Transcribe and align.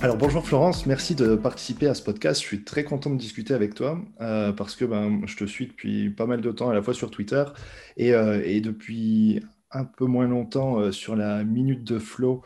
Alors 0.00 0.16
bonjour 0.16 0.46
Florence, 0.46 0.86
merci 0.86 1.16
de 1.16 1.34
participer 1.34 1.88
à 1.88 1.94
ce 1.94 2.02
podcast. 2.04 2.40
Je 2.40 2.46
suis 2.46 2.62
très 2.62 2.84
content 2.84 3.10
de 3.10 3.16
discuter 3.16 3.52
avec 3.52 3.74
toi 3.74 4.00
euh, 4.20 4.52
parce 4.52 4.76
que 4.76 4.84
ben, 4.84 5.22
je 5.26 5.36
te 5.36 5.44
suis 5.44 5.66
depuis 5.66 6.10
pas 6.10 6.26
mal 6.26 6.40
de 6.40 6.52
temps 6.52 6.70
à 6.70 6.74
la 6.74 6.80
fois 6.82 6.94
sur 6.94 7.10
Twitter 7.10 7.44
et, 7.96 8.14
euh, 8.14 8.60
depuis 8.60 9.42
un 9.72 9.84
peu 9.84 10.04
moins 10.04 10.28
longtemps 10.28 10.78
euh, 10.78 10.92
sur 10.92 11.16
la 11.16 11.42
minute 11.42 11.82
de 11.82 11.98
flow 11.98 12.42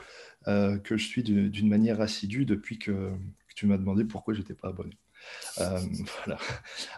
que 0.47 0.97
je 0.97 1.07
suis 1.07 1.23
d'une 1.23 1.69
manière 1.69 2.01
assidue 2.01 2.45
depuis 2.45 2.79
que, 2.79 3.13
tu 3.55 3.67
m'as 3.67 3.77
demandé 3.77 4.05
pourquoi 4.05 4.33
j'étais 4.33 4.55
pas 4.55 4.69
abonné. 4.69 4.97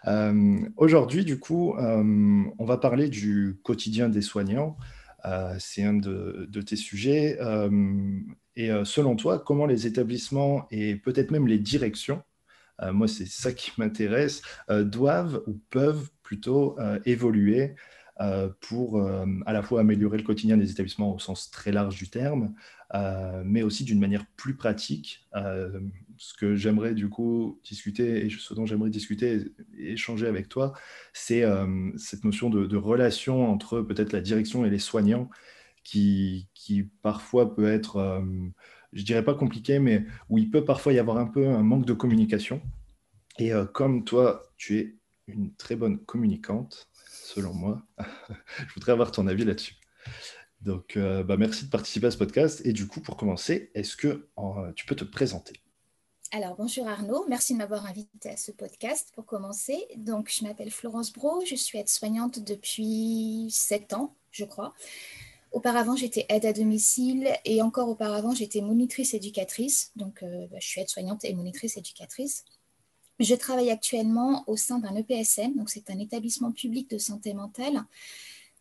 voilà. 0.07 0.63
Aujourd'hui, 0.77 1.25
du 1.25 1.39
coup, 1.39 1.75
on 1.77 2.65
va 2.65 2.79
parler 2.79 3.09
du 3.09 3.59
quotidien 3.63 4.09
des 4.09 4.23
soignants. 4.23 4.79
C'est 5.59 5.85
un 5.85 5.93
de, 5.93 6.63
tes 6.63 6.77
sujets. 6.77 7.39
Et 8.57 8.71
euh, 8.71 8.85
selon 8.85 9.17
toi, 9.17 9.39
comment 9.39 9.67
les 9.67 9.87
établissements 9.87 10.67
et 10.71 10.97
peut-être 10.97 11.31
même 11.31 11.47
les 11.47 11.59
directions, 11.59 12.23
euh, 12.83 12.93
moi 12.93 13.09
c'est 13.09 13.27
ça 13.27 13.53
qui 13.53 13.73
m'intéresse, 13.79 14.43
euh, 14.71 14.85
doivent 14.85 15.43
ou 15.47 15.61
peuvent 15.71 16.11
plutôt 16.23 16.79
évoluer 17.05 17.75
pour 18.61 19.05
à 19.45 19.53
la 19.53 19.63
fois 19.63 19.81
améliorer 19.81 20.17
le 20.17 20.23
quotidien 20.23 20.57
des 20.57 20.71
établissements 20.71 21.15
au 21.15 21.19
sens 21.19 21.51
très 21.51 21.71
large 21.71 21.97
du 21.97 22.09
terme, 22.09 22.55
mais 23.45 23.63
aussi 23.63 23.85
d'une 23.85 24.01
manière 24.01 24.25
plus 24.37 24.57
pratique. 24.57 25.29
ce 26.17 26.33
que 26.35 26.55
j'aimerais 26.55 26.95
du 26.95 27.11
coup 27.11 27.61
discuter 27.63 28.25
et 28.25 28.31
ce 28.31 28.55
dont 28.55 28.65
j'aimerais 28.65 28.89
discuter 28.89 29.53
et 29.77 29.93
échanger 29.93 30.27
avec 30.27 30.49
toi, 30.49 30.73
c'est 31.13 31.45
cette 31.99 32.25
notion 32.25 32.49
de, 32.49 32.65
de 32.67 32.77
relation 32.77 33.53
entre 33.53 33.83
peut-être 33.83 34.13
la 34.15 34.23
direction 34.23 34.65
et 34.65 34.71
les 34.71 34.79
soignants 34.79 35.29
qui, 35.85 36.49
qui 36.55 36.85
parfois 37.03 37.55
peut 37.55 37.71
être, 37.71 37.97
euh, 37.97 38.23
je 38.93 39.03
dirais 39.05 39.25
pas 39.25 39.35
compliqué, 39.35 39.79
mais 39.79 40.05
où 40.29 40.39
il 40.39 40.51
peut 40.51 40.65
parfois 40.65 40.93
y 40.93 40.99
avoir 40.99 41.19
un 41.19 41.27
peu 41.27 41.47
un 41.47 41.63
manque 41.63 41.87
de 41.87 41.93
communication. 41.93 42.61
Et 43.39 43.53
euh, 43.53 43.67
comme 43.67 44.05
toi, 44.05 44.43
tu 44.57 44.79
es 44.79 44.97
une 45.27 45.55
très 45.55 45.77
bonne 45.77 45.99
communicante, 45.99 46.89
selon 47.09 47.55
moi, 47.55 47.83
je 48.67 48.75
voudrais 48.75 48.93
avoir 48.93 49.13
ton 49.13 49.27
avis 49.27 49.45
là-dessus. 49.45 49.77
Donc, 50.61 50.97
euh, 50.97 51.23
bah, 51.23 51.37
merci 51.37 51.67
de 51.67 51.71
participer 51.71 52.07
à 52.07 52.11
ce 52.11 52.19
podcast. 52.19 52.63
Et 52.65 52.73
du 52.73 52.87
coup, 52.87 53.01
pour 53.01 53.17
commencer, 53.17 53.71
est-ce 53.75 53.97
que 53.97 54.29
tu 54.75 54.87
peux 54.87 54.97
te 54.97 55.05
présenter? 55.05 55.53
Alors, 56.33 56.57
bonjour 56.57 56.89
Arnaud, 56.89 57.25
merci 57.29 57.53
de 57.53 57.59
m'avoir 57.59 57.87
invité 57.87 58.31
à 58.31 58.37
ce 58.37 58.51
podcast 58.51 59.13
pour 59.15 59.25
commencer. 59.25 59.87
Donc, 59.97 60.33
je 60.37 60.43
m'appelle 60.43 60.71
Florence 60.71 61.13
Bro, 61.13 61.45
je 61.47 61.55
suis 61.55 61.79
aide-soignante 61.79 62.41
depuis 62.41 63.47
7 63.51 63.93
ans, 63.93 64.17
je 64.33 64.45
crois. 64.45 64.75
Auparavant, 65.55 65.95
j'étais 65.95 66.27
aide 66.31 66.47
à 66.47 66.53
domicile 66.53 67.29
et 67.45 67.63
encore 67.63 67.89
auparavant, 67.89 68.35
j'étais 68.35 68.61
monitrice 68.61 69.15
éducatrice. 69.15 69.93
Donc, 69.95 70.25
euh, 70.25 70.49
bah, 70.51 70.57
je 70.61 70.67
suis 70.67 70.81
aide-soignante 70.81 71.25
et 71.25 71.33
monitrice 71.33 71.77
éducatrice. 71.77 72.45
Je 73.21 73.37
travaille 73.37 73.71
actuellement 73.71 74.43
au 74.49 74.57
sein 74.57 74.81
d'un 74.81 74.97
EPSM, 74.97 75.55
donc 75.55 75.71
c'est 75.71 75.91
un 75.91 75.99
établissement 76.01 76.51
public 76.51 76.91
de 76.91 76.99
santé 76.99 77.35
mentale. 77.35 77.85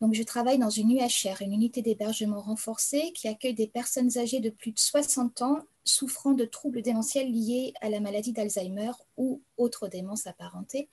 Donc, 0.01 0.13
je 0.13 0.21
travaille 0.21 0.59
dans 0.59 0.69
une 0.69 0.91
UHR, 0.91 1.41
une 1.41 1.53
unité 1.53 1.81
d'hébergement 1.81 2.41
renforcée 2.41 3.11
qui 3.15 3.27
accueille 3.27 3.55
des 3.55 3.67
personnes 3.67 4.15
âgées 4.19 4.39
de 4.39 4.51
plus 4.51 4.71
de 4.71 4.77
60 4.77 5.41
ans 5.41 5.61
souffrant 5.83 6.33
de 6.33 6.45
troubles 6.45 6.83
démentiels 6.83 7.31
liés 7.31 7.73
à 7.81 7.89
la 7.89 8.01
maladie 8.01 8.33
d'Alzheimer 8.33 8.91
ou 9.17 9.41
autres 9.57 9.87
démences 9.87 10.27
apparentées. 10.27 10.89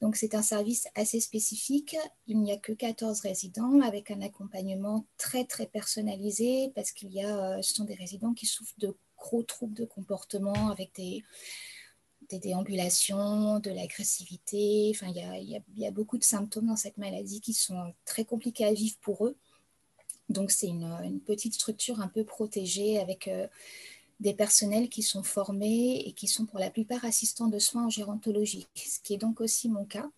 Donc 0.00 0.16
c'est 0.16 0.34
un 0.34 0.42
service 0.42 0.86
assez 0.94 1.20
spécifique. 1.20 1.96
Il 2.26 2.40
n'y 2.40 2.52
a 2.52 2.56
que 2.56 2.72
14 2.72 3.20
résidents 3.20 3.80
avec 3.80 4.10
un 4.10 4.20
accompagnement 4.20 5.06
très 5.16 5.44
très 5.44 5.66
personnalisé 5.66 6.72
parce 6.74 6.92
qu'il 6.92 7.12
y 7.12 7.22
a, 7.22 7.56
euh, 7.56 7.62
ce 7.62 7.74
sont 7.74 7.84
des 7.84 7.94
résidents 7.94 8.34
qui 8.34 8.46
souffrent 8.46 8.78
de 8.78 8.94
gros 9.16 9.42
troubles 9.42 9.74
de 9.74 9.84
comportement 9.84 10.70
avec 10.70 10.94
des, 10.94 11.22
déambulations, 12.30 13.60
de 13.60 13.70
l'agressivité. 13.70 14.90
Enfin, 14.94 15.06
il 15.08 15.16
y, 15.16 15.20
a, 15.20 15.38
il, 15.38 15.78
y 15.78 15.86
a, 15.86 15.90
beaucoup 15.90 16.18
de 16.18 16.24
symptômes 16.24 16.66
dans 16.66 16.76
cette 16.76 16.98
maladie 16.98 17.40
qui 17.40 17.54
sont 17.54 17.94
très 18.04 18.24
compliqués 18.24 18.64
à 18.64 18.72
vivre 18.72 18.96
pour 19.00 19.26
eux. 19.26 19.36
Donc 20.28 20.50
c'est 20.50 20.66
une, 20.66 20.84
une, 21.04 21.20
petite 21.20 21.54
structure 21.54 22.00
un 22.00 22.08
peu 22.08 22.24
protégée 22.24 22.98
avec 22.98 23.28
euh, 23.28 23.46
des 24.20 24.34
personnels 24.34 24.88
qui 24.88 25.02
sont 25.02 25.22
formés 25.22 26.02
et 26.06 26.12
qui 26.12 26.28
sont 26.28 26.46
pour 26.46 26.58
la 26.58 26.70
plupart 26.70 27.04
assistants 27.04 27.48
de 27.48 27.58
soins 27.58 27.86
en 27.86 27.90
gérontologie, 27.90 28.66
ce 28.74 29.00
qui 29.00 29.14
est 29.14 29.18
donc 29.18 29.40
aussi 29.40 29.68
mon 29.68 29.84
cas. 29.84 30.08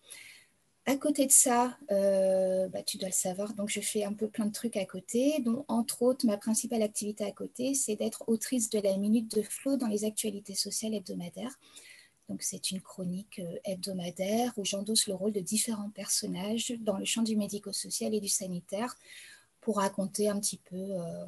À 0.89 0.95
côté 0.95 1.25
de 1.25 1.31
ça, 1.33 1.77
euh, 1.91 2.69
bah, 2.69 2.81
tu 2.81 2.97
dois 2.97 3.09
le 3.09 3.13
savoir, 3.13 3.53
donc 3.53 3.67
je 3.67 3.81
fais 3.81 4.05
un 4.05 4.13
peu 4.13 4.29
plein 4.29 4.45
de 4.45 4.53
trucs 4.53 4.77
à 4.77 4.85
côté. 4.85 5.41
Donc, 5.41 5.65
entre 5.67 6.01
autres, 6.01 6.25
ma 6.25 6.37
principale 6.37 6.81
activité 6.81 7.25
à 7.25 7.31
côté, 7.33 7.73
c'est 7.73 7.97
d'être 7.97 8.23
autrice 8.27 8.69
de 8.69 8.79
la 8.79 8.95
Minute 8.95 9.35
de 9.35 9.41
Flow 9.41 9.75
dans 9.75 9.87
les 9.87 10.05
actualités 10.05 10.55
sociales 10.55 10.93
hebdomadaires. 10.93 11.59
Donc, 12.29 12.41
c'est 12.41 12.71
une 12.71 12.79
chronique 12.79 13.39
euh, 13.39 13.57
hebdomadaire 13.65 14.53
où 14.55 14.63
j'endosse 14.63 15.07
le 15.07 15.13
rôle 15.13 15.33
de 15.33 15.41
différents 15.41 15.89
personnages 15.89 16.73
dans 16.79 16.97
le 16.97 17.03
champ 17.03 17.21
du 17.21 17.35
médico-social 17.35 18.13
et 18.13 18.21
du 18.21 18.29
sanitaire 18.29 18.95
pour 19.59 19.79
raconter 19.79 20.29
un 20.29 20.39
petit 20.39 20.61
peu 20.69 20.77
euh, 20.77 21.25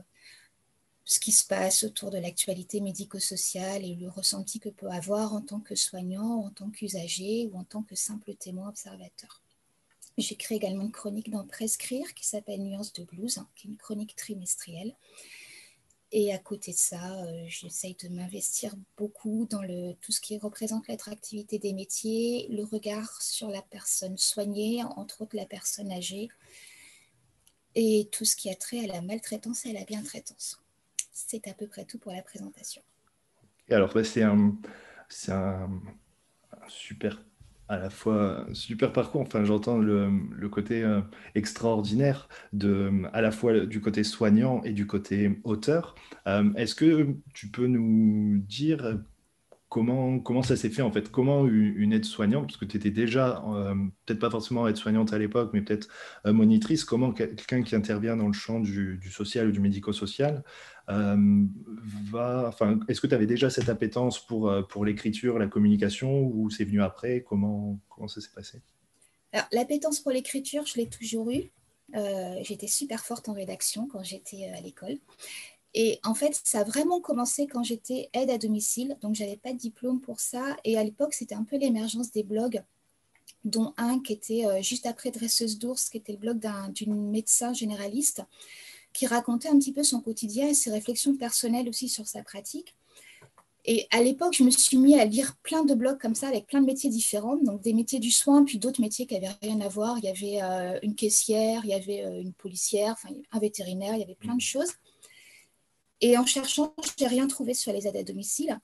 ce 1.09 1.19
qui 1.19 1.31
se 1.31 1.43
passe 1.43 1.83
autour 1.83 2.11
de 2.11 2.19
l'actualité 2.19 2.81
médico-sociale 2.81 3.83
et 3.83 3.95
le 3.95 4.09
ressenti 4.09 4.59
que 4.59 4.69
peut 4.69 4.91
avoir 4.91 5.33
en 5.33 5.41
tant 5.41 5.59
que 5.59 5.73
soignant, 5.73 6.45
en 6.45 6.51
tant 6.51 6.69
qu'usager 6.69 7.49
ou 7.51 7.57
en 7.57 7.63
tant 7.63 7.81
que 7.81 7.95
simple 7.95 8.35
témoin 8.35 8.69
observateur. 8.69 9.41
J'écris 10.19 10.53
également 10.53 10.83
une 10.83 10.91
chronique 10.91 11.31
dans 11.31 11.47
Prescrire 11.47 12.13
qui 12.13 12.27
s'appelle 12.27 12.61
Nuance 12.61 12.93
de 12.93 13.05
blues, 13.05 13.39
hein, 13.39 13.47
qui 13.55 13.65
est 13.65 13.71
une 13.71 13.77
chronique 13.77 14.15
trimestrielle. 14.15 14.95
Et 16.11 16.31
à 16.31 16.37
côté 16.37 16.73
de 16.73 16.77
ça, 16.77 17.23
euh, 17.23 17.43
j'essaye 17.47 17.95
de 17.95 18.09
m'investir 18.09 18.75
beaucoup 18.95 19.47
dans 19.49 19.63
tout 20.01 20.11
ce 20.11 20.21
qui 20.21 20.37
représente 20.37 20.87
l'attractivité 20.87 21.57
des 21.57 21.73
métiers, 21.73 22.47
le 22.51 22.63
regard 22.63 23.19
sur 23.19 23.49
la 23.49 23.63
personne 23.63 24.19
soignée, 24.19 24.83
entre 24.83 25.23
autres 25.23 25.35
la 25.35 25.47
personne 25.47 25.91
âgée, 25.91 26.29
et 27.73 28.09
tout 28.11 28.25
ce 28.25 28.35
qui 28.35 28.51
a 28.51 28.55
trait 28.55 28.83
à 28.83 28.87
la 28.93 29.01
maltraitance 29.01 29.65
et 29.65 29.71
à 29.71 29.73
la 29.73 29.85
bientraitance 29.85 30.59
c'est 31.27 31.47
à 31.47 31.53
peu 31.53 31.67
près 31.67 31.85
tout 31.85 31.97
pour 31.97 32.11
la 32.11 32.21
présentation. 32.21 32.81
Alors, 33.69 33.93
c'est 34.03 34.23
un, 34.23 34.55
super, 36.67 37.21
à 37.67 37.77
la 37.77 37.89
fois 37.89 38.47
super 38.53 38.93
parcours. 38.93 39.21
Enfin, 39.21 39.43
j'entends 39.43 39.77
le, 39.77 40.49
côté 40.49 40.83
euh, 40.83 41.01
extraordinaire 41.35 42.29
de, 42.53 43.03
à 43.13 43.21
la 43.21 43.31
fois 43.31 43.65
du 43.65 43.81
côté 43.81 44.03
soignant 44.03 44.63
et 44.63 44.71
du 44.71 44.87
côté 44.87 45.39
auteur. 45.43 45.95
Euh, 46.27 46.51
est-ce 46.55 46.73
que 46.73 47.15
tu 47.33 47.47
peux 47.47 47.67
nous 47.67 48.39
dire 48.39 48.99
comment, 49.67 50.19
comment 50.19 50.41
ça 50.41 50.55
s'est 50.55 50.71
fait 50.71 50.81
en 50.81 50.91
fait? 50.91 51.11
Comment 51.11 51.45
une 51.45 51.93
aide-soignante, 51.93 52.47
parce 52.47 52.57
que 52.57 52.65
tu 52.65 52.77
étais 52.77 52.89
déjà, 52.89 53.43
euh, 53.47 53.75
peut-être 54.05 54.19
pas 54.19 54.31
forcément 54.31 54.67
aide-soignante 54.67 55.13
à 55.13 55.19
l'époque, 55.19 55.51
mais 55.53 55.61
peut-être 55.61 55.89
monitrice, 56.25 56.83
comment 56.83 57.11
quelqu'un 57.11 57.61
qui 57.61 57.75
intervient 57.75 58.17
dans 58.17 58.27
le 58.27 58.33
champ 58.33 58.59
du, 58.59 58.99
social 59.11 59.49
ou 59.49 59.51
du 59.51 59.59
médico-social 59.59 60.43
euh, 60.43 60.78
enfin, 60.89 62.79
est-ce 62.87 63.01
que 63.01 63.07
tu 63.07 63.13
avais 63.13 63.25
déjà 63.25 63.49
cette 63.49 63.69
appétence 63.69 64.19
pour, 64.19 64.49
euh, 64.49 64.61
pour 64.63 64.85
l'écriture, 64.85 65.37
la 65.37 65.47
communication, 65.47 66.23
ou 66.23 66.49
c'est 66.49 66.63
venu 66.63 66.81
après? 66.81 67.23
Comment, 67.23 67.79
ça 68.07 68.21
s'est 68.21 68.29
passé? 68.33 68.61
L'appétence 69.51 69.99
pour 69.99 70.11
l'écriture, 70.11 70.65
je 70.65 70.75
l'ai 70.75 70.89
toujours 70.89 71.29
eue. 71.29 71.51
Euh, 71.95 72.35
j'étais 72.41 72.67
super 72.67 73.05
forte 73.05 73.29
en 73.29 73.33
rédaction 73.33 73.87
quand 73.87 74.03
j'étais 74.03 74.45
à 74.45 74.61
l'école. 74.61 74.97
Et 75.75 75.99
en 76.03 76.15
fait, 76.15 76.39
ça 76.43 76.61
a 76.61 76.63
vraiment 76.63 76.99
commencé 76.99 77.45
quand 77.45 77.63
j'étais 77.63 78.09
aide 78.13 78.31
à 78.31 78.39
domicile, 78.39 78.97
donc 79.01 79.13
j'avais 79.13 79.37
pas 79.37 79.53
de 79.53 79.57
diplôme 79.57 80.01
pour 80.01 80.19
ça. 80.19 80.57
Et 80.63 80.77
à 80.79 80.83
l'époque, 80.83 81.13
c'était 81.13 81.35
un 81.35 81.43
peu 81.43 81.57
l'émergence 81.57 82.11
des 82.11 82.23
blogs, 82.23 82.63
dont 83.43 83.75
un 83.77 83.99
qui 83.99 84.13
était 84.13 84.63
juste 84.63 84.87
après 84.87 85.11
Dresseuse 85.11 85.59
d'ours, 85.59 85.89
qui 85.89 85.97
était 85.97 86.13
le 86.13 86.17
blog 86.17 86.43
d'une 86.73 87.11
médecin 87.11 87.53
généraliste 87.53 88.23
qui 88.93 89.07
racontait 89.07 89.49
un 89.49 89.57
petit 89.57 89.73
peu 89.73 89.83
son 89.83 90.01
quotidien 90.01 90.47
et 90.47 90.53
ses 90.53 90.71
réflexions 90.71 91.15
personnelles 91.15 91.69
aussi 91.69 91.89
sur 91.89 92.07
sa 92.07 92.23
pratique. 92.23 92.75
Et 93.65 93.87
à 93.91 94.01
l'époque, 94.01 94.33
je 94.35 94.43
me 94.43 94.49
suis 94.49 94.77
mis 94.77 94.99
à 94.99 95.05
lire 95.05 95.35
plein 95.43 95.63
de 95.63 95.73
blogs 95.73 95.99
comme 95.99 96.15
ça, 96.15 96.27
avec 96.27 96.47
plein 96.47 96.61
de 96.61 96.65
métiers 96.65 96.89
différents, 96.89 97.37
donc 97.37 97.61
des 97.61 97.73
métiers 97.73 97.99
du 97.99 98.09
soin, 98.09 98.43
puis 98.43 98.57
d'autres 98.57 98.81
métiers 98.81 99.05
qui 99.05 99.13
n'avaient 99.13 99.35
rien 99.41 99.59
à 99.61 99.67
voir. 99.67 99.97
Il 99.99 100.05
y 100.05 100.07
avait 100.07 100.41
euh, 100.41 100.79
une 100.81 100.95
caissière, 100.95 101.61
il 101.65 101.69
y 101.69 101.73
avait 101.73 102.05
euh, 102.05 102.21
une 102.21 102.33
policière, 102.33 102.93
enfin, 102.93 103.13
un 103.31 103.39
vétérinaire, 103.39 103.93
il 103.95 103.99
y 103.99 104.03
avait 104.03 104.15
plein 104.15 104.35
de 104.35 104.41
choses. 104.41 104.71
Et 106.01 106.17
en 106.17 106.25
cherchant, 106.25 106.73
je 106.83 107.03
n'ai 107.03 107.09
rien 107.09 107.27
trouvé 107.27 107.53
sur 107.53 107.73
les 107.73 107.85
aides 107.85 107.97
à 107.97 108.03
domicile. 108.03 108.59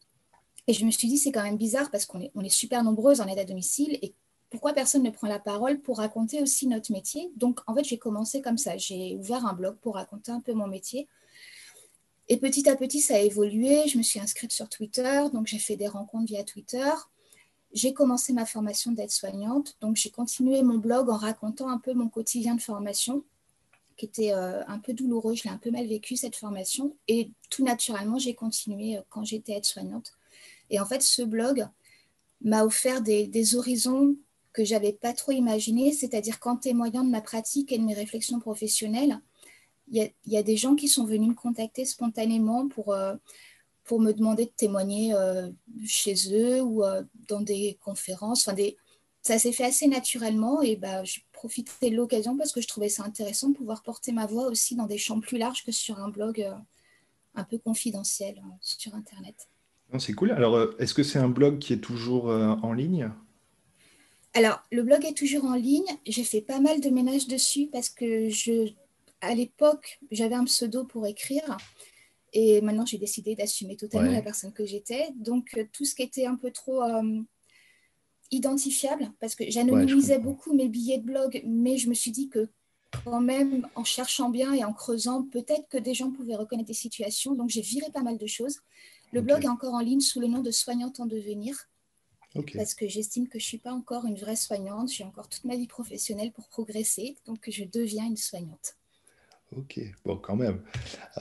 Et 0.67 0.73
je 0.73 0.85
me 0.85 0.91
suis 0.91 1.07
dit, 1.07 1.17
c'est 1.17 1.31
quand 1.31 1.43
même 1.43 1.57
bizarre 1.57 1.91
parce 1.91 2.05
qu'on 2.05 2.21
est, 2.21 2.31
on 2.33 2.41
est 2.41 2.49
super 2.49 2.83
nombreuses 2.83 3.21
en 3.21 3.27
aide 3.27 3.37
à 3.37 3.45
domicile 3.45 3.99
et 4.01 4.15
pourquoi 4.55 4.71
personne 4.71 5.03
ne 5.03 5.09
prend 5.09 5.27
la 5.27 5.37
parole 5.37 5.81
pour 5.81 5.97
raconter 5.97 6.41
aussi 6.41 6.65
notre 6.67 6.93
métier 6.93 7.29
Donc, 7.35 7.59
en 7.67 7.75
fait, 7.75 7.83
j'ai 7.83 7.97
commencé 7.97 8.41
comme 8.41 8.57
ça. 8.57 8.77
J'ai 8.77 9.17
ouvert 9.17 9.45
un 9.45 9.51
blog 9.51 9.75
pour 9.81 9.95
raconter 9.95 10.31
un 10.31 10.39
peu 10.39 10.53
mon 10.53 10.65
métier. 10.65 11.09
Et 12.29 12.37
petit 12.37 12.69
à 12.69 12.77
petit, 12.77 13.01
ça 13.01 13.15
a 13.15 13.19
évolué. 13.19 13.85
Je 13.89 13.97
me 13.97 14.01
suis 14.03 14.17
inscrite 14.17 14.53
sur 14.53 14.69
Twitter, 14.69 15.23
donc 15.33 15.47
j'ai 15.47 15.59
fait 15.59 15.75
des 15.75 15.89
rencontres 15.89 16.27
via 16.27 16.45
Twitter. 16.45 16.89
J'ai 17.73 17.93
commencé 17.93 18.31
ma 18.31 18.45
formation 18.45 18.93
d'aide-soignante, 18.93 19.75
donc 19.81 19.97
j'ai 19.97 20.09
continué 20.09 20.63
mon 20.63 20.77
blog 20.77 21.09
en 21.09 21.17
racontant 21.17 21.67
un 21.67 21.77
peu 21.77 21.93
mon 21.93 22.07
quotidien 22.07 22.55
de 22.55 22.61
formation, 22.61 23.25
qui 23.97 24.05
était 24.05 24.31
euh, 24.31 24.65
un 24.67 24.79
peu 24.79 24.93
douloureux. 24.93 25.35
Je 25.35 25.43
l'ai 25.43 25.49
un 25.49 25.57
peu 25.57 25.69
mal 25.69 25.85
vécu 25.85 26.15
cette 26.15 26.37
formation. 26.37 26.95
Et 27.09 27.29
tout 27.49 27.65
naturellement, 27.65 28.19
j'ai 28.19 28.35
continué 28.35 28.99
euh, 28.99 29.01
quand 29.09 29.25
j'étais 29.25 29.51
aide-soignante. 29.51 30.13
Et 30.69 30.79
en 30.79 30.85
fait, 30.85 31.01
ce 31.01 31.23
blog 31.23 31.67
m'a 32.39 32.63
offert 32.63 33.01
des, 33.01 33.27
des 33.27 33.55
horizons 33.55 34.15
que 34.55 34.63
j'avais 34.63 34.93
pas 34.93 35.11
trop 35.11 35.33
imaginés, 35.33 35.91
c'est-à-dire 35.91 36.39
qu'en 36.39 36.55
témoignant 36.55 37.03
de 37.03 37.09
ma 37.09 37.19
pratique 37.19 37.73
et 37.73 37.77
de 37.77 37.83
mes 37.83 37.93
réflexions 37.93 38.39
professionnelles, 38.39 39.19
il 39.91 40.11
y, 40.25 40.37
a 40.37 40.43
des 40.43 40.57
gens 40.57 40.75
qui 40.75 40.87
sont 40.87 41.05
venus 41.05 41.29
me 41.29 41.35
contacter 41.35 41.85
spontanément 41.85 42.67
pour, 42.67 42.93
euh, 42.93 43.15
pour 43.83 43.99
me 43.99 44.13
demander 44.13 44.45
de 44.45 44.51
témoigner 44.55 45.13
euh, 45.13 45.49
chez 45.85 46.15
eux 46.31 46.61
ou 46.61 46.83
euh, 46.83 47.03
dans 47.27 47.41
des 47.41 47.77
conférences. 47.83 48.47
Enfin. 48.47 48.59
Ça 49.21 49.39
s'est 49.39 49.51
fait 49.51 49.65
assez 49.65 49.87
naturellement 49.87 50.61
et 50.61 50.75
bah, 50.75 51.03
j'ai 51.03 51.21
profité 51.31 51.89
de 51.89 51.95
l'occasion 51.95 52.37
parce 52.37 52.51
que 52.51 52.61
je 52.61 52.67
trouvais 52.67 52.89
ça 52.89 53.03
intéressant 53.03 53.49
de 53.49 53.55
pouvoir 53.55 53.81
porter 53.81 54.11
ma 54.11 54.27
voix 54.27 54.47
aussi 54.47 54.75
dans 54.75 54.85
des 54.85 54.99
champs 54.99 55.19
plus 55.19 55.39
larges 55.39 55.65
que 55.65 55.71
sur 55.71 55.99
un 55.99 56.09
blog 56.09 56.47
un 57.33 57.43
peu 57.43 57.57
confidentiel 57.57 58.39
sur 58.61 58.93
Internet. 58.93 59.49
C'est 59.97 60.13
cool. 60.13 60.29
Alors, 60.29 60.59
est-ce 60.77 60.93
que 60.93 61.01
c'est 61.01 61.17
un 61.17 61.29
blog 61.29 61.57
qui 61.57 61.73
est 61.73 61.79
toujours 61.81 62.27
en 62.27 62.71
ligne? 62.71 63.09
Alors, 64.35 64.61
le 64.71 64.83
blog 64.83 65.05
est 65.05 65.17
toujours 65.17 65.45
en 65.45 65.55
ligne. 65.55 65.87
J'ai 66.05 66.23
fait 66.23 66.41
pas 66.41 66.59
mal 66.59 66.81
de 66.81 66.89
ménage 66.89 67.27
dessus 67.27 67.69
parce 67.71 67.89
que 67.89 68.29
je 68.29 68.73
à 69.21 69.33
l'époque, 69.33 69.99
j'avais 70.11 70.35
un 70.35 70.45
pseudo 70.45 70.83
pour 70.83 71.05
écrire. 71.07 71.57
Et 72.33 72.61
maintenant, 72.61 72.85
j'ai 72.85 72.97
décidé 72.97 73.35
d'assumer 73.35 73.77
totalement 73.77 74.11
la 74.11 74.21
personne 74.21 74.51
que 74.51 74.65
j'étais. 74.65 75.09
Donc, 75.15 75.55
euh, 75.57 75.65
tout 75.71 75.85
ce 75.85 75.95
qui 75.95 76.03
était 76.03 76.25
un 76.25 76.35
peu 76.35 76.51
trop 76.51 76.83
euh, 76.83 77.21
identifiable, 78.31 79.11
parce 79.19 79.35
que 79.35 79.49
j'anonymisais 79.49 80.19
beaucoup 80.19 80.53
mes 80.53 80.67
billets 80.67 80.97
de 80.97 81.05
blog, 81.05 81.41
mais 81.45 81.77
je 81.77 81.87
me 81.89 81.93
suis 81.93 82.11
dit 82.11 82.27
que 82.27 82.49
quand 83.03 83.21
même, 83.21 83.67
en 83.75 83.83
cherchant 83.83 84.29
bien 84.29 84.53
et 84.53 84.63
en 84.63 84.73
creusant, 84.73 85.23
peut-être 85.23 85.67
que 85.69 85.77
des 85.77 85.93
gens 85.93 86.11
pouvaient 86.11 86.35
reconnaître 86.35 86.67
des 86.67 86.73
situations. 86.73 87.35
Donc, 87.35 87.49
j'ai 87.49 87.61
viré 87.61 87.89
pas 87.91 88.03
mal 88.03 88.17
de 88.17 88.27
choses. 88.27 88.59
Le 89.11 89.21
blog 89.21 89.45
est 89.45 89.49
encore 89.49 89.73
en 89.73 89.79
ligne 89.79 90.01
sous 90.01 90.19
le 90.19 90.27
nom 90.27 90.41
de 90.41 90.51
Soignante 90.51 90.99
en 90.99 91.05
devenir. 91.05 91.69
Parce 92.55 92.73
que 92.73 92.87
j'estime 92.87 93.27
que 93.27 93.39
je 93.39 93.45
ne 93.45 93.47
suis 93.47 93.57
pas 93.57 93.71
encore 93.71 94.05
une 94.05 94.15
vraie 94.15 94.35
soignante. 94.35 94.91
J'ai 94.91 95.03
encore 95.03 95.29
toute 95.29 95.45
ma 95.45 95.55
vie 95.55 95.67
professionnelle 95.67 96.31
pour 96.31 96.47
progresser. 96.47 97.15
Donc, 97.25 97.49
je 97.49 97.63
deviens 97.63 98.05
une 98.05 98.17
soignante. 98.17 98.75
Ok, 99.55 99.79
bon, 100.03 100.17
quand 100.17 100.35
même. 100.35 100.61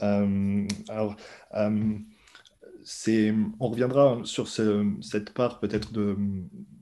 Euh, 0.01 0.67
alors, 0.89 1.15
euh, 1.53 1.97
c'est, 2.83 3.33
on 3.59 3.69
reviendra 3.69 4.19
sur 4.23 4.47
cette 4.47 5.33
part 5.33 5.59
peut-être 5.59 5.91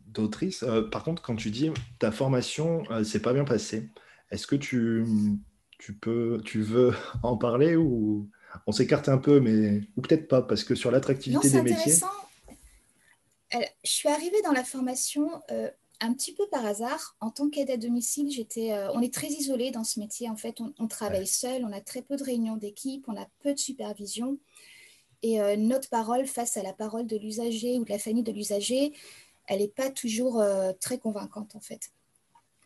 d'autrice. 0.07 0.63
Euh, 0.63 0.83
par 0.83 1.03
contre, 1.03 1.21
quand 1.21 1.35
tu 1.35 1.51
dis 1.51 1.69
ta 2.00 2.12
formation 2.12 2.83
c'est 3.03 3.21
pas 3.21 3.33
bien 3.33 3.45
passé, 3.45 3.89
est-ce 4.31 4.47
que 4.47 4.56
tu, 4.56 5.06
tu, 5.80 5.94
peux, 5.94 6.41
tu 6.44 6.62
veux 6.62 6.94
en 7.24 7.38
parler 7.38 7.75
ou 7.75 8.30
on 8.68 8.71
s'écarte 8.71 9.09
un 9.09 9.18
peu, 9.18 9.39
mais 9.39 9.81
ou 9.95 10.01
peut-être 10.01 10.27
pas, 10.27 10.41
parce 10.41 10.63
que 10.63 10.75
sur 10.75 10.91
l'attractivité 10.91 11.50
des 11.50 11.62
métiers. 11.62 11.94
Je 13.53 13.89
suis 13.89 14.09
arrivée 14.09 14.41
dans 14.44 14.51
la 14.51 14.63
formation 14.63 15.29
un 16.03 16.13
petit 16.13 16.33
peu 16.33 16.45
par 16.47 16.65
hasard, 16.65 17.15
en 17.21 17.29
tant 17.29 17.50
qu'aide 17.50 17.71
à 17.71 17.77
domicile, 17.77 18.29
j'étais, 18.29 18.73
euh, 18.73 18.91
on 18.91 19.01
est 19.01 19.13
très 19.13 19.27
isolé 19.27 19.71
dans 19.71 19.85
ce 19.85 20.00
métier. 20.00 20.29
En 20.29 20.35
fait, 20.35 20.59
on, 20.77 20.88
travaille 20.88 21.27
seul, 21.27 21.63
on 21.63 21.71
a 21.71 21.79
très 21.79 22.01
peu 22.01 22.17
de 22.17 22.23
réunions 22.23 22.57
d'équipe, 22.57 23.05
on 23.07 23.15
a 23.15 23.25
peu 23.39 23.53
de 23.53 23.59
supervision. 23.59 24.38
Et 25.21 25.41
euh, 25.41 25.55
notre 25.55 25.89
parole 25.89 26.25
face 26.25 26.57
à 26.57 26.63
la 26.63 26.73
parole 26.73 27.07
de 27.07 27.15
l'usager 27.15 27.79
ou 27.79 27.85
de 27.85 27.89
la 27.89 28.00
famille 28.00 28.23
de 28.23 28.33
l'usager, 28.33 28.91
elle 29.47 29.59
n'est 29.59 29.69
pas 29.69 29.89
toujours 29.89 30.41
euh, 30.41 30.73
très 30.79 30.97
convaincante 30.97 31.56
en 31.56 31.61
fait. 31.61 31.91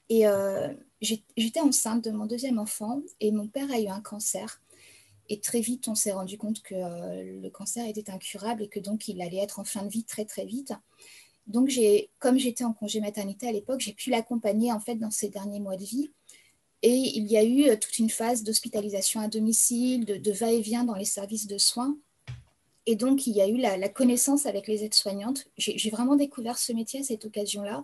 Et 0.10 0.24
j'étais 1.02 1.60
enceinte 1.60 2.06
de 2.06 2.12
mon 2.12 2.26
deuxième 2.26 2.60
enfant 2.60 3.02
et 3.20 3.32
mon 3.32 3.48
père 3.48 3.70
a 3.72 3.80
eu 3.80 3.88
un 3.88 4.00
cancer. 4.00 4.62
Et 5.30 5.40
très 5.40 5.60
vite, 5.60 5.88
on 5.88 5.96
s'est 5.96 6.14
rendu 6.14 6.38
compte 6.38 6.62
que 6.62 6.76
le 6.76 7.50
cancer 7.50 7.86
était 7.86 8.10
incurable 8.10 8.64
et 8.64 8.70
que 8.70 8.80
donc 8.80 9.08
il 9.08 9.22
allait 9.22 9.38
être 9.38 9.60
en 9.60 9.66
fin 9.66 9.84
de 9.84 9.90
vie 9.90 10.06
très 10.06 10.26
très 10.26 10.46
vite. 10.46 10.74
Donc, 11.48 11.72
comme 12.20 12.38
j'étais 12.38 12.66
en 12.66 12.74
congé 12.74 13.00
maternité 13.00 13.48
à 13.48 13.52
l'époque, 13.52 13.80
j'ai 13.80 13.94
pu 13.94 14.10
l'accompagner 14.10 14.72
en 14.72 14.80
fait 14.80 14.96
dans 14.96 15.12
ses 15.12 15.30
derniers 15.30 15.62
mois 15.62 15.78
de 15.78 15.86
vie. 15.86 16.10
Et 16.84 16.94
il 16.94 17.26
y 17.26 17.38
a 17.38 17.44
eu 17.44 17.70
euh, 17.70 17.76
toute 17.76 17.98
une 17.98 18.10
phase 18.10 18.44
d'hospitalisation 18.44 19.20
à 19.20 19.28
domicile, 19.28 20.06
de, 20.06 20.32
va-et-vient 20.32 20.84
dans 20.84 20.94
les 20.94 21.06
services 21.06 21.48
de 21.48 21.58
soins. 21.58 21.98
Et 22.86 22.96
donc, 22.96 23.28
il 23.28 23.36
y 23.36 23.42
a 23.42 23.48
eu 23.48 23.58
la, 23.58 23.90
connaissance 23.90 24.46
avec 24.46 24.68
les 24.68 24.84
aides-soignantes. 24.84 25.48
J'ai 25.58 25.90
vraiment 25.90 26.16
découvert 26.16 26.58
ce 26.58 26.72
métier 26.72 27.00
à 27.00 27.04
cette 27.04 27.26
occasion-là. 27.26 27.84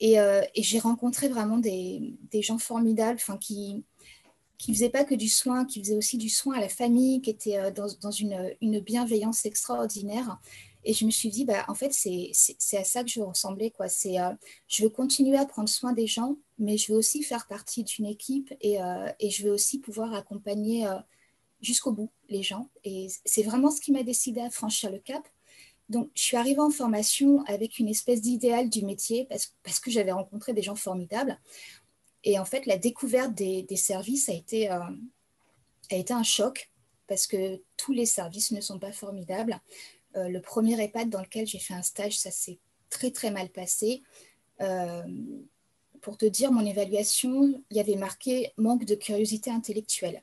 Et, 0.00 0.20
euh, 0.20 0.42
j'ai 0.56 0.78
rencontré 0.78 1.28
vraiment 1.28 1.58
des, 1.58 2.16
gens 2.40 2.58
formidables 2.58 3.20
qui 3.40 3.84
ne 4.68 4.74
faisaient 4.74 4.90
pas 4.90 5.04
que 5.04 5.14
du 5.14 5.28
soin, 5.28 5.64
qui 5.64 5.80
faisaient 5.80 5.96
aussi 5.96 6.18
du 6.18 6.28
soin 6.28 6.56
à 6.56 6.60
la 6.60 6.68
famille, 6.68 7.20
qui 7.20 7.30
étaient 7.30 7.58
euh, 7.58 7.70
dans, 7.70 8.10
une, 8.10 8.80
bienveillance 8.80 9.46
extraordinaire. 9.46 10.40
Et 10.84 10.94
je 10.94 11.04
me 11.04 11.10
suis 11.10 11.28
dit, 11.28 11.44
bah, 11.44 11.64
en 11.68 11.74
fait, 11.74 11.92
c'est 11.92 12.76
à 12.76 12.84
ça 12.84 13.04
que 13.04 13.10
je 13.10 13.20
veux 13.20 13.26
ressembler. 13.26 13.70
Quoi. 13.70 13.86
Euh, 13.86 14.34
je 14.66 14.82
veux 14.82 14.88
continuer 14.88 15.36
à 15.36 15.46
prendre 15.46 15.68
soin 15.68 15.92
des 15.92 16.06
gens, 16.06 16.36
mais 16.58 16.76
je 16.76 16.92
veux 16.92 16.98
aussi 16.98 17.22
faire 17.22 17.46
partie 17.46 17.84
d'une 17.84 18.06
équipe 18.06 18.52
et, 18.60 18.82
euh, 18.82 19.08
je 19.22 19.44
veux 19.44 19.52
aussi 19.52 19.78
pouvoir 19.78 20.14
accompagner 20.14 20.86
jusqu'au 21.60 21.92
bout 21.92 22.10
les 22.28 22.42
gens. 22.42 22.68
Et 22.84 23.08
c'est 23.24 23.42
vraiment 23.42 23.70
ce 23.70 23.80
qui 23.80 23.92
m'a 23.92 24.02
décidé 24.02 24.40
à 24.40 24.50
franchir 24.50 24.90
le 24.90 24.98
cap. 24.98 25.22
Donc, 25.88 26.10
je 26.14 26.22
suis 26.22 26.36
arrivée 26.36 26.60
en 26.60 26.70
formation 26.70 27.42
avec 27.46 27.78
une 27.78 27.88
espèce 27.88 28.20
d'idéal 28.20 28.68
du 28.68 28.84
métier 28.84 29.26
parce 29.62 29.80
que 29.80 29.90
j'avais 29.90 30.12
rencontré 30.12 30.52
des 30.52 30.62
gens 30.62 30.74
formidables. 30.74 31.38
Et 32.24 32.38
en 32.38 32.44
fait, 32.44 32.66
la 32.66 32.78
découverte 32.78 33.34
des, 33.34 33.66
services 33.76 34.28
a 34.28 34.32
été, 34.32 34.68
a 34.68 34.90
été 35.90 36.12
un 36.12 36.22
choc 36.22 36.70
parce 37.08 37.26
que 37.26 37.60
tous 37.76 37.92
les 37.92 38.06
services 38.06 38.52
ne 38.52 38.60
sont 38.60 38.78
pas 38.78 38.92
formidables. 38.92 39.58
Euh, 40.16 40.28
le 40.28 40.40
premier 40.40 40.80
EHPAD 40.80 41.10
dans 41.10 41.20
lequel 41.20 41.46
j'ai 41.46 41.58
fait 41.58 41.74
un 41.74 41.82
stage, 41.82 42.18
ça 42.18 42.30
s'est 42.30 42.58
très 42.90 43.10
très 43.10 43.30
mal 43.30 43.48
passé. 43.48 44.02
Euh, 44.60 45.02
pour 46.00 46.16
te 46.16 46.26
dire, 46.26 46.52
mon 46.52 46.64
évaluation, 46.64 47.62
il 47.70 47.76
y 47.76 47.80
avait 47.80 47.96
marqué 47.96 48.52
manque 48.56 48.84
de 48.84 48.94
curiosité 48.94 49.50
intellectuelle. 49.50 50.22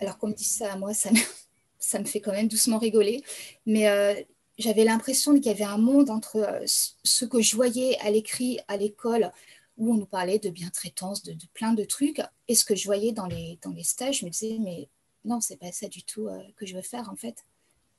Alors 0.00 0.16
qu'on 0.16 0.28
me 0.28 0.34
dise 0.34 0.50
ça 0.50 0.72
à 0.72 0.76
moi, 0.76 0.94
ça 0.94 1.10
me, 1.10 1.18
ça 1.78 1.98
me 1.98 2.04
fait 2.04 2.20
quand 2.20 2.32
même 2.32 2.48
doucement 2.48 2.78
rigoler. 2.78 3.22
Mais 3.66 3.88
euh, 3.88 4.14
j'avais 4.58 4.84
l'impression 4.84 5.34
qu'il 5.34 5.46
y 5.46 5.50
avait 5.50 5.64
un 5.64 5.78
monde 5.78 6.10
entre 6.10 6.62
ce 6.66 7.24
que 7.24 7.40
je 7.40 7.56
voyais 7.56 7.98
à 7.98 8.10
l'écrit 8.10 8.60
à 8.68 8.76
l'école, 8.76 9.32
où 9.80 9.92
on 9.92 9.96
nous 9.96 10.06
parlait 10.06 10.38
de 10.38 10.50
bientraitance, 10.50 11.24
de, 11.24 11.32
de, 11.32 11.46
plein 11.54 11.72
de 11.72 11.82
trucs, 11.84 12.22
et 12.46 12.54
ce 12.54 12.64
que 12.64 12.76
je 12.76 12.84
voyais 12.84 13.10
dans 13.10 13.26
les, 13.26 13.58
dans 13.62 13.72
les 13.72 13.82
stages, 13.82 14.20
je 14.20 14.24
me 14.24 14.30
disais, 14.30 14.58
mais 14.60 14.88
non, 15.24 15.40
c'est 15.40 15.56
pas 15.56 15.72
ça 15.72 15.88
du 15.88 16.04
tout 16.04 16.28
que 16.56 16.66
je 16.66 16.76
veux 16.76 16.82
faire 16.82 17.10
en 17.10 17.16
fait 17.16 17.44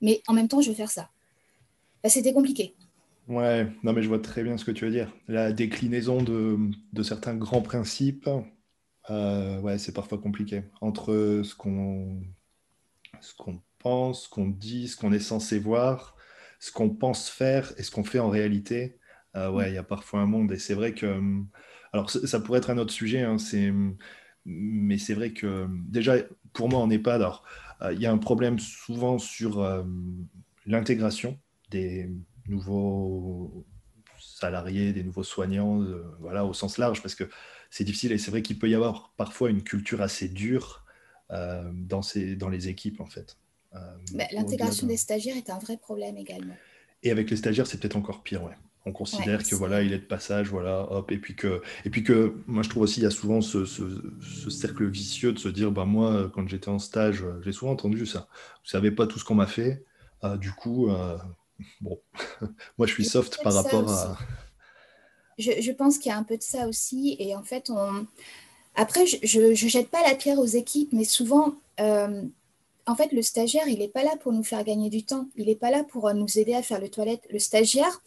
mais 0.02 0.20
en 0.26 0.34
même 0.34 0.48
temps, 0.48 0.60
je 0.60 0.68
veux 0.68 0.74
faire 0.74 0.90
ça. 0.90 1.08
Bah, 2.02 2.10
c'était 2.10 2.34
compliqué. 2.34 2.74
Ouais, 3.28 3.66
non, 3.84 3.92
mais 3.92 4.02
je 4.02 4.08
vois 4.08 4.18
très 4.18 4.42
bien 4.42 4.58
ce 4.58 4.64
que 4.64 4.72
tu 4.72 4.84
veux 4.84 4.90
dire. 4.90 5.10
La 5.28 5.52
déclinaison 5.52 6.22
de, 6.22 6.58
de 6.92 7.02
certains 7.02 7.36
grands 7.36 7.62
principes, 7.62 8.28
euh, 9.08 9.60
ouais, 9.60 9.78
c'est 9.78 9.92
parfois 9.92 10.18
compliqué. 10.18 10.64
Entre 10.80 11.42
ce 11.44 11.54
qu'on 11.54 12.20
ce 13.20 13.32
qu'on 13.34 13.62
pense, 13.78 14.24
ce 14.24 14.28
qu'on 14.28 14.48
dit, 14.48 14.88
ce 14.88 14.96
qu'on 14.96 15.12
est 15.12 15.20
censé 15.20 15.60
voir, 15.60 16.16
ce 16.58 16.72
qu'on 16.72 16.90
pense 16.90 17.30
faire 17.30 17.72
et 17.78 17.84
ce 17.84 17.92
qu'on 17.92 18.04
fait 18.04 18.18
en 18.18 18.28
réalité, 18.28 18.98
euh, 19.36 19.50
ouais, 19.50 19.70
il 19.70 19.74
y 19.74 19.78
a 19.78 19.84
parfois 19.84 20.20
un 20.20 20.26
monde. 20.26 20.50
Et 20.52 20.58
c'est 20.58 20.74
vrai 20.74 20.92
que. 20.92 21.20
Alors, 21.92 22.10
ça 22.10 22.40
pourrait 22.40 22.58
être 22.58 22.70
un 22.70 22.78
autre 22.78 22.92
sujet, 22.92 23.20
hein, 23.20 23.36
mais 24.46 24.98
c'est 24.98 25.14
vrai 25.14 25.32
que 25.32 25.66
déjà, 25.70 26.16
pour 26.52 26.68
moi, 26.68 26.80
en 26.80 26.90
EHPAD, 26.90 27.20
alors, 27.20 27.44
euh, 27.82 27.92
il 27.92 28.00
y 28.00 28.06
a 28.06 28.12
un 28.12 28.18
problème 28.18 28.58
souvent 28.58 29.18
sur 29.18 29.60
euh, 29.60 29.82
l'intégration 30.66 31.38
des 31.70 32.10
nouveaux 32.48 33.66
salariés, 34.18 34.92
des 34.92 35.02
nouveaux 35.02 35.22
soignants, 35.22 35.82
euh, 35.82 36.02
voilà, 36.20 36.46
au 36.46 36.54
sens 36.54 36.78
large, 36.78 37.02
parce 37.02 37.14
que 37.14 37.28
c'est 37.70 37.84
difficile 37.84 38.12
et 38.12 38.18
c'est 38.18 38.30
vrai 38.30 38.42
qu'il 38.42 38.58
peut 38.58 38.68
y 38.68 38.74
avoir 38.74 39.12
parfois 39.16 39.50
une 39.50 39.62
culture 39.62 40.02
assez 40.02 40.28
dure 40.28 40.84
dans, 41.72 42.02
ces, 42.02 42.36
dans 42.36 42.50
les 42.50 42.68
équipes, 42.68 43.00
en 43.00 43.06
fait. 43.06 43.38
L'intégration 44.32 44.86
des 44.86 44.98
stagiaires 44.98 45.38
est 45.38 45.48
un 45.48 45.58
vrai 45.58 45.78
problème 45.78 46.18
également. 46.18 46.54
Et 47.02 47.10
avec 47.10 47.30
les 47.30 47.36
stagiaires, 47.36 47.66
c'est 47.66 47.80
peut-être 47.80 47.96
encore 47.96 48.22
pire, 48.22 48.44
ouais 48.44 48.52
on 48.84 48.92
considère 48.92 49.42
que 49.44 49.54
voilà, 49.54 49.82
il 49.82 49.92
est 49.92 49.98
de 49.98 50.04
passage, 50.04 50.48
voilà, 50.48 50.90
hop, 50.90 51.10
et 51.12 51.18
puis 51.18 51.36
que, 51.36 51.62
et 51.84 51.90
puis 51.90 52.02
que, 52.02 52.34
moi 52.46 52.62
je 52.62 52.68
trouve 52.68 52.82
aussi 52.82 53.00
il 53.00 53.04
y 53.04 53.06
a 53.06 53.10
souvent 53.10 53.40
ce, 53.40 53.64
cercle 54.50 54.86
vicieux 54.86 55.32
de 55.32 55.38
se 55.38 55.48
dire, 55.48 55.70
bah 55.70 55.84
moi 55.84 56.30
quand 56.34 56.48
j'étais 56.48 56.68
en 56.68 56.78
stage, 56.78 57.24
j'ai 57.42 57.52
souvent 57.52 57.72
entendu 57.72 58.06
ça. 58.06 58.28
Vous 58.64 58.70
savez 58.70 58.90
pas 58.90 59.06
tout 59.06 59.18
ce 59.18 59.24
qu'on 59.24 59.36
m'a 59.36 59.46
fait, 59.46 59.84
euh, 60.24 60.36
du 60.36 60.52
coup, 60.52 60.90
euh, 60.90 61.16
bon, 61.80 62.00
moi 62.78 62.86
je 62.86 62.92
suis 62.92 63.04
soft 63.04 63.42
par 63.42 63.54
rapport 63.54 63.88
à. 63.90 64.18
Je, 65.38 65.72
pense 65.72 65.98
qu'il 65.98 66.10
y 66.10 66.12
a 66.12 66.18
un 66.18 66.22
peu 66.22 66.36
de 66.36 66.42
ça 66.42 66.68
aussi. 66.68 67.16
Et 67.18 67.34
en 67.34 67.42
fait, 67.42 67.70
on... 67.70 68.06
après, 68.74 69.06
je 69.06 69.40
ne 69.40 69.54
jette 69.54 69.88
pas 69.88 70.06
la 70.06 70.14
pierre 70.14 70.38
aux 70.38 70.46
équipes, 70.46 70.92
mais 70.92 71.04
souvent, 71.04 71.54
euh, 71.80 72.22
en 72.86 72.94
fait, 72.94 73.12
le 73.12 73.22
stagiaire, 73.22 73.68
il 73.68 73.78
n'est 73.78 73.88
pas 73.88 74.02
là 74.02 74.16
pour 74.20 74.32
nous 74.32 74.44
faire 74.44 74.64
gagner 74.64 74.90
du 74.90 75.04
temps. 75.04 75.26
Il 75.36 75.46
n'est 75.46 75.56
pas 75.56 75.70
là 75.70 75.84
pour 75.84 76.08
euh, 76.08 76.12
nous 76.12 76.38
aider 76.38 76.54
à 76.54 76.62
faire 76.62 76.80
le 76.80 76.88
toilette. 76.88 77.22
Le 77.30 77.38
stagiaire, 77.38 78.02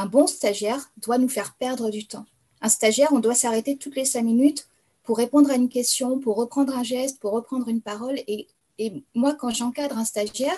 un 0.00 0.06
bon 0.06 0.26
stagiaire, 0.26 0.90
doit 0.96 1.18
nous 1.18 1.28
faire 1.28 1.54
perdre 1.54 1.90
du 1.90 2.06
temps. 2.06 2.24
Un 2.62 2.68
stagiaire, 2.68 3.12
on 3.12 3.20
doit 3.20 3.34
s'arrêter 3.34 3.76
toutes 3.76 3.96
les 3.96 4.04
cinq 4.04 4.22
minutes 4.22 4.68
pour 5.02 5.18
répondre 5.18 5.50
à 5.50 5.54
une 5.54 5.68
question, 5.68 6.18
pour 6.18 6.36
reprendre 6.36 6.76
un 6.76 6.82
geste, 6.82 7.20
pour 7.20 7.32
reprendre 7.32 7.68
une 7.68 7.80
parole. 7.80 8.18
Et, 8.26 8.48
moi, 9.14 9.34
quand 9.34 9.50
j'encadre 9.50 9.98
un 9.98 10.06
stagiaire, 10.06 10.56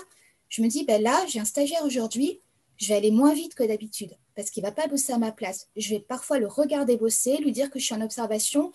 je 0.48 0.62
me 0.62 0.68
dis, 0.68 0.84
ben 0.84 1.02
là, 1.02 1.24
j'ai 1.26 1.40
un 1.40 1.44
stagiaire 1.44 1.84
aujourd'hui, 1.84 2.40
je 2.76 2.88
vais 2.88 2.94
aller 2.94 3.10
moins 3.10 3.34
vite 3.34 3.54
que 3.54 3.64
d'habitude 3.64 4.16
parce 4.36 4.50
qu'il 4.50 4.62
ne 4.62 4.68
va 4.68 4.72
pas 4.72 4.86
bosser 4.86 5.12
à 5.12 5.18
ma 5.18 5.32
place. 5.32 5.68
Je 5.76 5.90
vais 5.90 5.98
parfois 5.98 6.38
le 6.38 6.46
regarder 6.46 6.96
bosser, 6.96 7.36
lui 7.38 7.52
dire 7.52 7.70
que 7.70 7.78
je 7.78 7.84
suis 7.84 7.94
en 7.94 8.00
observation 8.00 8.72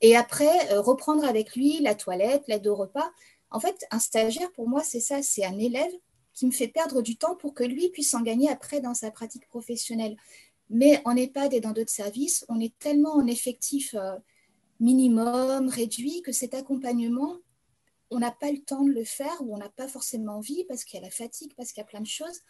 et 0.00 0.16
après 0.16 0.72
euh, 0.72 0.80
reprendre 0.80 1.24
avec 1.24 1.54
lui 1.54 1.80
la 1.80 1.94
toilette, 1.94 2.44
l'aide 2.48 2.66
au 2.66 2.74
repas. 2.74 3.10
En 3.50 3.60
fait, 3.60 3.86
un 3.90 3.98
stagiaire, 3.98 4.50
pour 4.52 4.68
moi, 4.68 4.82
c'est 4.82 5.00
ça, 5.00 5.22
c'est 5.22 5.44
un 5.44 5.58
élève 5.58 5.92
qui 6.38 6.46
me 6.46 6.52
fait 6.52 6.68
perdre 6.68 7.02
du 7.02 7.16
temps 7.16 7.34
pour 7.34 7.52
que 7.52 7.64
lui 7.64 7.88
puisse 7.88 8.14
en 8.14 8.22
gagner 8.22 8.48
après 8.48 8.80
dans 8.80 8.94
sa 8.94 9.10
pratique 9.10 9.48
professionnelle. 9.48 10.16
Mais 10.70 11.02
en 11.04 11.16
EHPAD 11.16 11.52
et 11.52 11.60
dans 11.60 11.72
d'autres 11.72 11.90
services, 11.90 12.44
on 12.48 12.60
est 12.60 12.78
tellement 12.78 13.16
en 13.16 13.26
effectif 13.26 13.96
euh, 13.98 14.16
minimum, 14.78 15.68
réduit, 15.68 16.22
que 16.22 16.30
cet 16.30 16.54
accompagnement, 16.54 17.38
on 18.12 18.20
n'a 18.20 18.30
pas 18.30 18.52
le 18.52 18.58
temps 18.58 18.84
de 18.84 18.92
le 18.92 19.02
faire 19.02 19.36
ou 19.40 19.52
on 19.52 19.58
n'a 19.58 19.68
pas 19.68 19.88
forcément 19.88 20.36
envie 20.36 20.64
parce 20.68 20.84
qu'il 20.84 21.00
y 21.00 21.02
a 21.02 21.06
la 21.06 21.10
fatigue, 21.10 21.54
parce 21.56 21.72
qu'il 21.72 21.80
y 21.80 21.84
a 21.84 21.88
plein 21.88 22.02
de 22.02 22.06
choses. 22.06 22.42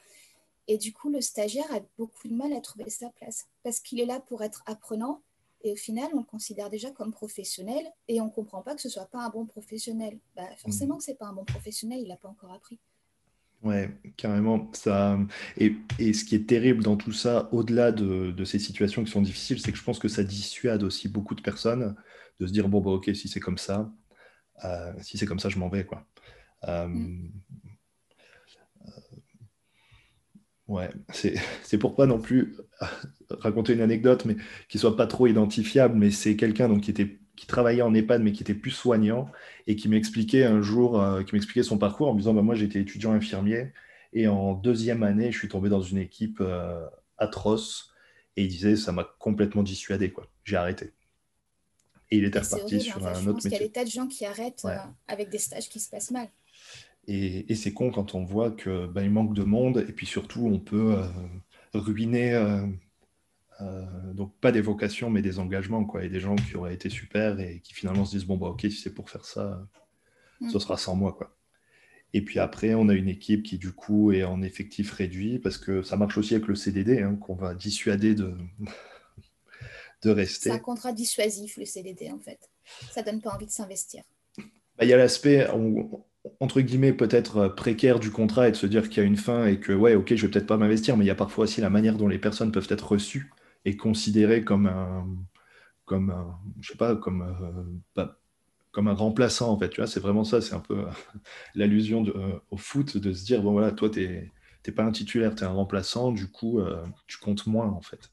Et 0.66 0.76
du 0.76 0.92
coup, 0.92 1.08
le 1.08 1.22
stagiaire 1.22 1.72
a 1.72 1.80
beaucoup 1.96 2.28
de 2.28 2.34
mal 2.34 2.52
à 2.52 2.60
trouver 2.60 2.90
sa 2.90 3.08
place 3.08 3.46
parce 3.62 3.80
qu'il 3.80 4.00
est 4.00 4.06
là 4.06 4.20
pour 4.20 4.42
être 4.42 4.62
apprenant 4.66 5.22
et 5.62 5.72
au 5.72 5.76
final, 5.76 6.10
on 6.12 6.18
le 6.18 6.24
considère 6.24 6.68
déjà 6.68 6.90
comme 6.90 7.10
professionnel 7.10 7.90
et 8.06 8.20
on 8.20 8.26
ne 8.26 8.30
comprend 8.30 8.60
pas 8.60 8.74
que 8.74 8.82
ce 8.82 8.88
ne 8.88 8.92
soit 8.92 9.06
pas 9.06 9.20
un 9.20 9.30
bon 9.30 9.46
professionnel. 9.46 10.20
Bah, 10.36 10.46
forcément 10.58 10.96
mmh. 10.96 10.98
que 10.98 11.04
ce 11.04 11.10
n'est 11.10 11.16
pas 11.16 11.26
un 11.26 11.32
bon 11.32 11.46
professionnel, 11.46 12.00
il 12.00 12.08
n'a 12.08 12.18
pas 12.18 12.28
encore 12.28 12.52
appris. 12.52 12.78
Ouais, 13.62 13.90
carrément. 14.16 14.70
Ça... 14.72 15.18
Et, 15.56 15.74
et, 15.98 16.12
ce 16.12 16.24
qui 16.24 16.34
est 16.36 16.48
terrible 16.48 16.82
dans 16.84 16.96
tout 16.96 17.12
ça, 17.12 17.48
au-delà 17.52 17.90
de, 17.92 18.30
de, 18.30 18.44
ces 18.44 18.58
situations 18.58 19.02
qui 19.04 19.10
sont 19.10 19.22
difficiles, 19.22 19.60
c'est 19.60 19.72
que 19.72 19.78
je 19.78 19.84
pense 19.84 19.98
que 19.98 20.08
ça 20.08 20.22
dissuade 20.22 20.82
aussi 20.84 21.08
beaucoup 21.08 21.34
de 21.34 21.42
personnes 21.42 21.96
de 22.40 22.46
se 22.46 22.52
dire 22.52 22.68
bon, 22.68 22.80
bah, 22.80 22.90
ok, 22.90 23.10
si 23.14 23.28
c'est 23.28 23.40
comme 23.40 23.58
ça, 23.58 23.90
euh, 24.64 24.92
si 25.00 25.18
c'est 25.18 25.26
comme 25.26 25.40
ça, 25.40 25.48
je 25.48 25.58
m'en 25.58 25.68
vais. 25.68 25.84
Quoi. 25.84 26.06
Euh, 26.68 26.86
mmh. 26.86 27.32
Ouais, 30.68 30.90
c'est 31.10 31.78
pour 31.78 31.96
pas 31.96 32.04
non 32.04 32.20
plus 32.20 32.54
raconter 33.30 33.72
une 33.72 33.80
anecdote, 33.80 34.26
mais 34.26 34.36
qui 34.68 34.78
soit 34.78 34.96
pas 34.96 35.06
trop 35.06 35.26
identifiable, 35.26 35.96
mais 35.96 36.10
c'est 36.10 36.36
quelqu'un 36.36 36.68
donc 36.68 36.82
qui 36.82 36.90
était 36.90 37.18
qui 37.38 37.46
travaillait 37.46 37.82
en 37.82 37.94
EHPAD, 37.94 38.20
mais 38.20 38.32
qui 38.32 38.42
était 38.42 38.52
plus 38.52 38.72
soignant, 38.72 39.30
et 39.68 39.76
qui 39.76 39.88
m'expliquait 39.88 40.42
un 40.42 40.60
jour, 40.60 41.00
euh, 41.00 41.22
qui 41.22 41.36
m'expliquait 41.36 41.62
son 41.62 41.78
parcours 41.78 42.08
en 42.08 42.14
me 42.14 42.18
disant, 42.18 42.34
bah, 42.34 42.42
moi 42.42 42.56
j'étais 42.56 42.80
étudiant 42.80 43.12
infirmier, 43.12 43.72
et 44.12 44.26
en 44.26 44.54
deuxième 44.54 45.04
année, 45.04 45.30
je 45.30 45.38
suis 45.38 45.48
tombé 45.48 45.68
dans 45.68 45.80
une 45.80 45.98
équipe 45.98 46.38
euh, 46.40 46.84
atroce, 47.16 47.92
et 48.36 48.42
il 48.42 48.48
disait, 48.48 48.74
ça 48.74 48.90
m'a 48.90 49.04
complètement 49.20 49.62
dissuadé, 49.62 50.10
quoi. 50.10 50.26
J'ai 50.42 50.56
arrêté. 50.56 50.92
Et 52.10 52.18
il 52.18 52.24
était 52.24 52.40
reparti 52.40 52.80
sur 52.80 53.06
un 53.06 53.26
autre 53.26 53.34
métier. 53.34 53.50
qu'il 53.50 53.52
y 53.52 53.62
a 53.62 53.66
des 53.66 53.72
tas 53.72 53.84
de 53.84 53.90
gens 53.90 54.08
qui 54.08 54.24
arrêtent 54.24 54.64
euh, 54.64 54.76
avec 55.06 55.28
des 55.28 55.38
stages 55.38 55.68
qui 55.68 55.78
se 55.78 55.90
passent 55.90 56.10
mal. 56.10 56.28
Et, 57.06 57.54
c'est 57.54 57.72
con 57.72 57.92
quand 57.92 58.16
on 58.16 58.24
voit 58.24 58.50
qu'il 58.50 58.88
ben, 58.92 59.08
manque 59.10 59.34
de 59.34 59.44
monde 59.44 59.84
et 59.88 59.92
puis 59.92 60.06
surtout 60.06 60.46
on 60.46 60.58
peut 60.58 60.96
ruiner, 61.72 62.34
euh, 63.60 64.12
donc 64.14 64.32
pas 64.40 64.52
des 64.52 64.60
vocations 64.60 65.10
mais 65.10 65.22
des 65.22 65.38
engagements 65.38 65.84
quoi, 65.84 66.04
et 66.04 66.08
des 66.08 66.20
gens 66.20 66.36
qui 66.36 66.56
auraient 66.56 66.74
été 66.74 66.88
super 66.88 67.40
et 67.40 67.60
qui 67.60 67.74
finalement 67.74 68.04
se 68.04 68.12
disent 68.12 68.24
bon 68.24 68.36
bah 68.36 68.48
ok 68.48 68.60
si 68.62 68.72
c'est 68.72 68.94
pour 68.94 69.10
faire 69.10 69.24
ça, 69.24 69.66
ce 70.40 70.56
mm. 70.56 70.60
sera 70.60 70.76
sans 70.76 70.94
moi 70.94 71.12
quoi. 71.12 71.34
Et 72.14 72.22
puis 72.22 72.38
après 72.38 72.74
on 72.74 72.88
a 72.88 72.94
une 72.94 73.08
équipe 73.08 73.42
qui 73.42 73.58
du 73.58 73.72
coup 73.72 74.12
est 74.12 74.22
en 74.22 74.42
effectif 74.42 74.92
réduit 74.92 75.38
parce 75.38 75.58
que 75.58 75.82
ça 75.82 75.96
marche 75.96 76.18
aussi 76.18 76.34
avec 76.34 76.46
le 76.46 76.54
CDD 76.54 77.02
hein, 77.02 77.16
qu'on 77.16 77.34
va 77.34 77.54
dissuader 77.54 78.14
de, 78.14 78.36
de 80.02 80.10
rester. 80.10 80.50
C'est 80.50 80.56
un 80.56 80.60
contrat 80.60 80.92
dissuasif 80.92 81.56
le 81.56 81.64
CDD 81.64 82.10
en 82.12 82.20
fait. 82.20 82.38
Ça 82.92 83.02
donne 83.02 83.20
pas 83.20 83.34
envie 83.34 83.46
de 83.46 83.50
s'investir. 83.50 84.04
Bah, 84.36 84.84
il 84.84 84.88
y 84.88 84.92
a 84.92 84.96
l'aspect, 84.96 85.48
entre 86.38 86.60
guillemets, 86.60 86.92
peut-être 86.92 87.36
euh, 87.38 87.48
précaire 87.48 87.98
du 87.98 88.10
contrat 88.12 88.46
et 88.46 88.52
de 88.52 88.56
se 88.56 88.66
dire 88.66 88.88
qu'il 88.88 88.98
y 88.98 89.00
a 89.00 89.08
une 89.08 89.16
fin 89.16 89.46
et 89.46 89.58
que, 89.58 89.72
ouais, 89.72 89.96
ok, 89.96 90.14
je 90.14 90.26
vais 90.26 90.30
peut-être 90.30 90.46
pas 90.46 90.56
m'investir, 90.56 90.96
mais 90.96 91.04
il 91.04 91.08
y 91.08 91.10
a 91.10 91.16
parfois 91.16 91.44
aussi 91.44 91.60
la 91.60 91.70
manière 91.70 91.96
dont 91.96 92.06
les 92.06 92.18
personnes 92.18 92.52
peuvent 92.52 92.68
être 92.70 92.92
reçues 92.92 93.32
et 93.68 93.76
considérées 93.76 94.44
comme 94.44 94.66
un, 94.66 95.06
comme 95.84 96.34
je 96.60 96.72
sais 96.72 96.78
pas, 96.78 96.96
comme, 96.96 97.22
euh, 97.96 98.06
comme 98.72 98.88
un 98.88 98.94
remplaçant, 98.94 99.50
en 99.52 99.58
fait. 99.58 99.68
Tu 99.68 99.80
vois, 99.80 99.86
c'est 99.86 100.00
vraiment 100.00 100.24
ça, 100.24 100.40
c'est 100.40 100.54
un 100.54 100.60
peu 100.60 100.86
l'allusion 101.54 102.04
euh, 102.06 102.40
au 102.50 102.56
foot 102.56 102.96
de 102.96 103.12
se 103.12 103.24
dire, 103.26 103.42
bon, 103.42 103.52
voilà, 103.52 103.72
toi, 103.72 103.90
tu 103.90 104.00
n'es 104.66 104.72
pas 104.74 104.84
un 104.84 104.92
titulaire, 104.92 105.34
tu 105.34 105.42
es 105.42 105.46
un 105.46 105.50
remplaçant, 105.50 106.12
du 106.12 106.30
coup, 106.30 106.60
tu 107.06 107.18
comptes 107.18 107.46
moins, 107.46 107.68
en 107.68 107.82
fait. 107.82 108.10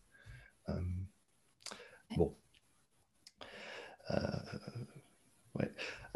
bon. 2.18 2.36
ouais. 5.56 5.72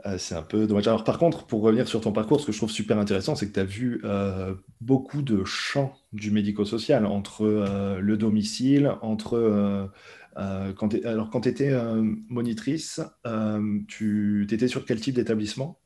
Euh, 0.05 0.17
c'est 0.17 0.35
un 0.35 0.41
peu 0.41 0.67
dommage. 0.67 0.87
Alors, 0.87 1.03
par 1.03 1.17
contre, 1.17 1.45
pour 1.45 1.61
revenir 1.61 1.87
sur 1.87 2.01
ton 2.01 2.11
parcours, 2.11 2.39
ce 2.39 2.45
que 2.45 2.51
je 2.51 2.57
trouve 2.57 2.71
super 2.71 2.97
intéressant, 2.97 3.35
c'est 3.35 3.47
que 3.47 3.53
tu 3.53 3.59
as 3.59 3.65
vu 3.65 4.01
euh, 4.03 4.55
beaucoup 4.81 5.21
de 5.21 5.43
champs 5.43 5.93
du 6.13 6.31
médico-social 6.31 7.05
entre 7.05 7.43
euh, 7.43 7.99
le 7.99 8.17
domicile, 8.17 8.93
entre. 9.01 9.89
quand 10.35 10.93
alors, 11.05 11.29
quand 11.29 11.41
tu 11.41 11.49
étais 11.49 11.71
monitrice, 12.29 13.01
tu 13.87 14.47
étais 14.49 14.67
sur 14.67 14.85
quel 14.85 15.01
type 15.01 15.15
d'établissement? 15.15 15.79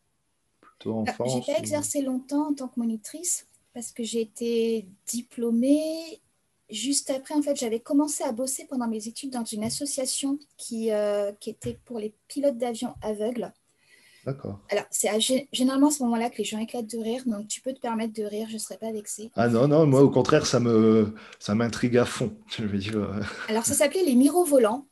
Plutôt 0.61 0.95
enfance 0.95 1.45
J'ai 1.45 1.53
pas 1.53 1.59
exercé 1.59 2.01
longtemps 2.01 2.49
en 2.49 2.53
tant 2.53 2.67
que 2.67 2.79
monitrice 2.79 3.47
parce 3.73 3.91
que 3.91 4.03
j'ai 4.03 4.21
été 4.21 4.87
diplômée 5.07 6.21
juste 6.69 7.09
après, 7.09 7.33
en 7.33 7.41
fait, 7.41 7.55
j'avais 7.55 7.79
commencé 7.79 8.23
à 8.23 8.31
bosser 8.31 8.65
pendant 8.65 8.87
mes 8.87 9.07
études 9.07 9.31
dans 9.31 9.43
une 9.43 9.63
association 9.63 10.37
qui, 10.57 10.91
qui 11.39 11.49
était 11.49 11.79
pour 11.85 11.97
les 11.97 12.13
pilotes 12.27 12.57
d'avion 12.57 12.93
aveugles. 13.01 13.51
D'accord. 14.25 14.59
Alors, 14.69 14.85
c'est 14.89 15.09
généralement 15.51 15.87
à 15.87 15.91
ce 15.91 16.01
moment-là 16.03 16.29
que 16.29 16.37
les 16.37 16.43
gens 16.43 16.59
éclatent 16.59 16.89
de 16.89 16.97
rire, 16.97 17.23
donc 17.25 17.47
tu 17.47 17.61
peux 17.61 17.73
te 17.73 17.79
permettre 17.79 18.13
de 18.13 18.23
rire, 18.23 18.47
je 18.49 18.53
ne 18.53 18.59
serais 18.59 18.77
pas 18.77 18.91
vexée. 18.91 19.31
Ah 19.35 19.49
non, 19.49 19.67
non, 19.67 19.85
moi 19.85 20.01
au 20.01 20.09
contraire, 20.09 20.45
ça 20.45 20.59
me 20.59 21.13
ça 21.39 21.55
m'intrigue 21.55 21.97
à 21.97 22.05
fond. 22.05 22.33
Je 22.57 22.63
vais 22.63 22.77
dire. 22.77 22.97
Euh. 22.97 23.21
Alors, 23.49 23.65
ça 23.65 23.73
s'appelait 23.73 24.05
les 24.05 24.15
mirovolants, 24.15 24.87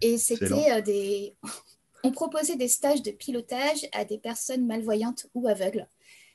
et 0.00 0.18
c'était 0.18 0.72
euh, 0.72 0.80
des. 0.80 1.34
On 2.04 2.10
proposait 2.10 2.56
des 2.56 2.66
stages 2.66 3.02
de 3.02 3.12
pilotage 3.12 3.86
à 3.92 4.04
des 4.04 4.18
personnes 4.18 4.66
malvoyantes 4.66 5.26
ou 5.34 5.46
aveugles. 5.46 5.86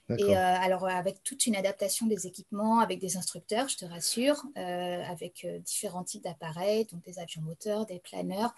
Et 0.10 0.24
euh, 0.24 0.36
alors, 0.36 0.86
euh, 0.86 0.90
avec 0.90 1.22
toute 1.24 1.46
une 1.48 1.56
adaptation 1.56 2.08
des 2.08 2.28
équipements, 2.28 2.80
avec 2.80 3.00
des 3.00 3.18
instructeurs, 3.18 3.68
je 3.68 3.78
te 3.78 3.86
rassure, 3.86 4.42
euh, 4.58 5.04
avec 5.04 5.46
différents 5.66 6.04
types 6.04 6.24
d'appareils, 6.24 6.86
donc 6.86 7.04
des 7.04 7.20
avions 7.20 7.42
moteurs, 7.42 7.86
des 7.86 8.00
planeurs. 8.00 8.56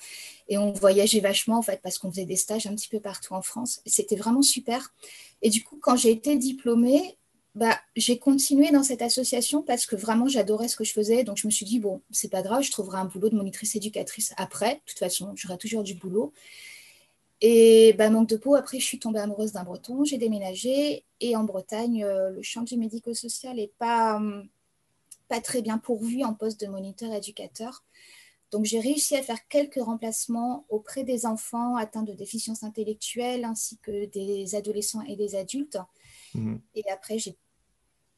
Et 0.48 0.58
on 0.58 0.72
voyageait 0.72 1.22
vachement, 1.22 1.58
en 1.58 1.62
fait, 1.64 1.82
parce 1.82 1.98
qu'on 1.98 2.12
faisait 2.12 2.26
des 2.26 2.36
stages 2.36 2.68
un 2.68 2.76
petit 2.76 2.90
peu 2.90 3.00
partout 3.00 3.34
en 3.34 3.42
France. 3.42 3.82
C'était 3.86 4.16
vraiment 4.16 4.44
super. 4.44 4.94
Et 5.42 5.50
du 5.50 5.64
coup, 5.64 5.80
quand 5.82 5.96
j'ai 5.96 6.12
été 6.12 6.38
diplômée, 6.38 7.18
bah, 7.56 7.80
j'ai 7.96 8.20
continué 8.20 8.70
dans 8.72 8.84
cette 8.84 9.02
association 9.02 9.64
parce 9.64 9.88
que 9.88 9.96
vraiment 9.96 10.28
j'adorais 10.28 10.68
ce 10.68 10.76
que 10.76 10.84
je 10.84 10.94
faisais. 10.94 11.24
Donc 11.24 11.38
je 11.38 11.48
me 11.48 11.52
suis 11.52 11.66
dit, 11.66 11.80
bon, 11.80 12.02
c'est 12.12 12.30
pas 12.30 12.44
grave, 12.44 12.62
je 12.62 12.72
trouverai 12.72 13.00
un 13.00 13.06
boulot 13.06 13.30
de 13.30 13.36
monitrice 13.36 13.76
éducatrice 13.76 14.34
après. 14.38 14.76
De 14.76 14.82
toute 14.86 15.00
façon, 15.00 15.34
j'aurai 15.36 15.58
toujours 15.58 15.84
du 15.84 15.96
boulot. 15.96 16.32
Et 17.42 17.94
bah, 17.98 18.10
manque 18.10 18.30
de 18.30 18.36
peau, 18.36 18.56
après, 18.56 18.80
je 18.80 18.86
suis 18.86 19.00
tombée 19.00 19.20
amoureuse 19.20 19.54
d'un 19.54 19.64
breton, 19.64 20.04
j'ai 20.04 20.18
déménagé. 20.18 21.06
Et 21.22 21.36
en 21.36 21.44
Bretagne, 21.44 22.04
euh, 22.04 22.32
le 22.32 22.42
champ 22.42 22.64
du 22.64 22.78
médico-social 22.78 23.56
n'est 23.56 23.72
pas, 23.78 24.18
hum, 24.18 24.48
pas 25.30 25.40
très 25.40 25.62
bien 25.62 25.78
pourvu 25.78 26.24
en 26.24 26.34
poste 26.34 26.60
de 26.60 26.68
moniteur 26.68 27.14
éducateur. 27.14 27.84
Donc, 28.52 28.66
j'ai 28.66 28.80
réussi 28.80 29.16
à 29.16 29.22
faire 29.22 29.48
quelques 29.48 29.82
remplacements 29.82 30.66
auprès 30.70 31.04
des 31.04 31.26
enfants 31.26 31.76
atteints 31.76 32.04
de 32.04 32.14
déficience 32.14 32.64
intellectuelle 32.64 33.46
ainsi 33.46 33.78
que 33.78 34.06
des 34.06 34.56
adolescents 34.56 35.04
et 35.04 35.16
des 35.16 35.36
adultes. 35.36 35.78
Mmh. 36.34 36.56
Et 36.76 36.84
après, 36.90 37.20
j'ai 37.20 37.38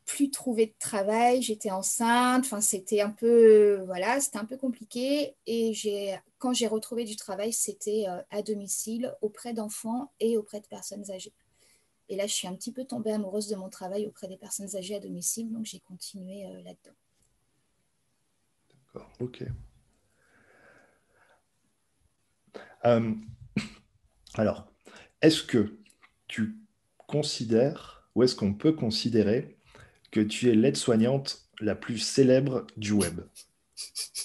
plus 0.05 0.31
trouvé 0.31 0.67
de 0.67 0.74
travail, 0.79 1.41
j'étais 1.41 1.72
enceinte, 1.72 2.46
enfin 2.46 2.62
c'était 2.62 3.01
un 3.01 3.12
peu 3.12 3.81
voilà, 3.86 4.20
c'était 4.20 4.38
un 4.38 4.46
peu 4.46 4.58
compliqué 4.58 5.36
et 5.46 5.74
j'ai 5.74 6.17
quand 6.41 6.53
j'ai 6.53 6.67
retrouvé 6.67 7.05
du 7.05 7.15
travail, 7.15 7.53
c'était 7.53 8.05
euh, 8.08 8.20
à 8.31 8.41
domicile 8.41 9.15
auprès 9.22 9.53
d'enfants 9.53 10.12
et 10.20 10.38
auprès 10.38 10.60
de 10.60 10.65
personnes 10.65 11.10
âgées. 11.12 11.34
Et 12.10 12.15
là, 12.15 12.25
je 12.25 12.34
suis 12.34 12.48
un 12.48 12.55
petit 12.55 12.74
peu 12.74 12.84
tombée 12.84 13.12
amoureuse 13.12 13.48
de 13.48 13.55
mon 13.55 13.70
travail 13.70 14.08
auprès 14.08 14.27
des 14.27 14.38
personnes 14.38 14.75
âgées 14.75 14.96
à 14.96 15.00
domicile, 15.00 15.51
donc 15.51 15.65
j'ai 15.65 15.79
continué 15.79 16.46
euh, 16.48 16.63
là-dedans. 16.63 16.96
D'accord, 18.70 19.12
ok. 19.20 19.43
Euh, 22.86 23.13
alors, 24.34 24.67
est-ce 25.22 25.43
que 25.43 25.79
tu 26.27 26.58
considères, 26.98 28.10
ou 28.15 28.24
est-ce 28.24 28.36
qu'on 28.36 28.55
peut 28.55 28.74
considérer 28.74 29.58
que 30.11 30.19
tu 30.19 30.49
es 30.49 30.55
l'aide-soignante 30.55 31.49
la 31.59 31.75
plus 31.75 31.97
célèbre 31.97 32.67
du 32.77 32.91
web. 32.91 33.21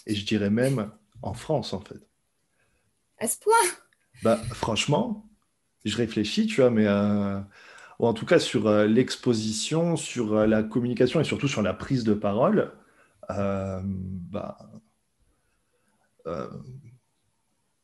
Et 0.07 0.15
je 0.15 0.27
dirais 0.27 0.51
même 0.51 0.91
en 1.23 1.35
France, 1.35 1.73
en 1.73 1.81
fait. 1.81 2.01
À 3.19 3.29
ce 3.29 3.39
point? 3.39 3.55
Bah, 4.23 4.37
Franchement, 4.53 5.29
je 5.85 5.97
réfléchis, 5.97 6.47
tu 6.47 6.61
vois, 6.61 6.71
mais... 6.71 6.87
Euh, 6.87 7.41
ou 7.99 8.07
en 8.07 8.13
tout 8.13 8.27
cas 8.27 8.39
sur 8.39 8.67
euh, 8.67 8.87
l'exposition, 8.87 9.97
sur 9.97 10.35
euh, 10.35 10.47
la 10.47 10.63
communication 10.63 11.19
et 11.19 11.25
surtout 11.25 11.49
sur 11.49 11.63
la 11.63 11.73
prise 11.73 12.05
de 12.05 12.13
parole, 12.13 12.73
bah, 13.29 14.59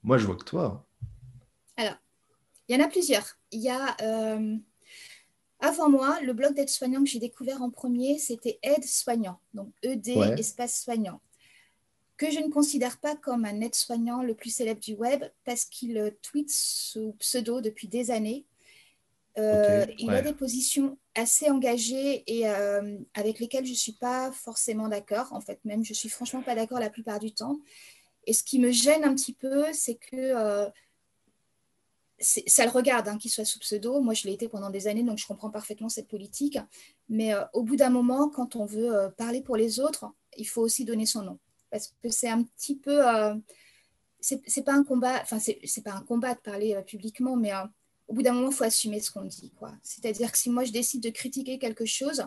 moi, 0.02 0.18
je 0.18 0.26
vois 0.26 0.36
que 0.36 0.44
toi. 0.44 0.86
Alors, 1.76 1.96
il 2.68 2.76
y 2.76 2.80
en 2.80 2.84
a 2.84 2.88
plusieurs. 2.88 3.24
Il 3.52 3.60
y 3.60 3.70
a 3.70 3.96
avant 5.62 5.88
moi, 5.88 6.18
le 6.22 6.32
blog 6.32 6.54
d'aide-soignant 6.54 7.04
que 7.04 7.08
j'ai 7.08 7.20
découvert 7.20 7.62
en 7.62 7.70
premier, 7.70 8.18
c'était 8.18 8.58
aide-soignant, 8.62 9.38
donc 9.54 9.68
ED, 9.82 10.08
espace 10.36 10.82
soignant, 10.82 11.20
que 12.16 12.30
je 12.30 12.40
ne 12.40 12.50
considère 12.50 12.98
pas 12.98 13.14
comme 13.14 13.44
un 13.44 13.60
aide-soignant 13.60 14.22
le 14.22 14.34
plus 14.34 14.50
célèbre 14.50 14.80
du 14.80 14.94
web 14.94 15.24
parce 15.44 15.64
qu'il 15.64 16.14
tweet 16.20 16.50
sous 16.50 17.12
pseudo 17.20 17.60
depuis 17.60 17.86
des 17.86 18.10
années. 18.10 18.44
Euh, 19.38 19.86
il 19.98 20.10
a 20.10 20.20
des 20.20 20.34
positions 20.34 20.98
assez 21.14 21.48
engagées 21.48 22.22
et 22.26 22.48
euh, 22.48 22.98
avec 23.14 23.38
lesquelles 23.38 23.64
je 23.64 23.70
ne 23.70 23.76
suis 23.76 23.92
pas 23.92 24.30
forcément 24.32 24.88
d'accord. 24.88 25.32
En 25.32 25.40
fait, 25.40 25.58
même, 25.64 25.84
je 25.84 25.92
ne 25.92 25.96
suis 25.96 26.08
franchement 26.08 26.42
pas 26.42 26.54
d'accord 26.54 26.80
la 26.80 26.90
plupart 26.90 27.18
du 27.18 27.32
temps. 27.32 27.58
Et 28.26 28.32
ce 28.32 28.42
qui 28.42 28.58
me 28.58 28.70
gêne 28.72 29.04
un 29.04 29.14
petit 29.14 29.32
peu, 29.32 29.64
c'est 29.72 29.94
que 29.94 30.16
euh, 30.16 30.68
ça 32.22 32.64
le 32.64 32.70
regarde 32.70 33.08
hein, 33.08 33.18
qu'il 33.18 33.30
soit 33.30 33.44
sous 33.44 33.58
pseudo. 33.58 34.00
Moi, 34.00 34.14
je 34.14 34.26
l'ai 34.26 34.34
été 34.34 34.48
pendant 34.48 34.70
des 34.70 34.86
années, 34.86 35.02
donc 35.02 35.18
je 35.18 35.26
comprends 35.26 35.50
parfaitement 35.50 35.88
cette 35.88 36.08
politique. 36.08 36.58
Mais 37.08 37.34
euh, 37.34 37.44
au 37.52 37.62
bout 37.62 37.76
d'un 37.76 37.90
moment, 37.90 38.28
quand 38.28 38.56
on 38.56 38.64
veut 38.64 38.94
euh, 38.94 39.08
parler 39.10 39.42
pour 39.42 39.56
les 39.56 39.80
autres, 39.80 40.06
il 40.36 40.46
faut 40.46 40.62
aussi 40.62 40.84
donner 40.84 41.06
son 41.06 41.22
nom. 41.22 41.38
Parce 41.70 41.92
que 42.02 42.10
c'est 42.10 42.28
un 42.28 42.42
petit 42.42 42.76
peu. 42.76 43.06
Euh, 43.06 43.34
c'est 44.20 44.64
pas 44.64 44.74
un 44.74 44.84
combat, 44.84 45.20
enfin, 45.20 45.40
c'est 45.40 45.82
pas 45.82 45.94
un 45.94 46.02
combat 46.02 46.34
de 46.34 46.40
parler 46.40 46.80
publiquement, 46.86 47.34
mais 47.34 47.50
au 48.06 48.14
bout 48.14 48.22
d'un 48.22 48.32
moment, 48.32 48.50
il 48.50 48.54
faut 48.54 48.62
assumer 48.62 49.00
ce 49.00 49.10
qu'on 49.10 49.24
dit. 49.24 49.52
C'est-à-dire 49.82 50.30
que 50.30 50.38
si 50.38 50.48
moi, 50.48 50.62
je 50.62 50.70
décide 50.70 51.02
de 51.02 51.10
critiquer 51.10 51.58
quelque 51.58 51.84
chose, 51.86 52.24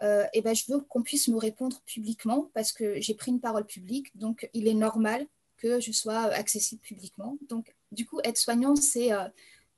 eh 0.00 0.40
ben, 0.40 0.54
je 0.54 0.64
veux 0.72 0.80
qu'on 0.80 1.02
puisse 1.02 1.28
me 1.28 1.36
répondre 1.36 1.82
publiquement 1.84 2.50
parce 2.54 2.72
que 2.72 2.98
j'ai 3.02 3.12
pris 3.12 3.32
une 3.32 3.40
parole 3.40 3.66
publique. 3.66 4.16
Donc, 4.16 4.48
il 4.54 4.66
est 4.66 4.72
normal 4.72 5.26
que 5.58 5.78
je 5.78 5.92
sois 5.92 6.22
accessible 6.32 6.80
publiquement. 6.80 7.36
Donc, 7.50 7.74
du 7.92 8.06
coup, 8.06 8.20
être 8.24 8.38
soignant, 8.38 8.76
c'est, 8.76 9.12
euh, 9.12 9.28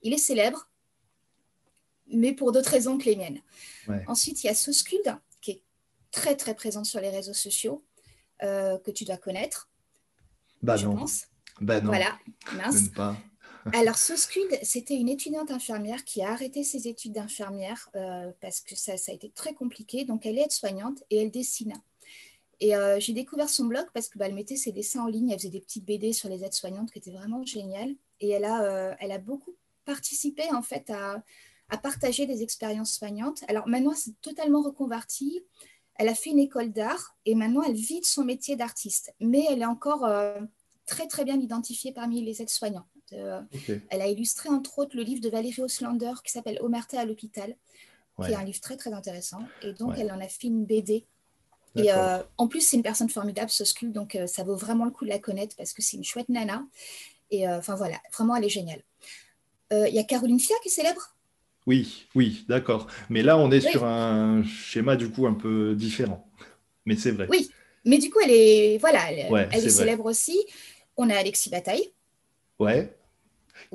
il 0.02 0.12
est 0.12 0.18
célèbre, 0.18 0.70
mais 2.06 2.32
pour 2.32 2.52
d'autres 2.52 2.70
raisons 2.70 2.98
que 2.98 3.04
les 3.04 3.16
miennes. 3.16 3.40
Ensuite, 4.06 4.42
il 4.42 4.46
y 4.46 4.50
a 4.50 4.54
Sosculd, 4.54 5.16
qui 5.40 5.50
est 5.52 5.62
très, 6.10 6.36
très 6.36 6.54
présente 6.54 6.86
sur 6.86 7.00
les 7.00 7.10
réseaux 7.10 7.34
sociaux, 7.34 7.84
euh, 8.42 8.78
que 8.78 8.90
tu 8.90 9.04
dois 9.04 9.16
connaître. 9.16 9.68
Bah 10.62 10.76
je 10.76 10.86
non. 10.86 10.96
Pense. 10.96 11.26
Bah 11.60 11.80
non. 11.80 11.88
Voilà, 11.88 12.18
mince. 12.54 12.88
Pas. 12.88 13.16
Alors, 13.74 13.98
Sosculd, 13.98 14.58
c'était 14.62 14.94
une 14.94 15.08
étudiante 15.08 15.50
infirmière 15.50 16.04
qui 16.04 16.22
a 16.22 16.30
arrêté 16.30 16.64
ses 16.64 16.88
études 16.88 17.12
d'infirmière 17.12 17.90
euh, 17.96 18.32
parce 18.40 18.60
que 18.60 18.76
ça, 18.76 18.96
ça, 18.96 19.12
a 19.12 19.14
été 19.14 19.30
très 19.30 19.52
compliqué. 19.54 20.04
Donc, 20.04 20.24
elle 20.24 20.38
est 20.38 20.42
aide-soignante 20.42 21.02
et 21.10 21.22
elle 21.22 21.30
dessine. 21.30 21.74
Et 22.60 22.74
euh, 22.74 22.98
j'ai 22.98 23.12
découvert 23.12 23.48
son 23.48 23.66
blog 23.66 23.86
parce 23.94 24.08
qu'elle 24.08 24.18
bah, 24.18 24.28
mettait 24.30 24.56
ses 24.56 24.72
dessins 24.72 25.02
en 25.02 25.06
ligne, 25.06 25.30
elle 25.30 25.38
faisait 25.38 25.50
des 25.50 25.60
petites 25.60 25.84
BD 25.84 26.12
sur 26.12 26.28
les 26.28 26.44
aides-soignantes 26.44 26.90
qui 26.90 26.98
étaient 26.98 27.12
vraiment 27.12 27.44
géniales. 27.44 27.94
Et 28.20 28.30
elle 28.30 28.44
a, 28.44 28.62
euh, 28.62 28.94
elle 28.98 29.12
a 29.12 29.18
beaucoup 29.18 29.54
participé 29.84 30.42
en 30.52 30.62
fait 30.62 30.90
à, 30.90 31.22
à 31.68 31.78
partager 31.78 32.26
des 32.26 32.42
expériences 32.42 32.92
soignantes. 32.92 33.44
Alors 33.48 33.68
maintenant, 33.68 33.94
c'est 33.94 34.20
totalement 34.20 34.62
reconverti. 34.62 35.40
Elle 35.94 36.08
a 36.08 36.14
fait 36.14 36.30
une 36.30 36.38
école 36.38 36.72
d'art 36.72 37.16
et 37.24 37.34
maintenant 37.34 37.62
elle 37.62 37.74
vit 37.74 38.00
de 38.00 38.06
son 38.06 38.24
métier 38.24 38.56
d'artiste. 38.56 39.14
Mais 39.20 39.44
elle 39.48 39.62
est 39.62 39.66
encore 39.66 40.04
euh, 40.04 40.40
très 40.86 41.06
très 41.06 41.24
bien 41.24 41.38
identifiée 41.38 41.92
parmi 41.92 42.22
les 42.22 42.42
aides-soignants. 42.42 42.86
Elle 43.10 44.02
a 44.02 44.06
illustré 44.08 44.50
entre 44.50 44.80
autres 44.80 44.94
le 44.94 45.02
livre 45.02 45.22
de 45.22 45.30
Valérie 45.30 45.62
Oslander 45.62 46.12
qui 46.22 46.30
s'appelle 46.30 46.58
Omerta 46.60 47.00
à 47.00 47.04
l'hôpital, 47.06 47.56
qui 48.22 48.32
est 48.32 48.34
un 48.34 48.44
livre 48.44 48.60
très 48.60 48.76
très 48.76 48.92
intéressant. 48.92 49.40
Et 49.62 49.72
donc 49.72 49.94
elle 49.96 50.12
en 50.12 50.20
a 50.20 50.28
fait 50.28 50.48
une 50.48 50.66
BD 50.66 51.06
et 51.78 51.92
euh, 51.92 52.18
en 52.36 52.48
plus, 52.48 52.60
c'est 52.60 52.76
une 52.76 52.82
personne 52.82 53.08
formidable, 53.08 53.50
Soscul, 53.50 53.92
donc 53.92 54.14
euh, 54.14 54.26
ça 54.26 54.42
vaut 54.42 54.56
vraiment 54.56 54.84
le 54.84 54.90
coup 54.90 55.04
de 55.04 55.10
la 55.10 55.18
connaître 55.18 55.56
parce 55.56 55.72
que 55.72 55.82
c'est 55.82 55.96
une 55.96 56.04
chouette 56.04 56.28
nana. 56.28 56.64
Et 57.30 57.48
euh, 57.48 57.58
enfin 57.58 57.74
voilà, 57.74 57.96
vraiment, 58.12 58.36
elle 58.36 58.44
est 58.44 58.50
géniale. 58.50 58.82
Il 59.70 59.92
y 59.92 59.98
a 59.98 60.04
Caroline 60.04 60.40
Fia 60.40 60.56
qui 60.62 60.68
est 60.68 60.72
célèbre? 60.72 61.14
Oui, 61.66 62.06
oui, 62.14 62.46
d'accord. 62.48 62.86
Mais 63.10 63.22
là, 63.22 63.36
on 63.36 63.50
est 63.50 63.60
sur 63.60 63.84
un 63.84 64.42
schéma 64.42 64.96
du 64.96 65.10
coup 65.10 65.26
un 65.26 65.34
peu 65.34 65.74
différent. 65.74 66.26
Mais 66.86 66.96
c'est 66.96 67.10
vrai. 67.10 67.26
Oui, 67.28 67.50
mais 67.84 67.98
du 67.98 68.08
coup, 68.08 68.18
elle 68.24 68.30
est, 68.30 68.78
voilà, 68.78 69.12
elle, 69.12 69.52
est, 69.52 69.68
célèbre 69.68 70.06
aussi. 70.06 70.38
On 70.96 71.10
a 71.10 71.16
Alexis 71.16 71.50
Bataille. 71.50 71.92
Ouais. 72.58 72.97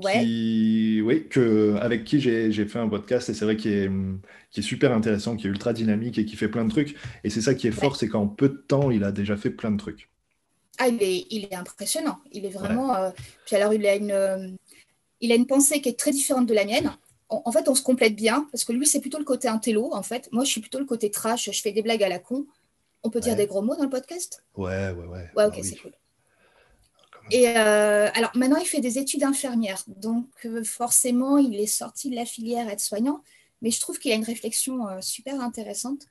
Qui, 0.02 1.02
oui, 1.04 1.28
que, 1.28 1.76
avec 1.80 2.04
qui 2.04 2.20
j'ai 2.20 2.66
fait 2.66 2.80
un 2.80 2.90
podcast 2.90 3.30
et 3.30 3.34
c'est 3.34 3.46
vrai 3.46 3.58
qu'il 3.58 3.72
est, 3.72 3.92
qui 4.52 4.60
est 4.62 4.64
super 4.64 4.92
intéressant, 4.92 5.36
qui 5.36 5.48
est 5.48 5.50
ultra 5.50 5.74
dynamique 5.74 6.18
et 6.18 6.26
qui 6.26 6.36
fait 6.36 6.48
plein 6.48 6.66
de 6.66 6.70
trucs. 6.70 6.96
Et 7.24 7.30
c'est 7.30 7.42
ça 7.42 7.54
qui 7.54 7.68
est 7.68 7.72
fort, 7.72 7.96
c'est 7.96 8.08
qu'en 8.08 8.28
peu 8.28 8.50
de 8.50 8.58
temps, 8.58 8.92
il 8.92 9.04
a 9.04 9.12
déjà 9.12 9.38
fait 9.38 9.50
plein 9.50 9.72
de 9.72 9.78
trucs. 9.78 10.10
Ah, 10.80 10.88
il 10.88 11.02
est, 11.04 11.28
il 11.30 11.46
est 11.46 11.56
impressionnant. 11.56 12.20
Il 12.32 12.46
est 12.46 12.50
vraiment. 12.50 12.96
Euh, 12.96 13.12
puis 13.46 13.56
alors, 13.56 13.74
il 13.74 13.86
a, 13.86 13.96
une, 13.96 14.12
euh, 14.12 14.50
il 15.22 15.32
a 15.32 15.36
une 15.36 15.46
pensée 15.46 15.82
qui 15.82 15.90
est 15.90 16.00
très 16.00 16.12
différente 16.12 16.48
de 16.48 16.54
la 16.54 16.66
mienne. 16.66 16.92
En, 17.30 17.52
fait, 17.52 17.68
on 17.68 17.74
se 17.74 17.82
complète 17.82 18.16
bien 18.16 18.48
parce 18.52 18.64
que 18.64 18.74
lui, 18.74 18.86
c'est 18.86 19.00
plutôt 19.00 19.18
le 19.18 19.24
côté 19.24 19.48
intello. 19.48 19.92
En 19.94 20.04
fait, 20.04 20.30
moi, 20.32 20.44
je 20.44 20.52
suis 20.52 20.62
plutôt 20.62 20.80
le 20.80 20.86
côté 20.86 21.10
trash. 21.10 21.50
Je 21.52 21.62
fais 21.62 21.72
des 21.72 21.82
blagues 21.82 22.04
à 22.04 22.10
la 22.10 22.20
con. 22.20 22.46
On 23.02 23.10
peut 23.10 23.20
dire 23.20 23.36
des 23.36 23.48
gros 23.48 23.62
mots 23.62 23.76
dans 23.76 23.84
le 23.84 23.90
podcast? 23.90 24.44
Ouais, 24.56 24.92
ouais, 24.92 25.06
ouais. 25.06 25.30
Ouais, 25.36 25.46
ok, 25.46 25.56
ah 25.58 25.64
c'est 25.64 25.76
cool. 25.76 25.92
Et 27.32 27.48
euh, 27.48 28.10
alors 28.14 28.32
maintenant, 28.36 28.58
il 28.58 28.66
fait 28.66 28.82
des 28.82 28.98
études 28.98 29.24
infirmières. 29.24 29.84
Donc 29.88 30.28
forcément, 30.64 31.38
il 31.38 31.56
est 31.60 31.68
sorti 31.68 32.10
de 32.10 32.16
la 32.16 32.26
filière 32.26 32.70
aide-soignant 32.70 33.22
mais 33.64 33.72
je 33.72 33.80
trouve 33.80 33.98
qu'il 33.98 34.12
a 34.12 34.16
une 34.16 34.24
réflexion 34.26 34.88
euh, 34.88 35.00
super 35.02 35.42
intéressante. 35.42 36.06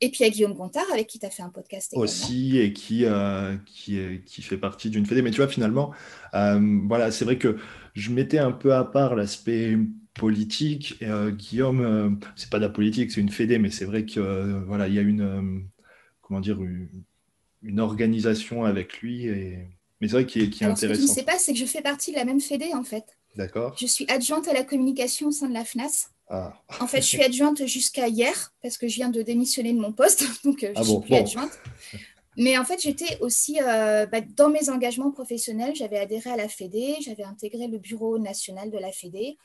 Et 0.00 0.08
puis 0.10 0.18
il 0.20 0.22
y 0.24 0.26
a 0.26 0.30
Guillaume 0.30 0.54
Gontard, 0.54 0.86
avec 0.92 1.06
qui 1.06 1.18
tu 1.18 1.26
as 1.26 1.30
fait 1.30 1.42
un 1.42 1.50
podcast 1.50 1.92
également. 1.92 2.04
Aussi, 2.04 2.58
et 2.58 2.72
qui, 2.72 3.04
euh, 3.04 3.56
qui, 3.64 4.42
fait 4.42 4.58
partie 4.58 4.90
d'une 4.90 5.06
fédé. 5.06 5.22
Mais 5.22 5.30
tu 5.30 5.36
vois, 5.36 5.48
finalement, 5.48 5.94
euh, 6.34 6.80
voilà, 6.86 7.10
c'est 7.10 7.24
vrai 7.24 7.38
que 7.38 7.56
je 7.94 8.10
mettais 8.10 8.38
un 8.38 8.52
peu 8.52 8.74
à 8.74 8.84
part 8.84 9.14
l'aspect 9.14 9.78
politique. 10.14 11.00
Et, 11.00 11.08
Guillaume, 11.32 12.20
c'est 12.34 12.50
pas 12.50 12.58
de 12.58 12.64
la 12.64 12.70
politique, 12.70 13.10
c'est 13.10 13.22
une 13.22 13.30
fédé, 13.30 13.58
mais 13.58 13.70
c'est 13.70 13.86
vrai 13.86 14.04
que 14.04 14.64
voilà, 14.66 14.88
il 14.88 14.94
y 14.94 14.98
a 14.98 15.02
une, 15.02 15.66
comment 16.20 16.40
dire, 16.40 16.58
une, 17.62 17.80
organisation 17.80 18.64
avec 18.64 19.00
lui. 19.00 19.26
Et... 19.26 19.75
Mais 20.00 20.08
c'est 20.08 20.14
vrai 20.14 20.26
qu'il 20.26 20.42
est, 20.42 20.46
est 20.46 20.64
intéressant. 20.64 20.78
Ce 20.80 20.86
que 20.86 20.94
tu 20.94 21.02
ne 21.02 21.14
sais 21.14 21.22
pas, 21.22 21.38
c'est 21.38 21.52
que 21.52 21.58
je 21.58 21.64
fais 21.64 21.82
partie 21.82 22.10
de 22.12 22.16
la 22.16 22.24
même 22.24 22.40
fédé, 22.40 22.72
en 22.74 22.84
fait. 22.84 23.04
D'accord. 23.36 23.76
Je 23.78 23.86
suis 23.86 24.06
adjointe 24.08 24.48
à 24.48 24.52
la 24.52 24.64
communication 24.64 25.28
au 25.28 25.30
sein 25.30 25.48
de 25.48 25.54
la 25.54 25.64
FNAS. 25.64 26.08
Ah. 26.28 26.54
En 26.80 26.86
fait, 26.86 27.00
je 27.00 27.06
suis 27.06 27.22
adjointe 27.22 27.66
jusqu'à 27.66 28.08
hier 28.08 28.52
parce 28.62 28.78
que 28.78 28.88
je 28.88 28.96
viens 28.96 29.10
de 29.10 29.22
démissionner 29.22 29.72
de 29.72 29.78
mon 29.78 29.92
poste, 29.92 30.24
donc 30.44 30.64
euh, 30.64 30.72
je 30.74 30.80
ah 30.80 30.84
suis 30.84 31.00
plus 31.00 31.14
adjointe. 31.14 31.52
Mais 32.36 32.58
en 32.58 32.64
fait, 32.64 32.80
j'étais 32.80 33.18
aussi 33.20 33.58
euh, 33.62 34.06
bah, 34.06 34.20
dans 34.20 34.50
mes 34.50 34.68
engagements 34.68 35.10
professionnels, 35.10 35.74
j'avais 35.74 35.98
adhéré 35.98 36.30
à 36.30 36.36
la 36.36 36.48
Fédé, 36.48 36.96
j'avais 37.00 37.22
intégré 37.22 37.66
le 37.66 37.78
bureau 37.78 38.18
national 38.18 38.70
de 38.70 38.78
la 38.78 38.92
Fédé. 38.92 39.38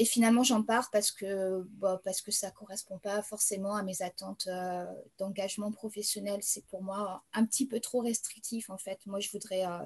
Et 0.00 0.06
finalement, 0.06 0.42
j'en 0.42 0.62
pars 0.62 0.88
parce 0.90 1.12
que, 1.12 1.62
bah, 1.74 2.00
parce 2.02 2.22
que 2.22 2.30
ça 2.30 2.46
ne 2.46 2.52
correspond 2.54 2.98
pas 2.98 3.20
forcément 3.20 3.76
à 3.76 3.82
mes 3.82 4.00
attentes 4.00 4.46
euh, 4.46 4.86
d'engagement 5.18 5.70
professionnel. 5.70 6.40
C'est 6.42 6.64
pour 6.68 6.82
moi 6.82 7.22
un 7.34 7.44
petit 7.44 7.66
peu 7.66 7.80
trop 7.80 8.00
restrictif, 8.00 8.70
en 8.70 8.78
fait. 8.78 8.98
Moi, 9.04 9.20
je 9.20 9.30
voudrais 9.30 9.66
euh, 9.66 9.84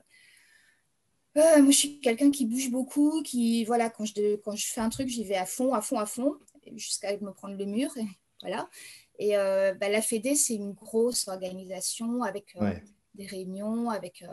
moi, 1.35 1.72
je 1.72 1.77
suis 1.77 1.98
quelqu'un 1.98 2.31
qui 2.31 2.46
bouge 2.46 2.70
beaucoup, 2.70 3.22
qui, 3.24 3.64
voilà, 3.64 3.90
quand 3.90 4.05
je, 4.05 4.37
quand 4.37 4.55
je 4.55 4.64
fais 4.68 4.81
un 4.81 4.88
truc, 4.88 5.09
j'y 5.09 5.24
vais 5.24 5.35
à 5.35 5.46
fond, 5.46 5.74
à 5.74 5.81
fond, 5.81 5.98
à 5.98 6.07
fond, 6.07 6.37
jusqu'à 6.77 7.16
me 7.18 7.33
prendre 7.33 7.57
le 7.57 7.64
mur. 7.64 7.90
Et, 7.96 8.07
voilà. 8.40 8.70
Et 9.18 9.37
euh, 9.37 9.74
bah, 9.74 9.88
la 9.88 10.00
FEDE, 10.00 10.37
c'est 10.37 10.55
une 10.55 10.74
grosse 10.74 11.27
organisation 11.27 12.22
avec 12.22 12.55
euh, 12.61 12.72
des 13.14 13.27
réunions, 13.27 13.90
avec. 13.90 14.24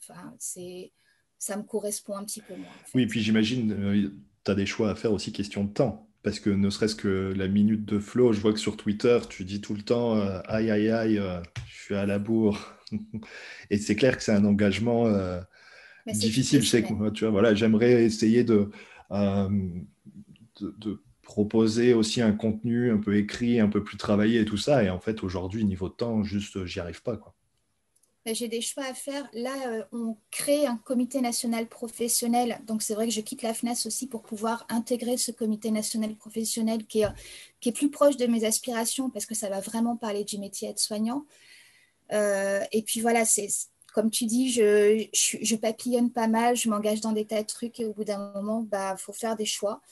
Enfin, 0.00 0.34
c'est 0.38 0.90
ça 1.36 1.58
me 1.58 1.64
correspond 1.64 2.16
un 2.16 2.24
petit 2.24 2.40
peu 2.40 2.56
moins. 2.56 2.72
Oui, 2.94 3.02
et 3.02 3.06
puis 3.06 3.20
j'imagine, 3.20 4.22
tu 4.44 4.50
as 4.50 4.54
des 4.54 4.66
choix 4.66 4.90
à 4.90 4.94
faire 4.94 5.12
aussi 5.12 5.32
question 5.32 5.64
de 5.64 5.72
temps. 5.72 6.08
Parce 6.22 6.38
que 6.38 6.50
ne 6.50 6.70
serait-ce 6.70 6.94
que 6.94 7.34
la 7.36 7.48
minute 7.48 7.84
de 7.84 7.98
flow, 7.98 8.32
je 8.32 8.40
vois 8.40 8.52
que 8.52 8.60
sur 8.60 8.76
Twitter, 8.76 9.18
tu 9.28 9.44
dis 9.44 9.60
tout 9.60 9.74
le 9.74 9.82
temps 9.82 10.20
aïe, 10.46 10.70
aïe, 10.70 10.88
aïe, 10.88 11.20
je 11.66 11.82
suis 11.82 11.94
à 11.96 12.06
la 12.06 12.20
bourre. 12.20 12.76
et 13.70 13.78
c'est 13.78 13.96
clair 13.96 14.16
que 14.16 14.22
c'est 14.22 14.32
un 14.32 14.44
engagement 14.44 15.12
difficile. 16.06 16.64
Sais 16.64 16.82
que 16.82 17.10
tu 17.10 17.24
vois, 17.24 17.30
voilà, 17.30 17.54
j'aimerais 17.54 18.04
essayer 18.04 18.44
de, 18.44 18.70
euh, 19.10 19.48
de, 20.60 21.02
proposer 21.22 21.94
aussi 21.94 22.20
un 22.20 22.32
contenu 22.32 22.90
un 22.90 22.98
peu 22.98 23.16
écrit, 23.16 23.58
un 23.58 23.68
peu 23.68 23.82
plus 23.82 23.96
travaillé 23.96 24.40
et 24.40 24.44
tout 24.44 24.58
ça. 24.58 24.84
Et 24.84 24.90
en 24.90 24.98
fait, 24.98 25.22
aujourd'hui, 25.22 25.64
niveau 25.64 25.88
temps, 25.88 26.22
juste, 26.24 26.66
j'y 26.66 26.78
arrive 26.80 27.02
pas. 27.02 27.16
Quoi. 27.16 27.34
Ben, 28.24 28.34
j'ai 28.36 28.46
des 28.46 28.60
choix 28.60 28.84
à 28.84 28.94
faire. 28.94 29.28
Là, 29.32 29.54
euh, 29.66 29.84
on 29.90 30.16
crée 30.30 30.64
un 30.64 30.76
comité 30.76 31.20
national 31.20 31.66
professionnel. 31.66 32.60
Donc, 32.66 32.82
c'est 32.82 32.94
vrai 32.94 33.08
que 33.08 33.12
je 33.12 33.20
quitte 33.20 33.42
la 33.42 33.52
FNAS 33.52 33.84
aussi 33.86 34.06
pour 34.06 34.22
pouvoir 34.22 34.64
intégrer 34.68 35.16
ce 35.16 35.32
comité 35.32 35.72
national 35.72 36.14
professionnel 36.14 36.86
qui 36.86 37.00
est, 37.00 37.08
est 37.66 37.72
plus 37.72 37.90
proche 37.90 38.16
de 38.16 38.26
mes 38.26 38.44
aspirations 38.44 39.10
parce 39.10 39.26
que 39.26 39.34
ça 39.34 39.48
va 39.48 39.58
vraiment 39.58 39.96
parler 39.96 40.22
du 40.22 40.38
métier 40.38 40.68
aide-soignant. 40.68 41.26
Euh, 42.12 42.62
et 42.70 42.82
puis 42.82 43.00
voilà, 43.00 43.24
c'est 43.24 43.48
comme 43.92 44.10
tu 44.10 44.24
dis, 44.24 44.50
je, 44.50 45.06
je, 45.12 45.56
papillonne 45.56 46.10
pas 46.10 46.26
mal, 46.26 46.56
je 46.56 46.68
m'engage 46.70 47.00
dans 47.00 47.12
des 47.12 47.26
tas 47.26 47.42
de 47.42 47.46
trucs 47.46 47.78
et 47.78 47.84
au 47.84 47.92
bout 47.92 48.04
d'un 48.04 48.32
moment, 48.32 48.62
il 48.62 48.68
bah, 48.68 48.96
faut 48.96 49.12
faire 49.12 49.36
des 49.36 49.44
choix. 49.44 49.82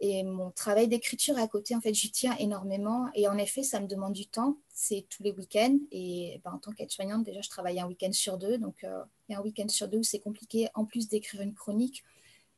Et 0.00 0.22
mon 0.22 0.50
travail 0.50 0.88
d'écriture 0.88 1.36
à 1.38 1.46
côté, 1.46 1.76
en 1.76 1.80
fait, 1.80 1.92
j'y 1.92 2.10
tiens 2.10 2.34
énormément. 2.38 3.08
Et 3.14 3.28
en 3.28 3.36
effet, 3.36 3.62
ça 3.62 3.80
me 3.80 3.86
demande 3.86 4.14
du 4.14 4.26
temps. 4.26 4.56
C'est 4.82 5.04
tous 5.10 5.22
les 5.22 5.32
week-ends. 5.32 5.78
Et 5.92 6.40
ben, 6.42 6.52
en 6.52 6.58
tant 6.58 6.72
qu'aide-soignante, 6.72 7.22
déjà, 7.22 7.42
je 7.42 7.50
travaille 7.50 7.78
un 7.80 7.86
week-end 7.86 8.12
sur 8.12 8.38
deux. 8.38 8.56
Donc, 8.56 8.76
il 8.82 9.32
y 9.32 9.34
a 9.34 9.38
un 9.38 9.42
week-end 9.42 9.68
sur 9.68 9.88
deux 9.88 9.98
où 9.98 10.02
c'est 10.02 10.20
compliqué, 10.20 10.68
en 10.72 10.86
plus 10.86 11.06
d'écrire 11.06 11.42
une 11.42 11.52
chronique. 11.52 12.02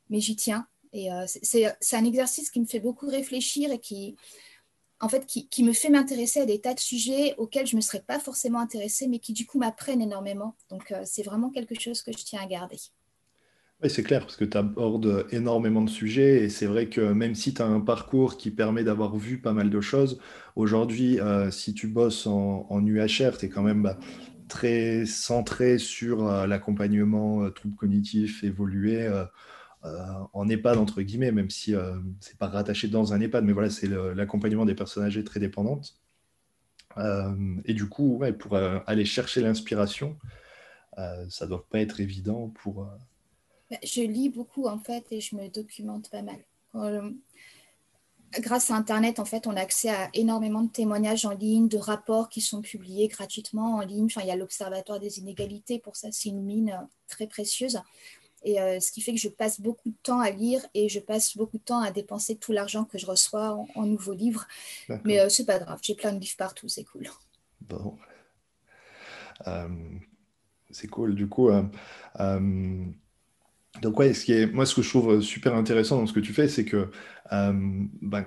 Mais 0.08 0.20
j'y 0.20 0.36
tiens. 0.36 0.68
Et 0.92 1.12
euh, 1.12 1.24
c'est 1.26 1.96
un 1.96 2.04
exercice 2.04 2.48
qui 2.50 2.60
me 2.60 2.66
fait 2.66 2.78
beaucoup 2.78 3.08
réfléchir 3.08 3.72
et 3.72 3.80
qui, 3.80 4.14
en 5.00 5.08
fait, 5.08 5.26
qui, 5.26 5.48
qui 5.48 5.64
me 5.64 5.72
fait 5.72 5.88
m'intéresser 5.88 6.42
à 6.42 6.46
des 6.46 6.60
tas 6.60 6.74
de 6.74 6.80
sujets 6.80 7.34
auxquels 7.38 7.66
je 7.66 7.74
ne 7.74 7.78
me 7.78 7.82
serais 7.82 8.02
pas 8.02 8.20
forcément 8.20 8.60
intéressée, 8.60 9.08
mais 9.08 9.18
qui, 9.18 9.32
du 9.32 9.44
coup, 9.44 9.58
m'apprennent 9.58 10.00
énormément. 10.00 10.54
Donc, 10.68 10.92
euh, 10.92 11.02
c'est 11.04 11.24
vraiment 11.24 11.50
quelque 11.50 11.74
chose 11.74 12.02
que 12.02 12.12
je 12.12 12.22
tiens 12.22 12.40
à 12.40 12.46
garder. 12.46 12.78
Oui, 13.82 13.90
c'est 13.90 14.04
clair, 14.04 14.20
parce 14.20 14.36
que 14.36 14.44
tu 14.44 14.56
abordes 14.56 15.26
énormément 15.32 15.82
de 15.82 15.90
sujets, 15.90 16.44
et 16.44 16.48
c'est 16.48 16.66
vrai 16.66 16.88
que 16.88 17.00
même 17.00 17.34
si 17.34 17.52
tu 17.52 17.62
as 17.62 17.66
un 17.66 17.80
parcours 17.80 18.36
qui 18.36 18.52
permet 18.52 18.84
d'avoir 18.84 19.16
vu 19.16 19.38
pas 19.40 19.52
mal 19.52 19.70
de 19.70 19.80
choses, 19.80 20.20
aujourd'hui, 20.54 21.18
euh, 21.18 21.50
si 21.50 21.74
tu 21.74 21.88
bosses 21.88 22.28
en, 22.28 22.86
UHR, 22.86 23.38
tu 23.38 23.46
es 23.46 23.48
quand 23.48 23.62
même 23.62 23.82
bah, 23.82 23.98
très 24.46 25.04
centré 25.04 25.78
sur 25.78 26.28
euh, 26.28 26.46
l'accompagnement 26.46 27.42
euh, 27.42 27.50
troubles 27.50 27.74
cognitifs 27.74 28.44
évolués 28.44 29.08
en 30.32 30.48
EHPAD, 30.48 30.78
entre 30.78 31.02
guillemets, 31.02 31.32
même 31.32 31.50
si 31.50 31.74
c'est 32.20 32.38
pas 32.38 32.46
rattaché 32.46 32.86
dans 32.86 33.14
un 33.14 33.20
EHPAD, 33.20 33.44
mais 33.44 33.52
voilà, 33.52 33.68
c'est 33.68 33.88
l'accompagnement 34.14 34.64
des 34.64 34.76
personnes 34.76 35.02
âgées 35.04 35.24
très 35.24 35.40
dépendantes. 35.40 35.96
et 37.64 37.74
du 37.74 37.88
coup, 37.88 38.22
pour 38.38 38.56
aller 38.56 39.04
chercher 39.04 39.40
l'inspiration, 39.40 40.16
ça 41.28 41.46
doit 41.48 41.66
pas 41.68 41.80
être 41.80 42.00
évident 42.00 42.48
pour 42.62 42.88
je 43.82 44.02
lis 44.02 44.28
beaucoup 44.28 44.66
en 44.66 44.78
fait 44.78 45.04
et 45.10 45.20
je 45.20 45.36
me 45.36 45.48
documente 45.48 46.10
pas 46.10 46.22
mal. 46.22 46.38
Euh, 46.74 47.10
grâce 48.40 48.70
à 48.70 48.76
Internet, 48.76 49.18
en 49.18 49.24
fait, 49.24 49.46
on 49.46 49.56
a 49.56 49.60
accès 49.60 49.90
à 49.90 50.08
énormément 50.14 50.62
de 50.62 50.70
témoignages 50.70 51.24
en 51.26 51.32
ligne, 51.32 51.68
de 51.68 51.78
rapports 51.78 52.28
qui 52.28 52.40
sont 52.40 52.62
publiés 52.62 53.08
gratuitement 53.08 53.76
en 53.76 53.80
ligne. 53.80 54.06
Enfin, 54.06 54.22
il 54.22 54.28
y 54.28 54.30
a 54.30 54.36
l'Observatoire 54.36 54.98
des 55.00 55.18
inégalités, 55.18 55.78
pour 55.78 55.96
ça, 55.96 56.08
c'est 56.12 56.28
une 56.30 56.42
mine 56.42 56.70
euh, 56.70 56.86
très 57.08 57.26
précieuse. 57.26 57.80
Et 58.44 58.60
euh, 58.60 58.80
ce 58.80 58.90
qui 58.90 59.00
fait 59.00 59.12
que 59.12 59.20
je 59.20 59.28
passe 59.28 59.60
beaucoup 59.60 59.90
de 59.90 59.96
temps 60.02 60.18
à 60.18 60.30
lire 60.30 60.66
et 60.74 60.88
je 60.88 60.98
passe 60.98 61.36
beaucoup 61.36 61.58
de 61.58 61.62
temps 61.62 61.80
à 61.80 61.92
dépenser 61.92 62.34
tout 62.36 62.50
l'argent 62.50 62.84
que 62.84 62.98
je 62.98 63.06
reçois 63.06 63.64
en, 63.76 63.86
nouveaux 63.86 64.14
livres. 64.14 64.48
Mais 65.04 65.20
ce 65.28 65.28
c'est 65.28 65.46
pas 65.46 65.60
grave, 65.60 65.78
j'ai 65.80 65.94
plein 65.94 66.12
de 66.12 66.18
livres 66.18 66.36
partout, 66.36 66.66
c'est 66.68 66.82
cool. 66.82 67.08
Bon. 67.60 67.96
c'est 70.72 70.88
cool. 70.88 71.14
Du 71.14 71.28
coup, 71.28 71.50
donc 73.82 73.98
ouais, 73.98 74.14
ce 74.14 74.24
qui 74.24 74.32
est, 74.32 74.46
moi 74.46 74.64
ce 74.64 74.76
que 74.76 74.82
je 74.82 74.88
trouve 74.88 75.20
super 75.20 75.54
intéressant 75.56 75.98
dans 75.98 76.06
ce 76.06 76.12
que 76.12 76.20
tu 76.20 76.32
fais, 76.32 76.48
c'est 76.48 76.64
que 76.64 76.90
euh, 77.32 77.52
ben, 78.00 78.24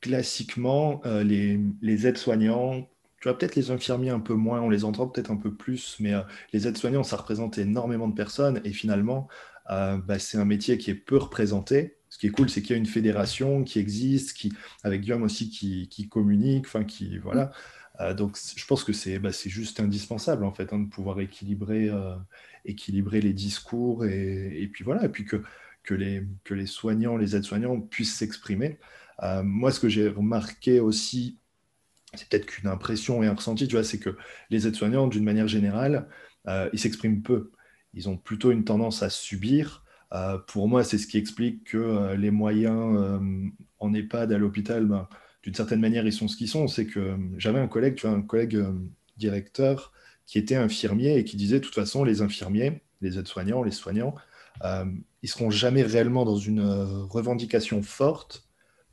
classiquement, 0.00 1.00
euh, 1.06 1.22
les, 1.22 1.60
les 1.80 2.06
aides-soignants, 2.08 2.88
tu 3.20 3.28
vois 3.28 3.38
peut-être 3.38 3.54
les 3.54 3.70
infirmiers 3.70 4.10
un 4.10 4.20
peu 4.20 4.34
moins, 4.34 4.60
on 4.60 4.70
les 4.70 4.84
entend 4.84 5.06
peut-être 5.06 5.30
un 5.30 5.36
peu 5.36 5.54
plus, 5.54 5.96
mais 6.00 6.14
euh, 6.14 6.22
les 6.52 6.66
aides-soignants, 6.66 7.04
ça 7.04 7.16
représente 7.16 7.58
énormément 7.58 8.08
de 8.08 8.14
personnes 8.14 8.60
et 8.64 8.72
finalement, 8.72 9.28
ben, 9.68 10.18
c'est 10.18 10.38
un 10.38 10.46
métier 10.46 10.78
qui 10.78 10.90
est 10.90 10.94
peu 10.94 11.18
représenté. 11.18 11.98
Ce 12.08 12.16
qui 12.18 12.26
est 12.26 12.30
cool, 12.30 12.48
c'est 12.48 12.62
qu'il 12.62 12.70
y 12.70 12.74
a 12.74 12.78
une 12.78 12.86
fédération 12.86 13.64
qui 13.64 13.78
existe, 13.78 14.34
qui, 14.34 14.50
avec 14.82 15.02
Guillaume 15.02 15.22
aussi, 15.24 15.50
qui, 15.50 15.88
qui 15.90 16.08
communique, 16.08 16.64
enfin 16.66 16.84
qui, 16.84 17.18
voilà. 17.18 17.52
donc 18.16 18.38
je 18.56 18.64
pense 18.64 18.82
que 18.82 18.94
c'est 18.94 19.18
bah, 19.18 19.28
juste 19.44 19.78
indispensable 19.80 20.44
en 20.46 20.52
fait 20.52 20.72
hein, 20.72 20.78
de 20.78 20.88
pouvoir 20.88 21.20
équilibrer 21.20 21.90
équilibrer 22.64 23.20
les 23.20 23.32
discours 23.32 24.04
et, 24.04 24.68
puis 24.72 24.84
voilà, 24.84 25.04
et 25.04 25.08
puis 25.08 25.24
que, 25.24 25.42
les 25.94 26.66
soignants, 26.66 27.16
les 27.16 27.34
aides-soignants 27.34 27.80
puissent 27.80 28.16
s'exprimer. 28.16 28.78
Euh, 29.22 29.42
moi, 29.42 29.72
ce 29.72 29.80
que 29.80 29.88
j'ai 29.88 30.08
remarqué 30.08 30.80
aussi, 30.80 31.38
c'est 32.14 32.28
peut-être 32.28 32.46
qu'une 32.46 32.68
impression 32.68 33.22
et 33.22 33.26
un 33.26 33.34
ressenti, 33.34 33.66
tu 33.66 33.74
vois, 33.74 33.84
c'est 33.84 33.98
que 33.98 34.16
les 34.50 34.66
aides-soignants, 34.66 35.08
d'une 35.08 35.24
manière 35.24 35.48
générale, 35.48 36.08
euh, 36.46 36.68
ils 36.72 36.78
s'expriment 36.78 37.22
peu. 37.22 37.50
Ils 37.94 38.08
ont 38.08 38.16
plutôt 38.16 38.50
une 38.50 38.64
tendance 38.64 39.02
à 39.02 39.10
subir. 39.10 39.84
Euh, 40.12 40.38
pour 40.38 40.68
moi, 40.68 40.84
c'est 40.84 40.98
ce 40.98 41.06
qui 41.06 41.18
explique 41.18 41.64
que 41.64 42.14
les 42.14 42.30
moyens 42.30 43.20
en 43.78 43.94
EHPAD, 43.94 44.32
à 44.32 44.38
l'hôpital, 44.38 44.86
ben, 44.86 45.08
d'une 45.42 45.54
certaine 45.54 45.80
manière, 45.80 46.06
ils 46.06 46.12
sont 46.12 46.28
ce 46.28 46.36
qu'ils 46.36 46.48
sont. 46.48 46.68
C'est 46.68 46.86
que 46.86 47.16
j'avais 47.36 47.60
un 47.60 47.68
collègue, 47.68 47.94
tu 47.94 48.06
vois, 48.06 48.16
un 48.16 48.22
collègue 48.22 48.62
directeur 49.16 49.92
qui 50.28 50.38
était 50.38 50.56
infirmier 50.56 51.16
et 51.16 51.24
qui 51.24 51.36
disait 51.36 51.58
de 51.58 51.64
toute 51.64 51.74
façon, 51.74 52.04
les 52.04 52.20
infirmiers, 52.20 52.82
les 53.00 53.18
aides-soignants, 53.18 53.62
les 53.62 53.72
soignants, 53.72 54.14
euh, 54.62 54.84
ils 55.22 55.28
seront 55.28 55.50
jamais 55.50 55.82
réellement 55.82 56.26
dans 56.26 56.36
une 56.36 56.60
euh, 56.60 57.04
revendication 57.04 57.82
forte 57.82 58.46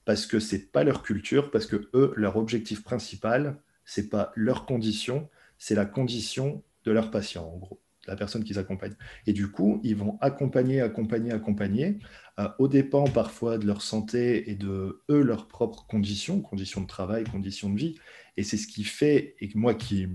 parce 0.05 0.25
que 0.25 0.39
c'est 0.39 0.71
pas 0.71 0.85
leur 0.85 1.03
culture, 1.03 1.51
parce 1.51 1.65
que 1.65 1.89
eux, 1.93 2.13
leur 2.15 2.37
objectif 2.37 2.83
principal, 2.83 3.59
c'est 3.83 4.09
pas 4.09 4.31
leur 4.35 4.65
condition, 4.65 5.29
c'est 5.57 5.75
la 5.75 5.85
condition 5.85 6.63
de 6.85 6.91
leur 6.91 7.11
patient, 7.11 7.43
en 7.43 7.57
gros, 7.57 7.81
la 8.07 8.15
personne 8.15 8.45
qu'ils 8.45 8.59
accompagnent. 8.59 8.95
Et 9.27 9.33
du 9.33 9.51
coup, 9.51 9.81
ils 9.83 9.95
vont 9.95 10.17
accompagner, 10.21 10.79
accompagner, 10.79 11.31
accompagner, 11.33 11.97
euh, 12.39 12.47
au 12.59 12.69
dépend 12.69 13.05
parfois 13.05 13.57
de 13.57 13.65
leur 13.65 13.81
santé 13.81 14.49
et 14.49 14.55
de 14.55 15.03
eux, 15.09 15.21
leurs 15.21 15.49
propres 15.49 15.85
conditions, 15.85 16.39
conditions 16.39 16.79
de 16.79 16.87
travail, 16.87 17.25
conditions 17.25 17.69
de 17.69 17.77
vie. 17.77 17.99
Et 18.37 18.43
c'est 18.43 18.57
ce 18.57 18.67
qui 18.67 18.85
fait, 18.85 19.35
et 19.41 19.49
moi 19.55 19.73
qui, 19.73 20.07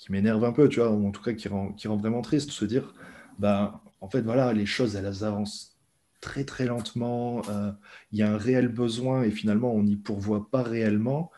qui 0.00 0.12
m'énerve 0.12 0.44
un 0.44 0.52
peu, 0.52 0.68
tu 0.68 0.80
vois, 0.80 0.90
ou 0.90 1.06
en 1.06 1.10
tout 1.10 1.22
cas 1.22 1.34
qui 1.34 1.48
rend, 1.48 1.72
qui 1.72 1.86
rend 1.86 1.96
vraiment 1.98 2.22
triste, 2.22 2.50
se 2.52 2.64
dire, 2.64 2.94
ben, 3.38 3.78
en 4.00 4.08
fait, 4.08 4.22
voilà, 4.22 4.54
les 4.54 4.64
choses, 4.64 4.96
elles 4.96 5.24
avancent 5.24 5.76
très 6.22 6.44
très 6.44 6.64
lentement, 6.64 7.42
euh, 7.50 7.70
il 8.12 8.18
y 8.18 8.22
a 8.22 8.32
un 8.32 8.38
réel 8.38 8.68
besoin 8.68 9.24
et 9.24 9.30
finalement, 9.30 9.74
on 9.74 9.82
n'y 9.82 9.96
pourvoit 9.96 10.50
pas 10.50 10.62
réellement. 10.62 11.30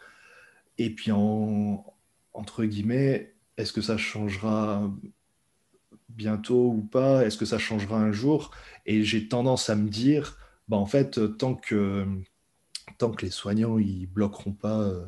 Et 0.78 0.94
puis, 0.94 1.10
en, 1.12 1.84
entre 2.34 2.64
guillemets, 2.64 3.34
est-ce 3.56 3.72
que 3.72 3.80
ça 3.82 3.96
changera 3.96 4.88
bientôt 6.08 6.68
ou 6.70 6.82
pas? 6.82 7.24
Est-ce 7.26 7.38
que 7.38 7.44
ça 7.46 7.58
changera 7.58 7.98
un 7.98 8.12
jour? 8.12 8.52
Et 8.86 9.02
j'ai 9.02 9.28
tendance 9.28 9.70
à 9.70 9.76
me 9.76 9.88
dire, 9.88 10.38
ben, 10.68 10.76
en 10.76 10.86
fait, 10.86 11.36
tant 11.36 11.56
que, 11.56 12.06
tant 12.98 13.10
que 13.10 13.24
les 13.24 13.32
soignants, 13.32 13.78
ils 13.78 14.06
bloqueront 14.06 14.52
pas... 14.52 14.82
Euh, 14.82 15.04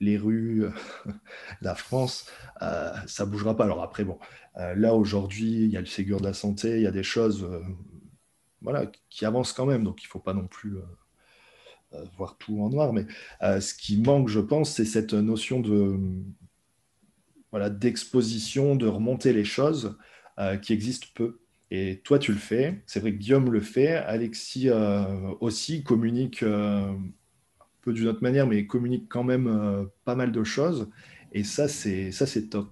les 0.00 0.16
rues, 0.16 0.64
la 1.60 1.74
France, 1.74 2.26
euh, 2.62 2.92
ça 3.06 3.26
bougera 3.26 3.56
pas. 3.56 3.64
Alors 3.64 3.82
après, 3.82 4.04
bon, 4.04 4.18
euh, 4.56 4.74
là 4.74 4.94
aujourd'hui, 4.94 5.64
il 5.64 5.70
y 5.70 5.76
a 5.76 5.80
le 5.80 5.86
Ségur 5.86 6.20
de 6.20 6.24
la 6.24 6.34
santé, 6.34 6.76
il 6.76 6.82
y 6.82 6.86
a 6.86 6.92
des 6.92 7.02
choses 7.02 7.44
euh, 7.44 7.60
voilà, 8.62 8.90
qui 9.10 9.24
avancent 9.24 9.52
quand 9.52 9.66
même, 9.66 9.84
donc 9.84 10.02
il 10.02 10.06
ne 10.06 10.10
faut 10.10 10.20
pas 10.20 10.34
non 10.34 10.46
plus 10.46 10.78
voir 12.18 12.36
tout 12.36 12.60
en 12.60 12.68
noir. 12.68 12.92
Mais 12.92 13.06
ce 13.40 13.72
qui 13.72 13.98
manque, 13.98 14.28
je 14.28 14.40
pense, 14.40 14.74
c'est 14.74 14.84
cette 14.84 15.14
notion 15.14 15.60
de 15.60 15.96
voilà, 17.50 17.70
d'exposition, 17.70 18.76
de 18.76 18.86
remonter 18.86 19.32
les 19.32 19.44
choses 19.44 19.96
qui 20.60 20.72
existent 20.72 21.06
peu. 21.14 21.40
Et 21.70 22.00
toi, 22.04 22.18
tu 22.18 22.32
le 22.32 22.38
fais. 22.38 22.82
C'est 22.86 23.00
vrai 23.00 23.12
que 23.12 23.16
Guillaume 23.16 23.50
le 23.50 23.60
fait. 23.60 23.94
Alexis 23.94 24.68
aussi 25.40 25.82
communique 25.82 26.44
peu 27.82 27.92
d'une 27.92 28.08
autre 28.08 28.22
manière, 28.22 28.46
mais 28.46 28.66
communique 28.66 29.06
quand 29.08 29.24
même 29.24 29.46
euh, 29.46 29.84
pas 30.04 30.14
mal 30.14 30.32
de 30.32 30.44
choses. 30.44 30.88
Et 31.32 31.44
ça, 31.44 31.68
c'est 31.68 32.12
ça, 32.12 32.26
c'est 32.26 32.48
top. 32.48 32.68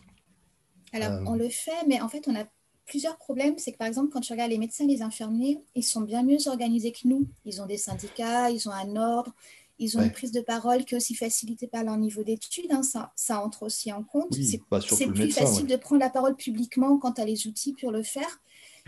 Alors, 0.93 1.13
euh, 1.13 1.25
on 1.27 1.35
le 1.35 1.49
fait, 1.49 1.87
mais 1.87 2.01
en 2.01 2.09
fait, 2.09 2.27
on 2.29 2.35
a 2.35 2.45
plusieurs 2.87 3.17
problèmes. 3.17 3.59
C'est 3.59 3.73
que 3.73 3.79
par 3.79 3.87
exemple, 3.87 4.11
quand 4.13 4.21
tu 4.21 4.33
regardes 4.33 4.51
les 4.51 4.59
médecins, 4.59 4.87
les 4.87 5.03
infirmiers, 5.03 5.59
ils 5.75 5.83
sont 5.83 6.01
bien 6.01 6.23
mieux 6.23 6.39
organisés 6.47 6.93
que 6.93 7.07
nous. 7.07 7.27
Ils 7.45 7.61
ont 7.61 7.67
des 7.67 7.77
syndicats, 7.77 8.51
ils 8.51 8.69
ont 8.69 8.73
un 8.73 8.97
ordre, 8.97 9.35
ils 9.79 9.99
ont 9.99 10.03
une 10.03 10.13
prise 10.13 10.33
de 10.33 10.41
parole 10.41 10.85
qui 10.85 10.95
est 10.95 10.97
aussi 10.97 11.15
facilitée 11.15 11.67
par 11.67 11.85
leur 11.85 11.97
niveau 11.99 12.23
d'études. 12.23 12.73
Hein. 12.73 12.83
Ça, 12.83 13.13
ça 13.15 13.45
entre 13.45 13.65
aussi 13.65 13.93
en 13.93 14.03
compte. 14.03 14.35
c'est 14.35 15.07
plus 15.09 15.31
facile 15.31 15.67
de 15.67 15.77
prendre 15.77 16.01
la 16.01 16.11
parole 16.11 16.37
publiquement 16.37 16.99
quand 16.99 17.13
tu 17.13 17.21
as 17.21 17.27
les 17.27 17.47
outils 17.47 17.75
pour 17.75 17.91
le 17.91 18.03
faire. 18.03 18.41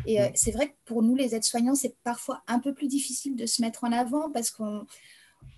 Et 0.06 0.20
euh, 0.20 0.28
c'est 0.34 0.52
vrai 0.52 0.68
que 0.68 0.74
pour 0.84 1.02
nous, 1.02 1.14
les 1.14 1.34
aides-soignants, 1.34 1.74
c'est 1.74 1.96
parfois 2.04 2.42
un 2.46 2.60
peu 2.60 2.72
plus 2.72 2.86
difficile 2.86 3.36
de 3.36 3.46
se 3.46 3.60
mettre 3.60 3.84
en 3.84 3.92
avant 3.92 4.30
parce 4.30 4.50
qu'on 4.50 4.86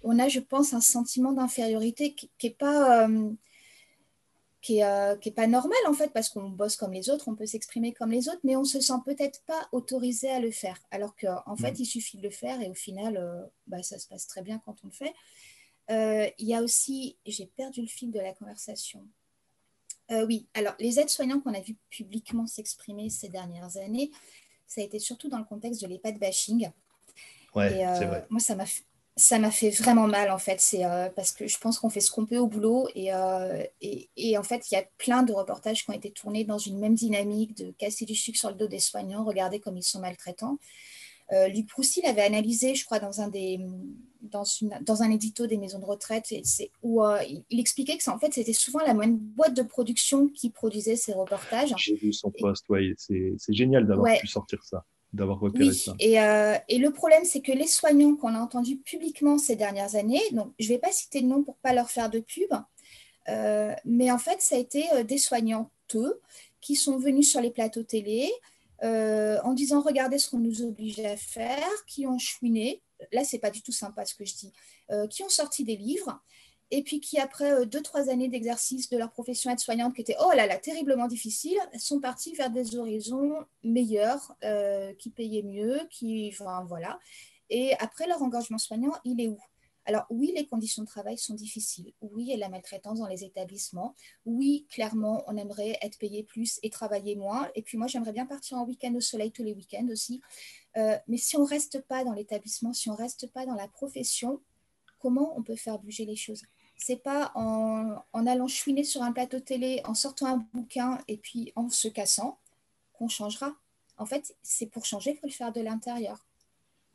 on 0.03 0.19
a, 0.19 0.29
je 0.29 0.41
pense, 0.41 0.73
un 0.73 0.81
sentiment 0.81 1.33
d'infériorité 1.33 2.15
qui 2.15 2.31
n'est 2.43 2.51
pas, 2.51 3.07
euh, 3.07 3.31
qui 4.61 4.83
euh, 4.83 5.17
qui 5.17 5.31
est 5.31 5.33
pas 5.33 5.47
normal, 5.47 5.79
en 5.87 5.93
fait, 5.93 6.13
parce 6.13 6.29
qu'on 6.29 6.49
bosse 6.49 6.77
comme 6.77 6.93
les 6.93 7.11
autres, 7.11 7.29
on 7.29 7.35
peut 7.35 7.47
s'exprimer 7.47 7.93
comme 7.93 8.11
les 8.11 8.29
autres, 8.29 8.41
mais 8.45 8.57
on 8.57 8.65
se 8.65 8.81
sent 8.81 9.01
peut-être 9.05 9.43
pas 9.47 9.69
autorisé 9.73 10.31
à 10.31 10.41
le 10.41 10.51
faire. 10.51 10.79
Alors 10.91 11.15
qu'en 11.17 11.43
en 11.47 11.57
fait, 11.57 11.79
il 11.79 11.87
suffit 11.87 12.19
de 12.19 12.23
le 12.23 12.31
faire 12.31 12.61
et 12.61 12.69
au 12.69 12.75
final, 12.75 13.17
euh, 13.17 13.43
bah, 13.67 13.83
ça 13.83 13.99
se 13.99 14.07
passe 14.07 14.27
très 14.27 14.43
bien 14.43 14.61
quand 14.65 14.77
on 14.85 14.89
le 14.89 14.93
fait. 14.93 15.15
Il 16.39 16.47
y 16.47 16.55
a 16.55 16.63
aussi, 16.63 17.17
j'ai 17.27 17.47
perdu 17.47 17.81
le 17.81 17.89
fil 17.89 18.13
de 18.13 18.21
la 18.21 18.33
conversation. 18.33 19.05
Oui, 20.09 20.47
alors 20.55 20.75
les 20.79 21.01
aides-soignants 21.01 21.41
qu'on 21.41 21.55
a 21.55 21.61
vu 21.61 21.77
publiquement 21.89 22.47
s'exprimer 22.47 23.11
ces 23.11 23.29
dernières 23.29 23.77
années, 23.77 24.13
ça 24.69 24.81
a 24.81 24.85
été 24.85 25.01
surtout 25.01 25.29
dans 25.29 25.39
le 25.39 25.45
contexte 25.45 25.83
de 25.83 25.89
l'EHPAD 25.89 26.19
bashing. 26.19 26.71
Ouais, 27.57 27.71
c'est 27.99 28.05
vrai. 28.07 28.27
Moi, 28.31 28.41
ça 28.41 28.55
m'a 28.55 28.67
ça 29.17 29.39
m'a 29.39 29.51
fait 29.51 29.71
vraiment 29.71 30.07
mal 30.07 30.31
en 30.31 30.39
fait. 30.39 30.61
C'est 30.61 30.83
parce 31.15 31.33
que 31.33 31.47
je 31.47 31.59
pense 31.59 31.79
qu'on 31.79 31.91
fait 31.91 32.01
ce 32.01 32.11
qu'on 32.11 32.27
peut 32.27 32.39
au 32.39 32.47
boulot 32.47 32.89
et, 32.95 33.11
et, 33.81 34.09
et, 34.17 34.39
en 34.39 34.43
fait 34.43 34.71
il 34.71 34.75
y 34.75 34.79
a 34.79 34.85
plein 34.99 35.23
de 35.23 35.33
reportages 35.33 35.85
qui 35.85 35.91
ont 35.91 35.95
été 35.95 36.11
tournés 36.11 36.45
dans 36.45 36.59
une 36.59 36.79
même 36.79 36.95
dynamique 36.95 37.57
de 37.57 37.71
casser 37.73 38.07
du 38.07 38.15
sucre 38.15 38.39
sur 38.39 38.49
le 38.49 38.55
dos 38.55 38.69
des 38.69 38.79
soignants, 38.79 39.25
regarder 39.25 39.61
comme 39.61 39.77
ils 39.77 39.83
sont 39.83 40.01
maltraitants. 40.01 40.59
Euh, 41.33 41.49
Luc 41.49 41.69
Proussy 41.69 42.03
l'avait 42.03 42.23
analysé, 42.23 42.75
je 42.75 42.85
crois, 42.85 42.99
dans 42.99 43.21
un, 43.21 43.29
des, 43.29 43.61
dans, 44.21 44.45
une, 44.45 44.77
dans 44.83 45.03
un 45.03 45.11
édito 45.11 45.47
des 45.47 45.59
maisons 45.59 45.79
de 45.79 45.85
retraite, 45.85 46.33
et 46.33 46.43
où 46.83 47.05
euh, 47.05 47.23
il, 47.51 47.61
expliquait 47.61 47.97
que 47.97 48.11
en 48.11 48.19
fait, 48.19 48.33
c'était 48.35 48.53
souvent 48.53 48.81
la 48.81 48.95
moindre 48.95 49.17
boîte 49.17 49.55
de 49.55 49.63
production 49.63 50.29
qui 50.29 50.51
produisait 50.51 50.97
ces 50.97 51.13
reportages. 51.13 51.73
J'ai 51.77 51.95
vu 51.95 52.13
son 52.13 52.33
post, 52.33 52.69
ouais, 52.69 52.95
c'est 52.97 53.37
génial 53.49 53.87
d'avoir 53.87 54.19
pu 54.19 54.27
sortir 54.27 54.63
ça, 54.65 54.85
d'avoir 55.13 55.41
repéré 55.41 55.69
oui, 55.69 55.75
ça. 55.75 55.95
Et, 55.99 56.21
euh, 56.21 56.57
et 56.69 56.79
le 56.79 56.91
problème, 56.93 57.25
c'est 57.25 57.41
que 57.41 57.53
les 57.53 57.67
soignants 57.67 58.17
qu'on 58.17 58.35
a 58.35 58.39
entendus 58.39 58.77
publiquement 58.77 59.39
ces 59.39 59.57
dernières 59.57 59.97
années, 59.97 60.23
donc 60.33 60.53
je 60.59 60.67
ne 60.67 60.75
vais 60.75 60.79
pas 60.79 60.93
citer 60.93 61.21
de 61.21 61.27
nom 61.27 61.43
pour 61.43 61.55
ne 61.55 61.69
pas 61.69 61.75
leur 61.75 61.91
faire 61.91 62.11
de 62.11 62.21
pub, 62.21 62.51
mais 63.85 64.11
en 64.11 64.19
fait, 64.19 64.41
ça 64.41 64.57
a 64.57 64.59
été 64.59 64.85
des 65.05 65.19
soignants, 65.19 65.71
eux, 65.95 66.21
qui 66.61 66.77
sont 66.77 66.99
venus 66.99 67.31
sur 67.31 67.41
les 67.41 67.51
plateaux 67.51 67.83
télé, 67.83 68.31
euh, 68.83 69.39
en 69.45 69.53
disant 69.53 69.81
regardez 69.81 70.19
ce 70.19 70.31
qu'on 70.31 70.39
nous 70.39 70.63
oblige 70.63 71.01
à 71.01 71.17
faire, 71.17 71.69
qui 71.87 72.07
ont 72.07 72.19
chouiné, 72.19 72.83
là 73.13 73.25
c'est 73.25 73.39
pas 73.39 73.51
du 73.51 73.63
tout 73.63 73.73
sympa 73.73 74.05
ce 74.05 74.15
que 74.15 74.25
je 74.25 74.35
dis, 74.35 74.53
euh, 74.91 75.07
qui 75.07 75.23
ont 75.23 75.29
sorti 75.29 75.65
des 75.65 75.77
livres, 75.77 76.21
et 76.71 76.83
puis 76.83 77.01
qui 77.01 77.19
après 77.19 77.53
euh, 77.53 77.65
deux, 77.65 77.83
trois 77.83 78.09
années 78.09 78.29
d'exercice 78.29 78.89
de 78.89 78.97
leur 78.97 79.11
profession 79.11 79.51
aide-soignante 79.51 79.95
qui 79.95 80.01
était 80.03 80.17
oh 80.21 80.33
là 80.35 80.47
là 80.47 80.59
terriblement 80.59 81.09
difficile, 81.09 81.59
sont 81.79 82.01
partis 82.01 82.35
vers 82.35 82.51
des 82.51 82.77
horizons 82.77 83.45
meilleurs, 83.63 84.37
qui 84.99 85.11
payaient 85.11 85.43
mieux, 85.43 85.81
qui 85.91 86.31
enfin, 86.33 86.65
voilà. 86.69 86.99
Et 87.51 87.75
après 87.79 88.07
leur 88.07 88.23
engagement 88.23 88.59
soignant, 88.59 88.93
il 89.05 89.21
est 89.21 89.29
où? 89.29 89.39
Alors 89.87 90.07
oui, 90.11 90.33
les 90.37 90.47
conditions 90.47 90.83
de 90.83 90.89
travail 90.89 91.19
sont 91.19 91.35
difficiles. 91.35 91.93
Oui, 92.01 92.25
il 92.25 92.29
y 92.29 92.35
a 92.35 92.37
la 92.37 92.49
maltraitance 92.49 93.01
dans 93.01 93.07
les 93.07 93.25
établissements. 93.25 93.95
Oui, 94.25 94.67
clairement, 94.71 95.25
on 95.27 95.37
aimerait 95.37 95.79
être 95.83 95.99
payé 95.99 96.23
plus 96.23 96.61
et 96.63 96.71
travailler 96.71 97.17
moins. 97.17 97.49
Et 97.55 97.63
puis 97.63 97.79
moi, 97.79 97.87
j'aimerais 97.87 98.13
bien 98.13 98.27
partir 98.27 98.59
en 98.59 98.65
week-end 98.65 98.95
au 98.95 99.01
soleil 99.01 99.33
tous 99.33 99.43
les 99.43 99.55
week-ends 99.55 99.89
aussi. 99.91 100.21
Euh, 100.77 100.97
mais 101.09 101.17
si 101.17 101.37
on 101.37 101.43
ne 101.43 101.49
reste 101.49 101.81
pas 101.89 102.05
dans 102.05 102.13
l'établissement, 102.13 102.73
si 102.73 102.89
on 102.89 102.93
ne 102.93 102.99
reste 102.99 103.33
pas 103.33 103.47
dans 103.47 103.55
la 103.55 103.69
profession, 103.69 104.41
comment 104.99 105.37
on 105.37 105.43
peut 105.43 105.57
faire 105.57 105.79
bouger 105.79 106.05
les 106.05 106.17
choses? 106.17 106.43
C'est 106.83 106.97
pas 106.97 107.31
en, 107.35 108.03
allant 108.15 108.49
chouiner 108.49 108.85
sur 108.85 109.03
un 109.03 109.13
plateau 109.13 109.39
télé, 109.39 109.83
en 109.85 109.93
sortant 109.93 110.27
un 110.27 110.47
bouquin 110.55 110.99
et 111.09 111.19
puis 111.19 111.53
en 111.55 111.69
se 111.69 111.89
cassant 111.89 112.39
qu'on 112.95 113.09
changera. 113.09 113.55
En 113.99 114.07
fait, 114.07 114.35
c'est 114.43 114.65
pour 114.65 114.87
changer, 114.87 115.11
il 115.11 115.17
faut 115.19 115.27
le 115.27 115.33
faire 115.33 115.53
de 115.53 115.61
l'intérieur. 115.61 116.25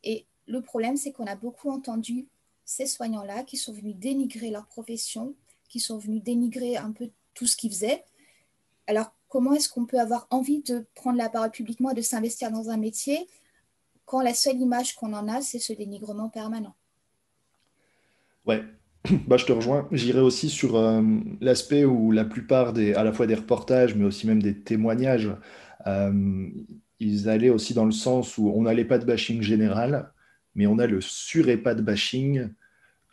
Et 0.04 0.26
le 0.48 0.62
problème, 0.62 0.98
c'est 0.98 1.12
qu'on 1.12 1.28
a 1.28 1.36
beaucoup 1.36 1.70
entendu 1.70 2.28
ces 2.66 2.88
soignants-là 2.88 3.44
qui 3.44 3.58
sont 3.58 3.74
venus 3.74 3.96
dénigrer 3.96 4.50
leur 4.50 4.66
profession, 4.66 5.36
qui 5.70 5.80
sont 5.80 6.00
venus 6.00 6.24
dénigrer 6.24 6.78
un 6.78 6.92
peu 6.92 7.12
tout 7.36 7.46
ce 7.46 7.56
qu'ils 7.56 7.72
faisaient. 7.72 8.04
Alors, 8.88 9.14
comment 9.30 9.54
est-ce 9.54 9.70
qu'on 9.70 9.86
peut 9.86 10.00
avoir 10.00 10.26
envie 10.32 10.64
de 10.64 10.88
prendre 10.96 11.20
la 11.20 11.30
parole 11.30 11.52
publiquement 11.52 11.92
et 11.92 11.96
de 11.96 12.02
s'investir 12.02 12.50
dans 12.50 12.72
un 12.72 12.78
métier 12.78 13.28
quand 14.06 14.22
la 14.22 14.34
seule 14.34 14.60
image 14.60 14.96
qu'on 14.96 15.14
en 15.14 15.28
a, 15.28 15.42
c'est 15.42 15.60
ce 15.60 15.74
dénigrement 15.74 16.30
permanent? 16.30 16.76
Ouais, 18.48 18.64
bah, 19.28 19.38
je 19.38 19.46
te 19.46 19.52
rejoins. 19.52 19.88
J'irai 19.92 20.20
aussi 20.20 20.50
sur 20.50 20.76
euh, 20.76 21.02
l'aspect 21.42 21.86
où 21.86 22.12
la 22.12 22.26
plupart 22.26 22.74
des, 22.74 22.94
à 22.94 23.04
la 23.04 23.12
fois 23.12 23.28
des 23.28 23.36
reportages, 23.36 23.96
mais 23.96 24.06
aussi 24.06 24.28
même 24.28 24.42
des 24.42 24.62
témoignages, 24.62 25.32
euh, 25.88 26.50
ils 27.00 27.30
allaient 27.30 27.50
aussi 27.50 27.74
dans 27.74 27.86
le 27.86 27.92
sens 27.92 28.38
où 28.38 28.50
on 28.50 28.64
n'allait 28.64 28.86
pas 28.86 28.98
de 28.98 29.06
bashing 29.06 29.42
général, 29.42 30.12
mais 30.56 30.68
on 30.68 30.80
a 30.80 30.88
le 30.88 31.02
sur-EHPAD 31.02 31.82
bashing 31.82 32.50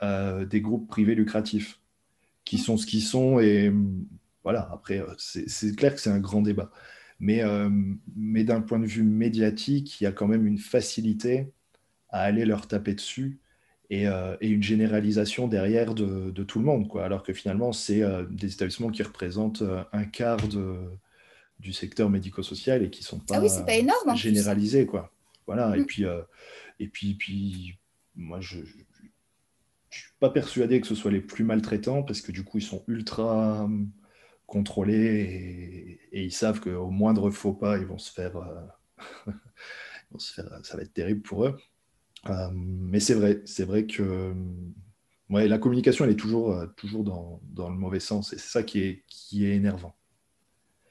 euh, 0.03 0.45
des 0.45 0.61
groupes 0.61 0.89
privés 0.89 1.15
lucratifs, 1.15 1.81
qui 2.45 2.59
sont 2.59 2.77
ce 2.77 2.87
qu'ils 2.87 3.03
sont. 3.03 3.41
Et 3.41 3.73
voilà, 4.45 4.69
après, 4.73 5.03
c'est 5.19 5.77
clair 5.77 5.95
que 5.95 6.01
c'est 6.01 6.11
un 6.11 6.21
grand 6.21 6.43
débat. 6.43 6.71
Mais, 7.21 7.43
mais 8.17 8.43
d'un 8.43 8.61
point 8.61 8.81
de 8.81 8.87
vue 8.87 9.05
médiatique, 9.05 10.01
il 10.01 10.05
y 10.05 10.07
a 10.09 10.13
quand 10.13 10.27
même 10.27 10.45
une 10.45 10.59
facilité 10.59 11.53
à 12.09 12.23
aller 12.23 12.45
leur 12.45 12.67
taper 12.67 12.95
dessus 12.95 13.42
et, 13.93 14.07
et 14.41 14.49
une 14.49 14.63
généralisation 14.63 15.49
derrière 15.49 15.95
de, 15.95 16.31
de, 16.31 16.43
tout 16.43 16.59
le 16.59 16.65
monde. 16.65 16.89
Quoi. 16.89 17.05
Alors 17.05 17.23
que 17.23 17.33
finalement, 17.33 17.73
c'est 17.73 18.03
des 18.31 18.53
établissements 18.53 18.91
qui 18.91 19.03
représentent 19.03 19.63
un 19.93 20.05
quart 20.05 20.49
de, 20.49 20.77
du 21.61 21.73
secteur 21.73 22.09
médico-social 22.09 22.83
et 22.83 22.91
qui 22.91 23.03
ne 23.03 23.07
sont 23.07 23.19
pas, 23.19 23.37
ah 23.37 23.41
oui, 23.41 23.49
pas 23.67 23.75
énorme, 23.75 24.17
généralisés. 24.17 24.87
Quoi. 24.87 25.13
Voilà, 25.47 25.77
et 25.77 25.81
mm. 25.81 25.87
puis 25.87 26.07
et 26.83 26.89
puis, 26.89 27.15
puis 27.15 27.79
moi, 28.17 28.41
je 28.41 28.59
ne 28.59 28.65
suis 29.91 30.13
pas 30.19 30.31
persuadé 30.31 30.81
que 30.81 30.87
ce 30.87 30.97
soit 30.97 31.13
les 31.13 31.21
plus 31.21 31.45
maltraitants 31.45 32.03
parce 32.03 32.21
que 32.21 32.33
du 32.33 32.43
coup, 32.43 32.59
ils 32.59 32.65
sont 32.65 32.83
ultra 32.89 33.65
hum, 33.65 33.89
contrôlés 34.47 36.01
et, 36.13 36.25
ils 36.25 36.33
savent 36.33 36.61
qu'au 36.61 36.91
moindre 36.91 37.31
faux 37.31 37.53
pas, 37.53 37.79
ils 37.79 37.87
vont 37.87 37.95
euh, 37.95 37.99
se 40.19 40.33
faire, 40.33 40.61
ça 40.65 40.77
va 40.77 40.83
être 40.83 40.93
terrible 40.93 41.23
pour 41.23 41.47
eux. 41.47 41.57
Hum, 42.29 42.89
mais 42.91 43.01
c'est 43.01 43.15
vrai, 43.15 43.43
c'est 43.47 43.65
vrai 43.65 43.87
que 43.87 44.33
ouais, 45.31 45.49
la 45.49 45.59
communication, 45.59 46.05
elle 46.05 46.13
est 46.13 46.17
toujours, 46.17 46.53
euh, 46.53 46.67
toujours 46.77 47.05
dans, 47.05 47.41
dans 47.43 47.69
le 47.69 47.77
mauvais 47.77 48.01
sens 48.01 48.33
et 48.33 48.39
c'est 48.39 48.51
ça 48.51 48.63
qui 48.63 48.81
est, 48.81 49.03
qui 49.09 49.47
est 49.47 49.57
énervant. 49.57 49.95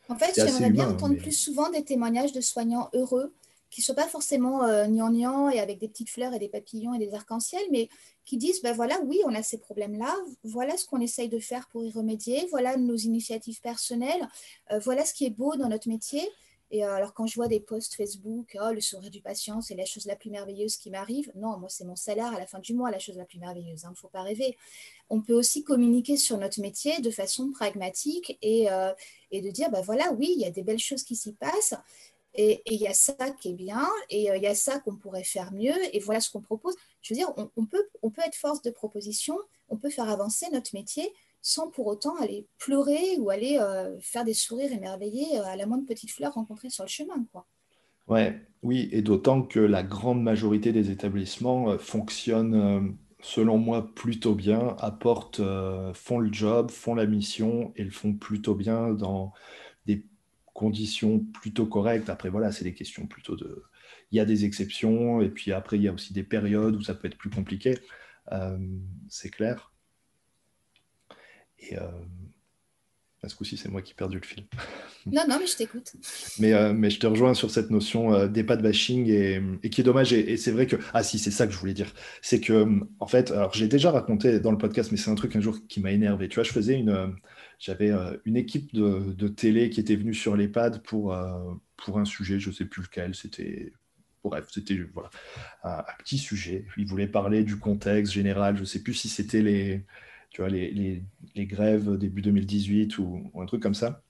En 0.10 0.17
fait, 0.17 0.34
j'aimerais 0.36 0.72
bien 0.72 0.89
entendre 0.89 1.15
plus 1.15 1.32
souvent 1.32 1.70
des 1.70 1.84
témoignages 1.84 2.34
de 2.34 2.41
soignants 2.41 2.89
heureux 2.94 3.34
qui 3.70 3.80
ne 3.80 3.86
soient 3.86 3.96
pas 3.96 4.08
forcément 4.08 4.65
euh, 4.65 4.86
gnangnang 4.86 5.50
et 5.50 5.62
avec 5.62 5.80
des 5.80 5.88
petites 5.88 6.10
fleurs 6.10 6.34
et 6.34 6.39
des 6.39 6.50
papillons 6.50 6.94
et 6.94 7.00
des 7.00 7.13
arcs-en-ciel, 7.13 7.62
mais 7.72 7.88
qui 8.26 8.36
disent, 8.36 8.62
ben 8.62 8.74
voilà, 8.74 9.00
oui, 9.06 9.22
on 9.26 9.34
a 9.34 9.41
ces 9.41 9.58
problèmes-là, 9.58 10.13
voilà 10.44 10.76
ce 10.76 10.86
qu'on 10.86 11.00
essaye 11.00 11.30
de 11.30 11.39
faire 11.39 11.70
pour 11.70 11.86
y 11.86 11.91
remédier, 11.91 12.46
voilà 12.52 12.76
nos 12.76 12.98
initiatives 12.98 13.62
personnelles, 13.62 14.28
euh, 14.74 14.80
voilà 14.80 15.06
ce 15.06 15.13
qui 15.13 15.26
est 15.26 15.30
beau 15.30 15.56
dans 15.56 15.70
notre 15.70 15.88
métier. 15.88 16.22
Et 16.71 16.84
euh, 16.84 16.95
alors 16.95 17.13
quand 17.13 17.27
je 17.27 17.36
vois 17.36 17.47
des 17.47 17.60
posts 17.60 17.95
Facebook, 17.95 18.57
oh, 18.60 18.71
le 18.71 18.81
sourire 18.81 19.12
du 19.12 19.21
patient, 19.21 19.62
c'est 19.62 19.75
la 19.75 19.86
chose 19.86 20.05
la 20.05 20.15
plus 20.15 20.29
merveilleuse 20.29 20.77
qui 20.77 20.89
m'arrive. 20.89 21.31
Non, 21.36 21.57
moi, 21.57 21.69
c'est 21.69 21.86
mon 21.86 21.95
salaire 21.95 22.34
à 22.34 22.39
la 22.39 22.47
fin 22.47 22.60
du 22.60 22.73
mois, 22.73 22.89
la 22.89 22.99
chose 22.99 23.17
la 23.17 23.25
plus 23.25 23.39
merveilleuse. 23.39 23.81
Il 23.84 23.86
hein, 23.86 23.91
ne 23.91 23.95
faut 23.95 24.07
pas 24.07 24.23
rêver. 24.23 24.57
On 25.10 25.21
peut 25.21 25.34
aussi 25.34 25.63
communiquer 25.63 26.17
sur 26.17 26.38
notre 26.38 26.62
métier 26.62 26.99
de 27.01 27.12
façon 27.12 27.51
pragmatique 27.51 28.38
et, 28.41 28.67
et 29.31 29.41
de 29.41 29.49
dire, 29.49 29.69
ben 29.69 29.81
voilà, 29.81 30.13
oui, 30.13 30.31
il 30.34 30.41
y 30.41 30.45
a 30.45 30.51
des 30.51 30.63
belles 30.63 30.79
choses 30.79 31.03
qui 31.03 31.17
s'y 31.17 31.34
passent. 31.34 31.75
Et 32.34 32.62
il 32.65 32.79
y 32.79 32.88
a 32.88 32.93
ça 32.93 33.15
qui 33.41 33.49
est 33.49 33.53
bien, 33.53 33.88
et 34.10 34.31
euh, 34.31 34.38
il 34.38 34.43
y 34.43 34.47
a 34.47 34.55
ça 34.55 34.79
qu'on 34.79 34.95
pourrait 34.95 35.23
faire 35.23 35.51
mieux, 35.51 35.75
et 35.93 35.99
voilà 35.99 36.21
ce 36.21 36.29
qu'on 36.29 36.41
propose. 36.41 36.75
Je 37.01 37.13
veux 37.13 37.17
dire, 37.17 37.34
on, 37.57 37.65
peut, 37.65 37.86
on 38.01 38.10
peut 38.10 38.21
être 38.25 38.36
force 38.36 38.62
de 38.62 38.71
proposition, 38.71 39.38
on 39.67 39.75
peut 39.75 39.89
faire 39.89 40.10
avancer 40.10 40.47
notre 40.51 40.73
métier 40.73 41.12
sans 41.41 41.69
pour 41.69 41.88
autant 41.88 42.15
aller 42.17 42.47
pleurer 42.58 43.17
ou 43.19 43.30
aller 43.30 43.58
euh, 43.60 43.97
faire 43.99 44.23
des 44.23 44.34
sourires 44.34 44.71
émerveillés 44.71 45.39
euh, 45.39 45.45
à 45.45 45.56
la 45.56 45.65
moindre 45.65 45.86
petite 45.86 46.12
fleur 46.12 46.34
rencontrée 46.34 46.69
sur 46.69 46.84
le 46.84 46.89
chemin. 46.89 47.25
Quoi. 47.32 47.47
Ouais, 48.08 48.41
oui, 48.62 48.89
et 48.91 49.01
d'autant 49.01 49.41
que 49.41 49.60
la 49.60 49.84
grande 49.84 50.21
majorité 50.21 50.71
des 50.71 50.91
établissements 50.91 51.77
fonctionnent, 51.77 52.97
selon 53.21 53.58
moi, 53.58 53.93
plutôt 53.93 54.36
bien, 54.36 54.75
apportent, 54.80 55.41
font 55.93 56.19
le 56.19 56.34
job, 56.34 56.71
font 56.71 56.93
la 56.93 57.06
mission 57.06 57.71
et 57.77 57.84
le 57.84 57.91
font 57.91 58.13
plutôt 58.13 58.56
bien 58.56 58.89
dans 58.89 59.34
conditions 60.54 61.19
plutôt 61.19 61.65
correctes. 61.65 62.10
Après, 62.10 62.30
voilà, 62.30 62.51
c'est 62.51 62.63
des 62.63 62.73
questions 62.73 63.08
plutôt 63.08 63.36
de. 63.36 63.63
Il 64.12 64.17
y 64.17 64.19
a 64.19 64.25
des 64.25 64.45
exceptions, 64.45 65.21
et 65.21 65.30
puis 65.30 65.51
après, 65.51 65.77
il 65.77 65.84
y 65.84 65.88
a 65.88 65.93
aussi 65.93 66.13
des 66.13 66.23
périodes 66.23 66.75
où 66.75 66.82
ça 66.82 66.93
peut 66.93 67.08
être 67.08 67.17
plus 67.17 67.30
compliqué. 67.30 67.77
Euh, 68.32 68.58
c'est 69.10 69.30
clair. 69.30 69.70
Et 71.62 71.78
euh... 71.78 71.88
ce 73.28 73.36
coup-ci, 73.36 73.58
c'est 73.58 73.69
moi 73.69 73.82
qui 73.82 73.91
ai 73.91 73.95
perdu 73.95 74.19
le 74.19 74.26
fil. 74.26 74.45
Non, 75.08 75.24
non, 75.28 75.38
mais 75.39 75.47
je 75.47 75.58
t'écoute. 75.58 75.93
mais, 76.38 76.54
euh, 76.54 76.74
mais 76.74 76.91
je 76.91 77.00
te 77.00 77.08
rejoins 77.08 77.34
sur 77.34 77.50
cette 77.50 77.71
notion 77.71 78.13
euh, 78.13 78.28
des 78.28 78.43
pas 78.43 78.56
de 78.56 78.62
bashing 78.62 79.10
et, 79.10 79.41
et, 79.63 79.71
qui 79.71 79.82
est 79.82 79.84
dommage. 79.84 80.13
Et, 80.13 80.38
c'est 80.38 80.52
vrai 80.52 80.67
que. 80.67 80.76
Ah, 80.93 81.02
si, 81.02 81.17
c'est 81.17 81.32
ça 81.32 81.47
que 81.47 81.54
je 81.54 81.58
voulais 81.58 81.74
dire. 81.74 81.91
C'est 82.21 82.39
que, 82.39 82.67
en 83.00 83.08
fait, 83.08 83.32
alors 83.32 83.52
j'ai 83.52 83.67
déjà 83.67 83.89
raconté 83.89 84.39
dans 84.39 84.52
le 84.52 84.60
podcast, 84.60 84.91
mais 84.91 85.00
c'est 85.00 85.10
un 85.10 85.15
truc 85.15 85.36
un 85.36 85.41
jour 85.41 85.58
qui 85.67 85.80
m'a 85.80 85.91
énervé. 85.91 86.30
Tu 86.30 86.36
vois, 86.36 86.43
je 86.43 86.52
faisais 86.52 86.76
une 86.76 87.15
j'avais 87.62 87.91
euh, 87.91 88.17
une 88.26 88.38
équipe 88.38 88.74
de, 88.74 89.28
télé 89.28 89.69
qui 89.69 89.80
était 89.80 89.95
venue 89.95 90.15
sur 90.15 90.36
l'EHPAD 90.36 90.82
pour, 90.82 91.13
euh, 91.13 91.54
pour 91.78 92.00
un 92.00 92.06
sujet, 92.06 92.39
je 92.39 92.50
ne 92.50 92.54
sais 92.56 92.65
plus 92.65 92.82
lequel, 92.82 93.13
c'était 93.13 93.71
bref, 94.24 94.47
c'était 94.52 94.80
voilà, 94.93 95.12
un, 95.63 95.84
petit 96.00 96.17
sujet. 96.17 96.65
Ils 96.76 96.88
voulaient 96.88 97.08
parler 97.08 97.43
du 97.43 97.58
contexte 97.58 98.13
général. 98.13 98.56
Je 98.56 98.62
ne 98.62 98.65
sais 98.65 98.82
plus 98.82 98.95
si 98.95 99.10
c'était 99.10 99.43
les, 99.43 99.86
tu 100.32 100.41
vois, 100.41 100.50
les, 100.50 100.72
les, 101.36 101.46
grèves 101.46 101.98
début 101.98 102.22
2018 102.22 102.98
ou, 102.98 103.32
un 103.39 103.46
truc 103.46 103.62
comme 103.62 103.76
ça. 103.76 104.04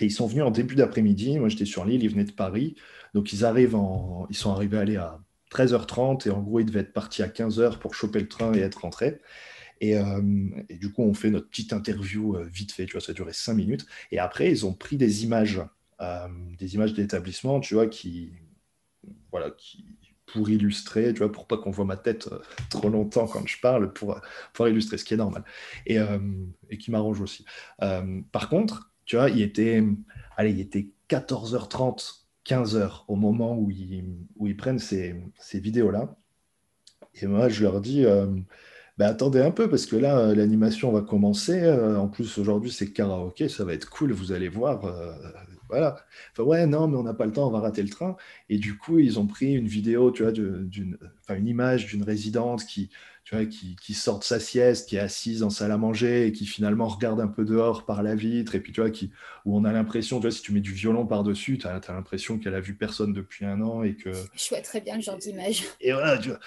Et 0.00 0.06
ils 0.06 0.10
sont 0.10 0.26
venus 0.26 0.44
en 0.44 0.50
début 0.50 0.74
d'après-midi. 0.74 1.38
Moi, 1.38 1.48
j'étais 1.48 1.66
sur 1.66 1.84
l'île, 1.84 2.02
ils 2.02 2.10
venaient 2.10 2.24
de 2.24 2.32
Paris. 2.32 2.74
Donc, 3.14 3.32
ils, 3.32 3.44
arrivent 3.44 3.76
en, 3.76 4.26
ils 4.30 4.36
sont 4.36 4.50
arrivés 4.50 4.78
à 4.78 4.80
aller 4.80 4.96
à 4.96 5.20
13h30 5.52 6.26
et 6.26 6.30
en 6.30 6.40
gros, 6.40 6.60
ils 6.60 6.66
devaient 6.66 6.80
être 6.80 6.94
partis 6.94 7.22
à 7.22 7.28
15h 7.28 7.78
pour 7.78 7.94
choper 7.94 8.20
le 8.20 8.28
train 8.28 8.54
et 8.54 8.60
être 8.60 8.82
rentrés. 8.82 9.20
Et, 9.82 9.96
du 10.70 10.92
coup, 10.92 11.02
on 11.02 11.14
fait 11.14 11.30
notre 11.30 11.48
petite 11.48 11.72
interview 11.72 12.36
vite 12.44 12.72
fait, 12.72 12.84
tu 12.86 12.92
vois, 12.92 13.00
ça 13.00 13.12
a 13.12 13.14
duré 13.14 13.32
cinq 13.32 13.54
minutes. 13.54 13.86
Et 14.12 14.18
après, 14.18 14.50
ils 14.50 14.66
ont 14.66 14.74
pris 14.74 14.96
des 14.96 15.24
images, 15.24 15.62
des 16.58 16.74
images 16.74 16.92
d'établissement, 16.94 17.60
tu 17.60 17.74
vois, 17.74 17.86
qui, 17.86 18.32
voilà, 19.30 19.50
qui, 19.50 19.84
pour 20.32 20.48
illustrer, 20.48 21.12
tu 21.12 21.18
vois, 21.18 21.32
pour 21.32 21.46
pas 21.46 21.56
qu'on 21.56 21.70
voit 21.70 21.84
ma 21.84 21.96
tête 21.96 22.28
euh, 22.32 22.38
trop 22.70 22.88
longtemps 22.88 23.26
quand 23.26 23.46
je 23.46 23.60
parle, 23.60 23.92
pour, 23.92 24.20
pour 24.52 24.68
illustrer, 24.68 24.98
ce 24.98 25.04
qui 25.04 25.14
est 25.14 25.18
normal. 25.18 25.44
Et, 25.86 25.98
euh, 25.98 26.18
et 26.70 26.78
qui 26.78 26.90
m'arrange 26.90 27.20
aussi. 27.20 27.44
Euh, 27.82 28.20
par 28.32 28.48
contre, 28.48 28.92
tu 29.04 29.16
vois, 29.16 29.30
il 29.30 29.42
était, 29.42 29.82
allez, 30.36 30.52
il 30.52 30.60
était 30.60 30.88
14h30, 31.08 32.20
15h 32.46 33.04
au 33.08 33.16
moment 33.16 33.56
où 33.56 33.70
ils, 33.70 34.04
où 34.36 34.46
ils 34.46 34.56
prennent 34.56 34.78
ces, 34.78 35.16
ces 35.38 35.60
vidéos-là. 35.60 36.16
Et 37.20 37.26
moi, 37.26 37.48
je 37.48 37.62
leur 37.64 37.80
dis, 37.80 38.04
bah, 38.98 39.08
attendez 39.08 39.40
un 39.40 39.50
peu, 39.50 39.68
parce 39.68 39.84
que 39.84 39.96
là, 39.96 40.32
l'animation 40.32 40.92
va 40.92 41.00
commencer. 41.02 41.68
en 41.68 42.08
plus, 42.08 42.38
aujourd'hui, 42.38 42.70
c'est 42.70 42.92
karaoké, 42.92 43.48
ça 43.48 43.64
va 43.64 43.74
être 43.74 43.90
cool, 43.90 44.12
vous 44.12 44.30
allez 44.30 44.48
voir 44.48 44.82
voilà. 45.70 45.96
Enfin, 46.32 46.42
ouais, 46.42 46.66
non, 46.66 46.88
mais 46.88 46.96
on 46.96 47.02
n'a 47.02 47.14
pas 47.14 47.26
le 47.26 47.32
temps, 47.32 47.46
on 47.46 47.50
va 47.50 47.60
rater 47.60 47.82
le 47.82 47.88
train. 47.88 48.16
Et 48.48 48.58
du 48.58 48.76
coup, 48.76 48.98
ils 48.98 49.18
ont 49.18 49.26
pris 49.26 49.54
une 49.54 49.66
vidéo, 49.66 50.10
tu 50.10 50.22
vois, 50.22 50.32
d'une, 50.32 50.98
enfin, 51.22 51.36
une 51.36 51.48
image 51.48 51.86
d'une 51.86 52.02
résidente 52.02 52.64
qui, 52.66 52.90
tu 53.24 53.36
vois, 53.36 53.46
qui, 53.46 53.76
qui, 53.76 53.94
sort 53.94 54.18
de 54.18 54.24
sa 54.24 54.40
sieste, 54.40 54.88
qui 54.88 54.96
est 54.96 55.00
assise 55.00 55.42
en 55.42 55.50
salle 55.50 55.72
à 55.72 55.78
manger 55.78 56.26
et 56.26 56.32
qui 56.32 56.46
finalement 56.46 56.88
regarde 56.88 57.20
un 57.20 57.28
peu 57.28 57.44
dehors 57.44 57.86
par 57.86 58.02
la 58.02 58.14
vitre. 58.14 58.54
Et 58.54 58.60
puis, 58.60 58.72
tu 58.72 58.80
vois, 58.80 58.90
qui, 58.90 59.12
où 59.44 59.56
on 59.56 59.64
a 59.64 59.72
l'impression, 59.72 60.18
tu 60.18 60.22
vois, 60.22 60.32
si 60.32 60.42
tu 60.42 60.52
mets 60.52 60.60
du 60.60 60.72
violon 60.72 61.06
par-dessus, 61.06 61.58
tu 61.58 61.66
as, 61.66 61.80
l'impression 61.88 62.38
qu'elle 62.38 62.54
a 62.54 62.60
vu 62.60 62.74
personne 62.74 63.12
depuis 63.12 63.44
un 63.44 63.60
an 63.62 63.82
et 63.82 63.94
que. 63.94 64.10
Je 64.12 64.48
vois 64.48 64.60
très 64.60 64.80
bien 64.80 64.96
le 64.96 65.02
genre 65.02 65.18
d'image. 65.18 65.64
Et 65.80 65.92
voilà, 65.92 66.18
tu 66.18 66.30
vois. 66.30 66.40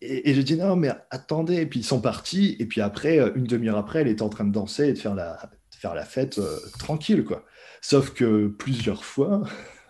Et, 0.00 0.30
et 0.30 0.34
je 0.34 0.42
dis 0.42 0.56
non, 0.56 0.76
mais 0.76 0.90
attendez. 1.10 1.56
Et 1.56 1.66
puis 1.66 1.80
ils 1.80 1.84
sont 1.84 2.00
partis. 2.00 2.56
Et 2.58 2.66
puis 2.66 2.80
après, 2.80 3.18
une 3.34 3.44
demi-heure 3.44 3.78
après, 3.78 4.00
elle 4.00 4.08
était 4.08 4.22
en 4.22 4.28
train 4.28 4.44
de 4.44 4.52
danser 4.52 4.88
et 4.88 4.92
de 4.92 4.98
faire 4.98 5.14
la, 5.14 5.38
faire 5.84 5.94
la 5.94 6.04
fête 6.06 6.38
euh, 6.38 6.58
tranquille, 6.78 7.24
quoi. 7.24 7.44
Sauf 7.84 8.14
que 8.14 8.46
plusieurs 8.46 9.04
fois, 9.04 9.42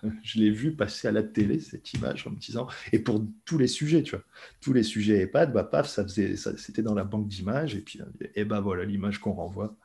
je 0.24 0.40
l'ai 0.40 0.50
vu 0.50 0.74
passer 0.74 1.06
à 1.06 1.12
la 1.12 1.22
télé, 1.22 1.60
cette 1.60 1.92
image, 1.92 2.26
en 2.26 2.30
me 2.30 2.36
disant, 2.36 2.66
et 2.90 2.98
pour 2.98 3.24
tous 3.44 3.56
les 3.56 3.68
sujets, 3.68 4.02
tu 4.02 4.16
vois, 4.16 4.24
tous 4.60 4.72
les 4.72 4.82
sujets 4.82 5.20
EHPAD, 5.20 5.52
bah, 5.52 5.62
paf, 5.62 5.88
ça 5.88 6.02
faisait, 6.02 6.34
ça, 6.34 6.58
c'était 6.58 6.82
dans 6.82 6.96
la 6.96 7.04
banque 7.04 7.28
d'images, 7.28 7.76
et 7.76 7.80
puis, 7.80 8.00
et 8.34 8.44
bah 8.44 8.58
voilà, 8.58 8.84
l'image 8.84 9.18
qu'on 9.18 9.34
renvoie. 9.34 9.76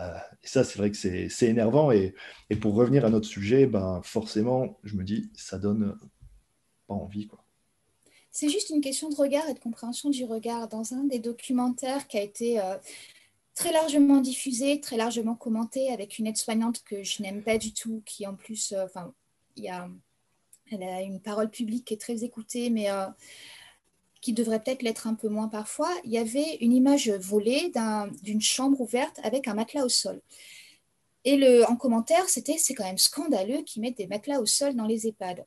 Euh, 0.00 0.16
et 0.42 0.46
ça, 0.46 0.64
c'est 0.64 0.78
vrai 0.78 0.90
que 0.90 0.96
c'est, 0.96 1.28
c'est 1.28 1.48
énervant. 1.48 1.92
Et, 1.92 2.14
et, 2.48 2.56
pour 2.56 2.72
revenir 2.72 3.04
à 3.04 3.10
notre 3.10 3.26
sujet, 3.26 3.66
ben, 3.66 4.00
forcément, 4.02 4.78
je 4.82 4.96
me 4.96 5.04
dis, 5.04 5.30
ça 5.34 5.58
donne 5.58 5.94
pas 6.86 6.94
envie, 6.94 7.26
quoi. 7.26 7.44
C'est 8.32 8.48
juste 8.48 8.70
une 8.70 8.80
question 8.80 9.10
de 9.10 9.14
regard 9.14 9.46
et 9.48 9.54
de 9.54 9.58
compréhension 9.58 10.08
du 10.08 10.24
regard. 10.24 10.68
Dans 10.68 10.94
un 10.94 11.04
des 11.04 11.18
documentaires 11.18 12.06
qui 12.06 12.16
a 12.16 12.22
été 12.22 12.60
euh, 12.60 12.76
très 13.56 13.72
largement 13.72 14.20
diffusé, 14.20 14.80
très 14.80 14.96
largement 14.96 15.34
commenté, 15.34 15.90
avec 15.90 16.18
une 16.18 16.28
aide-soignante 16.28 16.84
que 16.84 17.02
je 17.02 17.22
n'aime 17.22 17.42
pas 17.42 17.58
du 17.58 17.72
tout, 17.72 18.02
qui 18.04 18.26
en 18.26 18.36
plus, 18.36 18.72
euh, 18.72 18.84
enfin, 18.84 19.12
y 19.56 19.68
a, 19.68 19.88
elle 20.70 20.82
a 20.82 21.00
une 21.00 21.20
parole 21.20 21.50
publique 21.50 21.86
qui 21.86 21.94
est 21.94 22.00
très 22.00 22.22
écoutée, 22.22 22.70
mais 22.70 22.90
euh, 22.90 23.06
qui 24.20 24.34
devrait 24.34 24.62
peut-être 24.62 24.82
l'être 24.82 25.06
un 25.06 25.14
peu 25.14 25.28
moins 25.28 25.48
parfois. 25.48 25.90
Il 26.04 26.12
y 26.12 26.18
avait 26.18 26.58
une 26.60 26.72
image 26.72 27.10
volée 27.10 27.72
d'une 28.22 28.42
chambre 28.42 28.80
ouverte 28.80 29.18
avec 29.22 29.48
un 29.48 29.54
matelas 29.54 29.84
au 29.84 29.88
sol. 29.88 30.20
Et 31.24 31.36
le, 31.36 31.64
en 31.68 31.76
commentaire, 31.76 32.28
c'était 32.28 32.58
c'est 32.58 32.74
quand 32.74 32.84
même 32.84 32.98
scandaleux 32.98 33.62
qu'ils 33.62 33.82
mettent 33.82 33.96
des 33.96 34.06
matelas 34.06 34.40
au 34.40 34.46
sol 34.46 34.74
dans 34.74 34.86
les 34.86 35.08
EHPAD. 35.08 35.46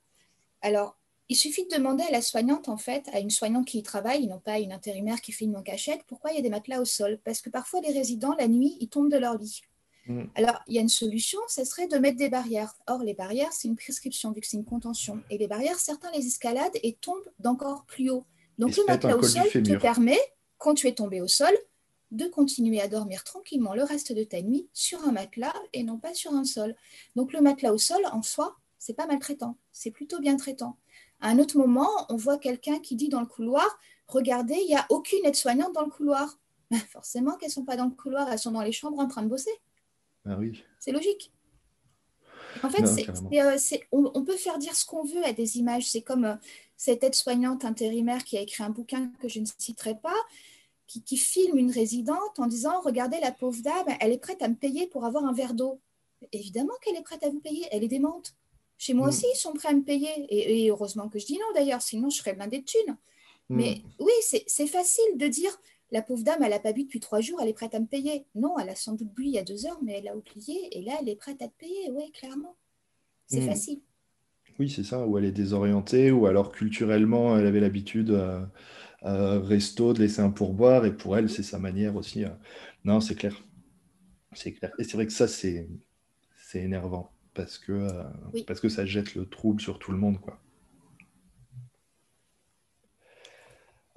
Alors, 0.61 0.98
il 1.29 1.35
suffit 1.35 1.65
de 1.65 1.75
demander 1.75 2.03
à 2.03 2.11
la 2.11 2.23
soignante, 2.23 2.69
en 2.69 2.77
fait, 2.77 3.07
à 3.13 3.19
une 3.19 3.29
soignante 3.29 3.67
qui 3.67 3.77
y 3.77 3.83
travaille, 3.83 4.25
non 4.25 4.39
pas 4.39 4.57
une 4.57 4.71
intérimaire 4.71 5.21
qui 5.21 5.31
filme 5.31 5.55
en 5.55 5.61
cachette, 5.61 6.01
pourquoi 6.07 6.31
il 6.31 6.37
y 6.37 6.39
a 6.39 6.41
des 6.41 6.49
matelas 6.49 6.81
au 6.81 6.85
sol. 6.85 7.19
Parce 7.23 7.41
que 7.41 7.51
parfois, 7.51 7.81
les 7.81 7.93
résidents, 7.93 8.35
la 8.39 8.47
nuit, 8.47 8.77
ils 8.79 8.89
tombent 8.89 9.11
de 9.11 9.17
leur 9.17 9.37
lit. 9.37 9.61
Mm. 10.07 10.23
Alors, 10.33 10.59
il 10.67 10.73
y 10.73 10.79
a 10.79 10.81
une 10.81 10.89
solution, 10.89 11.39
ce 11.47 11.63
serait 11.65 11.87
de 11.87 11.97
mettre 11.99 12.17
des 12.17 12.29
barrières. 12.29 12.73
Or, 12.87 13.03
les 13.03 13.13
barrières, 13.13 13.53
c'est 13.53 13.67
une 13.67 13.75
prescription, 13.75 14.31
vu 14.31 14.41
que 14.41 14.47
c'est 14.47 14.57
une 14.57 14.65
contention. 14.65 15.21
Et 15.29 15.37
les 15.37 15.47
barrières, 15.47 15.77
certains 15.77 16.09
les 16.11 16.25
escaladent 16.25 16.77
et 16.81 16.93
tombent 16.93 17.29
d'encore 17.37 17.85
plus 17.85 18.09
haut. 18.09 18.25
Donc, 18.57 18.75
le 18.75 18.83
matelas 18.87 19.15
au 19.15 19.23
sol 19.23 19.47
te 19.51 19.77
permet, 19.77 20.19
quand 20.57 20.73
tu 20.73 20.87
es 20.87 20.93
tombé 20.93 21.21
au 21.21 21.27
sol, 21.27 21.55
de 22.09 22.25
continuer 22.25 22.81
à 22.81 22.87
dormir 22.87 23.23
tranquillement 23.23 23.75
le 23.75 23.83
reste 23.83 24.13
de 24.13 24.23
ta 24.23 24.41
nuit 24.41 24.67
sur 24.73 25.03
un 25.03 25.11
matelas 25.11 25.53
et 25.73 25.83
non 25.83 25.99
pas 25.99 26.15
sur 26.15 26.33
un 26.33 26.43
sol. 26.43 26.75
Donc, 27.15 27.33
le 27.33 27.41
matelas 27.41 27.71
au 27.71 27.77
sol, 27.77 28.01
en 28.11 28.23
soi, 28.23 28.57
c'est 28.79 28.93
pas 28.93 29.05
maltraitant, 29.05 29.57
c'est 29.71 29.91
plutôt 29.91 30.19
bien 30.19 30.37
traitant. 30.37 30.77
À 31.21 31.29
un 31.29 31.39
autre 31.39 31.57
moment, 31.57 31.89
on 32.09 32.15
voit 32.15 32.37
quelqu'un 32.37 32.79
qui 32.79 32.95
dit 32.95 33.09
dans 33.09 33.19
le 33.19 33.25
couloir 33.25 33.79
Regardez, 34.07 34.55
il 34.55 34.67
n'y 34.67 34.75
a 34.75 34.85
aucune 34.89 35.23
aide-soignante 35.25 35.73
dans 35.73 35.85
le 35.85 35.91
couloir. 35.91 36.39
Ben, 36.71 36.77
forcément 36.77 37.35
qu'elles 37.35 37.49
ne 37.49 37.53
sont 37.53 37.65
pas 37.65 37.77
dans 37.77 37.87
le 37.87 37.95
couloir, 37.95 38.31
elles 38.31 38.37
sont 38.37 38.51
dans 38.51 38.61
les 38.61 38.71
chambres 38.71 38.99
en 38.99 39.07
train 39.07 39.23
de 39.23 39.27
bosser. 39.27 39.49
Ah 40.23 40.35
oui. 40.37 40.63
C'est 40.79 40.91
logique. 40.91 41.33
En 42.61 42.69
fait, 42.69 42.83
euh, 42.83 43.77
on, 43.91 44.23
peut 44.23 44.37
faire 44.37 44.59
dire 44.59 44.75
ce 44.75 44.85
qu'on 44.85 45.03
veut 45.03 45.25
à 45.25 45.33
des 45.33 45.57
images. 45.57 45.89
C'est 45.89 46.03
comme 46.03 46.25
euh, 46.25 46.35
cette 46.77 47.03
aide-soignante 47.03 47.65
intérimaire 47.65 48.23
qui 48.23 48.37
a 48.37 48.41
écrit 48.41 48.63
un 48.63 48.69
bouquin 48.69 49.11
que 49.19 49.27
je 49.27 49.39
ne 49.39 49.45
citerai 49.57 49.95
pas, 49.95 50.13
qui, 50.85 51.01
qui, 51.01 51.17
filme 51.17 51.57
une 51.57 51.71
résidente 51.71 52.37
en 52.37 52.45
disant 52.45 52.81
Regardez, 52.81 53.19
la 53.19 53.31
pauvre 53.31 53.63
dame, 53.63 53.87
elle 53.99 54.11
est 54.11 54.19
prête 54.19 54.43
à 54.43 54.47
me 54.47 54.55
payer 54.55 54.85
pour 54.85 55.05
avoir 55.05 55.25
un 55.25 55.33
verre 55.33 55.55
d'eau. 55.55 55.79
Évidemment 56.31 56.73
qu'elle 56.83 56.97
est 56.97 57.01
prête 57.01 57.23
à 57.23 57.29
vous 57.29 57.39
payer, 57.39 57.65
elle 57.71 57.83
est 57.83 57.87
démente. 57.87 58.35
Chez 58.79 58.93
moi 58.93 59.07
mm. 59.07 59.09
aussi, 59.09 59.25
ils 59.31 59.37
sont 59.37 59.53
prêts 59.53 59.69
à 59.69 59.73
me 59.73 59.83
payer. 59.83 60.09
Et, 60.29 60.69
heureusement 60.69 61.09
que 61.09 61.19
je 61.19 61.25
dis 61.25 61.37
non 61.37 61.53
d'ailleurs, 61.53 61.83
sinon 61.83 62.09
je 62.09 62.17
serais 62.17 62.33
blindée 62.33 62.59
de 62.59 62.65
thunes. 62.65 62.97
Mm. 63.49 63.55
Mais 63.55 63.81
oui, 63.99 64.11
c'est 64.47 64.67
facile 64.67 65.17
de 65.17 65.27
dire 65.27 65.51
la 65.91 66.01
pauvre 66.01 66.23
dame, 66.23 66.41
elle 66.41 66.51
n'a 66.51 66.59
pas 66.59 66.71
bu 66.71 66.83
depuis 66.83 66.99
trois 66.99 67.19
jours, 67.19 67.39
elle 67.41 67.49
est 67.49 67.53
prête 67.53 67.75
à 67.75 67.79
me 67.79 67.85
payer. 67.85 68.25
Non, 68.35 68.57
elle 68.57 68.69
a 68.69 68.75
sans 68.75 68.93
doute 68.93 69.13
bu 69.13 69.25
il 69.25 69.31
y 69.31 69.37
a 69.37 69.43
deux 69.43 69.65
heures, 69.65 69.79
mais 69.83 69.97
elle 69.97 70.07
a 70.07 70.15
oublié. 70.15 70.77
Et 70.77 70.81
là, 70.81 70.93
elle 71.01 71.09
est 71.09 71.15
prête 71.15 71.41
à 71.41 71.47
te 71.47 71.57
payer, 71.59 71.91
oui, 71.91 72.11
clairement. 72.11 72.55
C'est 73.27 73.41
mm. 73.41 73.47
facile. 73.47 73.81
Oui, 74.59 74.69
c'est 74.69 74.83
ça, 74.83 75.05
ou 75.05 75.17
elle 75.17 75.25
est 75.25 75.31
désorientée, 75.31 76.11
ou 76.11 76.25
alors 76.25 76.51
culturellement, 76.51 77.37
elle 77.37 77.47
avait 77.47 77.59
l'habitude 77.59 78.11
à, 79.01 79.39
resto 79.39 79.93
de 79.93 79.99
laisser 79.99 80.21
un 80.21 80.31
pourboire, 80.31 80.85
et 80.85 80.95
pour 80.95 81.17
elle, 81.17 81.29
c'est 81.29 81.43
sa 81.43 81.59
manière 81.59 81.95
aussi. 81.95 82.23
Euh. 82.23 82.29
Non, 82.85 83.01
c'est 83.01 83.15
clair. 83.15 83.41
C'est 84.33 84.53
clair. 84.53 84.71
Et 84.79 84.83
c'est 84.83 84.93
vrai 84.93 85.05
que 85.05 85.13
ça, 85.13 85.27
c'est 85.27 85.67
énervant 86.53 87.11
parce 87.39 87.57
que, 87.57 87.71
euh, 87.71 88.03
parce 88.45 88.59
que 88.59 88.67
ça 88.67 88.85
jette 88.85 89.15
le 89.15 89.25
trouble 89.25 89.61
sur 89.61 89.79
tout 89.79 89.93
le 89.93 89.97
monde. 89.97 90.19
Quoi. 90.19 90.37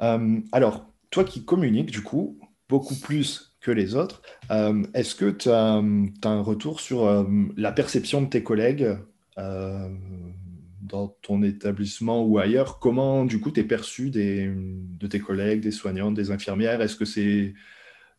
Euh, 0.00 0.40
alors, 0.52 0.86
toi 1.10 1.24
qui 1.24 1.44
communiques, 1.44 1.90
du 1.90 2.02
coup, 2.02 2.38
beaucoup 2.68 2.94
plus 2.94 3.56
que 3.60 3.72
les 3.72 3.96
autres, 3.96 4.22
euh, 4.52 4.84
est-ce 4.94 5.16
que 5.16 5.28
tu 5.28 5.48
as, 5.50 5.74
un 5.74 6.40
retour 6.40 6.78
sur 6.78 7.26
la 7.56 7.72
perception 7.72 8.22
de 8.22 8.28
tes 8.28 8.44
collègues 8.44 8.96
dans 9.36 11.08
ton 11.22 11.42
établissement 11.42 12.24
ou 12.24 12.38
ailleurs? 12.38 12.78
Comment, 12.78 13.24
du 13.24 13.40
coup, 13.40 13.50
tu 13.50 13.58
es 13.58 13.64
perçu 13.64 14.10
des, 14.10 14.52
de 14.54 15.06
tes 15.08 15.18
collègues, 15.18 15.60
des 15.60 15.72
soignantes, 15.72 16.14
des 16.14 16.30
infirmières? 16.30 16.80
Est-ce 16.80 16.94
que 16.94 17.04
c'est... 17.04 17.54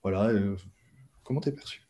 Voilà, 0.03 0.33
comment 1.23 1.39
tu 1.39 1.47
es 1.47 1.53
perçu 1.53 1.81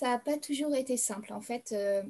ça 0.00 0.08
n'a 0.08 0.18
pas 0.18 0.38
toujours 0.38 0.74
été 0.74 0.96
simple. 0.96 1.30
En 1.34 1.42
fait, 1.42 1.72
euh, 1.72 2.02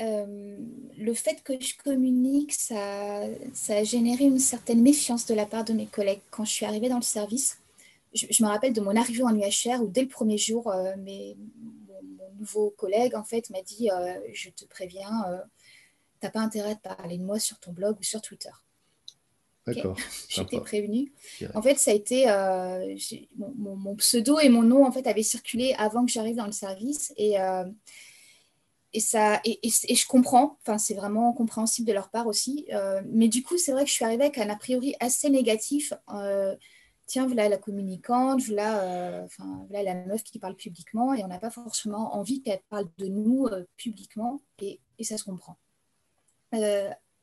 euh, 0.00 0.56
le 0.96 1.14
fait 1.14 1.42
que 1.42 1.60
je 1.60 1.76
communique, 1.76 2.54
ça, 2.54 3.24
a 3.68 3.84
généré 3.84 4.24
une 4.24 4.38
certaine 4.38 4.80
méfiance 4.80 5.26
de 5.26 5.34
la 5.34 5.44
part 5.44 5.64
de 5.64 5.74
mes 5.74 5.84
collègues. 5.84 6.22
Quand 6.30 6.46
je 6.46 6.52
suis 6.52 6.64
arrivée 6.64 6.88
dans 6.88 6.96
le 6.96 7.02
service, 7.02 7.58
je, 8.14 8.42
me 8.42 8.48
rappelle 8.48 8.72
de 8.72 8.80
mon 8.80 8.96
arrivée 8.96 9.24
en 9.24 9.36
UHR 9.36 9.82
où 9.82 9.88
dès 9.88 10.00
le 10.02 10.08
premier 10.08 10.38
jour, 10.38 10.70
euh, 10.70 10.96
mon, 10.96 11.36
nouveau 12.38 12.70
collègue 12.70 13.14
en 13.14 13.24
fait 13.24 13.50
m'a 13.50 13.60
dit 13.62 13.88
Je 14.32 14.50
te 14.50 14.64
préviens, 14.66 15.10
tu 16.20 16.26
n'as 16.26 16.30
pas 16.30 16.40
intérêt 16.40 16.76
de 16.76 16.80
parler 16.80 17.18
de 17.18 17.24
moi 17.24 17.38
sur 17.38 17.58
ton 17.58 17.72
blog 17.72 17.98
ou 17.98 18.02
sur 18.02 18.22
Twitter. 18.22 18.50
D'accord. 19.66 19.96
J'étais 20.28 20.60
prévenue. 20.60 21.12
En 21.54 21.62
fait, 21.62 21.78
ça 21.78 21.90
a 21.90 21.94
été 21.94 22.30
euh, 22.30 22.96
mon, 23.36 23.96
pseudo 23.96 24.38
et 24.38 24.48
mon 24.48 24.62
nom 24.62 24.86
en 24.86 24.92
fait 24.92 25.06
avaient 25.06 25.22
circulé 25.22 25.74
avant 25.76 26.06
que 26.06 26.12
j'arrive 26.12 26.36
dans 26.36 26.46
le 26.46 26.52
service 26.52 27.12
et 27.16 27.40
euh, 27.40 27.64
et 28.92 29.00
ça 29.00 29.40
et, 29.44 29.58
je 29.68 30.06
comprends. 30.06 30.58
Enfin, 30.62 30.78
c'est 30.78 30.94
vraiment 30.94 31.32
compréhensible 31.32 31.88
de 31.88 31.92
leur 31.92 32.10
part 32.10 32.28
aussi. 32.28 32.66
Euh, 32.72 33.02
mais 33.10 33.28
du 33.28 33.42
coup, 33.42 33.58
c'est 33.58 33.72
vrai 33.72 33.82
que 33.84 33.90
je 33.90 33.94
suis 33.94 34.04
arrivée 34.04 34.24
avec 34.24 34.38
un 34.38 34.48
a 34.48 34.56
priori 34.56 34.94
assez 35.00 35.28
négatif. 35.30 35.92
Tiens, 37.08 37.26
voilà 37.26 37.48
la 37.48 37.56
communicante, 37.56 38.42
voilà, 38.42 39.22
enfin, 39.24 39.64
voilà 39.68 39.84
la 39.84 40.06
meuf 40.06 40.24
qui 40.24 40.40
parle 40.40 40.56
publiquement 40.56 41.14
et 41.14 41.22
on 41.22 41.28
n'a 41.28 41.38
pas 41.38 41.50
forcément 41.50 42.16
envie 42.16 42.42
qu'elle 42.42 42.62
parle 42.68 42.88
de 42.98 43.06
nous 43.06 43.48
publiquement 43.76 44.40
et, 44.60 44.80
et, 44.98 45.04
ça 45.04 45.16
se 45.16 45.22
comprend. 45.22 45.56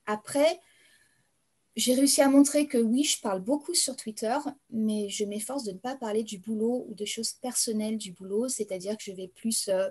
après, 0.05 0.61
j'ai 1.75 1.95
réussi 1.95 2.21
à 2.21 2.29
montrer 2.29 2.67
que 2.67 2.77
oui, 2.77 3.03
je 3.03 3.19
parle 3.19 3.41
beaucoup 3.41 3.73
sur 3.73 3.95
Twitter, 3.95 4.37
mais 4.69 5.09
je 5.09 5.25
m'efforce 5.25 5.63
de 5.63 5.71
ne 5.71 5.77
pas 5.77 5.95
parler 5.95 6.23
du 6.23 6.37
boulot 6.37 6.85
ou 6.87 6.93
de 6.93 7.05
choses 7.05 7.33
personnelles 7.33 7.97
du 7.97 8.11
boulot, 8.11 8.47
c'est-à-dire 8.47 8.95
que 8.95 9.03
je 9.03 9.11
vais 9.11 9.27
plus 9.27 9.69
euh, 9.69 9.89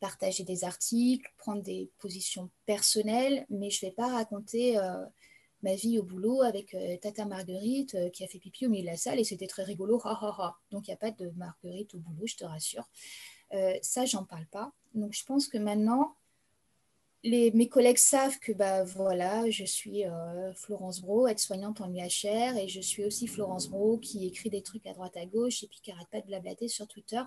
partager 0.00 0.42
des 0.42 0.64
articles, 0.64 1.32
prendre 1.38 1.62
des 1.62 1.88
positions 1.98 2.50
personnelles, 2.66 3.46
mais 3.48 3.70
je 3.70 3.84
ne 3.84 3.90
vais 3.90 3.94
pas 3.94 4.08
raconter 4.08 4.76
euh, 4.76 5.04
ma 5.62 5.76
vie 5.76 5.98
au 5.98 6.02
boulot 6.02 6.42
avec 6.42 6.76
Tata 7.00 7.24
Marguerite 7.24 7.96
qui 8.12 8.22
a 8.22 8.26
fait 8.26 8.38
pipi 8.38 8.66
au 8.66 8.68
milieu 8.68 8.82
de 8.82 8.90
la 8.90 8.96
salle 8.98 9.18
et 9.18 9.24
c'était 9.24 9.46
très 9.46 9.62
rigolo. 9.62 10.02
Donc 10.70 10.86
il 10.86 10.90
n'y 10.90 10.94
a 10.94 10.98
pas 10.98 11.10
de 11.10 11.30
Marguerite 11.36 11.94
au 11.94 11.98
boulot, 11.98 12.26
je 12.26 12.36
te 12.36 12.44
rassure. 12.44 12.86
ça, 13.80 14.04
j'en 14.04 14.24
parle 14.24 14.44
pas. 14.46 14.72
Donc 14.92 15.14
je 15.14 15.24
pense 15.24 15.48
que 15.48 15.56
maintenant, 15.56 16.16
mes 17.24 17.68
collègues 17.68 17.98
savent 17.98 18.38
que 18.38 18.52
bah, 18.52 18.84
je 19.48 19.64
suis 19.64 20.04
euh, 20.04 20.52
Florence 20.54 21.00
Bro, 21.00 21.26
aide-soignante 21.26 21.80
en 21.80 21.90
UHR, 21.90 22.56
et 22.58 22.68
je 22.68 22.80
suis 22.80 23.04
aussi 23.04 23.26
Florence 23.26 23.68
Bro 23.68 23.98
qui 23.98 24.26
écrit 24.26 24.50
des 24.50 24.62
trucs 24.62 24.86
à 24.86 24.92
droite 24.92 25.16
à 25.16 25.24
gauche 25.24 25.62
et 25.62 25.68
puis 25.68 25.80
qui 25.82 25.90
n'arrête 25.90 26.08
pas 26.08 26.20
de 26.20 26.26
blablater 26.26 26.68
sur 26.68 26.86
Twitter. 26.86 27.22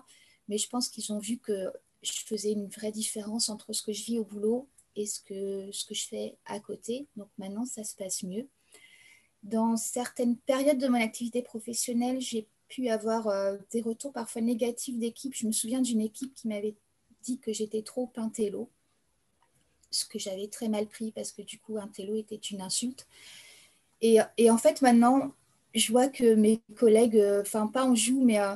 Mais 0.48 0.56
je 0.56 0.68
pense 0.68 0.88
qu'ils 0.88 1.12
ont 1.12 1.18
vu 1.18 1.38
que 1.38 1.72
je 2.02 2.12
faisais 2.24 2.52
une 2.52 2.68
vraie 2.68 2.92
différence 2.92 3.48
entre 3.48 3.72
ce 3.72 3.82
que 3.82 3.92
je 3.92 4.04
vis 4.04 4.18
au 4.18 4.24
boulot 4.24 4.68
et 4.94 5.04
ce 5.04 5.20
que, 5.20 5.70
je 5.72 6.06
fais 6.06 6.36
à 6.46 6.60
côté. 6.60 7.08
Donc 7.16 7.28
maintenant, 7.36 7.66
ça 7.66 7.82
se 7.82 7.96
passe 7.96 8.22
mieux. 8.22 8.48
Dans 9.42 9.76
certaines 9.76 10.36
périodes 10.36 10.78
de 10.78 10.86
mon 10.86 11.00
activité 11.00 11.42
professionnelle, 11.42 12.20
j'ai 12.20 12.46
pu 12.68 12.88
avoir 12.88 13.26
euh, 13.28 13.56
des 13.72 13.80
retours 13.80 14.12
parfois 14.12 14.42
négatifs 14.42 14.98
d'équipe. 14.98 15.34
Je 15.34 15.46
me 15.46 15.52
souviens 15.52 15.80
d'une 15.80 16.00
équipe 16.00 16.34
qui 16.34 16.46
m'avait 16.46 16.76
dit 17.22 17.38
que 17.40 17.52
j'étais 17.52 17.82
trop 17.82 18.06
pintello 18.06 18.70
ce 19.90 20.04
que 20.04 20.18
j'avais 20.18 20.48
très 20.48 20.68
mal 20.68 20.86
pris 20.86 21.12
parce 21.12 21.32
que 21.32 21.42
du 21.42 21.58
coup, 21.58 21.78
un 21.78 21.88
télo 21.88 22.16
était 22.16 22.36
une 22.36 22.60
insulte. 22.60 23.06
Et, 24.00 24.18
et, 24.36 24.50
en 24.50 24.58
fait, 24.58 24.80
maintenant, 24.82 25.32
je 25.74 25.92
vois 25.92 26.08
que 26.08 26.34
mes 26.34 26.60
collègues, 26.76 27.16
euh, 27.16 27.42
enfin, 27.42 27.66
pas 27.66 27.84
en 27.84 27.94
joue, 27.94 28.22
mais 28.24 28.40
euh, 28.40 28.54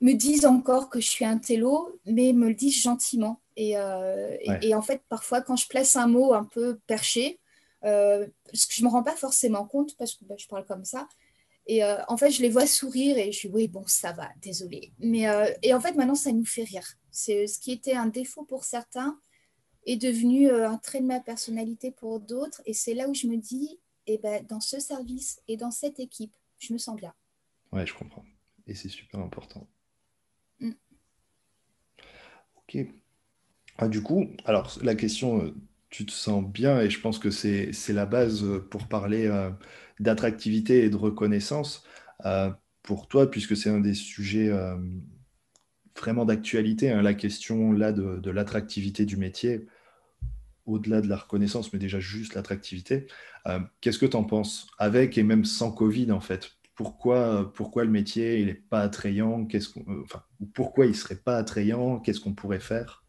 me 0.00 0.12
disent 0.14 0.46
encore 0.46 0.88
que 0.88 1.00
je 1.00 1.08
suis 1.08 1.24
un 1.24 1.38
télo, 1.38 1.98
mais 2.06 2.32
me 2.32 2.48
le 2.48 2.54
disent 2.54 2.80
gentiment. 2.82 3.40
Et, 3.56 3.76
euh, 3.76 4.36
et, 4.62 4.74
en 4.74 4.82
fait, 4.82 5.02
parfois, 5.08 5.42
quand 5.42 5.56
je 5.56 5.68
place 5.68 5.96
un 5.96 6.06
mot 6.06 6.34
un 6.34 6.44
peu 6.44 6.78
perché, 6.86 7.38
parce 7.82 8.66
que 8.66 8.74
je 8.74 8.82
ne 8.82 8.86
me 8.86 8.92
rends 8.92 9.02
pas 9.02 9.16
forcément 9.16 9.66
compte, 9.66 9.96
parce 9.96 10.14
que 10.14 10.24
bah, 10.24 10.36
je 10.38 10.46
parle 10.46 10.64
comme 10.64 10.84
ça, 10.84 11.08
et 11.66 11.84
en 11.84 12.16
fait, 12.16 12.30
je 12.30 12.42
les 12.42 12.48
vois 12.48 12.66
sourire 12.66 13.18
et 13.18 13.30
je 13.30 13.46
dis 13.46 13.54
oui, 13.54 13.68
bon, 13.68 13.84
ça 13.86 14.12
va, 14.12 14.30
désolé. 14.40 14.92
Mais, 14.98 15.26
et 15.62 15.74
en 15.74 15.80
fait, 15.80 15.94
maintenant, 15.94 16.14
ça 16.14 16.32
nous 16.32 16.44
fait 16.44 16.64
rire. 16.64 16.86
C'est 17.10 17.46
ce 17.46 17.60
qui 17.60 17.72
était 17.72 17.94
un 17.94 18.06
défaut 18.06 18.44
pour 18.44 18.64
certains 18.64 19.18
est 19.86 19.96
devenu 19.96 20.48
euh, 20.48 20.68
un 20.68 20.78
trait 20.78 21.00
de 21.00 21.06
ma 21.06 21.20
personnalité 21.20 21.90
pour 21.90 22.20
d'autres. 22.20 22.62
Et 22.66 22.74
c'est 22.74 22.94
là 22.94 23.08
où 23.08 23.14
je 23.14 23.26
me 23.26 23.36
dis, 23.36 23.78
eh 24.06 24.18
ben, 24.18 24.44
dans 24.46 24.60
ce 24.60 24.80
service 24.80 25.40
et 25.48 25.56
dans 25.56 25.70
cette 25.70 26.00
équipe, 26.00 26.34
je 26.58 26.72
me 26.72 26.78
sens 26.78 26.96
bien. 26.96 27.14
Ouais, 27.72 27.86
je 27.86 27.94
comprends. 27.94 28.24
Et 28.66 28.74
c'est 28.74 28.88
super 28.88 29.20
important. 29.20 29.66
Mm. 30.60 30.72
Ok. 32.56 32.86
Ah, 33.78 33.88
du 33.88 34.02
coup, 34.02 34.28
alors 34.44 34.78
la 34.82 34.94
question, 34.94 35.42
euh, 35.42 35.54
tu 35.90 36.06
te 36.06 36.12
sens 36.12 36.44
bien 36.44 36.80
et 36.80 36.90
je 36.90 37.00
pense 37.00 37.18
que 37.18 37.30
c'est 37.30 37.72
la 37.88 38.06
base 38.06 38.44
euh, 38.44 38.60
pour 38.60 38.86
parler 38.86 39.28
d'attractivité 39.98 40.84
et 40.84 40.90
de 40.90 40.96
reconnaissance 40.96 41.84
pour 42.82 43.08
toi, 43.08 43.30
puisque 43.30 43.56
c'est 43.56 43.70
un 43.70 43.80
des 43.80 43.94
sujets 43.94 44.50
vraiment 45.96 46.24
d'actualité, 46.24 46.90
hein, 46.90 47.02
la 47.02 47.14
question 47.14 47.72
là 47.72 47.92
de, 47.92 48.30
l'attractivité 48.30 49.04
du 49.04 49.16
métier, 49.16 49.66
au-delà 50.66 51.00
de 51.00 51.08
la 51.08 51.16
reconnaissance, 51.16 51.72
mais 51.72 51.78
déjà 51.78 52.00
juste 52.00 52.34
l'attractivité. 52.34 53.06
Euh, 53.46 53.60
qu'est-ce 53.80 53.98
que 53.98 54.06
tu 54.06 54.16
en 54.16 54.24
penses 54.24 54.68
avec 54.78 55.18
et 55.18 55.22
même 55.22 55.44
sans 55.44 55.72
Covid 55.72 56.12
en 56.12 56.20
fait? 56.20 56.52
Pourquoi, 56.74 57.52
pourquoi 57.54 57.84
le 57.84 57.90
métier 57.90 58.38
il 58.40 58.46
n'est 58.46 58.54
pas 58.54 58.80
attrayant? 58.80 59.44
Qu'est-ce 59.46 59.68
qu'on, 59.68 59.84
euh, 59.92 60.02
enfin, 60.04 60.22
Pourquoi 60.54 60.86
il 60.86 60.90
ne 60.90 60.94
serait 60.94 61.16
pas 61.16 61.36
attrayant? 61.36 62.00
Qu'est-ce 62.00 62.20
qu'on 62.20 62.34
pourrait 62.34 62.60
faire? 62.60 63.04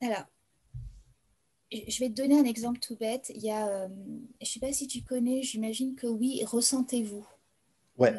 Alors, 0.00 0.26
je 1.70 1.98
vais 2.00 2.08
te 2.08 2.14
donner 2.14 2.38
un 2.38 2.44
exemple 2.44 2.80
tout 2.80 2.96
bête. 2.96 3.30
Il 3.34 3.42
y 3.42 3.50
a, 3.50 3.68
euh, 3.68 3.88
je 4.40 4.46
ne 4.46 4.46
sais 4.46 4.60
pas 4.60 4.72
si 4.72 4.86
tu 4.86 5.02
connais, 5.02 5.42
j'imagine 5.42 5.94
que 5.94 6.06
oui, 6.06 6.42
ressentez-vous. 6.44 7.26
Ouais. 7.96 8.14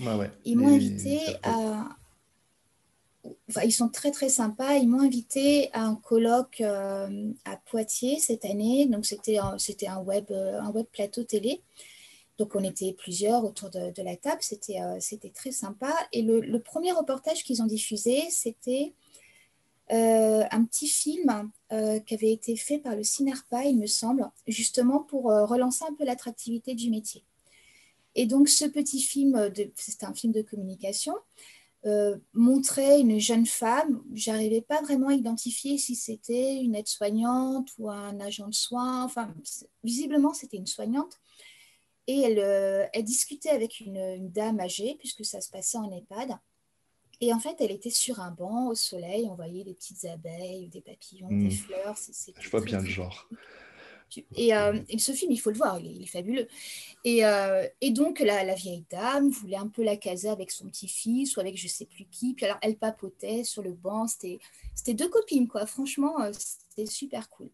ouais. 0.00 0.30
Ils 0.44 0.56
m'ont 0.56 0.68
invité 0.68 1.20
à. 1.42 1.88
Ils 3.64 3.72
sont 3.72 3.88
très 3.88 4.10
très 4.10 4.28
sympas. 4.28 4.76
Ils 4.76 4.88
m'ont 4.88 5.00
invité 5.00 5.70
à 5.72 5.84
un 5.84 5.94
colloque 5.94 6.60
euh, 6.60 7.32
à 7.44 7.56
Poitiers 7.56 8.18
cette 8.18 8.44
année. 8.44 8.86
Donc 8.86 9.06
c'était 9.06 9.38
un, 9.38 9.58
c'était 9.58 9.88
un 9.88 9.98
web 9.98 10.26
euh, 10.30 10.60
un 10.60 10.70
web 10.70 10.86
plateau 10.92 11.24
télé. 11.24 11.62
Donc 12.38 12.54
on 12.54 12.62
était 12.62 12.92
plusieurs 12.92 13.44
autour 13.44 13.70
de, 13.70 14.02
la 14.02 14.16
table. 14.16 14.38
C'était 14.40 14.80
euh, 14.80 14.98
c'était 15.00 15.30
très 15.30 15.50
sympa. 15.50 15.92
Et 16.12 16.22
le, 16.22 16.60
premier 16.60 16.92
reportage 16.92 17.42
qu'ils 17.44 17.62
ont 17.62 17.66
diffusé, 17.66 18.22
c'était 18.30 18.94
un 19.90 20.64
petit 20.64 20.86
film 20.86 21.50
qui 21.70 22.14
avait 22.14 22.32
été 22.32 22.56
fait 22.56 22.78
par 22.78 22.94
le 22.94 23.02
CINERPA, 23.02 23.64
il 23.64 23.78
me 23.78 23.86
semble, 23.86 24.30
justement 24.46 24.98
pour 24.98 25.24
relancer 25.24 25.82
un 25.88 25.94
peu 25.94 26.04
l'attractivité 26.04 26.74
du 26.74 26.90
métier. 26.90 27.24
Et 28.14 28.26
donc, 28.26 28.48
ce 28.48 28.64
petit 28.64 29.00
film, 29.00 29.50
c'est 29.76 30.04
un 30.04 30.12
film 30.12 30.32
de 30.32 30.42
communication, 30.42 31.14
euh, 31.86 32.16
montrait 32.32 33.00
une 33.00 33.20
jeune 33.20 33.46
femme. 33.46 34.02
J'arrivais 34.12 34.62
pas 34.62 34.82
vraiment 34.82 35.08
à 35.08 35.14
identifier 35.14 35.78
si 35.78 35.94
c'était 35.94 36.56
une 36.56 36.74
aide-soignante 36.74 37.70
ou 37.78 37.88
un 37.88 38.18
agent 38.20 38.48
de 38.48 38.54
soins. 38.54 39.04
Enfin, 39.04 39.32
visiblement, 39.84 40.34
c'était 40.34 40.56
une 40.56 40.66
soignante. 40.66 41.18
Et 42.08 42.20
elle, 42.20 42.38
euh, 42.38 42.86
elle 42.92 43.04
discutait 43.04 43.50
avec 43.50 43.80
une, 43.80 44.28
dame 44.30 44.58
âgée, 44.60 44.96
puisque 44.98 45.24
ça 45.24 45.40
se 45.40 45.50
passait 45.50 45.78
en 45.78 45.92
EHPAD. 45.92 46.36
Et 47.20 47.32
en 47.32 47.38
fait, 47.38 47.56
elle 47.60 47.72
était 47.72 47.90
sur 47.90 48.20
un 48.20 48.30
banc 48.30 48.68
au 48.68 48.74
soleil. 48.74 49.28
On 49.30 49.34
voyait 49.34 49.64
des 49.64 49.74
petites 49.74 50.04
abeilles, 50.04 50.68
des 50.68 50.80
papillons, 50.80 51.28
des 51.28 51.48
hmm. 51.48 51.50
fleurs. 51.50 51.96
Je 52.40 52.50
vois 52.50 52.60
bien 52.60 52.80
le 52.80 52.86
genre. 52.86 53.28
Euh, 54.38 54.80
et, 54.88 54.98
ce 54.98 55.12
film, 55.12 55.32
il 55.32 55.38
faut 55.38 55.50
le 55.50 55.56
voir, 55.56 55.78
il 55.80 56.02
est, 56.02 56.06
fabuleux. 56.06 56.48
Et, 57.04 57.24
euh, 57.24 57.66
et 57.80 57.90
donc, 57.90 58.20
la, 58.20 58.54
vieille 58.54 58.84
dame 58.90 59.30
voulait 59.30 59.56
un 59.56 59.68
peu 59.68 59.82
la 59.82 59.96
caser 59.96 60.28
avec 60.28 60.50
son 60.50 60.66
petit-fils 60.66 61.36
ou 61.36 61.40
avec 61.40 61.56
je 61.56 61.68
sais 61.68 61.86
plus 61.86 62.04
qui. 62.06 62.34
Puis 62.34 62.46
alors, 62.46 62.58
elle 62.62 62.76
papotait 62.76 63.44
sur 63.44 63.62
le 63.62 63.72
banc. 63.72 64.06
C'était 64.06 64.94
deux 64.94 65.08
copines, 65.08 65.48
quoi. 65.48 65.66
Franchement, 65.66 66.20
euh, 66.20 66.32
c'était 66.32 66.90
super 66.90 67.28
cool. 67.30 67.50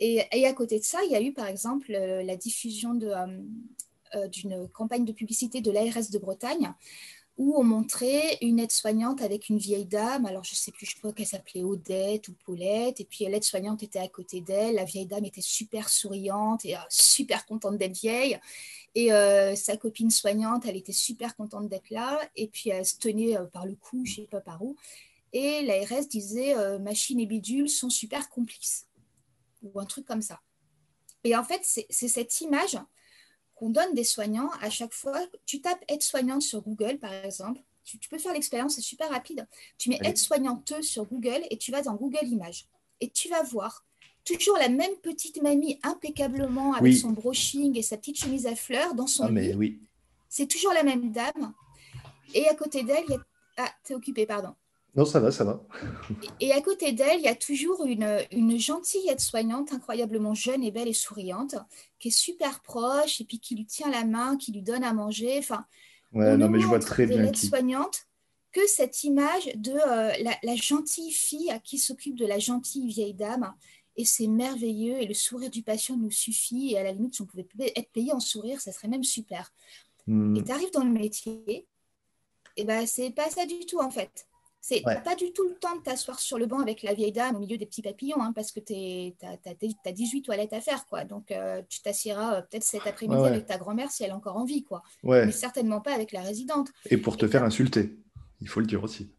Et, 0.00 0.22
et, 0.32 0.46
à 0.46 0.52
côté 0.52 0.78
de 0.78 0.84
ça, 0.84 1.00
il 1.04 1.10
y 1.10 1.16
a 1.16 1.20
eu, 1.20 1.32
par 1.32 1.46
exemple, 1.46 1.90
la 1.90 2.36
diffusion 2.36 2.94
d'une 2.94 4.68
campagne 4.68 5.04
de 5.04 5.12
publicité 5.12 5.60
de 5.60 5.70
l'ARS 5.72 6.10
de 6.12 6.18
Bretagne 6.18 6.72
où 7.38 7.54
on 7.56 7.62
montrait 7.62 8.36
une 8.42 8.58
aide-soignante 8.58 9.22
avec 9.22 9.48
une 9.48 9.58
vieille 9.58 9.86
dame. 9.86 10.26
Alors, 10.26 10.42
je 10.42 10.52
ne 10.52 10.56
sais 10.56 10.72
plus, 10.72 10.86
je 10.86 10.96
crois 10.96 11.12
qu'elle 11.12 11.26
s'appelait 11.26 11.62
Odette 11.62 12.26
ou 12.26 12.34
Paulette. 12.44 13.00
Et 13.00 13.04
puis, 13.04 13.24
l'aide-soignante 13.26 13.84
était 13.84 14.00
à 14.00 14.08
côté 14.08 14.40
d'elle. 14.40 14.74
La 14.74 14.84
vieille 14.84 15.06
dame 15.06 15.24
était 15.24 15.40
super 15.40 15.88
souriante 15.88 16.64
et 16.64 16.76
euh, 16.76 16.80
super 16.88 17.46
contente 17.46 17.78
d'être 17.78 17.96
vieille. 17.96 18.40
Et 18.96 19.12
euh, 19.12 19.54
sa 19.54 19.76
copine 19.76 20.10
soignante, 20.10 20.66
elle 20.66 20.76
était 20.76 20.92
super 20.92 21.36
contente 21.36 21.68
d'être 21.68 21.90
là. 21.90 22.20
Et 22.34 22.48
puis, 22.48 22.70
elle 22.70 22.84
se 22.84 22.98
tenait 22.98 23.38
euh, 23.38 23.44
par 23.44 23.66
le 23.66 23.76
cou, 23.76 24.04
je 24.04 24.10
ne 24.10 24.16
sais 24.16 24.28
pas 24.28 24.40
par 24.40 24.60
où. 24.60 24.74
Et 25.32 25.62
l'ARS 25.62 26.08
disait 26.08 26.54
Machine 26.80 27.20
et 27.20 27.26
bidule 27.26 27.68
sont 27.68 27.90
super 27.90 28.30
complices. 28.30 28.86
Ou 29.62 29.78
un 29.78 29.84
truc 29.84 30.06
comme 30.06 30.22
ça. 30.22 30.40
Et 31.22 31.36
en 31.36 31.44
fait, 31.44 31.60
c'est 31.62 32.08
cette 32.08 32.40
image 32.40 32.78
qu'on 33.58 33.70
donne 33.70 33.92
des 33.92 34.04
soignants 34.04 34.50
à 34.60 34.70
chaque 34.70 34.92
fois. 34.92 35.20
Tu 35.44 35.60
tapes 35.60 35.84
aide-soignante 35.88 36.42
sur 36.42 36.62
Google, 36.62 36.98
par 36.98 37.12
exemple. 37.12 37.60
Tu, 37.84 37.98
peux 38.08 38.18
faire 38.18 38.32
l'expérience, 38.34 38.74
c'est 38.74 38.82
super 38.82 39.08
rapide. 39.08 39.46
Tu 39.78 39.88
mets 39.88 39.98
aide-soignante 40.04 40.82
sur 40.82 41.06
Google 41.06 41.40
et 41.50 41.56
tu 41.56 41.72
vas 41.72 41.82
dans 41.82 41.94
Google 41.94 42.24
Images. 42.26 42.66
Et 43.00 43.10
tu 43.10 43.28
vas 43.28 43.42
voir 43.42 43.84
toujours 44.24 44.58
la 44.58 44.68
même 44.68 44.94
petite 45.02 45.42
mamie 45.42 45.80
impeccablement 45.82 46.74
avec 46.74 46.94
son 46.94 47.10
brushing 47.10 47.76
et 47.78 47.82
sa 47.82 47.96
petite 47.96 48.18
chemise 48.18 48.46
à 48.46 48.54
fleurs 48.54 48.94
dans 48.94 49.06
son 49.06 49.24
ah, 49.24 49.30
mais 49.30 49.54
Oui. 49.54 49.80
C'est 50.28 50.46
toujours 50.46 50.74
la 50.74 50.82
même 50.82 51.10
dame. 51.10 51.54
Et 52.34 52.46
à 52.46 52.54
côté 52.54 52.82
d'elle, 52.82 53.04
il 53.08 53.12
y 53.12 53.16
a... 53.16 53.20
Ah, 53.56 53.72
t'es 53.82 53.94
occupé, 53.94 54.26
pardon. 54.26 54.54
Non, 54.98 55.04
ça 55.04 55.20
va, 55.20 55.30
ça 55.30 55.44
va. 55.44 55.62
Et 56.40 56.50
à 56.52 56.60
côté 56.60 56.90
d'elle, 56.90 57.20
il 57.20 57.24
y 57.24 57.28
a 57.28 57.36
toujours 57.36 57.86
une, 57.86 58.18
une 58.32 58.58
gentille 58.58 59.08
aide-soignante, 59.08 59.72
incroyablement 59.72 60.34
jeune 60.34 60.64
et 60.64 60.72
belle 60.72 60.88
et 60.88 60.92
souriante, 60.92 61.54
qui 62.00 62.08
est 62.08 62.10
super 62.10 62.58
proche 62.62 63.20
et 63.20 63.24
puis 63.24 63.38
qui 63.38 63.54
lui 63.54 63.64
tient 63.64 63.92
la 63.92 64.04
main, 64.04 64.36
qui 64.36 64.50
lui 64.50 64.60
donne 64.60 64.82
à 64.82 64.92
manger. 64.92 65.38
Enfin, 65.38 65.64
ouais, 66.14 66.36
non, 66.36 66.48
mais 66.48 66.58
je 66.58 66.66
vois 66.66 66.80
très 66.80 67.06
bien. 67.06 67.32
soignante 67.32 68.08
que 68.50 68.66
cette 68.66 69.04
image 69.04 69.46
de 69.54 69.70
euh, 69.70 70.32
la, 70.42 70.56
gentille 70.56 71.12
fille 71.12 71.48
à 71.52 71.60
qui 71.60 71.78
s'occupe 71.78 72.16
de 72.16 72.26
la 72.26 72.40
gentille 72.40 72.88
vieille 72.88 73.14
dame. 73.14 73.54
Et 73.94 74.04
c'est 74.04 74.26
merveilleux. 74.26 75.00
Et 75.00 75.06
le 75.06 75.14
sourire 75.14 75.50
du 75.50 75.62
patient 75.62 75.96
nous 75.96 76.10
suffit. 76.10 76.72
Et 76.72 76.78
à 76.78 76.82
la 76.82 76.90
limite, 76.90 77.14
si 77.14 77.22
on 77.22 77.26
pouvait 77.26 77.46
être 77.76 77.92
payé 77.92 78.12
en 78.12 78.18
sourire, 78.18 78.60
ça 78.60 78.72
serait 78.72 78.88
même 78.88 79.04
super. 79.04 79.52
Hmm. 80.08 80.34
Et 80.34 80.42
tu 80.42 80.50
arrives 80.50 80.72
dans 80.72 80.82
le 80.82 80.90
métier, 80.90 81.68
et 82.56 82.64
ben 82.64 82.84
c'est 82.86 83.10
pas 83.10 83.30
ça 83.30 83.46
du 83.46 83.60
tout 83.60 83.78
en 83.78 83.90
fait. 83.90 84.27
C'est 84.60 84.82
pas 84.82 85.14
du 85.14 85.32
tout 85.32 85.48
le 85.48 85.54
temps 85.54 85.76
de 85.76 85.82
t'asseoir 85.82 86.18
sur 86.18 86.36
le 86.36 86.46
banc 86.46 86.58
avec 86.60 86.82
la 86.82 86.92
vieille 86.92 87.12
dame 87.12 87.36
au 87.36 87.38
milieu 87.38 87.56
des 87.56 87.66
petits 87.66 87.82
papillons, 87.82 88.20
hein, 88.20 88.32
parce 88.34 88.50
que 88.50 88.60
tu 88.60 89.14
as, 89.24 89.92
18 89.92 90.22
toilettes 90.22 90.52
à 90.52 90.60
faire. 90.60 90.84
quoi. 90.86 91.04
Donc, 91.04 91.30
euh, 91.30 91.62
tu 91.68 91.80
t'assieras 91.80 92.36
euh, 92.36 92.42
peut-être 92.42 92.64
cet 92.64 92.86
après-midi 92.86 93.24
avec 93.24 93.46
ta 93.46 93.56
grand-mère 93.56 93.90
si 93.90 94.02
elle 94.02 94.10
est 94.10 94.14
encore 94.14 94.36
en 94.36 94.44
vie. 94.44 94.64
quoi. 94.64 94.82
Mais 95.04 95.32
certainement 95.32 95.80
pas 95.80 95.94
avec 95.94 96.12
la 96.12 96.22
résidente. 96.22 96.68
Et 96.86 96.96
pour 96.96 97.16
te 97.16 97.28
faire 97.28 97.44
insulter, 97.44 97.96
il 98.40 98.48
faut 98.48 98.60
le 98.60 98.66
dire 98.66 98.82
aussi. 98.82 99.12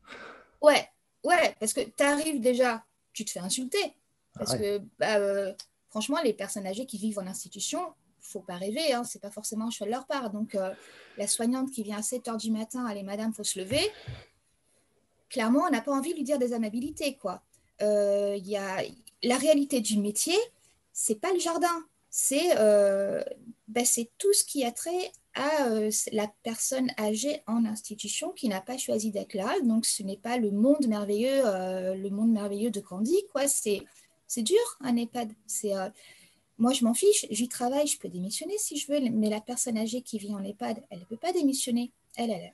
Ouais, 0.62 0.88
ouais, 1.24 1.56
parce 1.60 1.74
que 1.74 1.82
tu 1.82 2.04
arrives 2.04 2.42
déjà, 2.42 2.84
tu 3.14 3.24
te 3.24 3.32
fais 3.32 3.40
insulter. 3.40 3.96
Parce 4.38 4.56
que, 4.56 4.80
bah, 5.00 5.18
euh, 5.18 5.54
franchement, 5.90 6.18
les 6.24 6.34
personnes 6.34 6.68
âgées 6.68 6.86
qui 6.86 6.98
vivent 6.98 7.20
en 7.20 7.28
institution, 7.28 7.80
faut 8.22 8.42
pas 8.42 8.58
rêver, 8.58 8.94
hein, 8.94 9.04
c'est 9.04 9.22
pas 9.22 9.32
forcément 9.32 9.68
un 9.68 9.72
choix 9.72 9.88
de 9.88 9.92
leur 9.92 10.06
part. 10.06 10.30
Donc, 10.30 10.56
la 11.18 11.28
soignante 11.28 11.72
qui 11.72 11.82
vient 11.82 11.98
à 11.98 12.04
7 12.04 12.28
h 12.28 12.38
du 12.38 12.52
matin, 12.52 12.86
allez, 12.86 13.04
madame, 13.04 13.34
faut 13.34 13.44
se 13.44 13.58
lever, 13.58 13.82
clairement, 15.30 15.64
on 15.68 15.70
n'a 15.70 15.82
pas 15.82 15.92
envie 15.92 16.12
de 16.12 16.18
lui 16.18 16.24
dire 16.24 16.40
des 16.40 16.54
amabilités, 16.54 17.16
quoi. 17.16 17.42
Euh, 17.82 18.38
y 18.44 18.58
a, 18.58 18.84
la 19.24 19.38
réalité 19.38 19.82
du 19.82 19.98
métier, 19.98 20.36
c'est 20.94 21.20
pas 21.20 21.32
le 21.32 21.40
jardin, 21.40 21.86
c'est 22.10 22.56
bah, 23.68 23.82
tout 24.18 24.34
ce 24.34 24.44
qui 24.44 24.66
a 24.66 24.72
trait 24.72 25.12
à 25.36 25.70
la 26.12 26.28
personne 26.44 26.92
âgée 26.98 27.42
en 27.48 27.66
institution 27.66 28.32
qui 28.32 28.50
n'a 28.50 28.62
pas 28.62 28.78
choisi 28.78 29.12
d'être 29.12 29.36
là. 29.36 29.54
Donc, 29.64 29.86
ce 29.86 30.04
n'est 30.04 30.18
pas 30.18 30.38
le 30.38 30.52
monde 30.52 30.88
merveilleux, 30.88 31.44
le 31.44 32.10
monde 32.10 32.32
merveilleux 32.32 32.72
de 32.72 32.82
Candy, 32.82 33.24
quoi. 33.32 33.48
C'est 33.48 33.84
c'est 34.30 34.44
dur, 34.44 34.78
un 34.80 34.96
EHPAD. 34.96 35.34
C'est, 35.48 35.76
euh, 35.76 35.90
moi, 36.60 36.72
je 36.72 36.86
m'en 36.86 36.94
fiche, 36.94 37.26
j'y 37.32 37.50
travaille, 37.50 37.88
je 37.88 37.98
peux 37.98 38.10
démissionner 38.10 38.58
si 38.58 38.78
je 38.78 38.90
veux, 38.90 39.00
mais 39.10 39.30
la 39.30 39.42
personne 39.42 39.78
âgée 39.78 40.02
qui 40.02 40.20
vit 40.20 40.34
en 40.34 40.44
EHPAD, 40.44 40.84
elle 40.90 41.00
ne 41.00 41.06
peut 41.06 41.18
pas 41.18 41.34
démissionner. 41.34 41.92
Elle, 42.16 42.30
elle, 42.30 42.54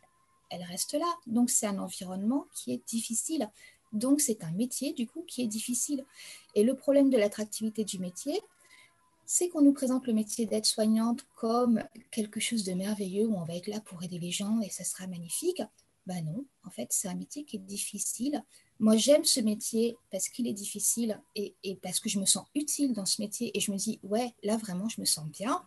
elle 0.49 0.63
reste 0.63 0.93
là. 0.93 1.11
Donc, 1.27 1.49
c'est 1.49 1.67
un 1.67 1.79
environnement 1.79 2.47
qui 2.53 2.71
est 2.73 2.87
difficile. 2.87 3.49
Donc, 3.93 4.21
c'est 4.21 4.43
un 4.43 4.51
métier, 4.51 4.93
du 4.93 5.07
coup, 5.07 5.23
qui 5.27 5.41
est 5.41 5.47
difficile. 5.47 6.05
Et 6.53 6.63
le 6.63 6.75
problème 6.75 7.09
de 7.09 7.17
l'attractivité 7.17 7.83
du 7.83 7.99
métier, 7.99 8.39
c'est 9.25 9.49
qu'on 9.49 9.61
nous 9.61 9.73
présente 9.73 10.05
le 10.05 10.13
métier 10.13 10.45
d'aide-soignante 10.45 11.25
comme 11.35 11.83
quelque 12.11 12.39
chose 12.39 12.63
de 12.63 12.73
merveilleux 12.73 13.25
où 13.25 13.35
on 13.35 13.43
va 13.43 13.55
être 13.55 13.67
là 13.67 13.79
pour 13.81 14.03
aider 14.03 14.19
les 14.19 14.31
gens 14.31 14.59
et 14.61 14.69
ça 14.69 14.83
sera 14.83 15.07
magnifique. 15.07 15.61
Ben 16.05 16.23
non, 16.23 16.45
en 16.63 16.69
fait, 16.69 16.87
c'est 16.91 17.07
un 17.07 17.15
métier 17.15 17.43
qui 17.45 17.55
est 17.55 17.59
difficile. 17.59 18.43
Moi, 18.79 18.95
j'aime 18.95 19.23
ce 19.23 19.39
métier 19.39 19.97
parce 20.11 20.29
qu'il 20.29 20.47
est 20.47 20.53
difficile 20.53 21.19
et, 21.35 21.55
parce 21.81 21.99
que 21.99 22.09
je 22.09 22.19
me 22.19 22.25
sens 22.25 22.45
utile 22.53 22.93
dans 22.93 23.05
ce 23.05 23.21
métier 23.21 23.57
et 23.57 23.59
je 23.59 23.71
me 23.71 23.77
dis, 23.77 23.99
ouais, 24.03 24.33
là, 24.43 24.57
vraiment, 24.57 24.87
je 24.87 25.01
me 25.01 25.05
sens 25.05 25.27
bien, 25.29 25.63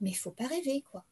mais 0.00 0.10
il 0.10 0.16
faut 0.16 0.30
pas 0.30 0.46
rêver, 0.46 0.82
quoi. 0.90 1.04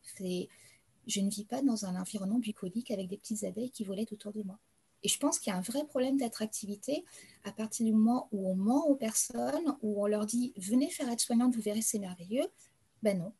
Je 1.07 1.21
ne 1.21 1.31
vis 1.31 1.45
pas 1.45 1.63
dans 1.63 1.85
un 1.85 2.01
environnement 2.01 2.39
bucolique 2.39 2.91
avec 2.91 3.09
des 3.09 3.17
petites 3.17 3.45
abeilles 3.45 3.71
qui 3.71 3.85
volaient 3.85 4.13
autour 4.13 4.33
de 4.33 4.43
moi. 4.43 4.59
Et 5.03 5.09
je 5.09 5.19
pense 5.19 5.39
qu'il 5.39 5.51
y 5.51 5.55
a 5.55 5.59
un 5.59 5.63
vrai 5.63 5.85
problème 5.87 6.19
d'attractivité 6.19 7.05
à 7.45 7.53
partir 7.53 7.87
du 7.87 7.93
moment 7.93 8.29
où 8.33 8.51
on 8.51 8.55
ment 8.55 8.87
aux 8.87 8.97
personnes, 8.97 9.77
où 9.83 10.03
on 10.03 10.07
leur 10.07 10.27
dit, 10.27 10.53
venez 10.57 10.91
faire 10.91 11.11
aide-soignante, 11.11 11.55
vous 11.55 11.63
verrez, 11.63 11.81
c'est 11.81 11.99
merveilleux. 11.99 12.47
Ben 13.03 13.19
non. 13.19 13.33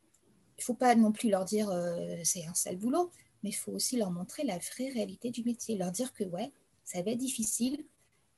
Il 0.57 0.61
ne 0.61 0.65
faut 0.65 0.75
pas 0.75 0.95
non 0.95 1.13
plus 1.13 1.29
leur 1.29 1.45
dire, 1.45 1.69
euh, 1.71 2.17
c'est 2.25 2.47
un 2.47 2.55
sale 2.55 2.79
boulot 2.79 3.11
mais 3.43 3.51
il 3.51 3.55
faut 3.55 3.73
aussi 3.73 3.97
leur 3.97 4.11
montrer 4.11 4.45
la 4.45 4.59
vraie 4.59 4.91
réalité 4.91 5.31
du 5.31 5.43
métier, 5.45 5.77
leur 5.77 5.91
dire 5.91 6.13
que 6.13 6.25
ouais, 6.25 6.53
ça 6.85 7.03
va 7.03 7.13
être 7.13 7.19
difficile, 7.19 7.85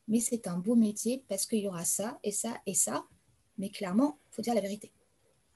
mais 0.08 0.20
c'est 0.20 0.46
un 0.46 0.58
beau 0.58 0.74
métier 0.74 1.24
parce 1.28 1.46
qu'il 1.46 1.60
y 1.60 1.68
aura 1.68 1.84
ça 1.84 2.18
et 2.22 2.32
ça 2.32 2.60
et 2.66 2.74
ça, 2.74 3.06
mais 3.58 3.70
clairement, 3.70 4.18
il 4.30 4.34
faut 4.34 4.42
dire 4.42 4.54
la 4.54 4.60
vérité. 4.60 4.92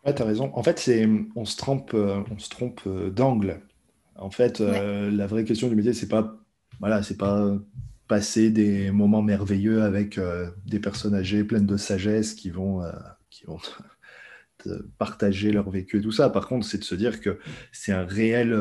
Ouais, 0.06 0.14
tu 0.14 0.22
as 0.22 0.24
raison. 0.24 0.50
En 0.54 0.62
fait, 0.62 0.78
c'est, 0.78 1.08
on 1.34 1.44
se 1.44 1.56
trompe, 1.56 1.92
euh, 1.94 2.22
on 2.30 2.38
se 2.38 2.48
trompe 2.48 2.80
euh, 2.86 3.10
d'angle. 3.10 3.60
En 4.14 4.30
fait, 4.30 4.60
euh, 4.60 5.10
la 5.10 5.26
vraie 5.26 5.44
question 5.44 5.68
du 5.68 5.74
métier, 5.74 5.92
c'est 5.92 6.08
pas, 6.08 6.38
voilà, 6.80 7.02
c'est 7.02 7.16
pas 7.16 7.54
passer 8.08 8.50
des 8.50 8.92
moments 8.92 9.20
merveilleux 9.20 9.82
avec 9.82 10.18
des 10.64 10.78
personnes 10.78 11.14
âgées 11.14 11.42
pleines 11.44 11.66
de 11.66 11.76
sagesse 11.76 12.34
qui 12.34 12.50
vont, 12.50 12.82
qui 13.30 13.44
vont 13.46 13.58
partager 14.98 15.50
leur 15.50 15.68
vécu 15.68 15.98
et 15.98 16.00
tout 16.00 16.12
ça. 16.12 16.30
Par 16.30 16.46
contre, 16.48 16.64
c'est 16.64 16.78
de 16.78 16.84
se 16.84 16.94
dire 16.94 17.20
que 17.20 17.40
c'est 17.72 17.92
un 17.92 18.04
réel 18.04 18.54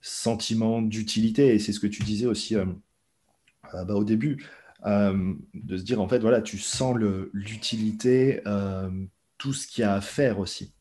sentiment 0.00 0.82
d'utilité. 0.82 1.54
Et 1.54 1.58
c'est 1.58 1.72
ce 1.72 1.80
que 1.80 1.86
tu 1.86 2.02
disais 2.02 2.26
aussi 2.26 2.56
euh, 2.56 2.66
euh, 3.74 3.84
bah, 3.84 3.94
au 3.94 4.04
début, 4.04 4.44
de 4.84 5.76
se 5.76 5.82
dire, 5.82 6.00
en 6.00 6.08
fait, 6.08 6.20
voilà, 6.20 6.40
tu 6.40 6.58
sens 6.58 6.96
l'utilité, 7.32 8.40
tout 9.40 9.54
ce 9.54 9.66
qu'il 9.66 9.82
y 9.82 9.84
a 9.84 9.94
à 9.94 10.00
faire 10.00 10.38
aussi. 10.38 10.74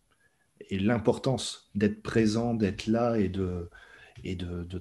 Et 0.69 0.77
l'importance 0.77 1.71
d'être 1.75 2.03
présent, 2.03 2.53
d'être 2.53 2.87
là 2.87 3.17
et 3.17 3.29
de, 3.29 3.69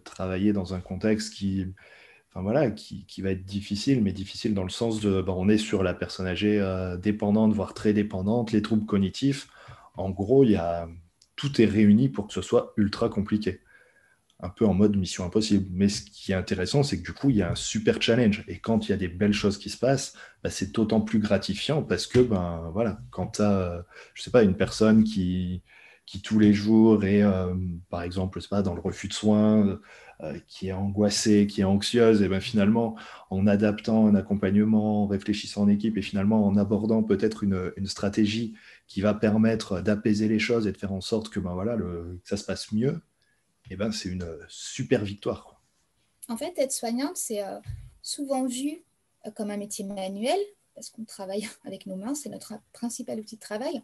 travailler 0.05 0.53
dans 0.53 0.75
un 0.75 0.81
contexte 0.81 1.33
qui, 1.33 1.65
enfin 2.29 2.43
voilà, 2.43 2.73
qui, 2.73 3.23
va 3.23 3.31
être 3.31 3.45
difficile, 3.45 4.03
mais 4.03 4.13
difficile 4.13 4.53
dans 4.53 4.65
le 4.65 4.71
sens 4.71 5.01
de, 5.01 5.23
bah, 5.23 5.33
on 5.37 5.49
est 5.49 5.59
sur 5.59 5.83
la 5.85 5.95
personne 5.95 6.27
âgée 6.27 6.61
dépendante, 7.01 7.55
voire 7.55 7.73
très 7.73 7.93
dépendante, 7.93 8.51
les 8.53 8.63
troubles 8.63 8.85
cognitifs. 8.85 9.49
En 9.97 10.11
gros, 10.11 10.45
tout 11.37 11.63
est 11.63 11.67
réuni 11.67 12.09
pour 12.09 12.27
que 12.27 12.35
ce 12.35 12.43
soit 12.43 12.75
ultra 12.77 13.09
compliqué 13.09 13.61
un 14.41 14.49
peu 14.49 14.67
en 14.67 14.75
mode 14.75 14.97
mission 14.97 15.25
impossible. 15.25 15.67
Mais 15.73 15.89
ce 15.89 16.03
qui 16.03 16.33
est 16.33 16.35
intéressant, 16.35 16.83
c'est 16.83 16.99
que 16.99 17.05
du 17.05 17.13
coup, 17.13 17.31
il 17.31 17.37
y 17.37 17.43
a 17.43 17.51
un 17.51 17.55
super 17.55 18.01
challenge. 18.01 18.45
Et 18.49 18.59
quand 18.59 18.87
il 18.87 18.91
y 18.91 18.95
a 18.95 18.97
des 18.97 19.09
belles 19.09 19.33
choses 19.33 19.59
qui 19.59 19.71
se 19.71 19.79
passent, 19.79 20.15
bah, 20.43 20.51
c'est 20.51 20.73
d'autant 20.73 21.01
plus 21.01 21.19
gratifiant 21.19 21.83
parce 21.83 22.07
que, 22.07 22.21
ben 22.21 22.71
voilà, 22.73 23.01
quand 23.11 23.29
tu 23.37 23.43
as, 23.43 23.85
je 24.15 24.23
sais 24.23 24.31
pas, 24.31 24.43
une 24.43 24.57
personne 24.57 25.05
qui, 25.05 25.63
qui 26.07 26.23
tous 26.23 26.39
les 26.39 26.55
jours 26.55 27.05
est, 27.05 27.23
euh, 27.23 27.55
par 27.91 28.03
exemple, 28.03 28.41
pas, 28.49 28.63
dans 28.63 28.75
le 28.75 28.81
refus 28.81 29.09
de 29.09 29.13
soins, 29.13 29.81
euh, 30.23 30.39
qui 30.49 30.69
est 30.69 30.73
angoissée, 30.73 31.47
qui 31.47 31.61
est 31.61 31.65
anxieuse, 31.65 32.23
et 32.23 32.29
ben 32.29 32.41
finalement, 32.41 32.97
en 33.31 33.47
adaptant 33.47 34.07
un 34.07 34.15
accompagnement, 34.15 35.05
en 35.05 35.07
réfléchissant 35.07 35.63
en 35.63 35.69
équipe 35.69 35.97
et 35.99 36.03
finalement 36.03 36.47
en 36.47 36.57
abordant 36.57 37.03
peut-être 37.03 37.45
une, 37.45 37.73
stratégie 37.85 38.55
qui 38.89 39.01
va 39.01 39.15
permettre 39.15 39.81
d'apaiser 39.81 40.29
les 40.29 40.39
choses 40.39 40.67
et 40.67 40.73
de 40.73 40.77
faire 40.77 40.93
en 40.93 41.01
sorte 41.01 41.29
que, 41.29 41.41
ben 41.41 41.53
voilà, 41.53 41.77
que 41.77 42.19
ça 42.25 42.37
se 42.37 42.45
passe 42.45 42.73
mieux, 42.73 43.01
eh 43.71 43.77
ben, 43.77 43.93
c'est 43.93 44.09
une 44.09 44.23
euh, 44.23 44.45
super 44.49 45.05
victoire. 45.05 45.63
En 46.29 46.37
fait, 46.37 46.59
être 46.59 46.73
soignante, 46.73 47.17
c'est 47.17 47.43
euh, 47.43 47.59
souvent 48.03 48.47
vu 48.47 48.83
euh, 49.27 49.31
comme 49.31 49.51
un 49.51 49.57
métier 49.57 49.85
manuel, 49.85 50.39
parce 50.75 50.91
qu'on 50.91 51.05
travaille 51.05 51.49
avec 51.65 51.87
nos 51.87 51.97
mains, 51.97 52.15
c'est 52.15 52.29
notre 52.29 52.55
principal 52.73 53.21
outil 53.21 53.37
de 53.37 53.41
travail. 53.41 53.83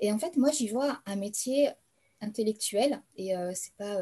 Et 0.00 0.12
en 0.12 0.18
fait, 0.18 0.36
moi, 0.36 0.50
j'y 0.50 0.68
vois 0.68 1.00
un 1.06 1.16
métier 1.16 1.70
intellectuel, 2.20 3.02
et 3.16 3.34
c'est 3.54 3.74
pas, 3.74 3.98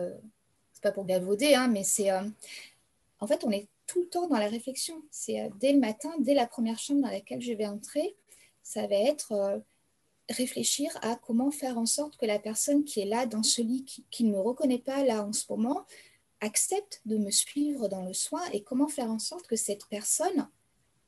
pas 0.80 0.92
pour 0.92 1.04
gavauder, 1.04 1.54
hein, 1.54 1.66
mais 1.66 1.82
c'est. 1.82 2.12
en 2.12 3.26
fait, 3.26 3.42
on 3.42 3.50
est 3.50 3.66
tout 3.88 4.02
le 4.02 4.08
temps 4.08 4.28
dans 4.28 4.38
la 4.38 4.48
réflexion. 4.48 5.02
C'est 5.10 5.50
dès 5.58 5.72
le 5.72 5.80
matin, 5.80 6.12
dès 6.20 6.34
la 6.34 6.46
première 6.46 6.78
chambre 6.78 7.02
dans 7.02 7.10
laquelle 7.10 7.40
je 7.40 7.52
vais 7.52 7.66
entrer, 7.66 8.14
ça 8.62 8.86
va 8.86 8.94
être 8.94 9.64
réfléchir 10.30 10.90
à 11.02 11.16
comment 11.16 11.50
faire 11.50 11.78
en 11.78 11.86
sorte 11.86 12.16
que 12.16 12.26
la 12.26 12.38
personne 12.38 12.84
qui 12.84 13.00
est 13.00 13.06
là 13.06 13.26
dans 13.26 13.42
ce 13.42 13.62
lit, 13.62 13.84
qui, 14.10 14.24
ne 14.24 14.32
me 14.32 14.40
reconnaît 14.40 14.78
pas 14.78 15.04
là 15.04 15.24
en 15.24 15.32
ce 15.32 15.44
moment, 15.50 15.84
accepte 16.40 17.00
de 17.04 17.16
me 17.16 17.30
suivre 17.30 17.88
dans 17.88 18.02
le 18.02 18.12
soin 18.12 18.42
et 18.52 18.62
comment 18.62 18.88
faire 18.88 19.10
en 19.10 19.18
sorte 19.18 19.46
que 19.46 19.56
cette 19.56 19.86
personne 19.86 20.48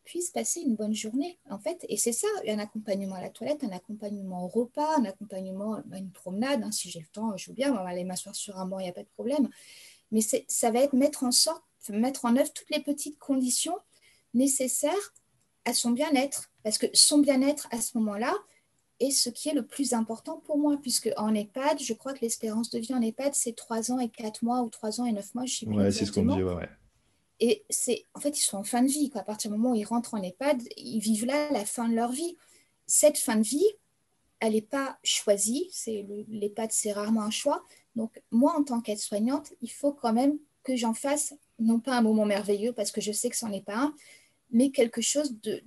puisse 0.05 0.31
passer 0.31 0.61
une 0.61 0.77
bonne 0.77 0.95
journée, 0.95 1.39
en 1.51 1.59
fait. 1.59 1.85
Et 1.89 1.97
c'est 1.97 2.13
ça, 2.13 2.29
un 2.47 2.59
accompagnement 2.59 3.17
à 3.17 3.21
la 3.21 3.31
toilette, 3.31 3.65
un 3.65 3.73
accompagnement 3.73 4.45
au 4.45 4.49
repas, 4.49 4.97
un 4.99 5.05
accompagnement 5.05 5.83
à 5.93 5.99
une 5.99 6.13
promenade. 6.13 6.63
Hein, 6.63 6.71
si 6.71 6.91
j'ai 6.91 7.01
le 7.01 7.07
temps, 7.07 7.37
je 7.37 7.51
veux 7.51 7.55
bien, 7.55 7.73
on 7.73 7.77
va 7.77 7.89
aller 7.89 8.05
m'asseoir 8.05 8.35
sur 8.35 8.57
un 8.57 8.67
banc, 8.67 8.79
il 8.79 8.85
n'y 8.85 8.89
a 8.89 8.93
pas 8.93 9.03
de 9.03 9.09
problème. 9.09 9.49
Mais 10.13 10.21
ça 10.21 10.71
va 10.71 10.81
être 10.81 10.93
mettre 10.93 11.25
en 11.25 11.33
sorte, 11.33 11.65
mettre 11.89 12.25
en 12.25 12.37
œuvre 12.37 12.53
toutes 12.53 12.71
les 12.71 12.81
petites 12.83 13.19
conditions 13.19 13.77
nécessaires 14.33 15.15
à 15.65 15.75
son 15.75 15.91
bien-être. 15.91 16.51
Parce 16.63 16.79
que 16.79 16.87
son 16.93 17.19
bien-être, 17.19 17.67
à 17.73 17.81
ce 17.81 17.99
moment-là, 17.99 18.33
et 18.99 19.11
ce 19.11 19.29
qui 19.29 19.49
est 19.51 19.55
le 19.55 19.67
plus 19.67 19.93
important 19.93 20.39
pour 20.39 20.57
moi, 20.57 20.79
puisque 20.81 21.11
en 21.17 21.35
EHPAD, 21.35 21.81
je 21.81 21.93
crois 21.93 22.15
que 22.15 22.21
l'espérance 22.21 22.71
de 22.71 22.79
vie 22.79 22.95
en 22.95 23.03
EHPAD, 23.03 23.35
c'est 23.35 23.55
3 23.55 23.93
ans 23.93 23.99
et 23.99 24.09
4 24.09 24.43
mois 24.43 24.63
ou 24.63 24.71
3 24.71 25.01
ans 25.01 25.05
et 25.05 25.13
9 25.13 25.35
mois, 25.35 25.45
je 25.45 25.57
sais 25.57 25.67
Ouais, 25.67 25.91
c'est 25.91 26.07
ce 26.07 26.13
qu'on 26.13 26.25
dit, 26.25 26.43
ouais, 26.43 26.69
Et 27.41 27.65
c'est, 27.69 28.05
en 28.15 28.21
fait, 28.21 28.39
ils 28.39 28.43
sont 28.43 28.57
en 28.57 28.65
fin 28.65 28.83
de 28.83 28.89
vie. 28.89 29.11
Quoi. 29.11 29.21
À 29.21 29.25
partir 29.25 29.51
du 29.51 29.57
moment 29.57 29.73
où 29.73 29.75
ils 29.75 29.85
rentrent 29.85 30.15
en 30.15 30.23
EHPAD, 30.23 30.63
ils 30.79 31.01
vivent 31.01 31.27
là 31.27 31.51
la 31.51 31.67
fin 31.67 31.89
de 31.89 31.95
leur 31.95 32.11
vie. 32.11 32.37
Cette 32.87 33.19
fin 33.19 33.37
de 33.37 33.43
vie, 33.43 33.67
elle 34.41 34.55
n'est 34.55 34.63
pas 34.63 34.99
choisie. 35.05 35.69
C'est 35.73 36.07
l'EHPAD, 36.29 36.73
c'est 36.73 36.93
rarement 36.93 37.23
un 37.23 37.31
choix. 37.31 37.65
Donc, 37.97 38.23
moi, 38.31 38.55
en 38.57 38.65
tant 38.65 38.81
qu'aide-soignante, 38.81 39.53
il 39.61 39.71
faut 39.71 39.93
quand 39.93 40.15
même 40.15 40.39
que 40.63 40.75
j'en 40.75 40.95
fasse, 40.95 41.35
non 41.59 41.81
pas 41.81 41.97
un 41.97 42.03
moment 42.03 42.25
merveilleux, 42.25 42.73
parce 42.73 42.91
que 42.91 43.03
je 43.03 43.13
sais 43.13 43.29
que 43.29 43.37
ce 43.37 43.45
n'en 43.45 43.53
est 43.53 43.65
pas 43.65 43.77
un, 43.77 43.95
mais 44.51 44.71
quelque 44.71 45.01
chose 45.01 45.39
de, 45.43 45.63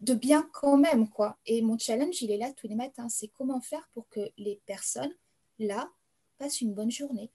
de 0.00 0.14
bien 0.14 0.48
quand 0.52 0.76
même, 0.76 1.08
quoi. 1.08 1.38
Et 1.46 1.62
mon 1.62 1.78
challenge, 1.78 2.22
il 2.22 2.30
est 2.30 2.38
là 2.38 2.52
tous 2.52 2.68
les 2.68 2.74
matins. 2.74 3.08
C'est 3.08 3.28
comment 3.28 3.60
faire 3.60 3.88
pour 3.92 4.08
que 4.08 4.20
les 4.38 4.60
personnes, 4.66 5.12
là, 5.58 5.90
passent 6.38 6.60
une 6.60 6.72
bonne 6.72 6.90
journée. 6.90 7.30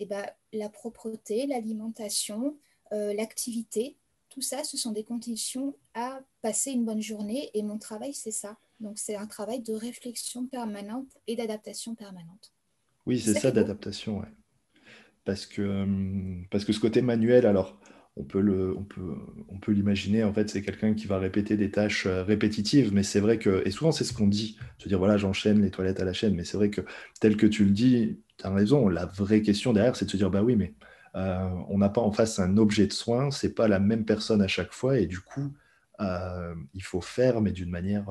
Et 0.00 0.06
ben, 0.06 0.26
la 0.52 0.68
propreté, 0.68 1.46
l'alimentation, 1.46 2.56
euh, 2.92 3.14
l'activité, 3.14 3.96
tout 4.28 4.42
ça, 4.42 4.64
ce 4.64 4.76
sont 4.76 4.92
des 4.92 5.04
conditions 5.04 5.76
à 5.94 6.20
passer 6.42 6.72
une 6.72 6.84
bonne 6.84 7.00
journée. 7.00 7.50
Et 7.54 7.62
mon 7.62 7.78
travail, 7.78 8.14
c'est 8.14 8.32
ça. 8.32 8.58
Donc, 8.80 8.98
c'est 8.98 9.16
un 9.16 9.26
travail 9.26 9.60
de 9.60 9.72
réflexion 9.72 10.46
permanente 10.46 11.18
et 11.26 11.36
d'adaptation 11.36 11.94
permanente. 11.94 12.52
Oui, 13.06 13.20
c'est 13.20 13.34
ça, 13.34 13.50
d'adaptation, 13.50 14.18
ouais. 14.18 14.28
Parce 15.24 15.46
que, 15.46 15.62
hum, 15.62 16.46
parce 16.50 16.64
que 16.64 16.72
ce 16.72 16.80
côté 16.80 17.00
manuel, 17.02 17.46
alors, 17.46 17.78
on 18.18 19.58
peut 19.58 19.72
l'imaginer. 19.72 20.24
En 20.24 20.32
fait, 20.32 20.50
c'est 20.50 20.62
quelqu'un 20.62 20.94
qui 20.94 21.06
va 21.06 21.18
répéter 21.18 21.56
des 21.56 21.70
tâches 21.70 22.06
euh, 22.06 22.22
répétitives, 22.24 22.92
mais 22.92 23.02
c'est 23.02 23.20
vrai 23.20 23.38
que, 23.38 23.62
et 23.66 23.70
souvent 23.70 23.92
c'est 23.92 24.04
ce 24.04 24.12
qu'on 24.12 24.26
dit, 24.26 24.58
se 24.78 24.88
dire 24.88 24.98
voilà, 24.98 25.16
j'enchaîne 25.16 25.62
les 25.62 25.70
toilettes 25.70 26.00
à 26.00 26.04
la 26.04 26.12
chaîne, 26.12 26.34
mais 26.34 26.44
c'est 26.44 26.56
vrai 26.56 26.70
que 26.70 26.82
tel 27.20 27.36
que 27.36 27.46
tu 27.46 27.64
le 27.64 27.70
dis, 27.70 28.20
tu 28.36 28.46
as 28.46 28.50
raison. 28.52 28.88
La 28.88 29.06
vraie 29.06 29.42
question 29.42 29.72
derrière, 29.72 29.96
c'est 29.96 30.04
de 30.06 30.10
se 30.10 30.16
dire 30.16 30.30
bah 30.30 30.42
oui, 30.42 30.56
mais 30.56 30.74
euh, 31.16 31.48
on 31.68 31.78
n'a 31.78 31.88
pas 31.88 32.00
en 32.00 32.12
face 32.12 32.38
un 32.38 32.56
objet 32.56 32.86
de 32.86 32.92
soin, 32.92 33.30
c'est 33.30 33.54
pas 33.54 33.68
la 33.68 33.80
même 33.80 34.04
personne 34.04 34.42
à 34.42 34.48
chaque 34.48 34.72
fois, 34.72 34.98
et 34.98 35.06
du 35.06 35.20
coup, 35.20 35.52
il 36.74 36.82
faut 36.82 37.00
faire, 37.00 37.40
mais 37.40 37.52
d'une 37.52 37.70
manière 37.70 38.06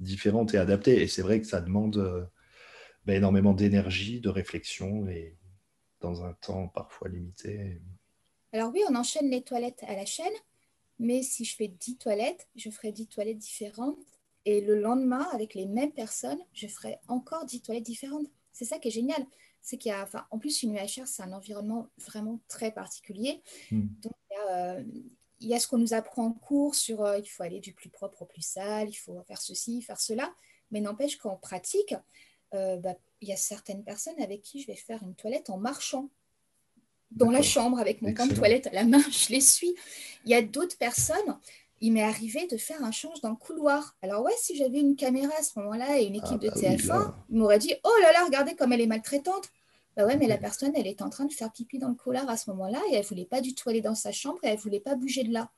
différente 0.00 0.54
et 0.54 0.58
adaptée. 0.58 1.02
Et 1.02 1.06
c'est 1.06 1.22
vrai 1.22 1.40
que 1.40 1.46
ça 1.46 1.60
demande 1.60 2.28
bah, 3.06 3.14
énormément 3.14 3.54
d'énergie, 3.54 4.20
de 4.20 4.28
réflexion 4.28 5.08
et 5.08 5.36
dans 6.00 6.24
un 6.24 6.32
temps 6.34 6.68
parfois 6.68 7.08
limité. 7.08 7.80
Alors 8.52 8.72
oui, 8.72 8.82
on 8.88 8.94
enchaîne 8.94 9.30
les 9.30 9.42
toilettes 9.42 9.82
à 9.86 9.94
la 9.94 10.06
chaîne, 10.06 10.32
mais 10.98 11.22
si 11.22 11.44
je 11.44 11.56
fais 11.56 11.68
10 11.68 11.96
toilettes, 11.98 12.48
je 12.56 12.70
ferai 12.70 12.92
10 12.92 13.06
toilettes 13.06 13.38
différentes. 13.38 13.98
Et 14.44 14.60
le 14.60 14.80
lendemain, 14.80 15.26
avec 15.32 15.54
les 15.54 15.66
mêmes 15.66 15.92
personnes, 15.92 16.40
je 16.52 16.66
ferai 16.66 16.98
encore 17.08 17.44
10 17.44 17.62
toilettes 17.62 17.84
différentes. 17.84 18.26
C'est 18.52 18.64
ça 18.64 18.78
qui 18.78 18.88
est 18.88 18.92
génial. 18.92 19.24
C'est 19.62 19.76
qu'il 19.76 19.90
y 19.90 19.92
a, 19.92 20.02
enfin, 20.02 20.26
en 20.30 20.38
plus, 20.38 20.62
une 20.62 20.74
UHR, 20.74 21.06
c'est 21.06 21.22
un 21.22 21.32
environnement 21.32 21.88
vraiment 21.98 22.40
très 22.48 22.72
particulier. 22.72 23.42
Hmm. 23.70 23.86
Donc, 24.02 24.14
euh, 24.50 24.82
il 25.40 25.48
y, 25.48 25.54
a, 25.54 25.60
ce 25.60 25.66
qu'on 25.66 25.78
nous 25.78 25.94
apprend 25.94 26.26
en 26.26 26.32
cours 26.32 26.74
sur 26.74 27.02
euh, 27.02 27.18
il 27.18 27.26
faut 27.26 27.42
aller 27.42 27.60
du 27.60 27.72
plus 27.72 27.88
propre 27.88 28.22
au 28.22 28.24
plus 28.26 28.42
sale, 28.42 28.88
il 28.88 28.94
faut 28.94 29.22
faire 29.22 29.40
ceci, 29.40 29.82
faire 29.82 30.00
cela. 30.00 30.34
Mais 30.70 30.80
n'empêche 30.80 31.16
qu'en 31.16 31.36
pratique, 31.36 31.94
euh, 32.54 32.76
bah, 32.76 32.94
il 33.20 33.28
y 33.28 33.32
a 33.32 33.36
certaines 33.36 33.84
personnes 33.84 34.20
avec 34.20 34.42
qui 34.42 34.60
je 34.60 34.66
vais 34.66 34.76
faire 34.76 35.02
une 35.02 35.14
toilette 35.14 35.50
en 35.50 35.58
marchant 35.58 36.10
dans 37.10 37.30
la 37.30 37.42
chambre 37.42 37.78
avec 37.78 38.02
mon 38.02 38.14
camp 38.14 38.26
de 38.26 38.34
toilette 38.34 38.66
à 38.68 38.72
la 38.72 38.84
main, 38.84 39.02
je 39.10 39.30
les 39.30 39.40
suis. 39.40 39.74
Il 40.24 40.30
y 40.30 40.34
a 40.34 40.42
d'autres 40.42 40.76
personnes, 40.76 41.38
il 41.80 41.92
m'est 41.92 42.02
arrivé 42.02 42.46
de 42.46 42.56
faire 42.56 42.82
un 42.84 42.92
change 42.92 43.20
dans 43.20 43.30
le 43.30 43.36
couloir. 43.36 43.96
Alors 44.02 44.22
ouais, 44.22 44.34
si 44.38 44.56
j'avais 44.56 44.80
une 44.80 44.96
caméra 44.96 45.32
à 45.38 45.42
ce 45.42 45.58
moment-là 45.58 45.98
et 45.98 46.04
une 46.04 46.16
équipe 46.16 46.40
ah 46.42 46.44
de 46.44 46.48
bah 46.48 46.54
TF1, 46.54 47.12
ils 47.30 47.38
m'auraient 47.38 47.58
dit, 47.58 47.74
oh 47.84 48.02
là 48.02 48.12
là, 48.12 48.24
regardez 48.24 48.54
comme 48.54 48.72
elle 48.72 48.80
est 48.80 48.86
maltraitante. 48.86 49.50
Bah 49.96 50.06
ouais, 50.06 50.16
mais 50.16 50.28
la 50.28 50.38
personne, 50.38 50.72
elle 50.76 50.86
est 50.86 51.02
en 51.02 51.10
train 51.10 51.24
de 51.24 51.32
faire 51.32 51.50
pipi 51.50 51.78
dans 51.78 51.88
le 51.88 51.94
couloir 51.94 52.28
à 52.28 52.36
ce 52.36 52.50
moment-là 52.50 52.80
et 52.90 52.94
elle 52.94 53.04
voulait 53.04 53.24
pas 53.24 53.40
du 53.40 53.54
tout 53.54 53.68
aller 53.68 53.80
dans 53.80 53.94
sa 53.94 54.12
chambre 54.12 54.38
et 54.42 54.48
elle 54.48 54.58
voulait 54.58 54.80
pas 54.80 54.94
bouger 54.94 55.24
de 55.24 55.32
là. 55.32 55.50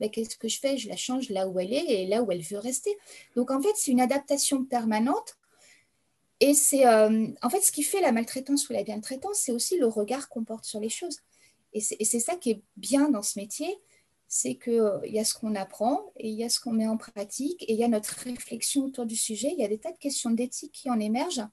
Mais 0.00 0.10
qu'est-ce 0.10 0.36
que 0.36 0.48
je 0.48 0.58
fais? 0.58 0.76
Je 0.76 0.88
la 0.88 0.96
change 0.96 1.28
là 1.30 1.46
où 1.48 1.58
elle 1.60 1.72
est 1.72 1.84
et 1.84 2.06
là 2.06 2.22
où 2.22 2.32
elle 2.32 2.40
veut 2.40 2.58
rester. 2.58 2.96
Donc 3.36 3.50
en 3.50 3.60
fait, 3.60 3.72
c'est 3.76 3.90
une 3.90 4.00
adaptation 4.00 4.64
permanente 4.64 5.36
et 6.44 6.52
c'est 6.52 6.86
euh, 6.86 7.28
en 7.40 7.48
fait 7.48 7.62
ce 7.62 7.72
qui 7.72 7.82
fait 7.82 8.02
la 8.02 8.12
maltraitance 8.12 8.68
ou 8.68 8.74
la 8.74 8.82
bien-traitance, 8.82 9.38
c'est 9.38 9.52
aussi 9.52 9.78
le 9.78 9.86
regard 9.86 10.28
qu'on 10.28 10.44
porte 10.44 10.66
sur 10.66 10.78
les 10.78 10.90
choses. 10.90 11.20
Et 11.72 11.80
c'est 11.80 12.20
ça 12.20 12.36
qui 12.36 12.50
est 12.50 12.62
bien 12.76 13.08
dans 13.08 13.22
ce 13.22 13.38
métier, 13.38 13.78
c'est 14.28 14.54
qu'il 14.56 14.74
euh, 14.74 14.98
y 15.06 15.18
a 15.18 15.24
ce 15.24 15.32
qu'on 15.32 15.54
apprend 15.54 16.12
et 16.18 16.28
il 16.28 16.34
y 16.34 16.44
a 16.44 16.50
ce 16.50 16.60
qu'on 16.60 16.72
met 16.72 16.86
en 16.86 16.98
pratique 16.98 17.62
et 17.62 17.72
il 17.72 17.78
y 17.78 17.82
a 17.82 17.88
notre 17.88 18.10
réflexion 18.10 18.84
autour 18.84 19.06
du 19.06 19.16
sujet. 19.16 19.54
Il 19.56 19.58
y 19.58 19.64
a 19.64 19.68
des 19.68 19.78
tas 19.78 19.90
de 19.90 19.96
questions 19.96 20.32
d'éthique 20.32 20.72
qui 20.72 20.90
en 20.90 21.00
émergent. 21.00 21.48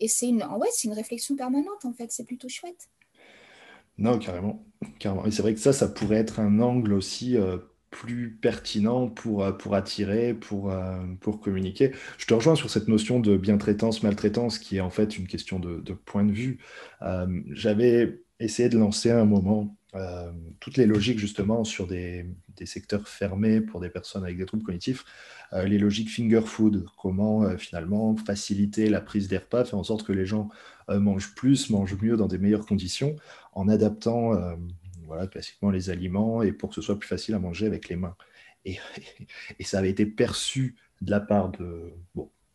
Et 0.00 0.08
c'est 0.08 0.28
une, 0.28 0.42
une 0.84 0.92
réflexion 0.94 1.36
permanente, 1.36 1.84
en 1.84 1.92
fait. 1.92 2.10
C'est 2.10 2.24
plutôt 2.24 2.48
chouette. 2.48 2.88
Non, 3.98 4.18
carrément. 4.18 4.64
carrément. 4.98 5.26
Et 5.26 5.32
c'est 5.32 5.42
vrai 5.42 5.52
que 5.52 5.60
ça, 5.60 5.74
ça 5.74 5.86
pourrait 5.86 6.16
être 6.16 6.40
un 6.40 6.60
angle 6.60 6.94
aussi 6.94 7.36
euh, 7.36 7.58
plus 7.94 8.32
pertinent 8.32 9.08
pour, 9.08 9.44
euh, 9.44 9.52
pour 9.52 9.76
attirer, 9.76 10.34
pour, 10.34 10.72
euh, 10.72 10.98
pour 11.20 11.40
communiquer. 11.40 11.92
Je 12.18 12.26
te 12.26 12.34
rejoins 12.34 12.56
sur 12.56 12.68
cette 12.68 12.88
notion 12.88 13.20
de 13.20 13.36
bien-traitance, 13.36 14.02
maltraitance, 14.02 14.58
qui 14.58 14.78
est 14.78 14.80
en 14.80 14.90
fait 14.90 15.16
une 15.16 15.28
question 15.28 15.60
de, 15.60 15.80
point 16.04 16.24
de 16.24 16.32
vue. 16.32 16.58
Euh, 17.02 17.26
j'avais 17.52 18.20
essayé 18.40 18.68
de 18.68 18.78
lancer 18.78 19.10
à 19.10 19.20
un 19.20 19.24
moment 19.24 19.76
toutes 20.58 20.76
les 20.76 20.86
logiques 20.86 21.20
justement 21.20 21.62
sur 21.62 21.86
des, 21.86 22.26
des, 22.56 22.66
secteurs 22.66 23.06
fermés 23.06 23.60
pour 23.60 23.78
des 23.78 23.88
personnes 23.88 24.24
avec 24.24 24.36
des 24.36 24.44
troubles 24.44 24.64
cognitifs, 24.64 25.04
les 25.52 25.78
logiques 25.78 26.10
finger 26.10 26.40
food, 26.44 26.84
comment 27.00 27.56
finalement 27.58 28.16
faciliter 28.16 28.90
la 28.90 29.00
prise 29.00 29.28
des 29.28 29.38
repas, 29.38 29.64
faire 29.64 29.78
en 29.78 29.84
sorte 29.84 30.04
que 30.04 30.12
les 30.12 30.26
gens 30.26 30.48
mangent 30.88 31.32
plus, 31.36 31.70
mangent 31.70 31.96
mieux 32.02 32.16
dans 32.16 32.26
des 32.26 32.38
meilleures 32.38 32.66
conditions, 32.66 33.14
en 33.52 33.68
adaptant 33.68 34.32
voilà, 35.06 35.26
classiquement 35.26 35.70
les 35.70 35.90
aliments, 35.90 36.42
et 36.42 36.52
pour 36.52 36.70
que 36.70 36.74
ce 36.74 36.82
soit 36.82 36.98
plus 36.98 37.08
facile 37.08 37.34
à 37.34 37.38
manger 37.38 37.66
avec 37.66 37.88
les 37.88 37.96
mains. 37.96 38.16
Et, 38.64 38.78
ça 39.64 39.78
avait 39.78 39.90
été 39.90 40.06
perçu 40.06 40.76
de 41.00 41.10
la 41.10 41.20
part 41.20 41.50
de 41.50 41.92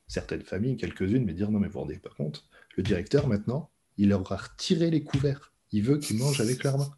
certaines 0.08 0.42
familles, 0.42 0.78
quelques-unes, 0.78 1.26
mais 1.26 1.34
dire 1.34 1.52
non, 1.52 1.60
mais 1.60 1.68
vous 1.68 1.74
vous 1.74 1.80
rendez 1.80 1.98
pas 1.98 2.10
compte, 2.10 2.48
le 2.78 2.84
directeur 2.84 3.28
maintenant, 3.28 3.70
il 3.98 4.10
leur 4.10 4.32
a 4.32 4.38
retiré 4.38 4.90
les 4.90 5.04
couverts. 5.04 5.54
Il 5.72 5.84
veut 5.84 5.98
qu'ils 5.98 6.18
mangent 6.18 6.42
avec 6.42 6.64
leurs 6.64 6.78
mains. 6.78 6.92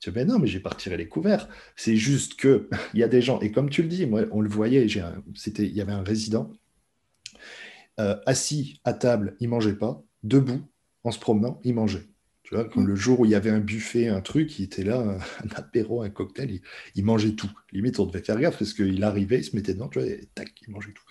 Tu 0.00 0.10
dis, 0.10 0.14
ben 0.14 0.28
non, 0.28 0.38
mais 0.38 0.46
j'ai 0.46 0.60
pas 0.60 0.70
retiré 0.70 0.96
les 0.96 1.08
couverts. 1.08 1.48
C'est 1.76 1.96
juste 1.96 2.34
que 2.34 2.68
il 2.94 3.00
y 3.00 3.02
a 3.02 3.08
des 3.08 3.22
gens, 3.22 3.40
et 3.40 3.52
comme 3.52 3.70
tu 3.70 3.82
le 3.82 3.88
dis, 3.88 4.06
moi, 4.06 4.22
on 4.30 4.40
le 4.40 4.48
voyait, 4.48 4.86
il 4.86 5.74
y 5.74 5.80
avait 5.80 5.92
un 5.92 6.02
résident 6.02 6.52
euh, 8.00 8.16
assis 8.26 8.80
à 8.84 8.92
table, 8.92 9.36
il 9.40 9.48
mangeait 9.48 9.74
pas, 9.74 10.02
debout, 10.22 10.62
en 11.04 11.10
se 11.10 11.18
promenant, 11.18 11.60
il 11.64 11.74
mangeait. 11.74 12.06
Tu 12.48 12.54
vois, 12.54 12.64
comme 12.64 12.84
mm. 12.84 12.88
le 12.88 12.94
jour 12.94 13.20
où 13.20 13.24
il 13.26 13.30
y 13.30 13.34
avait 13.34 13.50
un 13.50 13.60
buffet, 13.60 14.08
un 14.08 14.22
truc, 14.22 14.58
il 14.58 14.64
était 14.64 14.82
là, 14.82 15.00
un, 15.44 15.48
apéro, 15.54 16.00
un 16.00 16.08
cocktail, 16.08 16.62
il, 16.94 17.04
mangeait 17.04 17.32
tout. 17.32 17.50
Limite, 17.72 18.00
on 18.00 18.06
devait 18.06 18.22
faire 18.22 18.40
gaffe 18.40 18.58
parce 18.58 18.72
qu'il 18.72 19.04
arrivait, 19.04 19.40
il 19.40 19.44
se 19.44 19.54
mettait 19.54 19.74
dedans, 19.74 19.88
tu 19.88 19.98
vois, 19.98 20.08
et 20.08 20.30
tac, 20.34 20.50
il 20.66 20.70
mangeait 20.70 20.92
tout. 20.92 21.04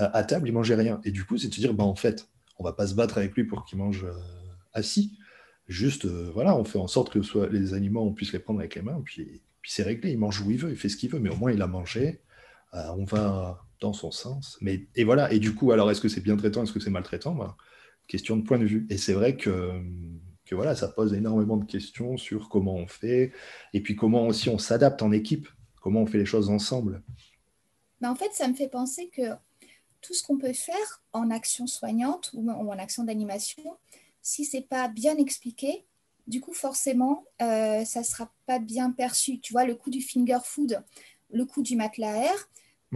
Euh, 0.00 0.08
à 0.12 0.22
table, 0.22 0.46
il 0.48 0.52
mangeait 0.52 0.76
rien. 0.76 1.00
Et 1.02 1.10
du 1.10 1.24
coup, 1.24 1.38
c'est 1.38 1.48
de 1.48 1.54
se 1.54 1.58
dire, 1.58 1.74
bah, 1.74 1.82
en 1.82 1.96
fait, 1.96 2.28
on 2.60 2.64
va 2.64 2.72
pas 2.72 2.86
se 2.86 2.94
battre 2.94 3.18
avec 3.18 3.34
lui 3.34 3.42
pour 3.42 3.64
qu'il 3.64 3.78
mange 3.78 4.04
euh, 4.04 4.12
assis. 4.74 5.18
Juste, 5.66 6.04
euh, 6.04 6.30
voilà, 6.32 6.56
on 6.56 6.62
fait 6.62 6.78
en 6.78 6.86
sorte 6.86 7.12
que 7.12 7.20
soit, 7.20 7.48
les 7.48 7.74
aliments, 7.74 8.06
on 8.06 8.12
puisse 8.12 8.32
les 8.32 8.38
prendre 8.38 8.60
avec 8.60 8.76
les 8.76 8.82
mains, 8.82 9.02
puis, 9.04 9.42
puis 9.62 9.72
c'est 9.72 9.82
réglé. 9.82 10.12
Il 10.12 10.20
mange 10.20 10.40
où 10.40 10.52
il 10.52 10.58
veut, 10.58 10.70
il 10.70 10.76
fait 10.76 10.88
ce 10.88 10.96
qu'il 10.96 11.10
veut, 11.10 11.18
mais 11.18 11.30
au 11.30 11.36
moins, 11.36 11.50
il 11.50 11.62
a 11.62 11.66
mangé. 11.66 12.20
on 12.72 13.02
va 13.02 13.60
dans 13.80 13.92
son 13.92 14.12
sens. 14.12 14.56
Mais, 14.60 14.86
et 14.94 15.02
voilà, 15.02 15.32
et 15.32 15.40
du 15.40 15.52
coup, 15.52 15.72
alors, 15.72 15.90
est-ce 15.90 16.00
que 16.00 16.08
c'est 16.08 16.22
bien 16.22 16.36
traitant, 16.36 16.62
est-ce 16.62 16.72
que 16.72 16.78
c'est 16.78 16.90
maltraitant? 16.90 17.34
Bah, 17.34 17.56
Question 18.06 18.36
de 18.36 18.42
point 18.42 18.60
de 18.60 18.64
vue. 18.64 18.86
Et 18.88 18.98
c'est 18.98 19.14
vrai 19.14 19.36
que 19.36 19.82
que 20.46 20.54
voilà, 20.54 20.74
ça 20.74 20.88
pose 20.88 21.12
énormément 21.12 21.56
de 21.56 21.64
questions 21.64 22.16
sur 22.16 22.48
comment 22.48 22.74
on 22.74 22.86
fait, 22.86 23.32
et 23.74 23.82
puis 23.82 23.96
comment 23.96 24.26
aussi 24.26 24.48
on 24.48 24.58
s'adapte 24.58 25.02
en 25.02 25.12
équipe, 25.12 25.48
comment 25.80 26.02
on 26.02 26.06
fait 26.06 26.18
les 26.18 26.24
choses 26.24 26.48
ensemble. 26.48 27.02
Mais 28.00 28.08
en 28.08 28.14
fait, 28.14 28.32
ça 28.32 28.48
me 28.48 28.54
fait 28.54 28.68
penser 28.68 29.08
que 29.08 29.22
tout 30.00 30.14
ce 30.14 30.22
qu'on 30.22 30.38
peut 30.38 30.52
faire 30.52 31.02
en 31.12 31.30
action 31.30 31.66
soignante 31.66 32.30
ou 32.32 32.48
en 32.50 32.78
action 32.78 33.04
d'animation, 33.04 33.76
si 34.22 34.44
c'est 34.44 34.62
pas 34.68 34.88
bien 34.88 35.16
expliqué, 35.16 35.84
du 36.26 36.40
coup, 36.40 36.52
forcément, 36.52 37.24
euh, 37.42 37.84
ça 37.84 38.02
sera 38.02 38.32
pas 38.46 38.58
bien 38.58 38.90
perçu. 38.90 39.40
Tu 39.40 39.52
vois, 39.52 39.64
le 39.64 39.74
coup 39.74 39.90
du 39.90 40.00
finger 40.00 40.38
food, 40.44 40.82
le 41.30 41.44
coup 41.44 41.62
du 41.62 41.76
matelas 41.76 42.20
à 42.20 42.32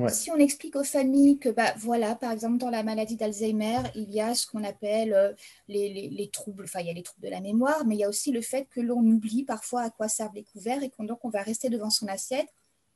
si 0.09 0.31
on 0.31 0.37
explique 0.37 0.77
aux 0.77 0.85
familles 0.85 1.39
que, 1.39 1.49
bah, 1.49 1.75
voilà, 1.79 2.15
par 2.15 2.33
exemple, 2.33 2.59
dans 2.59 2.71
la 2.71 2.83
maladie 2.83 3.17
d'Alzheimer, 3.17 3.79
il 3.95 4.11
y 4.13 4.21
a 4.21 4.35
ce 4.35 4.47
qu'on 4.47 4.65
appelle 4.65 5.13
euh, 5.13 5.33
les, 5.69 6.31
troubles, 6.33 6.65
enfin, 6.65 6.81
il 6.81 6.87
y 6.87 6.91
a 6.91 6.95
les 6.95 7.03
troubles 7.03 7.27
de 7.27 7.31
la 7.31 7.41
mémoire, 7.41 7.85
mais 7.87 7.97
il 7.97 7.99
y 7.99 8.05
a 8.05 8.09
aussi 8.09 8.33
le 8.33 8.41
fait 8.41 8.67
que 8.71 8.81
l'on 8.81 9.01
oublie 9.01 9.45
parfois 9.45 9.83
à 9.83 9.91
quoi 9.91 10.09
servent 10.09 10.35
les 10.35 10.45
couverts 10.45 10.83
et 10.83 10.91
qu'on 10.91 11.05
donc 11.05 11.25
on 11.25 11.29
va 11.29 11.43
rester 11.43 11.69
devant 11.69 11.91
son 11.91 12.07
assiette 12.09 12.49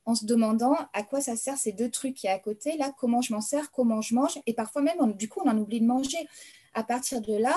en 0.05 0.15
se 0.15 0.25
demandant 0.25 0.75
à 0.93 1.03
quoi 1.03 1.19
ça 1.19 1.35
sert 1.35 1.57
ces 1.57 1.71
deux 1.71 1.89
trucs 1.89 2.15
qui 2.15 2.27
est 2.27 2.31
à 2.31 2.39
côté, 2.39 2.77
là, 2.77 2.93
comment 2.97 3.21
je 3.21 3.33
m'en 3.33 3.41
sers, 3.41 3.71
comment 3.71 4.01
je 4.01 4.13
mange, 4.13 4.39
et 4.45 4.53
parfois 4.53 4.81
même, 4.81 5.13
du 5.13 5.27
coup, 5.27 5.41
on 5.43 5.49
en 5.49 5.57
oublie 5.57 5.81
de 5.81 5.85
manger. 5.85 6.27
À 6.73 6.83
partir 6.83 7.21
de 7.21 7.33
là, 7.35 7.55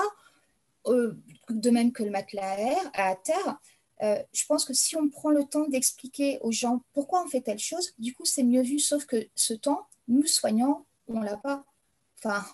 euh, 0.87 1.13
de 1.49 1.69
même 1.69 1.91
que 1.91 2.03
le 2.03 2.09
matelas 2.09 2.55
à 2.93 3.15
terre, 3.15 3.59
euh, 4.01 4.17
je 4.33 4.45
pense 4.45 4.65
que 4.65 4.73
si 4.73 4.95
on 4.95 5.09
prend 5.09 5.29
le 5.29 5.43
temps 5.43 5.67
d'expliquer 5.67 6.39
aux 6.41 6.51
gens 6.51 6.83
pourquoi 6.93 7.23
on 7.23 7.27
fait 7.27 7.41
telle 7.41 7.59
chose, 7.59 7.93
du 7.99 8.13
coup, 8.13 8.25
c'est 8.25 8.43
mieux 8.43 8.61
vu, 8.61 8.79
sauf 8.79 9.05
que 9.05 9.27
ce 9.35 9.53
temps, 9.53 9.87
nous, 10.07 10.25
soignants, 10.25 10.85
on 11.07 11.19
ne 11.19 11.25
l'a 11.25 11.37
pas. 11.37 11.65
Enfin, 12.23 12.45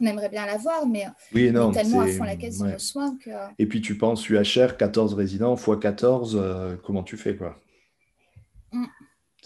on 0.00 0.06
aimerait 0.06 0.28
bien 0.28 0.46
l'avoir, 0.46 0.86
mais 0.86 1.06
oui, 1.34 1.50
non, 1.50 1.66
on 1.68 1.72
est 1.72 1.74
tellement 1.74 2.00
à 2.00 2.06
fond 2.06 2.24
la 2.24 2.36
caisse 2.36 2.58
de 2.58 2.68
nos 2.68 2.78
soins 2.78 3.16
que... 3.16 3.30
Et 3.58 3.66
puis, 3.66 3.80
tu 3.80 3.96
penses 3.96 4.28
UHR, 4.28 4.76
14 4.76 5.14
résidents, 5.14 5.56
x 5.56 5.70
14, 5.80 6.36
euh, 6.36 6.76
comment 6.84 7.02
tu 7.02 7.16
fais, 7.16 7.36
quoi? 7.36 7.60
Mm. 8.72 8.84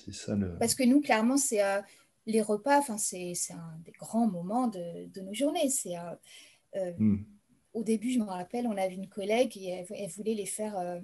C'est 0.04 0.14
ça 0.14 0.34
le... 0.34 0.58
Parce 0.58 0.74
que 0.74 0.84
nous, 0.84 1.00
clairement, 1.00 1.36
c'est... 1.36 1.62
Euh, 1.62 1.80
les 2.26 2.42
repas, 2.42 2.82
c'est 2.98 3.34
un 3.50 3.78
des 3.84 3.90
grands 3.92 4.28
moments 4.28 4.68
de, 4.68 5.08
de 5.12 5.20
nos 5.22 5.34
journées. 5.34 5.68
C'est... 5.68 5.94
Mm 6.98 7.22
au 7.74 7.82
début, 7.82 8.12
je 8.12 8.18
me 8.18 8.24
rappelle, 8.24 8.66
on 8.66 8.76
avait 8.76 8.94
une 8.94 9.08
collègue 9.08 9.56
et 9.56 9.84
elle, 9.90 10.10
voulait 10.10 10.34
les 10.34 10.46
faire. 10.46 10.76
Euh, 10.78 11.00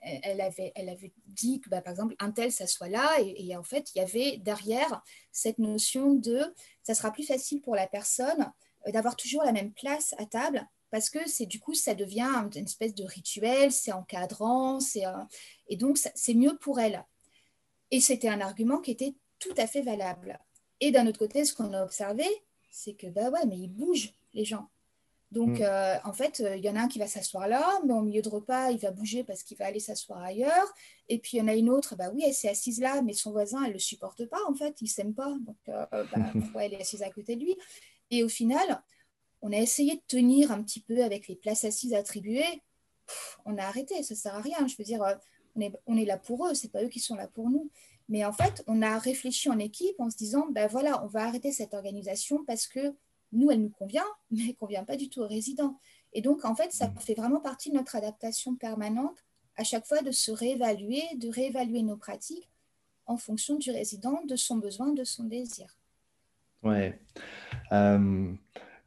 elle, 0.00 0.40
avait, 0.40 1.12
dit 1.26 1.60
que, 1.60 1.68
bah, 1.68 1.82
par 1.82 1.92
exemple, 1.92 2.14
un 2.18 2.30
tel 2.30 2.50
s'assoit 2.50 2.88
là, 2.88 3.08
et, 3.20 3.54
en 3.56 3.62
fait, 3.62 3.94
il 3.94 3.98
y 3.98 4.00
avait 4.00 4.38
derrière 4.38 5.02
cette 5.32 5.58
notion 5.58 6.14
de 6.14 6.40
ça 6.82 6.94
sera 6.94 7.10
plus 7.10 7.24
facile 7.24 7.60
pour 7.60 7.74
la 7.74 7.86
personne 7.86 8.50
euh, 8.86 8.92
d'avoir 8.92 9.16
toujours 9.16 9.42
la 9.42 9.52
même 9.52 9.72
place 9.72 10.14
à 10.18 10.24
table, 10.24 10.66
parce 10.90 11.10
que 11.10 11.18
c'est 11.28 11.46
du 11.46 11.60
coup, 11.60 11.74
ça 11.74 11.94
devient 11.94 12.48
une 12.54 12.64
espèce 12.64 12.94
de 12.94 13.04
rituel, 13.04 13.70
c'est 13.72 13.92
encadrant, 13.92 14.80
c'est, 14.80 15.02
et 15.68 15.76
donc 15.76 15.98
c'est 15.98 16.34
mieux 16.34 16.56
pour 16.58 16.80
elle. 16.80 17.04
Et 17.90 18.00
c'était 18.00 18.28
un 18.28 18.40
argument 18.40 18.80
qui 18.80 18.92
était 18.92 19.14
tout 19.38 19.54
à 19.58 19.66
fait 19.66 19.82
valable. 19.82 20.38
Et 20.80 20.90
d'un 20.90 21.06
autre 21.06 21.18
côté, 21.18 21.44
ce 21.44 21.54
qu'on 21.54 21.72
a 21.72 21.82
observé, 21.82 22.24
c'est 22.70 22.94
que, 22.94 23.06
bah 23.06 23.30
ouais, 23.30 23.46
mais 23.46 23.58
ils 23.58 23.68
bougent, 23.68 24.12
les 24.34 24.44
gens. 24.44 24.68
Donc, 25.32 25.58
mm. 25.58 25.62
euh, 25.62 25.96
en 26.04 26.12
fait, 26.12 26.42
il 26.56 26.64
y 26.64 26.70
en 26.70 26.76
a 26.76 26.80
un 26.80 26.88
qui 26.88 26.98
va 26.98 27.06
s'asseoir 27.06 27.48
là, 27.48 27.66
mais 27.86 27.92
au 27.92 28.02
milieu 28.02 28.22
de 28.22 28.28
repas, 28.28 28.70
il 28.70 28.78
va 28.78 28.90
bouger 28.90 29.24
parce 29.24 29.42
qu'il 29.42 29.56
va 29.56 29.66
aller 29.66 29.80
s'asseoir 29.80 30.22
ailleurs. 30.22 30.72
Et 31.08 31.18
puis, 31.18 31.36
il 31.36 31.40
y 31.40 31.42
en 31.42 31.48
a 31.48 31.54
une 31.54 31.68
autre, 31.68 31.96
bah 31.96 32.10
oui, 32.12 32.22
elle 32.24 32.34
s'est 32.34 32.48
assise 32.48 32.80
là, 32.80 33.02
mais 33.02 33.12
son 33.12 33.32
voisin, 33.32 33.62
elle 33.62 33.70
ne 33.70 33.74
le 33.74 33.78
supporte 33.78 34.24
pas, 34.26 34.38
en 34.48 34.54
fait, 34.54 34.76
il 34.80 34.84
ne 34.84 34.90
s'aime 34.90 35.14
pas. 35.14 35.34
Donc, 35.40 35.56
euh, 35.68 35.84
bah, 35.90 36.04
pourquoi 36.32 36.64
elle 36.64 36.74
est 36.74 36.80
assise 36.80 37.02
à 37.02 37.10
côté 37.10 37.36
de 37.36 37.40
lui 37.42 37.56
Et 38.10 38.22
au 38.22 38.28
final, 38.28 38.82
on 39.42 39.52
a 39.52 39.56
essayé 39.56 39.96
de 39.96 40.02
tenir 40.06 40.52
un 40.52 40.62
petit 40.62 40.80
peu 40.80 41.02
avec 41.02 41.28
les 41.28 41.36
places 41.36 41.64
assises 41.64 41.94
attribuées. 41.94 42.62
on 43.44 43.58
a 43.58 43.64
arrêté, 43.64 44.02
ça 44.02 44.14
ne 44.14 44.18
sert 44.18 44.34
à 44.34 44.40
rien. 44.40 44.66
Je 44.66 44.76
veux 44.78 44.84
dire, 44.84 45.02
euh, 45.02 45.14
on 45.56 45.60
est, 45.60 45.72
on 45.86 45.96
est 45.96 46.04
là 46.04 46.18
pour 46.18 46.46
eux, 46.46 46.54
ce 46.54 46.66
n'est 46.66 46.70
pas 46.70 46.82
eux 46.84 46.88
qui 46.88 47.00
sont 47.00 47.16
là 47.16 47.26
pour 47.26 47.50
nous. 47.50 47.70
Mais 48.08 48.24
en 48.24 48.32
fait, 48.32 48.62
on 48.68 48.82
a 48.82 48.98
réfléchi 48.98 49.48
en 49.50 49.58
équipe 49.58 49.98
en 49.98 50.10
se 50.10 50.16
disant, 50.16 50.46
ben 50.50 50.68
voilà, 50.68 51.04
on 51.04 51.08
va 51.08 51.24
arrêter 51.24 51.50
cette 51.50 51.74
organisation 51.74 52.44
parce 52.44 52.68
que 52.68 52.94
nous, 53.32 53.50
elle 53.50 53.62
nous 53.62 53.70
convient, 53.70 54.04
mais 54.30 54.40
elle 54.42 54.48
ne 54.48 54.52
convient 54.52 54.84
pas 54.84 54.96
du 54.96 55.08
tout 55.08 55.20
aux 55.20 55.28
résidents. 55.28 55.78
Et 56.12 56.22
donc, 56.22 56.44
en 56.44 56.54
fait, 56.54 56.72
ça 56.72 56.88
mm. 56.88 56.98
fait 56.98 57.14
vraiment 57.14 57.40
partie 57.40 57.70
de 57.70 57.76
notre 57.76 57.96
adaptation 57.96 58.56
permanente 58.56 59.24
à 59.56 59.64
chaque 59.64 59.86
fois 59.86 60.02
de 60.02 60.10
se 60.10 60.30
réévaluer, 60.30 61.02
de 61.16 61.28
réévaluer 61.30 61.82
nos 61.82 61.96
pratiques 61.96 62.50
en 63.06 63.16
fonction 63.16 63.56
du 63.56 63.70
résident, 63.70 64.22
de 64.26 64.36
son 64.36 64.56
besoin, 64.56 64.92
de 64.92 65.04
son 65.04 65.24
désir. 65.24 65.78
Ouais. 66.62 67.00
Euh, 67.72 68.32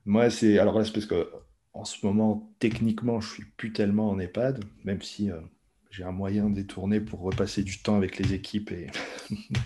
moi, 0.05 0.29
c'est. 0.29 0.59
Alors 0.59 0.77
là, 0.77 0.85
c'est 0.85 0.93
parce 0.93 1.05
que 1.05 1.31
en 1.73 1.85
ce 1.85 2.05
moment, 2.05 2.51
techniquement, 2.59 3.21
je 3.21 3.33
suis 3.33 3.45
plus 3.45 3.71
tellement 3.71 4.09
en 4.09 4.19
EHPAD, 4.19 4.63
même 4.83 5.01
si 5.01 5.31
euh, 5.31 5.39
j'ai 5.89 6.03
un 6.03 6.11
moyen 6.11 6.49
détourné 6.49 7.01
pour 7.01 7.21
repasser 7.21 7.63
du 7.63 7.81
temps 7.81 7.95
avec 7.95 8.17
les 8.17 8.33
équipes 8.33 8.71
et, 8.71 8.87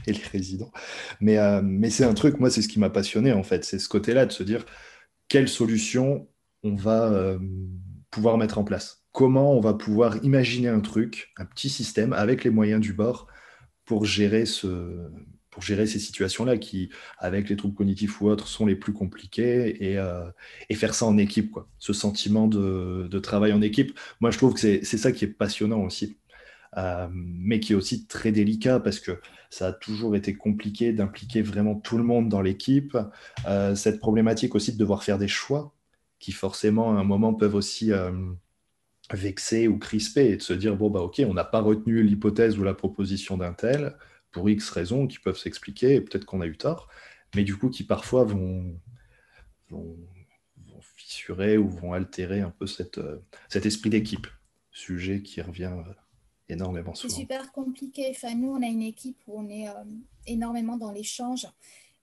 les 0.08 0.24
résidents. 0.32 0.72
Mais, 1.20 1.38
euh, 1.38 1.62
mais 1.64 1.90
c'est 1.90 2.06
un 2.06 2.14
truc, 2.14 2.40
moi, 2.40 2.50
c'est 2.50 2.62
ce 2.62 2.68
qui 2.68 2.80
m'a 2.80 2.90
passionné, 2.90 3.34
en 3.34 3.44
fait. 3.44 3.64
C'est 3.66 3.80
ce 3.80 3.90
côté-là 3.90 4.26
de 4.26 4.32
se 4.32 4.44
dire 4.44 4.66
quelle 5.28 5.50
solution 5.50 6.28
on 6.64 6.76
va 6.76 7.38
pouvoir 8.14 8.38
mettre 8.38 8.58
en 8.58 8.64
place? 8.64 9.04
Comment 9.12 9.54
on 9.54 9.60
va 9.60 9.74
pouvoir 9.74 10.24
imaginer 10.24 10.70
un 10.70 10.80
truc, 10.80 11.34
un 11.38 11.46
petit 11.46 11.70
système 11.70 12.14
avec 12.14 12.44
les 12.44 12.50
moyens 12.50 12.80
du 12.80 12.94
bord 12.94 13.28
pour 13.86 14.06
gérer, 14.06 14.46
ce, 14.46 15.10
pour 15.54 15.62
gérer 15.62 15.86
ces 15.86 16.00
situations-là 16.00 16.58
qui, 16.58 16.90
avec 17.20 17.48
les 17.48 17.56
troubles 17.56 17.76
cognitifs 17.76 18.20
ou 18.22 18.28
autres, 18.28 18.48
sont 18.48 18.66
les 18.66 18.76
plus 18.76 18.92
compliquées 18.92 19.86
et, 19.86 20.00
euh, 20.00 20.26
faire 20.74 20.96
ça 20.96 21.06
en 21.06 21.20
équipe. 21.20 21.52
Quoi. 21.52 21.68
Ce 21.78 21.94
sentiment 21.94 22.48
de, 22.48 23.08
de, 23.10 23.20
travail 23.20 23.54
en 23.54 23.62
équipe, 23.62 23.98
moi 24.20 24.32
je 24.32 24.40
trouve 24.40 24.56
que 24.56 24.60
c'est 24.60 24.84
ça 24.84 25.12
qui 25.12 25.26
est 25.26 25.28
passionnant 25.28 25.82
aussi. 25.82 26.18
Euh, 26.76 27.08
mais 27.12 27.60
qui 27.60 27.74
est 27.74 27.76
aussi 27.76 28.08
très 28.08 28.32
délicat 28.32 28.80
parce 28.80 29.00
que 29.00 29.20
ça 29.52 29.68
a 29.68 29.74
toujours 29.74 30.16
été 30.16 30.34
compliqué 30.34 30.92
d'impliquer 30.92 31.44
vraiment 31.44 31.76
tout 31.76 32.00
le 32.00 32.04
monde 32.04 32.30
dans 32.30 32.42
l'équipe. 32.42 32.98
Euh, 33.48 33.76
cette 33.76 34.00
problématique 34.00 34.56
aussi 34.56 34.74
de 34.74 34.80
devoir 34.80 35.04
faire 35.04 35.20
des 35.20 35.28
choix 35.28 35.76
qui 36.18 36.32
forcément 36.32 36.98
à 36.98 37.00
un 37.00 37.04
moment 37.04 37.36
peuvent 37.36 37.54
aussi 37.54 37.92
vexer 39.12 39.68
ou 39.68 39.78
crisper 39.78 40.32
et 40.32 40.38
de 40.38 40.42
se 40.42 40.54
dire 40.54 40.76
bon 40.78 40.90
bah 40.90 41.02
ok 41.02 41.22
on 41.28 41.34
n'a 41.36 41.44
pas 41.44 41.60
retenu 41.60 42.02
l'hypothèse 42.02 42.58
ou 42.58 42.64
la 42.64 42.74
proposition 42.74 43.38
d'un 43.38 43.54
tel 43.54 43.96
pour 44.34 44.50
X 44.50 44.70
raisons 44.70 45.08
qui 45.08 45.20
peuvent 45.20 45.38
s'expliquer 45.38 45.96
et 45.96 46.02
peut-être 46.02 46.26
qu'on 46.26 46.42
a 46.42 46.46
eu 46.46 46.58
tort 46.58 46.90
mais 47.36 47.44
du 47.44 47.58
coup 47.58 47.70
qui 47.70 47.84
parfois 47.84 48.26
vont, 48.26 48.80
vont, 49.70 49.98
fissurer 50.96 51.58
ou 51.58 51.70
vont 51.70 51.94
altérer 51.94 52.42
un 52.42 52.50
peu 52.50 52.68
cette, 52.68 52.98
euh, 52.98 53.24
cet 53.50 53.66
esprit 53.66 53.90
d'équipe 53.90 54.28
sujet 54.72 55.22
qui 55.22 55.42
revient 55.42 55.74
euh, 55.74 55.94
énormément 56.50 56.94
souvent. 56.94 57.14
C'est 57.14 57.22
super 57.22 57.52
compliqué. 57.52 58.08
Enfin, 58.12 58.36
nous, 58.36 58.50
on 58.50 58.62
a 58.62 58.68
une 58.68 58.82
équipe 58.82 59.18
où 59.28 59.40
on 59.40 59.50
est 59.50 59.70
euh, 59.70 59.84
énormément 60.28 60.78
dans 60.78 60.92
l'échange. 60.92 61.48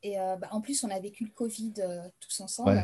Et 0.02 0.16
bah, 0.16 0.48
en 0.50 0.62
plus, 0.62 0.82
on 0.82 0.90
a 0.90 0.98
vécu 0.98 1.24
le 1.24 1.30
Covid 1.30 1.74
tous 2.20 2.40
ensemble. 2.40 2.82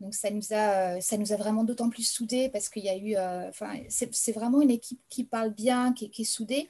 Donc 0.00 0.14
ça 0.14 0.30
nous 0.30 0.52
a, 0.52 1.00
ça 1.00 1.16
nous 1.16 1.32
a 1.32 1.36
vraiment 1.36 1.64
d'autant 1.64 1.88
plus 1.88 2.06
soudés 2.08 2.48
parce 2.48 2.68
qu'il 2.68 2.84
y 2.84 2.88
a 2.88 2.96
eu, 2.96 3.16
euh, 3.16 3.48
enfin, 3.48 3.78
c'est 3.88 4.32
vraiment 4.32 4.60
une 4.60 4.70
équipe 4.70 5.00
qui 5.08 5.24
parle 5.24 5.50
bien, 5.50 5.92
qui, 5.92 6.10
est 6.18 6.24
soudée, 6.24 6.68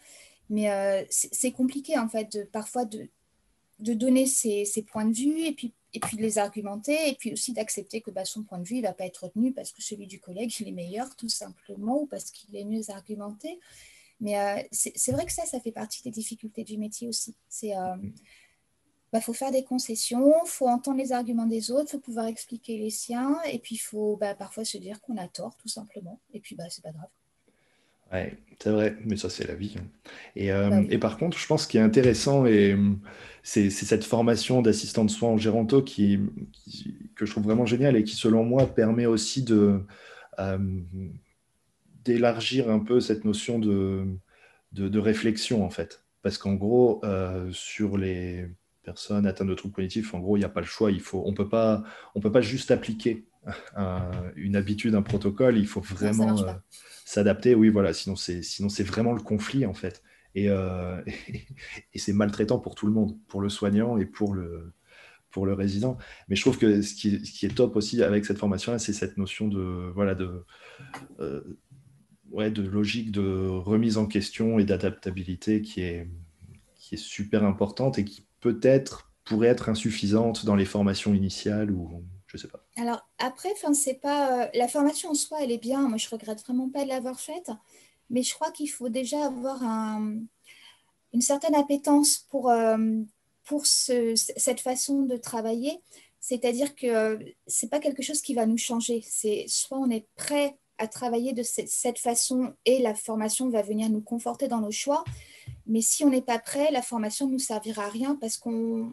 mais 0.51 0.71
euh, 0.71 1.05
c'est 1.11 1.53
compliqué 1.53 1.99
en 1.99 2.09
fait 2.09 2.33
de, 2.33 2.43
parfois 2.45 2.85
de, 2.85 3.09
de 3.79 3.95
donner 3.95 4.27
ses, 4.27 4.65
points 4.87 5.07
de 5.07 5.15
vue 5.15 5.45
et 5.45 5.53
puis, 5.53 5.73
et 5.93 6.01
puis 6.01 6.17
de 6.17 6.23
les 6.23 6.39
argumenter 6.39 7.09
et 7.09 7.15
puis 7.15 7.33
aussi 7.33 7.53
d'accepter 7.53 8.01
que 8.01 8.11
bah, 8.11 8.25
son 8.25 8.43
point 8.43 8.59
de 8.59 8.65
vue 8.65 8.77
ne 8.77 8.83
va 8.83 8.93
pas 8.93 9.07
être 9.07 9.25
retenu 9.25 9.53
parce 9.53 9.73
que 9.73 9.83
celui 9.83 10.07
du 10.07 10.21
collègue 10.21 10.53
il 10.61 10.69
est 10.69 10.73
meilleur 10.73 11.15
tout 11.17 11.29
simplement 11.29 12.03
ou 12.03 12.07
parce 12.07 12.31
qu'il 12.31 12.57
est 12.57 12.65
mieux 12.65 12.91
argumenté. 12.91 13.59
Mais 14.21 14.39
euh, 14.39 14.63
c'est 14.71 15.13
vrai 15.13 15.27
que 15.27 15.33
ça, 15.33 15.45
ça 15.45 15.61
fait 15.61 15.73
partie 15.73 16.03
des 16.03 16.11
difficultés 16.11 16.63
du 16.63 16.79
métier 16.79 17.09
aussi. 17.09 17.35
C'est 17.49 17.75
mm. 17.75 18.13
Il 19.15 19.19
bah, 19.19 19.23
faut 19.23 19.33
faire 19.33 19.53
des 19.53 19.63
concessions, 19.63 20.35
il 20.45 20.49
faut 20.49 20.67
entendre 20.67 20.99
les 20.99 21.13
arguments 21.13 21.47
des 21.47 21.71
autres, 21.71 21.85
il 21.87 21.93
faut 21.93 22.01
pouvoir 22.01 22.27
expliquer 22.27 22.79
les 22.79 22.91
siens, 22.91 23.41
et 23.45 23.61
puis 23.61 23.77
il 23.77 23.79
faut 23.79 24.17
bah, 24.17 24.35
parfois 24.35 24.65
se 24.65 24.77
dire 24.77 25.01
qu'on 25.01 25.17
a 25.19 25.29
tort, 25.29 25.57
tout 25.57 25.69
simplement. 25.69 26.19
Et 26.33 26.41
puis, 26.41 26.57
bah, 26.57 26.65
c'est 26.69 26.83
pas 26.83 26.91
grave. 26.91 27.09
Ouais, 28.13 28.37
c'est 28.61 28.71
vrai, 28.71 28.97
mais 29.05 29.17
ça, 29.17 29.29
c'est 29.29 29.47
la 29.47 29.55
vie. 29.55 29.75
Hein. 29.79 29.85
Et, 30.37 30.53
euh, 30.53 30.85
et, 30.89 30.99
par 30.99 31.19
contre, 31.19 31.39
je 31.39 31.47
pense 31.47 31.67
qu'il 31.67 31.81
est 31.81 31.83
intéressant, 31.83 32.47
et 32.47 32.77
c'est 33.43 33.71
cette 33.71 34.05
formation 34.05 34.63
d'assistant 34.63 35.05
de 35.05 35.11
soins 35.11 35.31
en 35.31 35.37
géranto 35.37 35.83
qui, 35.83 36.21
que 37.15 37.27
je 37.27 37.31
trouve 37.31 37.45
vraiment 37.45 37.67
géniale 37.67 37.97
et 37.97 38.05
qui, 38.05 38.15
selon 38.15 38.45
moi, 38.45 38.67
permet 38.67 39.07
aussi 39.07 39.43
de 39.43 39.81
euh, 40.39 40.59
d'élargir 42.05 42.71
un 42.71 42.81
peu 42.81 43.01
cette 43.01 43.25
notion 43.25 43.59
de, 43.59 44.07
de, 44.73 44.99
réflexion, 44.99 45.65
en 45.65 45.71
fait. 45.71 46.05
Parce 46.23 46.39
qu'en 46.39 46.55
gros, 46.55 47.01
euh, 47.05 47.51
sur 47.53 47.99
les 47.99 48.47
personne 48.83 49.27
atteinte 49.27 49.49
de 49.49 49.55
troubles 49.55 49.75
cognitifs, 49.75 50.13
en 50.13 50.21
gros, 50.21 50.37
il 50.37 50.41
n'y 50.41 50.45
a 50.45 50.51
pas 50.51 50.61
le 50.61 50.67
choix. 50.67 50.91
Il 50.91 51.01
faut, 51.01 51.23
on 51.25 51.33
peut 51.33 51.49
pas, 51.49 51.83
on 52.15 52.21
peut 52.21 52.33
pas 52.33 52.43
juste 52.43 52.71
appliquer 52.71 53.25
une 54.37 54.57
habitude, 54.57 54.95
un 54.95 55.03
protocole. 55.03 55.59
Il 55.59 55.67
faut 55.67 55.81
vraiment 55.81 56.39
euh, 56.39 56.53
s'adapter. 57.05 57.55
Oui, 57.55 57.69
voilà. 57.69 57.93
Sinon, 57.93 58.17
c'est, 58.17 58.43
sinon 58.43 58.69
c'est 58.69 58.85
vraiment 58.85 59.13
le 59.13 59.23
conflit 59.23 59.67
en 59.67 59.75
fait. 59.75 60.03
Et, 60.35 60.49
euh, 60.49 61.01
et, 61.95 61.99
c'est 61.99 62.13
maltraitant 62.13 62.59
pour 62.59 62.75
tout 62.75 62.87
le 62.87 62.93
monde, 62.93 63.17
pour 63.29 63.41
le 63.41 63.49
soignant 63.49 63.99
et 63.99 64.07
pour 64.07 64.35
le, 64.35 64.73
pour 65.31 65.47
le 65.47 65.53
résident. 65.53 65.97
Mais 66.29 66.37
je 66.37 66.43
trouve 66.43 66.59
que 66.59 66.83
ce 66.83 66.95
qui, 66.95 67.25
ce 67.25 67.33
qui 67.33 67.47
est 67.47 67.55
top 67.55 67.77
aussi 67.77 68.03
avec 68.03 68.25
cette 68.25 68.39
formation-là, 68.39 68.79
c'est 68.79 68.93
cette 68.93 69.17
notion 69.17 69.49
de, 69.49 69.93
voilà, 69.95 70.15
de, 70.15 70.45
euh, 71.21 71.43
ouais, 72.31 72.51
de 72.51 72.63
logique 72.63 73.13
de 73.13 73.49
remise 73.49 73.99
en 73.99 74.07
question 74.07 74.59
et 74.59 74.65
d'adaptabilité 74.65 75.63
qui 75.63 75.83
est, 75.83 76.09
qui 76.75 76.97
est 76.97 76.99
super 76.99 77.45
importante 77.45 77.99
et 77.99 78.05
qui 78.05 78.27
peut-être 78.41 79.13
pourrait 79.25 79.49
être 79.49 79.69
insuffisante 79.69 80.45
dans 80.45 80.57
les 80.57 80.67
formations 80.67 81.15
initiales 81.15 81.71
ou 81.71 82.05
Alors 82.77 83.07
après, 83.19 83.51
c'est 83.75 83.95
pas 83.95 84.45
euh, 84.45 84.49
la 84.55 84.69
formation 84.69 85.11
en 85.11 85.15
soi, 85.15 85.39
elle 85.43 85.53
est 85.53 85.59
bien. 85.59 85.89
Moi, 85.89 85.99
je 85.99 86.09
regrette 86.09 86.41
vraiment 86.43 86.69
pas 86.69 86.85
de 86.85 86.89
l'avoir 86.89 87.21
faite, 87.21 87.51
mais 88.11 88.23
je 88.23 88.35
crois 88.35 88.51
qu'il 88.51 88.71
faut 88.71 88.89
déjà 88.89 89.27
avoir 89.27 89.63
une 89.63 91.21
certaine 91.21 91.55
appétence 91.55 92.27
pour 92.31 92.51
euh, 92.51 92.77
pour 93.45 93.67
cette 93.67 94.61
façon 94.61 95.03
de 95.03 95.17
travailler. 95.17 95.81
C'est-à-dire 96.21 96.75
que 96.75 96.87
euh, 96.87 97.19
c'est 97.47 97.69
pas 97.69 97.81
quelque 97.81 98.03
chose 98.03 98.23
qui 98.23 98.35
va 98.35 98.47
nous 98.47 98.57
changer. 98.57 99.05
C'est 99.07 99.45
soit 99.47 99.79
on 99.79 99.91
est 99.91 100.07
prêt 100.17 100.57
à 100.79 100.89
travailler 100.89 101.35
de 101.35 101.43
cette 101.43 101.99
façon 101.99 102.55
et 102.65 102.81
la 102.81 102.95
formation 102.95 103.49
va 103.49 103.63
venir 103.63 103.91
nous 103.91 104.01
conforter 104.01 104.49
dans 104.49 104.61
nos 104.61 104.73
choix, 104.73 105.05
mais 105.67 105.83
si 105.83 106.03
on 106.03 106.11
n'est 106.11 106.23
pas 106.23 106.39
prêt, 106.41 106.71
la 106.73 106.83
formation 106.83 107.27
ne 107.27 107.33
nous 107.33 107.39
servira 107.39 107.85
à 107.85 107.89
rien 107.91 108.17
parce 108.21 108.39
qu'on 108.39 108.93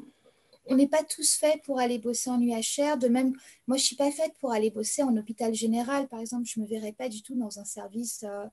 on 0.72 0.76
n'est 0.76 0.88
pas 0.88 1.04
tous 1.04 1.36
faits 1.36 1.62
pour 1.64 1.80
aller 1.80 2.00
bosser 2.00 2.30
en 2.30 2.42
UHR. 2.42 2.98
De 2.98 3.08
même, 3.08 3.34
moi, 3.68 3.78
je 3.78 3.84
ne 3.84 3.86
suis 3.86 3.96
pas 3.96 4.12
faite 4.12 4.34
pour 4.40 4.52
aller 4.52 4.72
bosser 4.72 5.04
en 5.04 5.16
hôpital 5.18 5.54
général. 5.54 6.08
Par 6.08 6.20
exemple, 6.20 6.46
je 6.46 6.60
ne 6.60 6.66
me 6.66 6.70
verrais 6.70 6.94
pas 6.94 7.10
du 7.10 7.22
tout 7.22 7.36
dans 7.36 7.60
un 7.60 7.66
service 7.66 8.24
euh, 8.24 8.46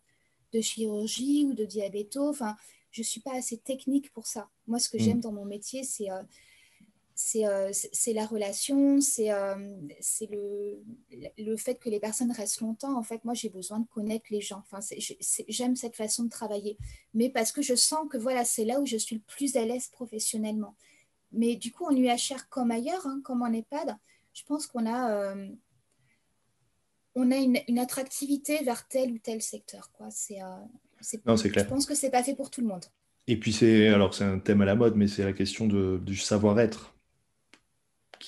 de 0.52 0.60
chirurgie 0.60 1.46
ou 1.46 1.54
de 1.54 1.64
diabéto. 1.64 2.28
Enfin, 2.28 2.56
je 2.90 3.02
ne 3.02 3.04
suis 3.04 3.20
pas 3.20 3.34
assez 3.34 3.58
technique 3.58 4.12
pour 4.12 4.26
ça. 4.26 4.48
Moi, 4.66 4.78
ce 4.78 4.88
que 4.88 4.96
mm. 4.96 5.00
j'aime 5.00 5.20
dans 5.20 5.32
mon 5.32 5.44
métier, 5.44 5.84
c'est 5.84 6.10
euh, 6.10 6.22
euh, 7.36 7.72
la 8.14 8.26
relation, 8.26 9.00
c'est 9.00 9.30
le, 10.30 10.82
le, 11.38 11.56
fait 11.56 11.76
que 11.76 11.88
les 11.88 12.00
personnes 12.00 12.32
restent 12.32 12.60
longtemps. 12.60 12.98
En 12.98 13.02
fait, 13.02 13.24
moi, 13.24 13.34
j'ai 13.34 13.48
besoin 13.48 13.80
de 13.80 13.86
connaître 13.86 14.26
les 14.30 14.40
gens. 14.40 14.62
Enfin, 14.70 14.80
J'aime 15.48 15.76
cette 15.76 15.96
façon 15.96 16.24
de 16.24 16.30
travailler, 16.30 16.78
mais 17.14 17.30
parce 17.30 17.52
que 17.52 17.62
je 17.62 17.74
sens 17.74 18.08
que 18.10 18.18
voilà, 18.18 18.44
c'est 18.44 18.64
là 18.64 18.80
où 18.80 18.86
je 18.86 18.96
suis 18.96 19.16
le 19.16 19.22
plus 19.22 19.56
à 19.56 19.64
l'aise 19.64 19.88
professionnellement. 19.88 20.74
Mais 21.32 21.56
du 21.56 21.72
coup, 21.72 21.84
en 21.84 21.94
UHR 21.94 22.48
comme 22.48 22.70
ailleurs, 22.70 23.06
hein, 23.06 23.20
comme 23.22 23.42
en 23.42 23.52
EHPAD, 23.52 23.96
je 24.32 24.42
pense 24.44 24.66
qu'on 24.66 24.86
a, 24.86 25.12
euh, 25.12 25.48
on 27.14 27.30
a 27.30 27.36
une, 27.36 27.58
une, 27.68 27.78
attractivité 27.78 28.62
vers 28.64 28.86
tel 28.88 29.12
ou 29.12 29.18
tel 29.18 29.42
secteur. 29.42 29.90
Quoi. 29.92 30.08
C'est, 30.10 30.38
non, 31.26 31.36
c'est 31.36 31.50
clair. 31.50 31.64
Je 31.64 31.70
pense 31.70 31.86
que 31.86 31.94
c'est 31.94 32.10
pas 32.10 32.22
fait 32.22 32.34
pour 32.34 32.50
tout 32.50 32.60
le 32.60 32.66
monde. 32.66 32.84
Et 33.26 33.38
puis 33.38 33.52
c'est 33.52 33.88
alors 33.88 34.14
c'est 34.14 34.24
un 34.24 34.38
thème 34.38 34.62
à 34.62 34.64
la 34.64 34.74
mode, 34.74 34.96
mais 34.96 35.06
c'est 35.06 35.22
la 35.22 35.34
question 35.34 35.66
de, 35.66 36.00
du 36.02 36.16
savoir-être 36.16 36.94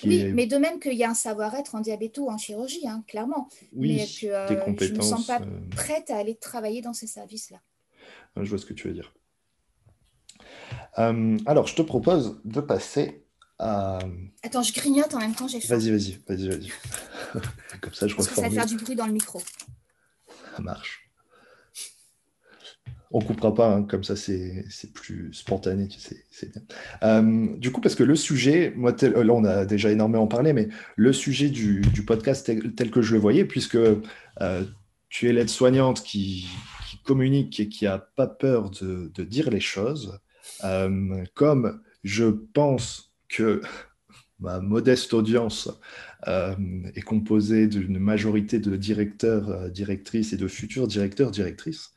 oui, 0.04 0.32
mais 0.32 0.46
de 0.46 0.56
même 0.56 0.78
qu'il 0.80 0.94
y 0.94 1.04
a 1.04 1.10
un 1.10 1.14
savoir-être 1.14 1.74
en 1.74 1.80
diabète 1.80 2.18
ou 2.18 2.28
en 2.28 2.38
chirurgie, 2.38 2.86
hein, 2.86 3.04
clairement. 3.06 3.48
Oui, 3.72 3.96
mais 3.96 4.06
que 4.06 4.32
euh, 4.32 4.76
je 4.78 4.92
ne 4.92 4.98
me 4.98 5.02
sens 5.02 5.26
pas 5.26 5.40
euh, 5.40 5.60
prête 5.70 6.10
à 6.10 6.16
aller 6.16 6.36
travailler 6.36 6.80
dans 6.80 6.92
ces 6.92 7.06
services-là. 7.06 7.60
Je 8.36 8.48
vois 8.48 8.58
ce 8.58 8.66
que 8.66 8.72
tu 8.72 8.88
veux 8.88 8.94
dire. 8.94 9.12
Euh, 11.00 11.38
alors, 11.46 11.66
je 11.66 11.74
te 11.74 11.82
propose 11.82 12.40
de 12.44 12.60
passer 12.60 13.24
à... 13.58 13.98
Attends, 14.42 14.62
je 14.62 14.72
grignote 14.72 15.14
en 15.14 15.18
même 15.18 15.34
temps, 15.34 15.48
j'ai 15.48 15.58
Vas-y, 15.58 15.90
vas-y, 15.90 16.18
vas-y, 16.28 16.48
vas-y. 16.48 16.72
Comme 17.80 17.94
ça, 17.94 18.06
je 18.06 18.14
Parce 18.14 18.28
que 18.28 18.34
ça 18.34 18.42
va 18.42 18.50
faire 18.50 18.66
du 18.66 18.76
bruit 18.76 18.96
dans 18.96 19.06
le 19.06 19.12
micro. 19.12 19.40
Ça 20.56 20.62
marche 20.62 21.10
on 23.12 23.20
coupera 23.20 23.54
pas, 23.54 23.74
hein, 23.74 23.82
comme 23.82 24.04
ça 24.04 24.14
c'est 24.14 24.64
plus 24.94 25.32
spontané, 25.32 25.88
tu 25.88 25.98
sais, 25.98 26.24
c'est 26.30 26.52
bien. 26.52 26.62
Euh, 27.02 27.56
du 27.56 27.72
coup, 27.72 27.80
parce 27.80 27.96
que 27.96 28.04
le 28.04 28.14
sujet, 28.14 28.72
moi, 28.76 28.94
là 29.02 29.32
on 29.32 29.44
a 29.44 29.64
déjà 29.66 29.90
énormément 29.90 30.28
parlé, 30.28 30.52
mais 30.52 30.68
le 30.96 31.12
sujet 31.12 31.48
du, 31.48 31.82
podcast 32.06 32.46
tel, 32.76 32.90
que 32.90 33.02
je 33.02 33.14
le 33.14 33.20
voyais, 33.20 33.44
puisque 33.44 33.76
euh, 33.76 34.64
tu 35.08 35.28
es 35.28 35.32
l'aide-soignante 35.32 36.02
qui, 36.02 36.46
communique 37.04 37.58
et 37.58 37.68
qui 37.68 37.86
a 37.86 37.98
pas 37.98 38.26
peur 38.26 38.70
de, 38.70 39.24
dire 39.24 39.50
les 39.50 39.60
choses, 39.60 40.20
comme 41.34 41.82
je 42.04 42.24
pense 42.26 43.12
que 43.28 43.60
ma 44.40 44.60
modeste 44.60 45.12
audience 45.12 45.68
est 46.26 47.02
composée 47.02 47.66
d'une 47.66 47.98
majorité 47.98 48.58
de 48.58 48.76
directeurs, 48.76 49.70
directrices 49.70 50.32
et 50.32 50.36
de 50.36 50.48
futurs 50.48 50.86
directeurs, 50.86 51.30
directrices, 51.30 51.92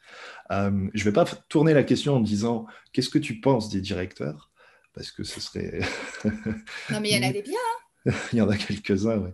je 0.50 0.56
ne 0.56 1.04
vais 1.04 1.12
pas 1.12 1.26
tourner 1.50 1.74
la 1.74 1.84
question 1.84 2.16
en 2.16 2.20
disant 2.20 2.66
qu'est-ce 2.92 3.10
que 3.10 3.20
tu 3.20 3.40
penses 3.40 3.70
des 3.70 3.82
directeurs? 3.82 4.52
Parce 4.94 5.12
que 5.12 5.24
ce 5.24 5.40
serait. 5.40 5.80
non, 6.92 7.00
mais 7.02 7.12
il 7.12 7.16
y 7.16 7.26
en 7.26 7.30
a 7.30 7.34
des 7.34 7.42
bien. 7.42 7.60
Hein. 8.06 8.12
il 8.32 8.40
y 8.40 8.42
en 8.42 8.50
a 8.50 8.58
quelques-uns, 8.58 9.18
oui. 9.18 9.32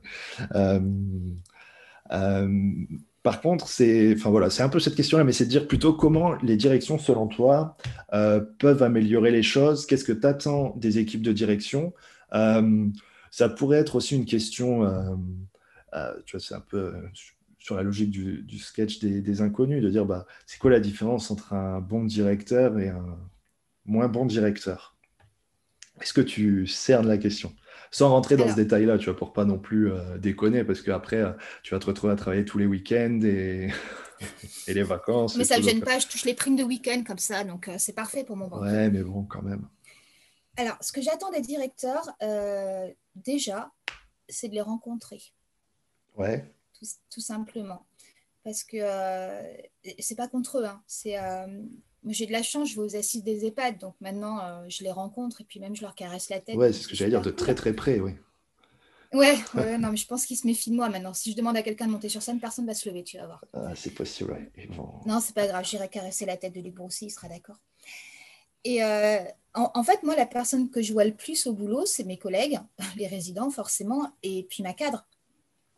Euh, 3.25 3.29
euh, 3.29 3.29
par 3.29 3.41
contre, 3.41 3.67
c'est 3.67 4.15
enfin, 4.15 4.63
un 4.63 4.69
peu 4.69 4.79
cette 4.79 4.95
question-là, 4.95 5.23
mais 5.23 5.33
c'est 5.33 5.45
de 5.45 5.49
dire 5.49 5.67
plutôt 5.67 5.93
comment 5.93 6.35
les 6.41 6.57
directions, 6.57 6.97
selon 6.97 7.27
toi, 7.27 7.77
euh, 8.13 8.41
peuvent 8.59 8.83
améliorer 8.83 9.31
les 9.31 9.43
choses. 9.43 9.85
Qu'est-ce 9.85 10.03
que 10.03 10.13
tu 10.13 10.27
attends 10.27 10.75
des 10.77 10.99
équipes 10.99 11.21
de 11.21 11.33
direction? 11.33 11.93
Ça 13.31 13.47
pourrait 13.47 13.77
être 13.77 13.95
aussi 13.95 14.15
une 14.15 14.25
question, 14.25 14.81
tu 16.25 16.37
vois, 16.37 16.39
c'est 16.39 16.55
un 16.55 16.61
peu 16.61 16.93
sur 17.59 17.75
la 17.75 17.83
logique 17.83 18.09
du, 18.11 18.59
sketch 18.59 18.99
des, 18.99 19.21
des, 19.21 19.41
inconnus, 19.41 19.83
de 19.83 19.89
dire 19.89 20.05
bah, 20.05 20.25
c'est 20.47 20.57
quoi 20.57 20.71
la 20.71 20.79
différence 20.79 21.29
entre 21.29 21.53
un 21.53 21.79
bon 21.79 22.05
directeur 22.05 22.79
et 22.79 22.89
un 22.89 23.17
moins 23.85 24.07
bon 24.07 24.25
directeur? 24.25 24.95
Est-ce 26.01 26.13
que 26.13 26.21
tu 26.21 26.65
cernes 26.65 27.07
la 27.07 27.17
question? 27.17 27.53
Sans 27.91 28.09
rentrer 28.09 28.37
dans 28.37 28.47
ce 28.47 28.55
détail-là, 28.55 28.97
tu 28.97 29.05
vois, 29.05 29.15
pour 29.15 29.33
pas 29.33 29.45
non 29.45 29.57
plus 29.57 29.91
euh, 29.91 30.17
déconner, 30.17 30.63
parce 30.63 30.81
qu'après, 30.81 31.17
euh, 31.17 31.31
tu 31.63 31.73
vas 31.73 31.79
te 31.79 31.85
retrouver 31.85 32.13
à 32.13 32.15
travailler 32.15 32.45
tous 32.45 32.57
les 32.57 32.65
week-ends 32.65 33.19
et, 33.23 33.69
les 34.67 34.83
vacances. 34.83 35.35
Mais 35.35 35.43
ça 35.43 35.57
ne 35.57 35.63
me 35.63 35.69
gêne 35.69 35.81
pas, 35.81 35.97
je 35.97 36.07
touche 36.07 36.25
les 36.25 36.35
primes 36.35 36.55
de 36.55 36.63
week-end 36.63 37.03
comme 37.05 37.17
ça, 37.17 37.43
donc 37.43 37.67
euh, 37.67 37.75
c'est 37.77 37.93
parfait 37.93 38.23
pour 38.23 38.35
mon 38.35 38.47
banque. 38.47 38.61
Ouais, 38.61 38.89
mais 38.89 39.01
bon, 39.01 39.23
quand 39.23 39.41
même. 39.41 39.67
Alors, 40.57 40.77
ce 40.81 40.91
que 40.91 41.01
j'attends 41.01 41.31
des 41.31 41.41
directeurs, 41.41 42.09
déjà, 43.15 43.71
c'est 44.27 44.49
de 44.49 44.53
les 44.53 44.61
rencontrer. 44.61 45.21
Ouais. 46.17 46.45
Tout, 47.09 47.21
simplement. 47.21 47.85
Parce 48.43 48.63
que 48.63 48.77
c'est 49.99 50.15
pas 50.15 50.27
contre 50.27 50.59
eux, 50.59 50.65
hein. 50.65 50.81
c'est 50.85 51.15
j'ai 52.07 52.25
de 52.25 52.31
la 52.31 52.43
chance, 52.43 52.69
je 52.69 52.75
vais 52.75 52.81
aux 52.81 52.95
assises 52.95 53.23
des 53.23 53.45
EHPAD, 53.45 53.77
donc 53.77 53.95
maintenant 53.99 54.39
euh, 54.39 54.65
je 54.69 54.83
les 54.83 54.91
rencontre 54.91 55.41
et 55.41 55.43
puis 55.43 55.59
même 55.59 55.75
je 55.75 55.81
leur 55.81 55.95
caresse 55.95 56.29
la 56.29 56.39
tête. 56.39 56.55
Ouais, 56.55 56.71
c'est 56.71 56.83
ce 56.83 56.87
que 56.87 56.95
j'allais 56.95 57.11
dire, 57.11 57.21
de 57.21 57.31
très 57.31 57.55
très 57.55 57.73
près, 57.73 57.99
oui. 57.99 58.13
Ouais, 59.11 59.37
ouais, 59.55 59.77
non, 59.79 59.89
mais 59.89 59.97
je 59.97 60.05
pense 60.05 60.25
qu'ils 60.25 60.37
se 60.37 60.45
méfient 60.45 60.71
de 60.71 60.75
moi 60.75 60.89
maintenant. 60.89 61.13
Si 61.13 61.31
je 61.31 61.35
demande 61.35 61.57
à 61.57 61.63
quelqu'un 61.63 61.87
de 61.87 61.91
monter 61.91 62.09
sur 62.09 62.21
scène, 62.21 62.39
personne 62.39 62.65
ne 62.65 62.69
va 62.69 62.75
se 62.75 62.87
lever, 62.87 63.03
tu 63.03 63.17
vas 63.17 63.25
voir. 63.25 63.43
Ah, 63.53 63.73
c'est 63.75 63.93
possible, 63.93 64.31
ouais. 64.31 64.67
Non, 65.05 65.19
c'est 65.19 65.33
pas 65.33 65.47
grave, 65.47 65.65
j'irai 65.65 65.89
caresser 65.89 66.25
la 66.25 66.37
tête 66.37 66.53
de 66.53 66.61
Luc 66.61 66.79
aussi, 66.79 67.05
il 67.05 67.09
sera 67.09 67.27
d'accord. 67.27 67.57
Et 68.63 68.83
euh, 68.83 69.19
en, 69.53 69.83
fait, 69.83 70.03
moi, 70.03 70.15
la 70.15 70.25
personne 70.25 70.69
que 70.69 70.81
je 70.81 70.93
vois 70.93 71.05
le 71.05 71.13
plus 71.13 71.47
au 71.47 71.53
boulot, 71.53 71.85
c'est 71.85 72.03
mes 72.03 72.17
collègues, 72.17 72.59
les 72.97 73.07
résidents 73.07 73.49
forcément, 73.49 74.11
et 74.21 74.43
puis 74.49 74.63
ma 74.63 74.73
cadre. 74.73 75.05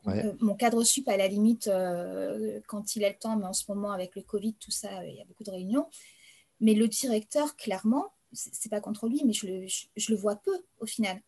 Euh, 0.07 0.33
mon 0.39 0.55
cadre 0.55 0.83
sup, 0.83 1.07
à 1.07 1.17
la 1.17 1.27
limite, 1.27 1.69
quand 2.67 2.95
il 2.95 3.05
a 3.05 3.09
le 3.09 3.17
temps, 3.17 3.35
mais 3.35 3.45
en 3.45 3.53
ce 3.53 3.71
moment, 3.71 3.91
avec 3.91 4.15
le 4.15 4.21
Covid, 4.21 4.53
tout 4.55 4.71
ça, 4.71 5.05
il 5.05 5.15
y 5.15 5.21
a 5.21 5.25
beaucoup 5.25 5.43
de 5.43 5.51
réunions. 5.51 5.87
Mais 6.59 6.73
le 6.73 6.87
directeur, 6.87 7.55
clairement, 7.55 8.11
c'est 8.33 8.69
pas 8.69 8.81
contre 8.81 9.07
lui, 9.07 9.21
mais 9.25 9.33
je 9.33 9.47
le, 9.47 9.67
je, 9.67 10.11
le 10.11 10.17
vois 10.17 10.35
peu 10.35 10.63
au 10.79 10.85
final. 10.85 11.21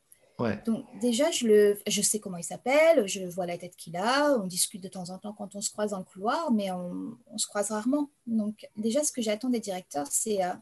Donc 0.66 0.86
déjà, 1.00 1.32
je, 1.32 1.48
le, 1.48 1.80
je 1.88 2.02
sais 2.02 2.20
comment 2.20 2.38
il 2.38 2.44
s'appelle, 2.44 3.08
je 3.08 3.24
vois 3.24 3.46
la 3.46 3.58
tête 3.58 3.76
qu'il 3.76 3.96
a, 3.96 4.38
on 4.38 4.48
discute 4.48 4.82
de 4.82 4.90
temps 4.90 5.10
en 5.10 5.18
temps 5.18 5.34
quand 5.34 5.56
on 5.56 5.62
se 5.62 5.70
croise 5.70 5.92
dans 5.92 6.00
le 6.00 6.04
couloir, 6.04 6.52
mais 6.52 6.72
on, 6.72 7.18
on 7.28 7.38
se 7.38 7.48
croise 7.48 7.72
rarement. 7.72 8.10
Donc 8.28 8.68
déjà, 8.76 9.04
ce 9.04 9.12
que 9.12 9.22
j'attends 9.22 9.50
des 9.50 9.60
directeurs, 9.60 10.08
c'est 10.10 10.44
euh, 10.44 10.54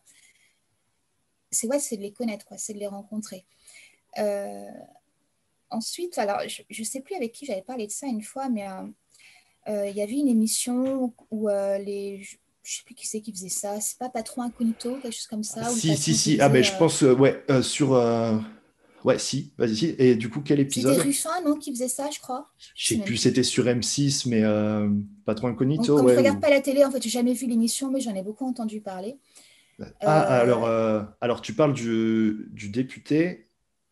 c'est 1.52 1.68
ouais, 1.68 1.78
de 1.80 2.02
les 2.02 2.14
connaître, 2.14 2.46
c'est 2.58 2.74
de 2.74 2.80
les 2.80 2.88
rencontrer. 2.88 3.46
Euh, 5.72 5.76
ensuite, 5.76 6.18
alors 6.18 6.40
je 6.48 6.82
ne 6.82 6.86
sais 6.86 7.02
plus 7.02 7.16
avec 7.16 7.32
qui 7.32 7.46
j'avais 7.46 7.62
parlé 7.62 7.88
de 7.88 7.92
ça 7.92 8.08
une 8.08 8.24
fois, 8.24 8.50
mais 8.50 8.68
euh, 9.68 9.88
il 9.88 9.96
y 9.96 10.02
avait 10.02 10.14
une 10.14 10.28
émission 10.28 11.14
où 11.30 11.48
les, 11.48 12.24
je 12.64 12.78
sais 12.78 12.84
plus 12.86 12.96
qui 12.96 13.08
c'est 13.08 13.22
qui 13.22 13.32
faisait 13.32 13.50
ça. 13.50 13.80
C'est 13.82 13.98
pas 13.98 14.10
Patron 14.10 14.44
Incognito, 14.44 14.96
quelque 15.02 15.14
chose 15.14 15.28
comme 15.28 15.44
ça. 15.44 15.68
si, 15.70 15.96
si, 15.98 16.14
si. 16.16 16.38
Ah, 16.40 16.50
ben 16.50 16.64
je 16.64 16.74
euh, 16.74 16.78
pense, 16.78 17.04
euh, 17.04 17.14
ouais, 17.16 17.44
euh, 17.50 17.62
sur. 17.62 17.92
Ouais, 19.04 19.18
si, 19.18 19.52
vas-y, 19.58 19.76
si. 19.76 19.96
Et 19.98 20.16
du 20.16 20.30
coup, 20.30 20.42
quel 20.42 20.60
épisode 20.60 20.94
C'était 20.94 21.08
Ruffin, 21.08 21.42
non, 21.44 21.56
qui 21.56 21.72
faisait 21.72 21.88
ça, 21.88 22.10
je 22.14 22.20
crois. 22.20 22.52
Je 22.76 22.88
sais 22.88 23.02
plus, 23.02 23.18
c'était 23.18 23.44
sur 23.44 23.66
M6, 23.66 24.30
mais 24.30 24.44
Patron 25.26 25.48
Incognito. 25.48 25.98
Comme 25.98 26.08
je 26.10 26.14
ne 26.14 26.18
regarde 26.20 26.40
pas 26.42 26.50
la 26.50 26.62
télé, 26.62 26.86
en 26.86 26.92
fait, 26.92 27.02
j'ai 27.02 27.10
jamais 27.10 27.34
vu 27.34 27.48
l'émission, 27.48 27.90
mais 27.90 28.00
j'en 28.00 28.14
ai 28.14 28.22
beaucoup 28.22 28.46
entendu 28.46 28.82
parler. 28.82 29.18
Ah, 30.02 30.22
alors, 30.22 30.70
alors, 31.20 31.42
tu 31.42 31.54
parles 31.54 31.74
du, 31.74 32.48
du 32.52 32.70
député, 32.70 33.48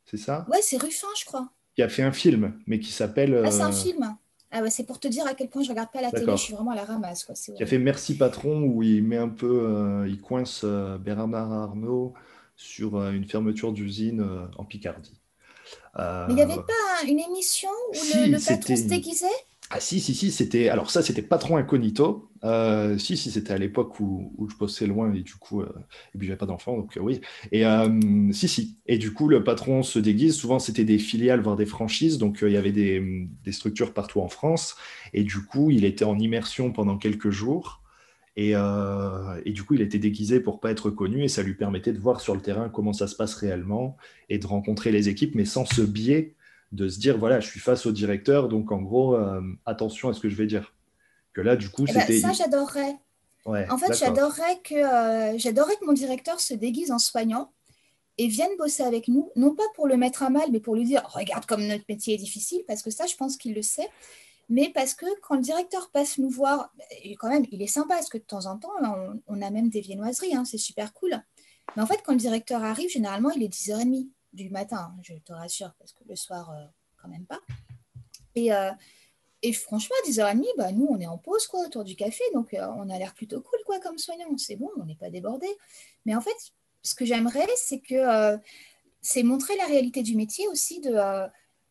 c'est 0.05 0.17
ça? 0.17 0.45
Ouais, 0.51 0.59
c'est 0.61 0.77
Ruffin, 0.77 1.07
je 1.19 1.25
crois. 1.25 1.51
Qui 1.75 1.83
a 1.83 1.89
fait 1.89 2.03
un 2.03 2.11
film, 2.11 2.53
mais 2.67 2.79
qui 2.79 2.91
s'appelle. 2.91 3.41
Ah, 3.45 3.51
c'est 3.51 3.61
un 3.61 3.71
film 3.71 4.15
ah 4.51 4.61
ouais, 4.63 4.69
c'est 4.71 4.83
pour 4.83 4.99
te 4.99 5.07
dire 5.07 5.27
à 5.27 5.35
quel 5.35 5.47
point 5.47 5.61
je 5.61 5.69
regarde 5.69 5.91
pas 5.91 6.01
la 6.01 6.11
télé, 6.11 6.31
je 6.31 6.37
suis 6.37 6.53
vraiment 6.53 6.71
à 6.71 6.75
la 6.75 6.83
ramasse. 6.83 7.23
Quoi. 7.23 7.35
Qui 7.35 7.61
a 7.61 7.65
fait 7.67 7.77
Merci 7.77 8.17
Patron, 8.17 8.63
où 8.63 8.81
il 8.81 9.03
met 9.03 9.17
un 9.17 9.29
peu, 9.29 9.63
euh, 9.63 10.07
il 10.07 10.19
coince 10.19 10.61
euh, 10.63 10.97
Bernard 10.97 11.51
Arnault 11.51 12.13
sur 12.55 12.97
euh, 12.97 13.11
une 13.11 13.25
fermeture 13.25 13.71
d'usine 13.71 14.25
en 14.57 14.65
Picardie. 14.65 15.21
Mais 15.95 16.03
il 16.29 16.35
n'y 16.35 16.41
avait 16.41 16.55
pas 16.55 17.07
une 17.07 17.19
émission 17.19 17.69
où 17.89 17.93
le, 17.93 18.31
le 18.31 18.45
patron 18.45 18.75
se 18.75 18.83
déguisait? 18.83 19.27
Ah 19.71 19.79
si, 19.79 19.99
si, 19.99 20.15
si, 20.15 20.31
c'était... 20.31 20.69
Alors 20.69 20.89
ça, 20.89 21.03
c'était 21.03 21.21
Patron 21.21 21.57
Incognito. 21.57 22.31
Euh, 22.43 22.97
si, 22.97 23.15
si, 23.17 23.29
c'était 23.29 23.53
à 23.53 23.57
l'époque 23.59 23.99
où, 23.99 24.47
je 24.49 24.55
bossais 24.57 24.87
loin 24.87 25.13
et 25.13 25.21
du 25.21 25.35
coup, 25.35 25.61
euh, 25.61 25.69
et 26.15 26.17
puis 26.17 26.27
j'avais 26.27 26.37
pas 26.37 26.47
d'enfant, 26.47 26.75
donc 26.75 26.97
euh, 26.97 27.01
oui. 27.01 27.21
Et 27.51 27.63
si, 28.31 28.47
si. 28.47 28.79
Et 28.87 28.97
du 28.97 29.13
coup, 29.13 29.27
le 29.27 29.43
patron 29.43 29.83
se 29.83 29.99
déguise. 29.99 30.35
Souvent, 30.35 30.57
c'était 30.57 30.85
des 30.85 30.97
filiales, 30.97 31.41
voire 31.41 31.55
des 31.55 31.67
franchises. 31.67 32.17
Donc, 32.17 32.39
il 32.41 32.51
y 32.51 32.57
avait 32.57 32.71
des, 32.71 33.27
des, 33.43 33.51
structures 33.51 33.93
partout 33.93 34.21
en 34.21 34.27
France. 34.27 34.75
Et 35.13 35.23
du 35.23 35.39
coup, 35.45 35.69
il 35.69 35.85
était 35.85 36.05
en 36.05 36.17
immersion 36.17 36.71
pendant 36.71 36.97
quelques 36.97 37.29
jours. 37.29 37.83
Et, 38.37 38.51
et, 38.51 39.51
du 39.51 39.63
coup, 39.63 39.75
il 39.75 39.81
était 39.81 39.99
déguisé 39.99 40.39
pour 40.39 40.59
pas 40.61 40.71
être 40.71 40.89
connu. 40.89 41.23
Et 41.23 41.27
ça 41.27 41.43
lui 41.43 41.53
permettait 41.53 41.93
de 41.93 41.99
voir 41.99 42.21
sur 42.21 42.33
le 42.33 42.41
terrain 42.41 42.69
comment 42.69 42.93
ça 42.93 43.07
se 43.07 43.15
passe 43.15 43.35
réellement 43.35 43.97
et 44.29 44.39
de 44.39 44.47
rencontrer 44.47 44.91
les 44.91 45.09
équipes, 45.09 45.35
mais 45.35 45.45
sans 45.45 45.65
ce 45.65 45.81
biais 45.81 46.35
de 46.71 46.87
se 46.87 46.99
dire 46.99 47.17
voilà, 47.17 47.39
je 47.39 47.47
suis 47.47 47.59
face 47.59 47.85
au 47.85 47.91
directeur, 47.91 48.47
donc 48.47 48.71
en 48.71 48.81
gros, 48.81 49.15
euh, 49.15 49.41
attention 49.65 50.09
à 50.09 50.13
ce 50.13 50.19
que 50.19 50.29
je 50.29 50.35
vais 50.35 50.47
dire. 50.47 50.73
Que 51.33 51.41
là, 51.41 51.55
du 51.55 51.69
coup, 51.69 51.85
eh 51.87 51.93
ben, 51.93 52.01
c'était. 52.01 52.19
ça, 52.19 52.33
j'adorerais. 52.33 52.97
en 53.45 53.77
fait, 53.77 53.93
j'adorerais 53.93 54.59
que, 54.63 54.75
euh, 54.75 55.37
j'adorerais 55.37 55.75
que 55.79 55.85
mon 55.85 55.93
directeur 55.93 56.39
se 56.39 56.53
déguise 56.53 56.91
en 56.91 56.99
soignant 56.99 57.51
et 58.17 58.27
vienne 58.27 58.51
bosser 58.57 58.83
avec 58.83 59.07
nous, 59.07 59.31
non 59.35 59.55
pas 59.55 59.63
pour 59.75 59.87
le 59.87 59.95
mettre 59.95 60.23
à 60.23 60.29
mal, 60.29 60.49
mais 60.51 60.59
pour 60.59 60.75
lui 60.75 60.83
dire 60.83 61.03
regarde 61.13 61.45
comme 61.45 61.65
notre 61.65 61.85
métier 61.87 62.15
est 62.15 62.17
difficile, 62.17 62.63
parce 62.67 62.81
que 62.81 62.91
ça, 62.91 63.05
je 63.05 63.15
pense 63.15 63.37
qu'il 63.37 63.53
le 63.53 63.61
sait, 63.61 63.87
mais 64.49 64.71
parce 64.73 64.93
que 64.93 65.05
quand 65.21 65.35
le 65.35 65.41
directeur 65.41 65.89
passe 65.91 66.17
nous 66.17 66.29
voir, 66.29 66.73
et 67.03 67.15
quand 67.15 67.29
même, 67.29 67.45
il 67.51 67.61
est 67.61 67.67
sympa, 67.67 67.95
parce 67.95 68.09
que 68.09 68.17
de 68.17 68.23
temps 68.23 68.47
en 68.47 68.57
temps, 68.57 68.73
on, 69.27 69.41
a 69.41 69.49
même 69.51 69.69
des 69.69 69.79
viennoiseries, 69.79 70.35
hein, 70.35 70.43
c'est 70.43 70.57
super 70.57 70.93
cool. 70.93 71.11
Mais 71.75 71.83
en 71.83 71.85
fait, 71.85 72.01
quand 72.03 72.13
le 72.13 72.19
directeur 72.19 72.63
arrive, 72.63 72.89
généralement, 72.89 73.29
il 73.29 73.43
est 73.43 73.53
10h30 73.53 74.09
du 74.33 74.49
matin, 74.49 74.93
je 75.01 75.13
te 75.15 75.33
rassure, 75.33 75.73
parce 75.79 75.93
que 75.93 76.03
le 76.07 76.15
soir, 76.15 76.51
euh, 76.51 76.65
quand 77.01 77.07
même 77.07 77.25
pas. 77.25 77.39
Et, 78.35 78.53
euh, 78.53 78.71
et 79.41 79.53
franchement, 79.53 79.95
à 80.03 80.09
10h30, 80.09 80.45
bah, 80.57 80.71
nous, 80.71 80.87
on 80.89 80.99
est 80.99 81.07
en 81.07 81.17
pause 81.17 81.47
quoi, 81.47 81.65
autour 81.65 81.83
du 81.83 81.95
café, 81.95 82.23
donc 82.33 82.53
euh, 82.53 82.67
on 82.77 82.89
a 82.89 82.97
l'air 82.97 83.13
plutôt 83.13 83.41
cool 83.41 83.59
quoi, 83.65 83.79
comme 83.79 83.97
soignant. 83.97 84.27
C'est 84.37 84.55
bon, 84.55 84.69
on 84.77 84.85
n'est 84.85 84.95
pas 84.95 85.09
débordé. 85.09 85.47
Mais 86.05 86.15
en 86.15 86.21
fait, 86.21 86.35
ce 86.83 86.95
que 86.95 87.05
j'aimerais, 87.05 87.47
c'est 87.57 87.79
que 87.79 88.37
c'est 89.01 89.23
montrer 89.23 89.55
la 89.57 89.65
réalité 89.65 90.03
du 90.03 90.15
métier 90.15 90.47
aussi 90.47 90.81
de 90.81 90.93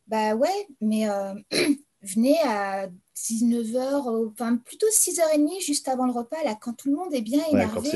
bah 0.07 0.35
ouais, 0.35 0.69
mais 0.81 1.07
venez 2.03 2.39
à 2.45 2.89
19h, 3.17 4.31
enfin 4.33 4.57
plutôt 4.57 4.87
6h30 4.87 5.61
juste 5.61 5.89
avant 5.89 6.07
le 6.07 6.13
repas, 6.13 6.43
là, 6.45 6.55
quand 6.55 6.73
tout 6.73 6.89
le 6.89 6.97
monde 6.97 7.15
est 7.15 7.23
bien 7.23 7.45
énervé. 7.51 7.91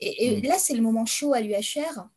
et, 0.00 0.40
mm. 0.40 0.46
là, 0.46 0.58
c'est 0.58 0.74
le 0.74 0.82
moment 0.82 1.06
chaud 1.06 1.32
à 1.32 1.40
l'UHR. 1.40 2.08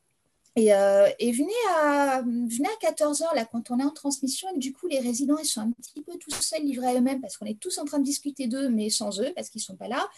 Et, 0.57 0.73
euh, 0.73 1.09
et, 1.19 1.31
venez, 1.31 1.53
à, 1.77 2.21
venez 2.21 2.67
à 2.67 2.91
14h, 2.91 3.35
là, 3.35 3.45
quand 3.45 3.71
on 3.71 3.79
est 3.79 3.83
en 3.83 3.91
transmission, 3.91 4.49
et 4.53 4.57
du 4.57 4.73
coup, 4.73 4.87
les 4.87 4.99
résidents, 4.99 5.37
ils 5.37 5.45
sont 5.45 5.61
un 5.61 5.71
petit 5.71 6.01
peu 6.01 6.17
tous 6.17 6.31
seuls, 6.41 6.63
livrés 6.63 6.87
à 6.87 6.95
eux-mêmes, 6.95 7.21
parce 7.21 7.37
qu'on 7.37 7.45
est 7.45 7.59
tous 7.59 7.77
en 7.77 7.85
train 7.85 7.99
de 7.99 8.03
discuter 8.03 8.47
d'eux, 8.47 8.67
mais 8.67 8.89
sans 8.89 9.21
eux, 9.21 9.31
parce 9.33 9.49
qu'ils 9.49 9.59
ne 9.59 9.65
sont 9.65 9.77
pas 9.77 9.87
là. 9.87 10.09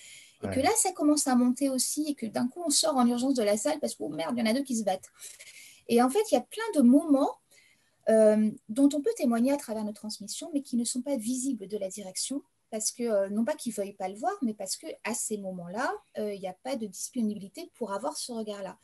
Et 0.43 0.49
que 0.49 0.59
là, 0.59 0.71
ça 0.75 0.91
commence 0.91 1.27
à 1.27 1.35
monter 1.35 1.69
aussi, 1.69 2.05
et 2.09 2.15
que 2.15 2.25
d'un 2.25 2.47
coup, 2.47 2.61
on 2.65 2.69
sort 2.69 2.97
en 2.97 3.07
urgence 3.07 3.35
de 3.35 3.43
la 3.43 3.57
salle, 3.57 3.79
parce 3.79 3.95
que, 3.95 4.03
oh, 4.03 4.09
merde, 4.09 4.33
il 4.35 4.39
y 4.39 4.43
en 4.43 4.49
a 4.49 4.53
deux 4.53 4.63
qui 4.63 4.75
se 4.75 4.83
battent. 4.83 5.09
Et 5.87 6.01
en 6.01 6.09
fait, 6.09 6.19
il 6.31 6.35
y 6.35 6.37
a 6.37 6.41
plein 6.41 6.63
de 6.75 6.81
moments 6.81 7.37
euh, 8.09 8.51
dont 8.67 8.89
on 8.93 9.01
peut 9.01 9.13
témoigner 9.15 9.53
à 9.53 9.57
travers 9.57 9.85
nos 9.85 9.93
transmissions, 9.93 10.49
mais 10.53 10.61
qui 10.61 10.75
ne 10.75 10.83
sont 10.83 11.01
pas 11.01 11.15
visibles 11.15 11.67
de 11.67 11.77
la 11.77 11.89
direction, 11.89 12.41
parce 12.71 12.91
que, 12.91 13.03
euh, 13.03 13.29
non 13.29 13.45
pas 13.45 13.53
qu'ils 13.53 13.71
ne 13.71 13.75
veuillent 13.75 13.93
pas 13.93 14.09
le 14.09 14.15
voir, 14.15 14.33
mais 14.41 14.53
parce 14.53 14.75
qu'à 14.77 15.13
ces 15.13 15.37
moments-là, 15.37 15.93
il 16.17 16.39
n'y 16.39 16.47
a 16.47 16.57
pas 16.63 16.75
de 16.75 16.87
disponibilité 16.87 17.71
pour 17.75 17.93
avoir 17.93 18.17
ce 18.17 18.31
regard-là. 18.31 18.77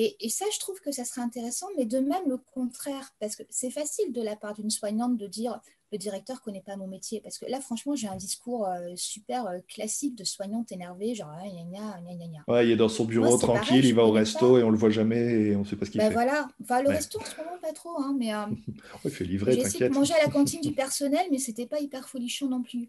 Et, 0.00 0.28
ça, 0.28 0.44
je 0.54 0.60
trouve 0.60 0.80
que 0.80 0.92
ça 0.92 1.04
serait 1.04 1.22
intéressant, 1.22 1.66
mais 1.76 1.84
de 1.84 1.98
même 1.98 2.22
le 2.28 2.36
contraire, 2.36 3.12
parce 3.18 3.34
que 3.34 3.42
c'est 3.50 3.70
facile 3.70 4.12
de 4.12 4.22
la 4.22 4.36
part 4.36 4.54
d'une 4.54 4.70
soignante 4.70 5.16
de 5.16 5.26
dire 5.26 5.60
le 5.90 5.98
directeur 5.98 6.36
ne 6.36 6.40
connaît 6.42 6.62
pas 6.64 6.76
mon 6.76 6.86
métier. 6.86 7.20
Parce 7.20 7.36
que 7.36 7.46
là, 7.46 7.60
franchement, 7.60 7.96
j'ai 7.96 8.06
un 8.06 8.14
discours 8.14 8.68
euh, 8.68 8.92
super 8.94 9.48
euh, 9.48 9.58
classique 9.66 10.14
de 10.14 10.22
soignante 10.22 10.70
énervée, 10.70 11.16
genre 11.16 11.32
ah, 11.34 11.48
gna, 11.48 12.00
gna, 12.00 12.14
gna, 12.14 12.26
gna, 12.28 12.44
Ouais, 12.46 12.68
il 12.68 12.70
est 12.70 12.76
dans 12.76 12.88
son 12.88 13.06
bureau 13.06 13.36
tranquille, 13.38 13.84
il 13.84 13.94
va 13.94 14.04
au 14.04 14.12
resto 14.12 14.58
et 14.58 14.62
on 14.62 14.70
le 14.70 14.78
voit 14.78 14.90
jamais 14.90 15.18
et 15.18 15.56
on 15.56 15.60
ne 15.60 15.64
sait 15.64 15.74
pas 15.74 15.84
ce 15.84 15.90
qu'il 15.90 16.00
bah, 16.00 16.06
fait. 16.06 16.14
Voilà, 16.14 16.48
enfin, 16.62 16.80
le 16.82 16.90
resto 16.90 17.18
en 17.20 17.24
ce 17.24 17.36
moment, 17.36 17.58
pas 17.60 17.72
trop. 17.72 17.98
Hein, 17.98 18.14
mais, 18.16 18.32
euh, 18.32 18.44
il 19.04 19.10
fait 19.10 19.24
livrer, 19.24 19.54
J'ai 19.54 19.62
essayé 19.62 19.88
de 19.88 19.94
manger 19.94 20.14
à 20.14 20.24
la 20.24 20.30
cantine 20.32 20.60
du 20.60 20.72
personnel, 20.72 21.26
mais 21.32 21.38
c'était 21.38 21.66
pas 21.66 21.80
hyper 21.80 22.08
folichon 22.08 22.48
non 22.48 22.62
plus. 22.62 22.88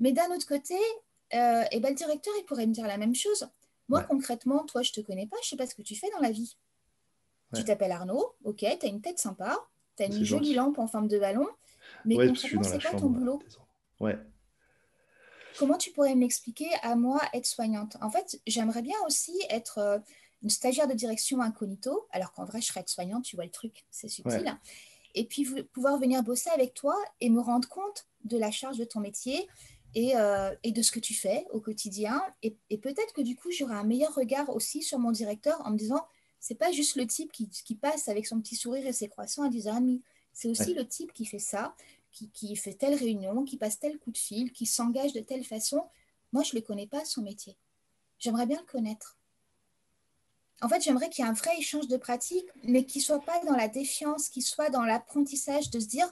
Mais 0.00 0.12
d'un 0.12 0.26
autre 0.34 0.46
côté, 0.46 0.74
euh, 1.34 1.62
et 1.70 1.80
ben, 1.80 1.90
le 1.90 1.94
directeur, 1.94 2.34
il 2.38 2.44
pourrait 2.44 2.66
me 2.66 2.72
dire 2.72 2.86
la 2.86 2.98
même 2.98 3.14
chose. 3.14 3.46
Moi, 3.92 4.02
concrètement, 4.04 4.64
toi, 4.64 4.80
je 4.80 4.90
te 4.90 5.00
connais 5.02 5.26
pas, 5.26 5.36
je 5.42 5.50
sais 5.50 5.56
pas 5.56 5.66
ce 5.66 5.74
que 5.74 5.82
tu 5.82 5.94
fais 5.94 6.08
dans 6.10 6.20
la 6.20 6.30
vie. 6.30 6.56
Tu 7.54 7.62
t'appelles 7.64 7.92
Arnaud, 7.92 8.34
ok, 8.44 8.56
tu 8.58 8.86
as 8.86 8.88
une 8.88 9.02
tête 9.02 9.18
sympa, 9.18 9.58
tu 9.96 10.04
as 10.04 10.06
une 10.06 10.24
jolie 10.24 10.54
lampe 10.54 10.78
en 10.78 10.86
forme 10.86 11.08
de 11.08 11.18
ballon, 11.18 11.46
mais 12.06 12.16
concrètement, 12.16 12.62
c'est 12.62 12.80
quoi 12.80 12.98
ton 12.98 13.10
boulot 13.10 13.42
Ouais. 14.00 14.18
Comment 15.58 15.76
tu 15.76 15.90
pourrais 15.92 16.14
m'expliquer 16.14 16.70
à 16.80 16.96
moi 16.96 17.20
être 17.34 17.44
soignante? 17.44 17.98
En 18.00 18.10
fait, 18.10 18.40
j'aimerais 18.46 18.80
bien 18.80 18.96
aussi 19.06 19.38
être 19.50 19.78
euh, 19.78 19.98
une 20.42 20.48
stagiaire 20.48 20.88
de 20.88 20.94
direction 20.94 21.42
incognito, 21.42 22.08
alors 22.10 22.32
qu'en 22.32 22.46
vrai, 22.46 22.62
je 22.62 22.68
serais 22.68 22.80
être 22.80 22.88
soignante, 22.88 23.24
tu 23.24 23.36
vois 23.36 23.44
le 23.44 23.50
truc, 23.50 23.84
c'est 23.90 24.08
subtil. 24.08 24.58
Et 25.14 25.26
puis 25.26 25.44
pouvoir 25.74 25.98
venir 25.98 26.22
bosser 26.22 26.48
avec 26.48 26.72
toi 26.72 26.96
et 27.20 27.28
me 27.28 27.40
rendre 27.40 27.68
compte 27.68 28.06
de 28.24 28.38
la 28.38 28.50
charge 28.50 28.78
de 28.78 28.84
ton 28.84 29.00
métier, 29.00 29.46
euh, 29.94 30.54
et, 30.62 30.72
de 30.72 30.80
ce 30.80 30.90
que 30.90 31.00
tu 31.00 31.14
fais 31.14 31.46
au 31.50 31.60
quotidien. 31.60 32.22
Et, 32.42 32.56
peut-être 32.78 33.12
que 33.12 33.20
du 33.20 33.36
coup, 33.36 33.50
j'aurai 33.50 33.74
un 33.74 33.84
meilleur 33.84 34.14
regard 34.14 34.48
aussi 34.48 34.82
sur 34.82 34.98
mon 34.98 35.10
directeur 35.10 35.60
en 35.66 35.70
me 35.70 35.76
disant, 35.76 36.06
c'est 36.40 36.54
pas 36.54 36.72
juste 36.72 36.96
le 36.96 37.06
type 37.06 37.30
qui, 37.30 37.74
passe 37.74 38.08
avec 38.08 38.26
son 38.26 38.40
petit 38.40 38.56
sourire 38.56 38.86
et 38.86 38.92
ses 38.92 39.08
croissants 39.08 39.42
à 39.42 39.50
10h30. 39.50 40.00
C'est 40.32 40.48
aussi 40.48 40.72
le 40.72 40.86
type 40.86 41.12
qui 41.12 41.26
fait 41.26 41.38
ça, 41.38 41.74
qui, 42.10 42.56
fait 42.56 42.72
telle 42.72 42.94
réunion, 42.94 43.44
qui 43.44 43.58
passe 43.58 43.78
tel 43.78 43.98
coup 43.98 44.10
de 44.10 44.18
fil, 44.18 44.50
qui 44.52 44.64
s'engage 44.64 45.12
de 45.12 45.20
telle 45.20 45.44
façon. 45.44 45.84
Moi, 46.32 46.42
je 46.42 46.54
ne 46.54 46.60
le 46.60 46.66
connais 46.66 46.86
pas, 46.86 47.04
son 47.04 47.20
métier. 47.20 47.56
J'aimerais 48.18 48.46
bien 48.46 48.60
le 48.60 48.66
connaître. 48.66 49.18
En 50.62 50.68
fait, 50.68 50.80
j'aimerais 50.80 51.10
qu'il 51.10 51.24
y 51.24 51.28
ait 51.28 51.30
un 51.30 51.34
vrai 51.34 51.58
échange 51.58 51.88
de 51.88 51.96
pratiques, 51.98 52.48
mais 52.62 52.86
qui 52.86 52.98
ne 52.98 53.04
soit 53.04 53.20
pas 53.20 53.44
dans 53.44 53.56
la 53.56 53.68
défiance, 53.68 54.30
qui 54.30 54.40
soit 54.40 54.70
dans 54.70 54.84
l'apprentissage 54.84 55.70
de 55.70 55.80
se 55.80 55.86
dire, 55.86 56.06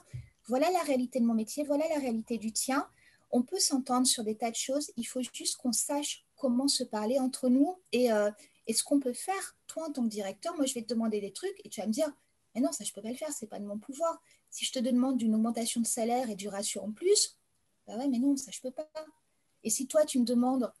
voilà 0.45 0.69
la 0.69 0.81
réalité 0.81 1.19
de 1.19 1.25
mon 1.25 1.33
métier, 1.33 1.63
voilà 1.63 1.87
la 1.89 1.99
réalité 1.99 2.37
du 2.37 2.51
tien 2.51 2.87
on 3.31 3.43
peut 3.43 3.59
s'entendre 3.59 4.07
sur 4.07 4.23
des 4.23 4.35
tas 4.35 4.51
de 4.51 4.55
choses. 4.55 4.91
Il 4.97 5.05
faut 5.05 5.21
juste 5.33 5.57
qu'on 5.57 5.71
sache 5.71 6.25
comment 6.35 6.67
se 6.67 6.83
parler 6.83 7.19
entre 7.19 7.49
nous 7.49 7.79
et, 7.91 8.11
euh, 8.11 8.31
ce 8.69 8.83
qu'on 8.83 8.99
peut 8.99 9.13
faire. 9.13 9.57
Toi, 9.67 9.89
en 9.89 9.91
tant 9.91 10.03
que 10.03 10.09
directeur, 10.09 10.55
moi, 10.55 10.65
je 10.65 10.73
vais 10.73 10.81
te 10.81 10.87
demander 10.87 11.19
des 11.19 11.33
trucs 11.33 11.59
et 11.63 11.69
tu 11.69 11.81
vas 11.81 11.87
me 11.87 11.91
dire, 11.91 12.11
mais 12.55 12.61
non, 12.61 12.71
ça, 12.71 12.83
je 12.83 12.93
peux 12.93 13.01
pas 13.01 13.09
le 13.09 13.15
faire, 13.15 13.31
c'est 13.31 13.47
pas 13.47 13.59
de 13.59 13.65
mon 13.65 13.77
pouvoir. 13.77 14.21
Si 14.49 14.65
je 14.65 14.71
te 14.71 14.79
demande 14.79 15.17
d'une 15.17 15.35
augmentation 15.35 15.81
de 15.81 15.87
salaire 15.87 16.29
et 16.29 16.35
du 16.35 16.47
ratio 16.47 16.81
en 16.81 16.91
plus, 16.91 17.37
bah 17.87 17.97
ouais, 17.97 18.07
mais 18.07 18.19
non, 18.19 18.35
ça, 18.35 18.51
je 18.51 18.59
peux 18.61 18.71
pas. 18.71 18.89
Et 19.63 19.69
si 19.69 19.87
toi, 19.87 20.05
tu 20.05 20.19
me 20.19 20.25
demandes 20.25 20.71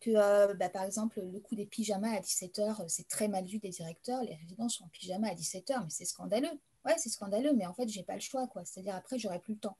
que, 0.00 0.10
euh, 0.10 0.54
bah, 0.54 0.68
par 0.68 0.84
exemple, 0.84 1.20
le 1.20 1.40
coût 1.40 1.54
des 1.54 1.66
pyjamas 1.66 2.16
à 2.16 2.20
17h, 2.20 2.88
c'est 2.88 3.08
très 3.08 3.28
mal 3.28 3.44
vu 3.44 3.58
des 3.58 3.68
directeurs, 3.68 4.22
les 4.22 4.34
résidents 4.34 4.68
sont 4.68 4.84
en 4.84 4.88
pyjama 4.88 5.28
à 5.28 5.34
17h, 5.34 5.82
mais 5.82 5.90
c'est 5.90 6.06
scandaleux. 6.06 6.58
Ouais, 6.84 6.94
c'est 6.96 7.10
scandaleux, 7.10 7.52
mais 7.52 7.66
en 7.66 7.74
fait, 7.74 7.88
j'ai 7.88 8.02
pas 8.02 8.14
le 8.14 8.20
choix, 8.20 8.46
quoi. 8.46 8.64
C'est-à-dire, 8.64 8.94
après, 8.94 9.18
j'aurai 9.18 9.38
plus 9.38 9.54
le 9.54 9.60
temps. 9.60 9.76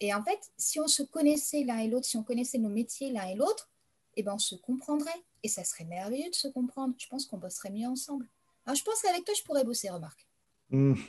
Et 0.00 0.12
en 0.12 0.22
fait, 0.22 0.38
si 0.56 0.80
on 0.80 0.88
se 0.88 1.02
connaissait 1.02 1.64
l'un 1.64 1.78
et 1.78 1.88
l'autre, 1.88 2.06
si 2.06 2.16
on 2.16 2.22
connaissait 2.22 2.58
nos 2.58 2.68
métiers 2.68 3.10
l'un 3.10 3.26
et 3.26 3.34
l'autre, 3.34 3.70
eh 4.16 4.22
ben, 4.22 4.34
on 4.34 4.38
se 4.38 4.54
comprendrait. 4.54 5.10
Et 5.42 5.48
ça 5.48 5.64
serait 5.64 5.84
merveilleux 5.84 6.30
de 6.30 6.34
se 6.34 6.48
comprendre. 6.48 6.94
Je 6.98 7.06
pense 7.08 7.26
qu'on 7.26 7.38
bosserait 7.38 7.70
mieux 7.70 7.86
ensemble. 7.86 8.28
Alors, 8.66 8.76
je 8.76 8.82
pense 8.82 9.00
qu'avec 9.02 9.24
toi, 9.24 9.34
je 9.36 9.42
pourrais 9.42 9.64
bosser, 9.64 9.90
remarque. 9.90 10.26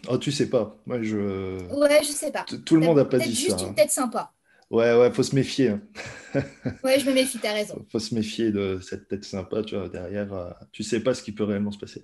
Oh, 0.09 0.17
tu 0.17 0.31
sais 0.31 0.49
pas. 0.49 0.77
Moi, 0.85 1.01
je. 1.01 1.73
Ouais, 1.73 2.03
je 2.03 2.11
sais 2.11 2.31
pas. 2.31 2.43
Tout 2.43 2.75
le 2.75 2.85
monde 2.85 2.97
n'a 2.97 3.05
pas 3.05 3.17
dit 3.17 3.33
juste 3.33 3.51
ça. 3.51 3.57
juste 3.57 3.69
une 3.69 3.75
tête 3.75 3.89
sympa. 3.89 4.31
Ouais, 4.69 4.93
ouais, 4.95 5.11
faut 5.11 5.23
se 5.23 5.35
méfier. 5.35 5.69
Hein. 5.69 5.81
ouais, 6.83 6.99
je 6.99 7.07
me 7.07 7.13
méfie, 7.13 7.39
t'as 7.39 7.53
raison. 7.53 7.85
Faut 7.91 7.99
se 7.99 8.13
méfier 8.13 8.51
de 8.51 8.79
cette 8.81 9.07
tête 9.07 9.23
sympa, 9.23 9.63
tu 9.63 9.75
vois, 9.75 9.89
derrière. 9.89 10.33
Euh, 10.33 10.51
tu 10.71 10.83
sais 10.83 10.99
pas 10.99 11.13
ce 11.13 11.23
qui 11.23 11.31
peut 11.31 11.43
réellement 11.43 11.71
se 11.71 11.77
passer. 11.77 12.03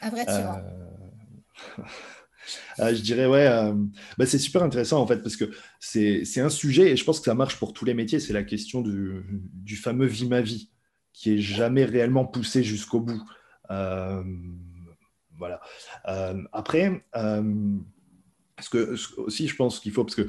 Un 0.00 0.10
vrai 0.10 0.24
tyran. 0.24 0.62
Euh... 1.78 1.82
Euh, 2.78 2.94
je 2.94 3.02
dirais, 3.02 3.26
ouais, 3.26 3.46
euh, 3.46 3.72
bah, 4.18 4.26
c'est 4.26 4.38
super 4.38 4.62
intéressant 4.62 5.00
en 5.00 5.06
fait, 5.06 5.18
parce 5.18 5.36
que 5.36 5.50
c'est 5.78 6.40
un 6.40 6.48
sujet, 6.48 6.90
et 6.90 6.96
je 6.96 7.04
pense 7.04 7.18
que 7.20 7.26
ça 7.26 7.34
marche 7.34 7.56
pour 7.56 7.72
tous 7.72 7.84
les 7.84 7.94
métiers, 7.94 8.20
c'est 8.20 8.32
la 8.32 8.42
question 8.42 8.80
du, 8.80 9.22
du, 9.54 9.76
fameux 9.76 10.06
vie 10.06 10.28
ma 10.28 10.40
vie, 10.40 10.70
qui 11.12 11.34
est 11.34 11.38
jamais 11.38 11.84
réellement 11.84 12.24
poussé 12.24 12.62
jusqu'au 12.62 13.00
bout. 13.00 13.22
Euh, 13.70 14.22
voilà. 15.38 15.60
après, 16.52 17.02
parce 17.12 18.68
que 18.68 18.94
aussi, 19.18 19.48
je 19.48 19.56
pense 19.56 19.80
qu'il 19.80 19.92
faut, 19.92 20.04
parce 20.04 20.16
que 20.16 20.28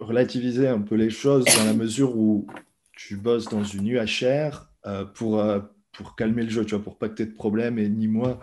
relativiser 0.00 0.68
un 0.68 0.80
peu 0.80 0.94
les 0.94 1.10
choses 1.10 1.44
dans 1.44 1.64
la 1.64 1.74
mesure 1.74 2.16
où 2.16 2.46
tu 2.92 3.16
bosses 3.16 3.46
dans 3.46 3.64
une 3.64 3.88
UHR 3.88 4.70
pour 5.14 5.44
pour 5.92 6.14
calmer 6.14 6.42
le 6.42 6.50
jeu, 6.50 6.64
tu 6.64 6.74
vois, 6.74 6.84
pour 6.84 6.98
pas 6.98 7.08
que 7.08 7.14
tu 7.14 7.22
aies 7.22 7.26
de 7.26 7.34
problème, 7.34 7.78
et 7.78 7.88
ni 7.88 8.08
moi. 8.08 8.40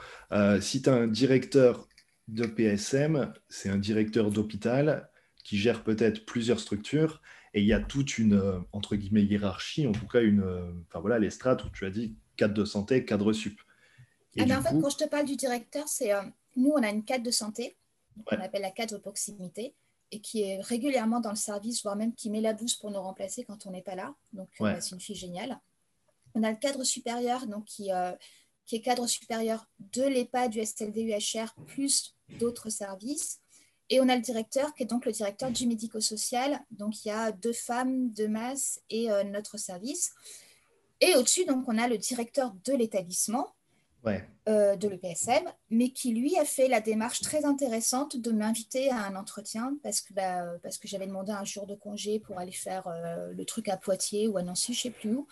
si 0.60 0.84
tu 0.84 0.90
as 0.90 0.94
un 0.94 1.08
directeur 1.08 1.88
de 2.28 2.46
PSM, 2.46 3.34
c'est 3.50 3.70
un 3.70 3.78
directeur 3.78 4.32
d'hôpital 4.32 5.10
qui 5.44 5.58
gère 5.58 5.84
peut-être 5.84 6.26
plusieurs 6.26 6.60
structures 6.60 7.22
et 7.54 7.62
il 7.62 7.68
y 7.68 7.74
a 7.74 7.80
toute 7.80 8.18
une, 8.18 8.34
euh, 8.34 8.60
entre 8.72 8.96
guillemets, 8.96 9.24
hiérarchie, 9.24 9.86
en 9.86 9.92
tout 9.92 10.08
cas, 10.08 10.22
une, 10.22 10.42
euh, 10.42 10.72
enfin 10.88 11.00
voilà, 11.00 11.20
les 11.20 11.30
strates 11.30 11.64
où 11.64 11.70
tu 11.70 11.86
as 11.86 11.92
dit 11.92 12.16
cadre 12.36 12.54
de 12.54 12.66
santé, 12.66 13.06
cadre 13.06 13.32
sup. 13.32 13.60
Et 14.36 14.42
ah, 14.50 14.60
en 14.60 14.62
fait, 14.64 14.80
quand 14.82 14.90
je 14.90 14.98
te 14.98 15.08
parle 15.08 15.26
du 15.26 15.36
directeur, 15.36 15.88
c'est 15.88 16.14
euh, 16.14 16.24
nous, 16.56 16.72
on 16.72 16.82
a 16.82 16.90
une 16.90 17.04
cadre 17.04 17.24
de 17.24 17.32
santé, 17.32 17.78
qu'on 18.26 18.38
appelle 18.38 18.64
la 18.64 18.72
cadre 18.72 18.94
de 18.94 19.02
proximité, 19.02 19.76
et 20.12 20.20
qui 20.20 20.42
est 20.42 20.62
régulièrement 20.62 21.20
dans 21.20 21.30
le 21.30 21.36
service, 21.36 21.84
voire 21.84 21.96
même 21.96 22.14
qui 22.16 22.30
met 22.32 22.42
la 22.42 22.54
bouse 22.54 22.76
pour 22.76 22.90
nous 22.90 23.02
remplacer 23.02 23.44
quand 23.44 23.68
on 23.68 23.72
n'est 23.72 23.82
pas 23.82 23.96
là. 23.96 24.16
Donc, 24.32 24.50
c'est 24.60 24.92
une 24.92 25.02
fille 25.02 25.16
géniale. 25.16 25.60
On 26.36 26.42
a 26.44 26.50
le 26.50 26.58
cadre 26.58 26.84
supérieur, 26.84 27.46
donc 27.46 27.66
qui, 27.66 27.90
qui 28.66 28.76
est 28.76 28.82
cadre 28.82 29.08
supérieur 29.08 29.68
de 29.94 30.04
l'EPA, 30.04 30.48
du 30.48 30.64
SLD 30.64 31.02
UHR, 31.02 31.54
plus 31.68 32.16
d'autres 32.40 32.70
services. 32.70 33.40
Et 33.90 34.00
on 34.00 34.10
a 34.10 34.16
le 34.16 34.22
directeur, 34.22 34.74
qui 34.74 34.84
est 34.84 34.88
donc 34.88 35.06
le 35.06 35.12
directeur 35.12 35.52
du 35.52 35.68
médico-social. 35.68 36.60
Donc, 36.72 37.04
il 37.04 37.10
y 37.10 37.12
a 37.12 37.32
deux 37.32 37.54
femmes, 37.54 38.10
deux 38.10 38.28
masses 38.28 38.82
et 38.90 39.12
euh, 39.12 39.24
notre 39.24 39.58
service. 39.58 40.14
Et 41.02 41.16
au-dessus, 41.16 41.46
donc, 41.46 41.66
on 41.68 41.78
a 41.78 41.88
le 41.88 41.98
directeur 41.98 42.54
de 42.66 42.74
l'établissement, 42.74 43.54
euh, 44.50 44.76
de 44.76 44.90
l'EPSM, 44.90 45.44
mais 45.70 45.90
qui, 45.90 46.12
lui, 46.14 46.38
a 46.38 46.44
fait 46.44 46.68
la 46.68 46.82
démarche 46.82 47.22
très 47.22 47.46
intéressante 47.46 48.18
de 48.18 48.32
m'inviter 48.32 48.90
à 48.90 48.98
un 48.98 49.16
entretien 49.16 49.78
parce 49.82 50.02
que, 50.02 50.14
bah, 50.14 50.58
parce 50.62 50.78
que 50.78 50.88
j'avais 50.88 51.08
demandé 51.08 51.32
un 51.32 51.46
jour 51.46 51.68
de 51.68 51.76
congé 51.76 52.20
pour 52.20 52.38
aller 52.38 52.52
faire 52.52 52.88
euh, 52.88 53.32
le 53.32 53.46
truc 53.46 53.70
à 53.70 53.78
Poitiers 53.78 54.28
ou 54.28 54.38
à 54.38 54.44
Nancy, 54.44 54.74
je 54.74 54.80
ne 54.80 54.82
sais 54.94 55.00
plus 55.00 55.14
où. 55.14 55.28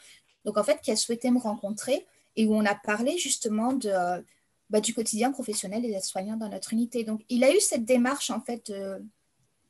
Donc, 0.46 0.58
en 0.58 0.64
fait, 0.64 0.80
qui 0.82 0.92
a 0.92 0.96
souhaité 0.96 1.32
me 1.32 1.40
rencontrer 1.40 2.06
et 2.36 2.46
où 2.46 2.56
on 2.56 2.66
a 2.66 2.76
parlé 2.76 3.18
justement 3.18 3.74
de, 3.74 3.92
bah, 4.70 4.82
du 4.82 4.94
quotidien 4.94 5.32
professionnel 5.32 5.82
des 5.82 5.92
aides-soignants 5.92 6.38
dans 6.38 6.50
notre 6.50 6.74
unité. 6.74 7.04
Donc, 7.04 7.24
il 7.30 7.44
a 7.44 7.54
eu 7.54 7.60
cette 7.60 7.86
démarche, 7.86 8.30
en 8.30 8.42
fait, 8.42 8.72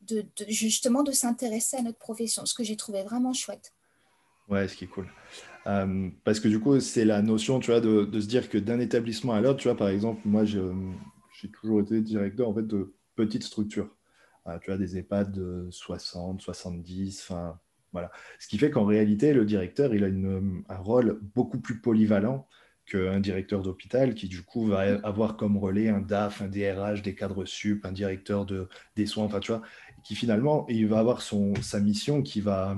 de, 0.02 0.26
justement 0.48 1.04
de 1.04 1.12
s'intéresser 1.12 1.78
à 1.78 1.82
notre 1.82 1.98
profession, 1.98 2.46
ce 2.46 2.54
que 2.54 2.64
j'ai 2.64 2.76
trouvé 2.76 3.04
vraiment 3.04 3.34
chouette. 3.34 3.74
Ouais, 4.50 4.68
ce 4.68 4.76
qui 4.76 4.86
est 4.86 4.88
cool. 4.88 5.10
Euh, 5.68 6.10
parce 6.24 6.40
que 6.40 6.48
du 6.48 6.60
coup, 6.60 6.80
c'est 6.80 7.06
la 7.06 7.22
notion, 7.22 7.60
tu 7.60 7.72
vois, 7.72 7.80
de, 7.80 8.20
se 8.20 8.28
dire 8.28 8.50
que 8.50 8.58
d'un 8.58 8.80
établissement 8.80 9.34
à 9.34 9.42
l'autre, 9.42 9.60
tu 9.60 9.68
vois, 9.68 9.78
par 9.78 9.90
exemple, 9.90 10.22
moi, 10.26 10.44
j'ai 10.46 11.52
toujours 11.54 11.82
été 11.82 12.02
directeur, 12.02 12.50
en 12.50 12.54
fait, 12.54 12.68
de 12.68 12.94
petites 13.16 13.44
structures. 13.44 13.96
Euh, 14.48 14.58
tu 14.60 14.72
vois, 14.72 14.78
des 14.78 14.98
EHPAD 14.98 15.32
de 15.32 15.68
60, 15.70 16.42
70, 16.42 17.22
enfin, 17.22 17.60
voilà. 17.92 18.12
Ce 18.40 18.48
qui 18.48 18.58
fait 18.58 18.72
qu'en 18.72 18.86
réalité, 18.86 19.34
le 19.34 19.46
directeur, 19.46 19.94
il 19.94 20.04
a 20.04 20.08
un 20.74 20.78
rôle 20.78 21.20
beaucoup 21.36 21.60
plus 21.60 21.82
polyvalent 21.82 22.48
qu'un 22.86 23.20
directeur 23.20 23.62
d'hôpital 23.62 24.16
qui, 24.16 24.28
du 24.28 24.44
coup, 24.44 24.66
va 24.68 25.00
avoir 25.04 25.38
comme 25.38 25.58
relais 25.58 25.90
un 25.90 26.02
DAF, 26.02 26.42
un 26.42 26.48
DRH, 26.48 27.02
des 27.02 27.16
cadres 27.16 27.46
sup, 27.46 27.86
un 27.86 27.92
directeur 27.92 28.46
de, 28.46 28.68
des 28.96 29.06
soins, 29.06 29.26
enfin, 29.26 29.40
tu 29.40 29.52
vois, 29.52 29.62
qui 30.04 30.16
finalement, 30.16 30.66
il 30.68 30.88
va 30.88 31.00
avoir 31.00 31.22
son, 31.22 31.54
sa 31.62 31.80
mission 31.80 32.22
qui 32.22 32.42
va, 32.42 32.78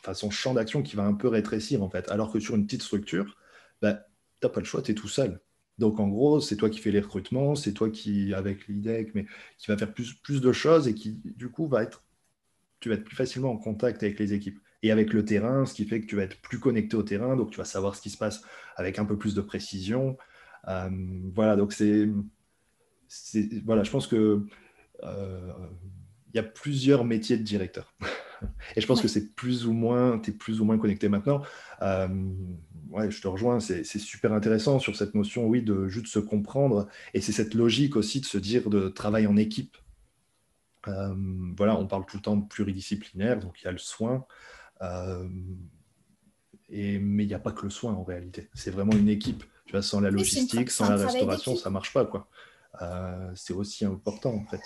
enfin, 0.00 0.14
son 0.14 0.30
champ 0.30 0.54
d'action 0.54 0.82
qui 0.82 0.96
va 0.96 1.04
un 1.04 1.14
peu 1.14 1.28
rétrécir, 1.28 1.82
en 1.82 1.90
fait. 1.90 2.10
Alors 2.10 2.32
que 2.32 2.40
sur 2.40 2.54
une 2.56 2.66
petite 2.66 2.82
structure, 2.82 3.36
bah, 3.82 3.94
tu 4.40 4.46
n'as 4.46 4.50
pas 4.50 4.60
le 4.60 4.66
choix, 4.66 4.82
tu 4.82 4.92
es 4.92 4.94
tout 4.94 5.08
seul. 5.08 5.40
Donc, 5.78 6.00
en 6.00 6.08
gros, 6.08 6.40
c'est 6.40 6.56
toi 6.56 6.70
qui 6.70 6.80
fais 6.80 6.90
les 6.90 7.00
recrutements, 7.00 7.54
c'est 7.54 7.72
toi 7.74 7.90
qui, 7.90 8.32
avec 8.32 8.66
l'IDEC, 8.66 9.14
mais 9.14 9.26
qui 9.58 9.66
va 9.68 9.76
faire 9.76 9.92
plus, 9.92 10.14
plus 10.14 10.40
de 10.40 10.52
choses 10.52 10.88
et 10.88 10.94
qui, 10.94 11.20
du 11.24 11.50
coup, 11.50 11.68
va 11.68 11.82
être 11.82 12.05
tu 12.80 12.88
vas 12.88 12.96
être 12.96 13.04
plus 13.04 13.16
facilement 13.16 13.50
en 13.52 13.56
contact 13.56 14.02
avec 14.02 14.18
les 14.18 14.32
équipes 14.32 14.58
et 14.82 14.90
avec 14.90 15.12
le 15.12 15.24
terrain, 15.24 15.66
ce 15.66 15.74
qui 15.74 15.84
fait 15.84 16.00
que 16.00 16.06
tu 16.06 16.16
vas 16.16 16.22
être 16.22 16.40
plus 16.40 16.60
connecté 16.60 16.96
au 16.96 17.02
terrain, 17.02 17.36
donc 17.36 17.50
tu 17.50 17.56
vas 17.56 17.64
savoir 17.64 17.94
ce 17.94 18.02
qui 18.02 18.10
se 18.10 18.18
passe 18.18 18.42
avec 18.76 18.98
un 18.98 19.04
peu 19.04 19.16
plus 19.16 19.34
de 19.34 19.40
précision. 19.40 20.16
Euh, 20.68 20.90
voilà, 21.34 21.56
donc 21.56 21.72
c'est, 21.72 22.08
voilà, 23.64 23.82
je 23.82 23.90
pense 23.90 24.06
que 24.06 24.46
euh, 25.02 25.52
il 26.32 26.36
y 26.36 26.38
a 26.38 26.42
plusieurs 26.42 27.04
métiers 27.04 27.36
de 27.36 27.42
directeur. 27.42 27.94
et 28.76 28.80
je 28.80 28.86
pense 28.86 29.00
que 29.00 29.08
c'est 29.08 29.34
plus 29.34 29.66
ou 29.66 29.72
moins, 29.72 30.18
tu 30.18 30.30
es 30.30 30.32
plus 30.34 30.60
ou 30.60 30.64
moins 30.64 30.78
connecté 30.78 31.08
maintenant. 31.08 31.42
Euh, 31.82 32.08
ouais, 32.90 33.10
je 33.10 33.20
te 33.20 33.28
rejoins, 33.28 33.60
c'est 33.60 33.84
super 33.84 34.32
intéressant 34.32 34.78
sur 34.78 34.96
cette 34.96 35.14
notion, 35.14 35.46
oui, 35.46 35.62
de 35.62 35.88
juste 35.88 36.08
se 36.08 36.18
comprendre. 36.18 36.88
Et 37.14 37.20
c'est 37.20 37.32
cette 37.32 37.54
logique 37.54 37.96
aussi 37.96 38.20
de 38.20 38.26
se 38.26 38.38
dire 38.38 38.68
de 38.68 38.88
travail 38.88 39.26
en 39.26 39.36
équipe. 39.36 39.76
Voilà, 40.86 41.76
on 41.76 41.86
parle 41.86 42.06
tout 42.06 42.16
le 42.16 42.22
temps 42.22 42.36
de 42.36 42.46
pluridisciplinaire, 42.46 43.38
donc 43.38 43.60
il 43.60 43.64
y 43.64 43.68
a 43.68 43.72
le 43.72 43.78
soin. 43.78 44.26
et, 46.68 46.98
mais 46.98 47.24
il 47.24 47.28
n'y 47.28 47.34
a 47.34 47.38
pas 47.38 47.52
que 47.52 47.62
le 47.62 47.70
soin 47.70 47.92
en 47.94 48.04
réalité. 48.04 48.48
C'est 48.54 48.70
vraiment 48.70 48.92
une 48.92 49.08
équipe. 49.08 49.44
Tu 49.66 49.72
vois, 49.72 49.82
sans 49.82 50.00
la 50.00 50.10
logistique, 50.10 50.70
sans 50.70 50.88
la 50.88 50.96
restauration, 50.96 51.56
ça 51.56 51.70
ne 51.70 51.74
marche 51.74 51.92
pas. 51.92 52.06
quoi. 52.06 52.28
c'est 53.34 53.52
aussi 53.52 53.84
important 53.84 54.34
en 54.34 54.44
fait. 54.46 54.60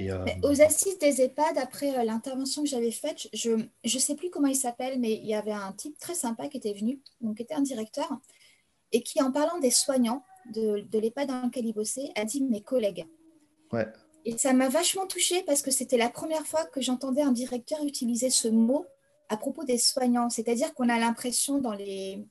Euh, 0.00 0.24
aux 0.42 0.60
assises 0.60 0.98
des 0.98 1.22
EHPAD, 1.22 1.56
après 1.56 1.96
euh, 1.98 2.04
l'intervention 2.04 2.62
que 2.62 2.68
j'avais 2.68 2.90
faite, 2.90 3.28
je 3.32 3.52
ne 3.52 3.98
sais 3.98 4.14
plus 4.14 4.28
comment 4.28 4.48
il 4.48 4.56
s'appelle, 4.56 5.00
mais 5.00 5.14
il 5.14 5.26
y 5.26 5.34
avait 5.34 5.52
un 5.52 5.72
type 5.72 5.98
très 5.98 6.14
sympa 6.14 6.48
qui 6.48 6.58
était 6.58 6.74
venu, 6.74 7.00
donc 7.22 7.36
qui 7.36 7.42
était 7.42 7.54
un 7.54 7.62
directeur, 7.62 8.08
et 8.92 9.02
qui, 9.02 9.22
en 9.22 9.32
parlant 9.32 9.58
des 9.58 9.70
soignants 9.70 10.22
de, 10.52 10.80
de 10.80 10.98
l'EHPAD 10.98 11.28
dans 11.28 11.42
lequel 11.46 11.64
il 11.64 11.72
bossait, 11.72 12.10
a 12.14 12.24
dit 12.24 12.42
mes 12.42 12.62
collègues. 12.62 13.06
Ouais. 13.72 13.86
Et 14.26 14.36
ça 14.36 14.52
m'a 14.52 14.68
vachement 14.68 15.06
touchée 15.06 15.44
parce 15.44 15.62
que 15.62 15.70
c'était 15.70 15.96
la 15.96 16.10
première 16.10 16.44
fois 16.44 16.64
que 16.66 16.80
j'entendais 16.80 17.22
un 17.22 17.30
directeur 17.30 17.84
utiliser 17.84 18.28
ce 18.28 18.48
mot 18.48 18.84
à 19.28 19.36
propos 19.36 19.62
des 19.62 19.78
soignants. 19.78 20.30
C'est-à-dire 20.30 20.74
qu'on 20.74 20.88
a 20.88 20.98
l'impression 20.98 21.60
dans 21.60 21.72
les. 21.72 22.26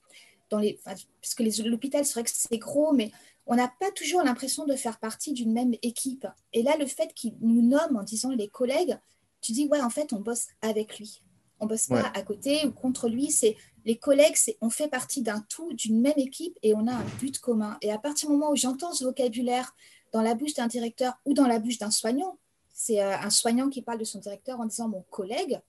Dans 0.50 0.60
les 0.60 0.78
parce 0.84 1.36
que 1.36 1.68
l'hôpital, 1.68 2.06
c'est 2.06 2.14
vrai 2.14 2.24
que 2.24 2.32
c'est 2.34 2.58
gros, 2.58 2.92
mais 2.92 3.12
on 3.48 3.56
n'a 3.56 3.72
pas 3.80 3.92
toujours 3.92 4.22
l'impression 4.24 4.66
de 4.66 4.76
faire 4.76 5.00
partie 5.00 5.32
d'une 5.32 5.54
même 5.54 5.74
équipe. 5.84 6.28
Et 6.52 6.64
là, 6.64 6.76
le 6.78 6.86
fait 6.86 7.14
qu'il 7.14 7.34
nous 7.40 7.62
nomme 7.62 7.96
en 7.96 8.04
disant 8.04 8.32
les 8.32 8.50
collègues, 8.50 9.00
tu 9.42 9.54
dis, 9.54 9.68
ouais, 9.68 9.82
en 9.82 9.90
fait, 9.90 10.12
on 10.12 10.20
bosse 10.20 10.48
avec 10.62 11.00
lui. 11.00 11.24
On 11.62 11.66
bosse 11.66 11.88
pas 11.88 12.12
à 12.14 12.22
côté 12.24 12.66
ou 12.66 12.72
contre 12.72 13.08
lui. 13.08 13.32
C'est 13.32 13.56
les 13.86 13.98
collègues, 13.98 14.36
c'est 14.36 14.58
on 14.60 14.70
fait 14.70 14.90
partie 14.90 15.22
d'un 15.22 15.40
tout, 15.48 15.74
d'une 15.74 16.02
même 16.02 16.18
équipe 16.18 16.58
et 16.62 16.74
on 16.76 16.88
a 16.88 16.94
un 16.94 17.06
but 17.20 17.40
commun. 17.40 17.78
Et 17.82 17.92
à 17.92 17.98
partir 17.98 18.28
du 18.28 18.36
moment 18.36 18.52
où 18.52 18.56
j'entends 18.58 18.94
ce 18.94 19.06
vocabulaire 19.06 19.74
dans 20.16 20.22
la 20.22 20.34
bouche 20.34 20.54
d'un 20.54 20.68
directeur 20.68 21.14
ou 21.26 21.34
dans 21.34 21.46
la 21.46 21.60
bouche 21.60 21.78
d'un 21.78 21.92
soignant, 21.92 22.40
c'est 22.72 23.04
euh, 23.04 23.18
un 23.18 23.30
soignant 23.30 23.68
qui 23.68 23.82
parle 23.82 24.00
de 24.00 24.06
son 24.06 24.20
directeur 24.20 24.62
en 24.62 24.66
disant 24.66 24.88
mon 24.88 25.02
collègue, 25.10 25.60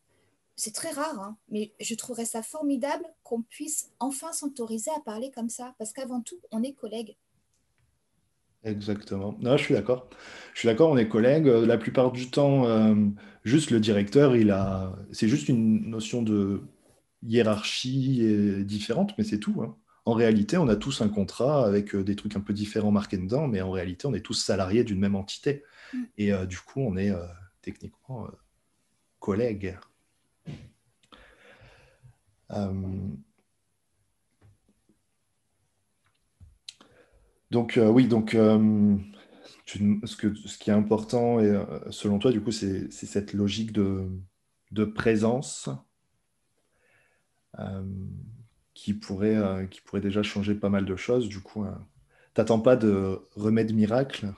c'est 0.55 0.72
très 0.72 0.90
rare, 0.90 1.18
hein, 1.18 1.36
mais 1.49 1.72
je 1.80 1.97
trouverais 1.97 2.26
ça 2.26 2.44
formidable 2.44 3.05
qu'on 3.24 3.42
puisse 3.42 3.90
enfin 3.99 4.30
s'autoriser 4.30 4.92
à 4.97 5.01
parler 5.01 5.32
comme 5.34 5.49
ça, 5.49 5.74
parce 5.78 5.92
qu'avant 5.92 6.20
tout, 6.20 6.38
on 6.53 6.62
est 6.62 6.74
collègues. 6.74 7.16
Exactement. 8.62 9.34
Non, 9.40 9.57
je 9.57 9.64
suis 9.64 9.74
d'accord. 9.74 10.09
Je 10.55 10.61
suis 10.61 10.68
d'accord, 10.68 10.92
on 10.92 10.97
est 10.97 11.09
collègues. 11.09 11.49
Euh, 11.49 11.66
la 11.66 11.76
plupart 11.76 12.12
du 12.12 12.30
temps, 12.30 12.66
euh, 12.66 12.94
juste 13.42 13.72
le 13.72 13.80
directeur, 13.80 14.36
il 14.36 14.53
a, 14.53 14.97
c'est 15.11 15.26
juste 15.26 15.49
une 15.49 15.90
notion 15.90 16.22
de 16.22 16.62
hiérarchie 17.24 18.62
différente, 18.64 19.12
mais 19.18 19.24
c'est 19.24 19.40
tout. 19.40 19.61
Hein. 19.61 19.76
En 20.07 20.14
réalité, 20.14 20.57
on 20.57 20.68
a 20.68 20.76
tous 20.76 21.02
un 21.02 21.09
contrat 21.09 21.66
avec 21.66 21.94
euh, 21.94 22.02
des 22.02 22.16
trucs 22.16 22.36
un 22.36 22.40
peu 22.40 22.54
différents 22.54 22.92
marqués 22.92 23.18
dedans, 23.18 23.46
mais 23.46 23.61
en 23.61 23.70
réalité, 23.70 24.07
on 24.07 24.14
est 24.14 24.20
tous 24.24 24.34
salariés 24.34 24.84
d'une 24.84 25.00
même 25.00 25.16
entité. 25.16 25.62
Mm. 25.92 26.02
Et 26.18 26.46
du 26.46 26.59
coup, 26.59 26.80
on 26.80 26.96
est 26.96 27.12
techniquement 27.61 28.28
collègues. 29.18 29.76
Donc 37.50 37.76
euh, 37.76 37.88
oui, 37.88 38.09
donc 38.09 38.34
euh, 38.34 38.96
ce, 39.66 40.16
que, 40.16 40.34
ce, 40.34 40.59
qui 40.59 40.70
est 40.70 40.72
important, 40.72 41.40
et, 41.40 41.46
euh, 41.46 41.90
selon 41.90 42.18
toi, 42.18 42.32
du 42.32 42.40
coup, 42.40 42.50
c'est 42.50 42.90
cette 42.90 43.32
logique 43.32 43.72
de, 43.72 44.09
de 44.72 44.84
présence 44.84 45.68
qui, 48.77 48.95
pourrait, 48.95 49.68
qui 49.70 49.81
pourrait 49.81 50.01
déjà 50.01 50.22
changer 50.22 50.55
pas 50.55 50.68
mal 50.68 50.85
de 50.85 50.97
choses. 50.97 51.29
Du 51.29 51.41
coup, 51.41 51.64
t'attends 52.35 52.61
pas 52.61 52.77
de 52.77 53.20
remède 53.35 53.74
miracle 53.74 54.33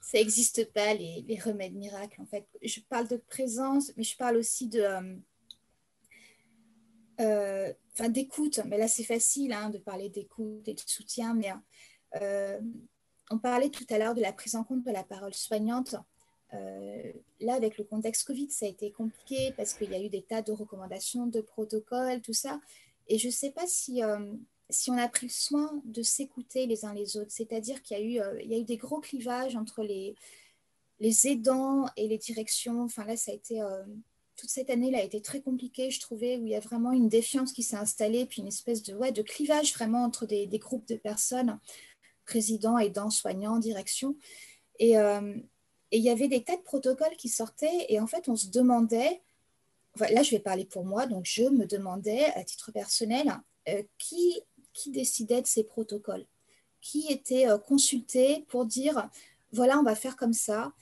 ça 0.00 0.18
n'existe 0.18 0.72
pas, 0.72 0.94
les, 0.94 1.24
les, 1.26 1.36
remèdes 1.36 1.74
miracles, 1.74 2.22
en 2.22 2.26
fait. 2.26 2.46
Je 2.62 2.78
parle 2.78 3.08
de 3.08 3.16
présence, 3.16 3.92
mais 3.96 4.04
je 4.04 4.16
parle 4.16 4.36
aussi 4.36 4.68
de, 4.68 4.80
euh, 7.20 7.72
enfin 7.92 8.10
d'écoute, 8.10 8.60
mais 8.66 8.76
là 8.76 8.88
c'est 8.88 9.04
facile 9.04 9.52
hein, 9.52 9.70
de 9.70 9.78
parler 9.78 10.10
d'écoute 10.10 10.68
et 10.68 10.74
de 10.74 10.80
soutien, 10.84 11.32
mais 11.32 11.50
euh, 12.20 12.60
on 13.30 13.38
parlait 13.38 13.70
tout 13.70 13.86
à 13.88 13.98
l'heure 13.98 14.14
de 14.14 14.20
la 14.20 14.34
prise 14.34 14.54
en 14.54 14.64
compte 14.64 14.84
de 14.84 14.92
la 14.92 15.02
parole 15.02 15.32
soignante. 15.32 15.96
Euh, 16.54 17.12
là, 17.40 17.54
avec 17.54 17.78
le 17.78 17.84
contexte 17.84 18.26
Covid, 18.26 18.50
ça 18.50 18.66
a 18.66 18.68
été 18.68 18.90
compliqué 18.90 19.52
parce 19.56 19.74
qu'il 19.74 19.90
y 19.90 19.94
a 19.94 20.00
eu 20.00 20.08
des 20.08 20.22
tas 20.22 20.42
de 20.42 20.52
recommandations, 20.52 21.26
de 21.26 21.40
protocoles, 21.40 22.22
tout 22.22 22.32
ça. 22.32 22.60
Et 23.08 23.18
je 23.18 23.26
ne 23.26 23.32
sais 23.32 23.50
pas 23.50 23.66
si, 23.66 24.00
si 24.68 24.90
on 24.90 24.98
a 24.98 25.08
pris 25.08 25.28
soin 25.28 25.80
de 25.84 26.02
s'écouter 26.02 26.66
les 26.66 26.84
uns 26.84 26.94
les 26.94 27.16
autres. 27.16 27.30
C'est-à-dire 27.30 27.82
qu'il 27.82 27.98
y, 27.98 28.00
a 28.00 28.02
eu, 28.02 28.40
il 28.42 28.50
y 28.50 28.54
a 28.54 28.58
eu 28.58 28.64
des 28.64 28.76
gros 28.76 29.00
clivages 29.00 29.54
entre 29.54 29.82
les, 29.82 30.16
les 30.98 31.28
aidants 31.28 31.86
et 31.96 32.08
les 32.08 32.18
directions. 32.18 32.82
Enfin, 32.82 33.04
là, 33.04 33.16
ça 33.16 33.30
a 33.30 33.34
été 33.34 33.62
toute 34.36 34.50
cette 34.50 34.70
année 34.70 34.90
là 34.90 34.98
a 34.98 35.02
été 35.02 35.20
très 35.20 35.40
compliquée, 35.40 35.90
je 35.90 36.00
trouvais, 36.00 36.36
où 36.36 36.46
il 36.46 36.52
y 36.52 36.56
a 36.56 36.60
vraiment 36.60 36.92
une 36.92 37.08
défiance 37.08 37.52
qui 37.52 37.62
s'est 37.62 37.76
installée, 37.76 38.26
puis 38.26 38.42
une 38.42 38.48
espèce 38.48 38.82
de, 38.82 38.94
ouais, 38.94 39.12
de 39.12 39.22
clivage 39.22 39.74
vraiment 39.74 40.04
entre 40.04 40.26
des, 40.26 40.46
groupes 40.58 40.86
de 40.86 40.96
personnes, 40.96 41.58
présidents, 42.24 42.78
aidants, 42.78 43.10
soignants, 43.10 43.58
direction. 43.58 44.16
Euh, 44.82 45.34
et, 45.96 45.98
il 45.98 46.04
y 46.04 46.10
avait 46.10 46.28
des 46.28 46.42
tas 46.42 46.56
de 46.56 46.62
protocoles 46.62 47.16
qui 47.16 47.28
sortaient, 47.28 47.86
et 47.88 48.00
en 48.00 48.06
fait, 48.06 48.28
on 48.28 48.36
se 48.36 48.48
demandait, 48.48 49.22
là 49.98 50.22
je 50.22 50.30
vais 50.32 50.40
parler 50.40 50.64
pour 50.64 50.84
moi, 50.84 51.06
donc 51.06 51.24
je 51.24 51.44
me 51.44 51.66
demandais 51.66 52.24
à 52.34 52.44
titre 52.44 52.72
personnel, 52.72 53.32
euh, 53.68 53.82
qui, 53.98 54.40
qui 54.72 54.90
décidait 54.90 55.42
de 55.42 55.46
ces 55.46 55.64
protocoles? 55.64 56.26
Qui 56.80 57.06
était 57.10 57.48
euh, 57.48 57.58
consulté 57.58 58.44
pour 58.48 58.66
dire, 58.66 59.08
voilà, 59.52 59.78
on 59.78 59.82
va 59.82 59.94
faire 59.94 60.16
comme 60.16 60.34
ça 60.34 60.72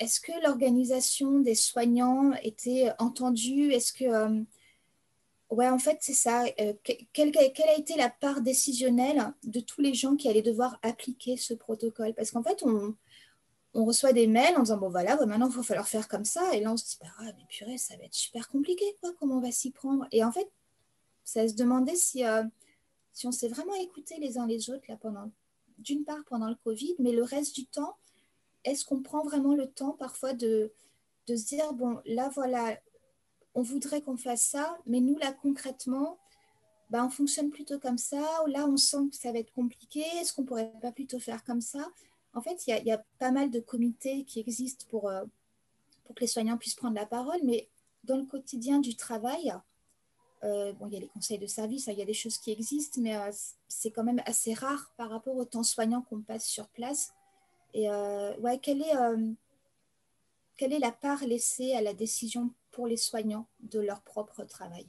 est-ce 0.00 0.18
que 0.18 0.32
l'organisation 0.42 1.40
des 1.40 1.54
soignants 1.54 2.32
était 2.42 2.90
entendue? 2.98 3.70
Est-ce 3.72 3.92
que. 3.92 4.04
Euh, 4.04 4.42
ouais, 5.50 5.68
en 5.68 5.78
fait, 5.78 5.98
c'est 6.00 6.14
ça. 6.14 6.46
Euh, 6.58 6.72
quelle, 7.12 7.36
a 7.36 7.78
été 7.78 7.96
la 7.96 8.08
part 8.08 8.40
décisionnelle 8.40 9.32
de 9.44 9.60
tous 9.60 9.82
les 9.82 9.92
gens 9.92 10.16
qui 10.16 10.28
allaient 10.28 10.42
devoir 10.42 10.78
appliquer 10.82 11.36
ce 11.36 11.52
protocole? 11.52 12.14
Parce 12.14 12.30
qu'en 12.30 12.42
fait, 12.42 12.62
on, 12.64 12.96
reçoit 13.74 14.12
des 14.12 14.26
mails 14.26 14.56
en 14.56 14.62
disant 14.62 14.78
bon 14.78 14.88
voilà 14.88 15.16
maintenant 15.26 15.48
il 15.48 15.56
va 15.56 15.62
falloir 15.62 15.88
faire 15.88 16.08
comme 16.08 16.24
ça. 16.24 16.54
Et 16.54 16.60
là 16.60 16.72
on 16.72 16.76
se 16.76 16.84
dit 16.84 16.96
bah, 17.00 17.08
ah, 17.18 17.24
mais 17.36 17.44
purée 17.48 17.78
ça 17.78 17.96
va 17.96 18.04
être 18.04 18.14
super 18.14 18.48
compliqué 18.48 18.84
quoi. 19.00 19.10
Comment 19.18 19.36
on 19.36 19.40
va 19.40 19.52
s'y 19.52 19.70
prendre? 19.70 20.06
Et 20.12 20.24
en 20.24 20.32
fait 20.32 20.50
ça 21.24 21.46
se 21.46 21.54
demandait 21.54 21.96
si 21.96 22.24
euh, 22.24 22.44
si 23.12 23.26
on 23.26 23.32
s'est 23.32 23.48
vraiment 23.48 23.74
écouté 23.74 24.16
les 24.18 24.38
uns 24.38 24.46
les 24.46 24.70
autres 24.70 24.84
là 24.88 24.96
pendant 24.96 25.30
d'une 25.78 26.04
part 26.04 26.22
pendant 26.26 26.48
le 26.48 26.56
Covid 26.56 26.96
mais 26.98 27.12
le 27.12 27.22
reste 27.22 27.54
du 27.54 27.66
temps 27.66 27.96
est-ce 28.64 28.84
qu'on 28.84 29.02
prend 29.02 29.24
vraiment 29.24 29.54
le 29.54 29.66
temps 29.66 29.92
parfois 29.92 30.32
de, 30.32 30.72
se 31.28 31.46
dire, 31.46 31.72
bon, 31.72 32.00
là, 32.04 32.28
voilà, 32.34 32.76
on 33.54 33.62
voudrait 33.62 34.02
qu'on 34.02 34.16
fasse 34.16 34.42
ça, 34.42 34.78
mais 34.86 35.00
nous, 35.00 35.16
là, 35.18 35.32
concrètement, 35.32 36.18
ben, 36.90 37.06
on 37.06 37.10
fonctionne 37.10 37.50
plutôt 37.50 37.78
comme 37.78 37.98
ça, 37.98 38.42
ou 38.44 38.48
là, 38.48 38.66
on 38.66 38.76
sent 38.76 39.08
que 39.10 39.16
ça 39.16 39.32
va 39.32 39.38
être 39.38 39.52
compliqué, 39.52 40.00
est-ce 40.20 40.32
qu'on 40.32 40.44
pourrait 40.44 40.72
pas 40.82 40.92
plutôt 40.92 41.18
faire 41.18 41.44
comme 41.44 41.60
ça? 41.60 41.88
En 42.34 42.40
fait, 42.40 42.66
il 42.66 42.86
y, 42.86 42.92
a 42.92 43.02
pas 43.18 43.32
mal 43.32 43.50
de 43.50 43.60
comités 43.60 44.24
qui 44.24 44.40
existent 44.40 44.86
pour, 44.88 45.08
euh, 45.08 45.24
pour 46.04 46.14
que 46.14 46.20
les 46.20 46.26
soignants 46.26 46.56
puissent 46.56 46.74
prendre 46.74 46.94
la 46.94 47.06
parole, 47.06 47.40
mais 47.44 47.68
dans 48.04 48.16
le 48.16 48.24
quotidien 48.24 48.78
du 48.78 48.94
travail, 48.94 49.52
euh, 50.44 50.72
il 50.86 50.92
y 50.92 50.96
a 50.96 51.00
les 51.00 51.08
conseils 51.08 51.38
de 51.38 51.46
service, 51.46 51.88
hein, 51.88 51.92
il 51.92 51.98
y 51.98 52.02
a 52.02 52.06
des 52.06 52.14
choses 52.14 52.38
qui 52.38 52.52
existent, 52.52 53.00
mais 53.00 53.16
euh, 53.16 53.30
c'est 53.68 53.90
quand 53.90 54.04
même 54.04 54.22
assez 54.26 54.54
rare 54.54 54.92
par 54.96 55.10
rapport 55.10 55.36
au 55.36 55.44
temps 55.44 55.64
soignant 55.64 56.02
qu'on 56.02 56.22
passe 56.22 56.46
sur 56.46 56.68
place. 56.68 57.12
Et 57.74 57.86
quelle 58.62 58.82
est 58.82 60.78
la 60.78 60.92
part 60.92 61.24
laissée 61.24 61.74
à 61.74 61.82
la 61.82 61.94
décision 61.94 62.50
pour 62.72 62.88
les 62.88 62.96
soignants 62.96 63.46
de 63.60 63.80
leur 63.80 64.02
propre 64.02 64.44
travail? 64.44 64.86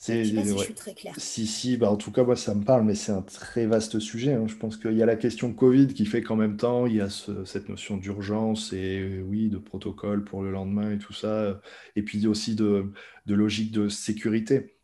C'est, 0.00 0.24
si 0.24 0.36
je 0.36 0.56
suis 0.56 0.74
très 0.74 0.94
clair. 0.94 1.12
Si, 1.18 1.46
si, 1.48 1.76
bah 1.76 1.90
en 1.90 1.96
tout 1.96 2.12
cas, 2.12 2.22
moi, 2.22 2.36
ça 2.36 2.54
me 2.54 2.62
parle, 2.62 2.84
mais 2.84 2.94
c'est 2.94 3.10
un 3.10 3.22
très 3.22 3.66
vaste 3.66 3.98
sujet. 3.98 4.32
Hein. 4.32 4.46
Je 4.46 4.54
pense 4.54 4.76
qu'il 4.76 4.92
y 4.92 5.02
a 5.02 5.06
la 5.06 5.16
question 5.16 5.52
Covid 5.52 5.88
qui 5.88 6.06
fait 6.06 6.22
qu'en 6.22 6.36
même 6.36 6.56
temps, 6.56 6.86
il 6.86 6.94
y 6.94 7.00
a 7.00 7.08
cette 7.10 7.68
notion 7.68 7.96
d'urgence 7.96 8.72
et 8.72 9.20
oui, 9.26 9.48
de 9.48 9.58
protocole 9.58 10.22
pour 10.22 10.44
le 10.44 10.52
lendemain 10.52 10.92
et 10.92 10.98
tout 10.98 11.12
ça. 11.12 11.60
Et 11.96 12.02
puis 12.02 12.24
aussi 12.28 12.54
de, 12.54 12.92
de 13.26 13.34
logique 13.34 13.72
de 13.72 13.88
sécurité 13.88 14.76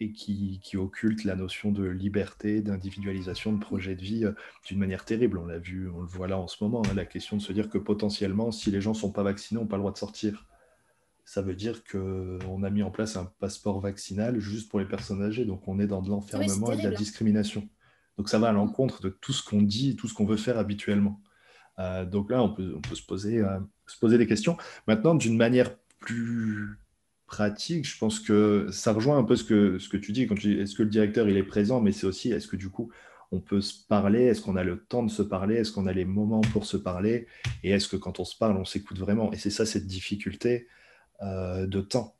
et 0.00 0.10
qui, 0.12 0.60
qui, 0.62 0.76
occulte 0.76 1.22
la 1.22 1.36
notion 1.36 1.70
de 1.70 1.84
liberté, 1.84 2.60
d'individualisation 2.60 3.52
de 3.52 3.60
projet 3.60 3.94
de 3.94 4.02
vie 4.02 4.24
euh, 4.24 4.32
d'une 4.66 4.78
manière 4.78 5.04
terrible. 5.04 5.38
On 5.38 5.46
l'a 5.46 5.58
vu, 5.58 5.88
on 5.88 6.00
le 6.00 6.06
voit 6.06 6.28
là 6.28 6.38
en 6.38 6.48
ce 6.48 6.62
moment, 6.62 6.82
hein, 6.84 6.94
la 6.94 7.06
question 7.06 7.36
de 7.36 7.42
se 7.42 7.52
dire 7.52 7.70
que 7.70 7.78
potentiellement, 7.78 8.50
si 8.50 8.70
les 8.70 8.80
gens 8.80 8.92
ne 8.92 8.98
sont 8.98 9.12
pas 9.12 9.22
vaccinés, 9.22 9.58
on 9.60 9.62
n'a 9.64 9.68
pas 9.68 9.76
le 9.76 9.82
droit 9.82 9.92
de 9.92 9.98
sortir. 9.98 10.44
Ça 11.26 11.42
veut 11.42 11.56
dire 11.56 11.82
qu'on 11.84 12.62
a 12.62 12.70
mis 12.70 12.84
en 12.84 12.90
place 12.92 13.16
un 13.16 13.30
passeport 13.40 13.80
vaccinal 13.80 14.38
juste 14.38 14.70
pour 14.70 14.78
les 14.78 14.86
personnes 14.86 15.22
âgées. 15.22 15.44
Donc 15.44 15.66
on 15.66 15.80
est 15.80 15.88
dans 15.88 16.00
de 16.00 16.08
l'enfermement 16.08 16.72
et 16.72 16.76
de 16.76 16.88
la 16.88 16.92
discrimination. 16.94 17.68
Donc 18.16 18.28
ça 18.28 18.38
va 18.38 18.48
à 18.48 18.52
l'encontre 18.52 19.02
de 19.02 19.08
tout 19.08 19.32
ce 19.32 19.42
qu'on 19.42 19.60
dit, 19.60 19.96
tout 19.96 20.06
ce 20.06 20.14
qu'on 20.14 20.24
veut 20.24 20.36
faire 20.36 20.56
habituellement. 20.56 21.20
Euh, 21.80 22.06
donc 22.06 22.30
là, 22.30 22.42
on 22.42 22.54
peut, 22.54 22.72
on 22.76 22.80
peut 22.80 22.94
se, 22.94 23.02
poser, 23.02 23.40
euh, 23.40 23.58
se 23.86 23.98
poser 23.98 24.18
des 24.18 24.28
questions. 24.28 24.56
Maintenant, 24.86 25.16
d'une 25.16 25.36
manière 25.36 25.76
plus 25.98 26.78
pratique, 27.26 27.84
je 27.86 27.98
pense 27.98 28.20
que 28.20 28.68
ça 28.70 28.92
rejoint 28.92 29.18
un 29.18 29.24
peu 29.24 29.34
ce 29.34 29.42
que, 29.42 29.80
ce 29.80 29.88
que 29.88 29.96
tu 29.96 30.12
dis 30.12 30.28
quand 30.28 30.36
tu 30.36 30.54
dis 30.54 30.60
est-ce 30.60 30.76
que 30.76 30.84
le 30.84 30.88
directeur 30.88 31.28
il 31.28 31.36
est 31.36 31.42
présent, 31.42 31.80
mais 31.80 31.90
c'est 31.90 32.06
aussi 32.06 32.30
est-ce 32.30 32.46
que 32.46 32.56
du 32.56 32.70
coup 32.70 32.92
on 33.32 33.40
peut 33.40 33.60
se 33.60 33.84
parler? 33.88 34.22
Est-ce 34.22 34.40
qu'on 34.40 34.54
a 34.54 34.62
le 34.62 34.84
temps 34.84 35.02
de 35.02 35.10
se 35.10 35.22
parler? 35.22 35.56
Est-ce 35.56 35.72
qu'on 35.72 35.86
a 35.86 35.92
les 35.92 36.04
moments 36.04 36.40
pour 36.40 36.66
se 36.66 36.76
parler? 36.76 37.26
Et 37.64 37.70
est-ce 37.70 37.88
que 37.88 37.96
quand 37.96 38.20
on 38.20 38.24
se 38.24 38.38
parle, 38.38 38.56
on 38.56 38.64
s'écoute 38.64 38.98
vraiment? 38.98 39.32
Et 39.32 39.36
c'est 39.36 39.50
ça 39.50 39.66
cette 39.66 39.88
difficulté 39.88 40.68
euh, 41.22 41.66
de 41.66 41.80
temps. 41.80 42.14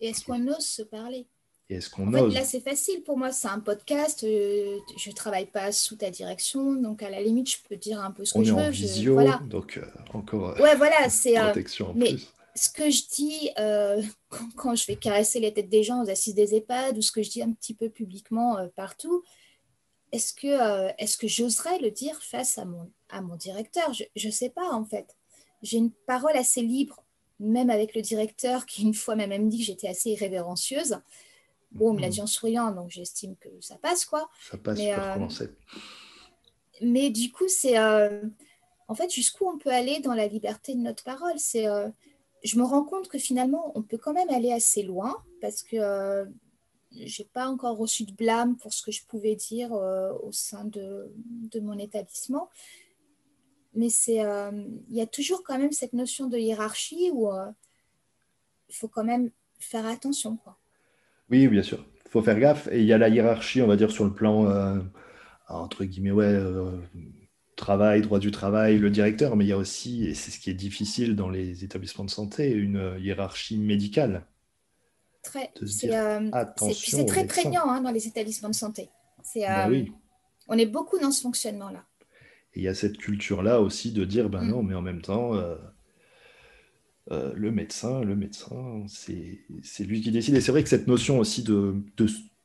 Et 0.00 0.08
est-ce 0.08 0.24
qu'on 0.24 0.46
ose 0.48 0.66
se 0.66 0.82
parler? 0.82 1.26
Et 1.68 1.76
est-ce 1.76 1.88
qu'on 1.88 2.12
ose? 2.12 2.34
Là, 2.34 2.44
c'est 2.44 2.60
facile 2.60 3.02
pour 3.02 3.16
moi. 3.16 3.30
C'est 3.32 3.48
un 3.48 3.60
podcast. 3.60 4.24
Euh, 4.24 4.78
je 4.96 5.10
ne 5.10 5.14
travaille 5.14 5.46
pas 5.46 5.72
sous 5.72 5.96
ta 5.96 6.10
direction. 6.10 6.74
Donc, 6.74 7.02
à 7.02 7.10
la 7.10 7.22
limite, 7.22 7.50
je 7.50 7.58
peux 7.68 7.76
dire 7.76 8.00
un 8.00 8.10
peu 8.10 8.24
ce 8.24 8.34
que 8.34 8.44
je 8.44 8.52
veux. 8.52 8.70
Visio, 8.70 9.18
donc 9.48 9.80
encore 10.12 10.58
ouais, 10.60 10.76
voilà, 10.76 11.08
c'est 11.08 11.34
protection 11.34 11.90
en 11.90 11.94
mais... 11.94 12.10
plus 12.10 12.28
ce 12.54 12.68
que 12.68 12.90
je 12.90 13.06
dis 13.08 13.48
quand, 14.56 14.74
je 14.74 14.86
vais 14.86 14.96
caresser 14.96 15.40
les 15.40 15.54
têtes 15.54 15.70
des 15.70 15.82
gens 15.82 16.04
aux 16.04 16.10
assises 16.10 16.34
des 16.34 16.54
EHPAD 16.54 16.98
ou 16.98 17.00
ce 17.00 17.10
que 17.10 17.22
je 17.22 17.30
dis 17.30 17.42
un 17.42 17.50
petit 17.50 17.72
peu 17.72 17.88
publiquement 17.88 18.58
partout, 18.76 19.24
est-ce 20.12 20.34
que, 20.34 20.46
euh, 20.46 20.92
est 20.98 21.18
que 21.18 21.26
j'oserais 21.26 21.78
le 21.78 21.90
dire 21.90 22.22
face 22.22 22.58
à 22.58 22.66
mon, 22.66 22.90
à 23.08 23.22
mon 23.22 23.36
directeur? 23.36 23.92
Je 23.94 24.26
ne 24.26 24.32
sais 24.32 24.50
pas, 24.50 24.70
en 24.70 24.84
fait. 24.84 25.16
J'ai 25.62 25.78
une 25.78 25.90
parole 25.90 26.36
assez 26.36 26.60
libre, 26.60 27.01
même 27.42 27.70
avec 27.70 27.94
le 27.94 28.02
directeur 28.02 28.66
qui, 28.66 28.82
une 28.82 28.94
fois, 28.94 29.16
m'a 29.16 29.26
même 29.26 29.48
dit 29.48 29.58
que 29.58 29.64
j'étais 29.64 29.88
assez 29.88 30.10
irrévérencieuse. 30.10 30.98
Bon, 31.72 31.92
il 31.92 31.96
me 31.96 32.00
l'a 32.00 32.08
mhm. 32.08 32.12
dit 32.12 32.20
en 32.22 32.26
souriant, 32.26 32.72
donc 32.72 32.90
j'estime 32.90 33.36
que 33.36 33.48
ça 33.60 33.76
passe, 33.76 34.04
quoi. 34.04 34.30
Ça 34.50 34.56
passe, 34.56 34.78
mais, 34.78 34.94
euh, 34.94 35.46
mais 36.80 37.10
du 37.10 37.30
coup, 37.30 37.48
c'est... 37.48 37.78
Euh, 37.78 38.22
en 38.88 38.94
fait, 38.94 39.10
jusqu'où 39.10 39.48
on 39.48 39.58
peut 39.58 39.70
aller 39.70 40.00
dans 40.00 40.14
la 40.14 40.26
liberté 40.26 40.74
de 40.74 40.80
notre 40.80 41.04
parole? 41.04 41.38
C'est... 41.38 41.66
je 42.44 42.58
me 42.58 42.64
rends 42.64 42.84
compte 42.84 43.08
que 43.08 43.18
finalement, 43.18 43.72
on 43.74 43.82
peut 43.82 43.96
quand 43.96 44.12
même 44.12 44.28
aller 44.30 44.52
assez 44.52 44.82
loin 44.82 45.16
parce 45.40 45.62
que 45.62 46.26
j'ai 46.94 47.24
pas 47.24 47.46
encore 47.46 47.76
reçu 47.76 48.04
de 48.04 48.12
blâme 48.12 48.56
pour 48.56 48.72
ce 48.72 48.82
que 48.82 48.92
je 48.92 49.04
pouvais 49.04 49.34
dire 49.34 49.72
euh, 49.72 50.12
au 50.22 50.32
sein 50.32 50.64
de, 50.64 51.10
de, 51.50 51.60
mon 51.60 51.78
établissement. 51.78 52.48
Mais 53.74 53.88
c'est, 53.88 54.24
euh, 54.24 54.50
il 54.90 54.96
y 54.96 55.00
a 55.00 55.06
toujours 55.06 55.42
quand 55.42 55.58
même 55.58 55.72
cette 55.72 55.92
notion 55.92 56.26
de 56.26 56.36
hiérarchie 56.36 57.10
où 57.12 57.32
euh, 57.32 57.46
il 58.68 58.74
faut 58.74 58.88
quand 58.88 59.04
même 59.04 59.30
faire 59.58 59.86
attention. 59.86 60.36
Quoi. 60.36 60.58
Oui, 61.30 61.48
bien 61.48 61.62
sûr. 61.62 61.84
Il 62.06 62.10
faut 62.10 62.22
faire 62.22 62.38
gaffe. 62.38 62.68
Et 62.70 62.80
il 62.80 62.86
y 62.86 62.92
a 62.92 62.98
la 62.98 63.08
hiérarchie, 63.08 63.62
on 63.62 63.66
va 63.66 63.76
dire, 63.76 63.90
sur 63.90 64.04
le 64.04 64.12
plan, 64.12 64.82
entre 65.48 65.84
guillemets, 65.84 66.10
ouais, 66.10 66.38
travail, 67.56 68.02
droit 68.02 68.18
du 68.18 68.30
travail, 68.30 68.78
le 68.78 68.90
directeur. 68.90 69.36
Mais 69.36 69.46
il 69.46 69.48
y 69.48 69.52
a 69.52 69.56
aussi, 69.58 70.06
et 70.06 70.14
c'est 70.14 70.30
ce 70.30 70.38
qui 70.38 70.50
est 70.50 70.54
difficile 70.54 71.16
dans 71.16 71.30
les 71.30 71.64
établissements 71.64 72.04
de 72.04 72.10
santé, 72.10 72.50
une 72.50 72.96
hiérarchie 73.00 73.58
médicale. 73.58 74.26
Très. 75.22 75.52
C'est 75.66 75.94
euh, 75.94 76.30
très 77.06 77.26
prégnant 77.26 77.68
hein, 77.68 77.80
dans 77.80 77.92
les 77.92 78.06
établissements 78.08 78.48
de 78.48 78.54
santé. 78.54 78.90
Bah 79.36 79.68
euh, 79.68 79.84
on 80.48 80.58
est 80.58 80.66
beaucoup 80.66 80.98
dans 80.98 81.12
ce 81.12 81.22
fonctionnement-là. 81.22 81.84
Et 82.54 82.60
il 82.60 82.62
y 82.62 82.68
a 82.68 82.74
cette 82.74 82.98
culture-là 82.98 83.60
aussi 83.60 83.92
de 83.92 84.04
dire, 84.04 84.28
ben 84.28 84.42
mm. 84.42 84.48
non, 84.48 84.62
mais 84.62 84.74
en 84.74 84.82
même 84.82 85.02
temps, 85.02 85.34
euh, 85.34 85.56
le 87.34 87.50
médecin, 87.50 88.02
le 88.02 88.16
médecin, 88.16 88.84
c'est 88.88 89.84
lui 89.84 90.00
qui 90.00 90.10
décide. 90.10 90.34
Et 90.34 90.40
c'est 90.40 90.52
vrai 90.52 90.62
que 90.62 90.68
cette 90.68 90.86
notion 90.86 91.18
aussi 91.18 91.42
de, 91.42 91.74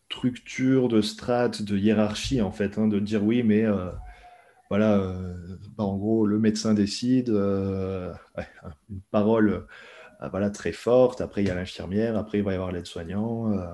structure, 0.09 0.87
de 0.87 1.01
strate, 1.01 1.61
de 1.61 1.77
hiérarchie, 1.77 2.41
en 2.41 2.51
fait, 2.51 2.77
hein, 2.77 2.87
de 2.87 2.99
dire 2.99 3.23
oui, 3.23 3.43
mais 3.43 3.65
voilà, 4.69 4.97
bah, 5.77 5.83
en 5.83 5.97
gros, 5.97 6.25
le 6.25 6.39
médecin 6.39 6.73
décide, 6.73 7.29
une 8.89 9.01
parole 9.11 9.67
euh, 10.21 10.29
voilà, 10.29 10.49
très 10.49 10.71
forte. 10.71 11.21
Après, 11.21 11.43
il 11.43 11.47
y 11.47 11.51
a 11.51 11.55
l'infirmière. 11.55 12.17
Après, 12.17 12.39
il 12.39 12.43
va 12.43 12.51
y 12.51 12.55
avoir 12.55 12.71
l'aide-soignant. 12.71 13.53
Euh, 13.53 13.65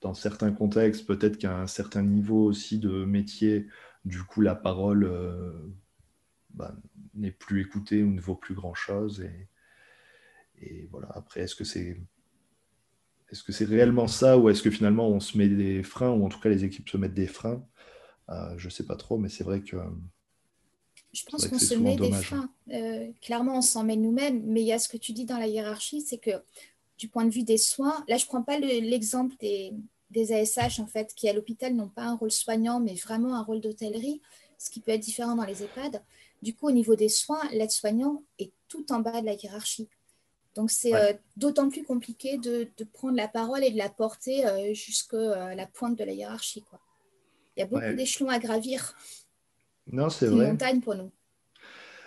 dans 0.00 0.14
certains 0.14 0.52
contextes, 0.52 1.06
peut-être 1.06 1.36
qu'à 1.38 1.56
un 1.56 1.66
certain 1.66 2.02
niveau 2.02 2.44
aussi 2.44 2.78
de 2.78 3.04
métier, 3.04 3.66
du 4.04 4.22
coup, 4.22 4.40
la 4.40 4.54
parole 4.54 5.04
euh, 5.04 5.52
bah, 6.50 6.74
n'est 7.14 7.30
plus 7.30 7.62
écoutée 7.62 8.02
ou 8.02 8.10
ne 8.10 8.20
vaut 8.20 8.34
plus 8.34 8.54
grand-chose. 8.54 9.22
Et, 9.22 9.48
et, 10.62 10.88
voilà, 10.90 11.08
après, 11.14 11.40
est-ce 11.40 11.54
que 11.54 11.64
c'est 11.64 12.00
est-ce 13.30 13.44
que 13.44 13.52
c'est 13.52 13.64
réellement 13.64 14.08
ça 14.08 14.36
ou 14.36 14.48
est-ce 14.48 14.60
que 14.60 14.72
finalement 14.72 15.08
on 15.08 15.20
se 15.20 15.38
met 15.38 15.48
des 15.48 15.84
freins 15.84 16.10
ou 16.10 16.26
en 16.26 16.28
tout 16.28 16.40
cas 16.40 16.48
les 16.48 16.64
équipes 16.64 16.88
se 16.88 16.96
mettent 16.96 17.14
des 17.14 17.28
freins? 17.28 17.64
Je 18.56 18.66
ne 18.66 18.70
sais 18.70 18.86
pas 18.86 18.96
trop, 18.96 19.18
mais 19.18 19.28
c'est 19.28 19.44
vrai 19.44 19.60
que 19.60 19.76
je 21.12 21.24
pense 21.24 21.46
qu'on 21.48 21.58
se 21.58 21.74
met 21.74 21.96
des 21.96 22.12
freins. 22.12 22.50
Euh, 22.72 23.10
clairement, 23.20 23.58
on 23.58 23.62
s'en 23.62 23.84
met 23.84 23.96
nous-mêmes, 23.96 24.42
mais 24.44 24.60
il 24.60 24.66
y 24.66 24.72
a 24.72 24.78
ce 24.78 24.88
que 24.88 24.96
tu 24.96 25.12
dis 25.12 25.24
dans 25.24 25.38
la 25.38 25.48
hiérarchie, 25.48 26.02
c'est 26.02 26.18
que 26.18 26.42
du 26.98 27.08
point 27.08 27.24
de 27.24 27.30
vue 27.30 27.42
des 27.42 27.58
soins, 27.58 28.04
là, 28.08 28.16
je 28.16 28.24
ne 28.24 28.28
prends 28.28 28.42
pas 28.42 28.58
l'exemple 28.58 29.34
des, 29.40 29.72
des, 30.10 30.32
ASH, 30.32 30.80
en 30.80 30.86
fait, 30.86 31.14
qui 31.14 31.28
à 31.28 31.32
l'hôpital 31.32 31.74
n'ont 31.74 31.88
pas 31.88 32.04
un 32.04 32.16
rôle 32.16 32.30
soignant, 32.30 32.80
mais 32.80 32.94
vraiment 32.94 33.34
un 33.34 33.42
rôle 33.42 33.60
d'hôtellerie, 33.60 34.20
ce 34.58 34.70
qui 34.70 34.80
peut 34.80 34.92
être 34.92 35.00
différent 35.00 35.34
dans 35.34 35.44
les 35.44 35.62
EHPAD. 35.62 36.02
Du 36.42 36.54
coup, 36.54 36.68
au 36.68 36.72
niveau 36.72 36.96
des 36.96 37.08
soins, 37.08 37.42
l'aide-soignant 37.52 38.22
est 38.38 38.52
tout 38.68 38.90
en 38.92 39.00
bas 39.00 39.20
de 39.20 39.26
la 39.26 39.34
hiérarchie. 39.34 39.88
Donc, 40.56 40.70
c'est 40.70 40.94
euh, 40.94 41.12
d'autant 41.36 41.68
plus 41.68 41.84
compliqué 41.84 42.38
de, 42.38 42.68
de, 42.76 42.84
prendre 42.84 43.16
la 43.16 43.28
parole 43.28 43.62
et 43.62 43.70
de 43.70 43.78
la 43.78 43.88
porter 43.88 44.46
euh, 44.46 44.74
jusqu'à 44.74 45.54
la 45.54 45.66
pointe 45.66 45.96
de 45.96 46.04
la 46.04 46.12
hiérarchie. 46.12 46.62
Quoi. 46.62 46.80
Il 47.56 47.60
y 47.60 47.62
a 47.62 47.66
beaucoup 47.66 47.94
d'échelons 47.94 48.30
à 48.30 48.38
gravir. 48.38 48.96
Non, 49.92 50.10
c'est 50.10 50.26
vrai. 50.26 50.46
une 50.46 50.50
montagne 50.52 50.80
pour 50.80 50.94
nous. 50.94 51.10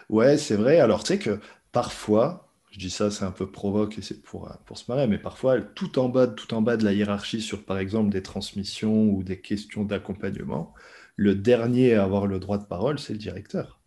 Ouais, 0.10 0.38
c'est 0.38 0.56
vrai. 0.56 0.80
Alors, 0.80 1.04
tu 1.04 1.14
sais 1.14 1.20
que 1.20 1.40
parfois, 1.72 2.53
je 2.74 2.80
dis 2.80 2.90
ça, 2.90 3.12
c'est 3.12 3.24
un 3.24 3.32
peu 3.32 3.52
provoque 3.52 4.00
et 4.00 4.02
c'est 4.02 4.20
pour, 4.24 4.50
euh, 4.50 4.54
pour 4.66 4.80
se 4.80 4.91
marrer, 4.91 5.06
mais 5.06 5.20
parfois, 5.20 5.62
tout 5.62 6.00
en, 6.00 6.10
bas, 6.10 6.26
tout 6.26 6.56
en 6.56 6.64
bas 6.64 6.76
de 6.76 6.84
la 6.84 6.91
hiérarchie 6.91 7.40
sur, 7.40 7.64
par 7.64 7.78
exemple, 7.78 8.10
des 8.10 8.24
transmissions 8.24 9.12
ou 9.12 9.22
des 9.22 9.40
questions 9.40 9.84
d'accompagnement, 9.84 10.74
le 11.16 11.36
dernier 11.36 11.94
à 11.94 12.04
avoir 12.04 12.26
le 12.26 12.40
droit 12.40 12.58
de 12.58 12.66
parole, 12.66 12.98
c'est 12.98 13.14
le 13.14 13.20
directeur. 13.20 13.80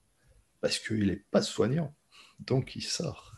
Parce 0.60 0.78
qu'il 0.78 1.08
n'est 1.08 1.24
pas 1.32 1.42
soignant. 1.42 1.94
Donc, 2.38 2.76
il 2.76 2.82
sort. 2.82 3.34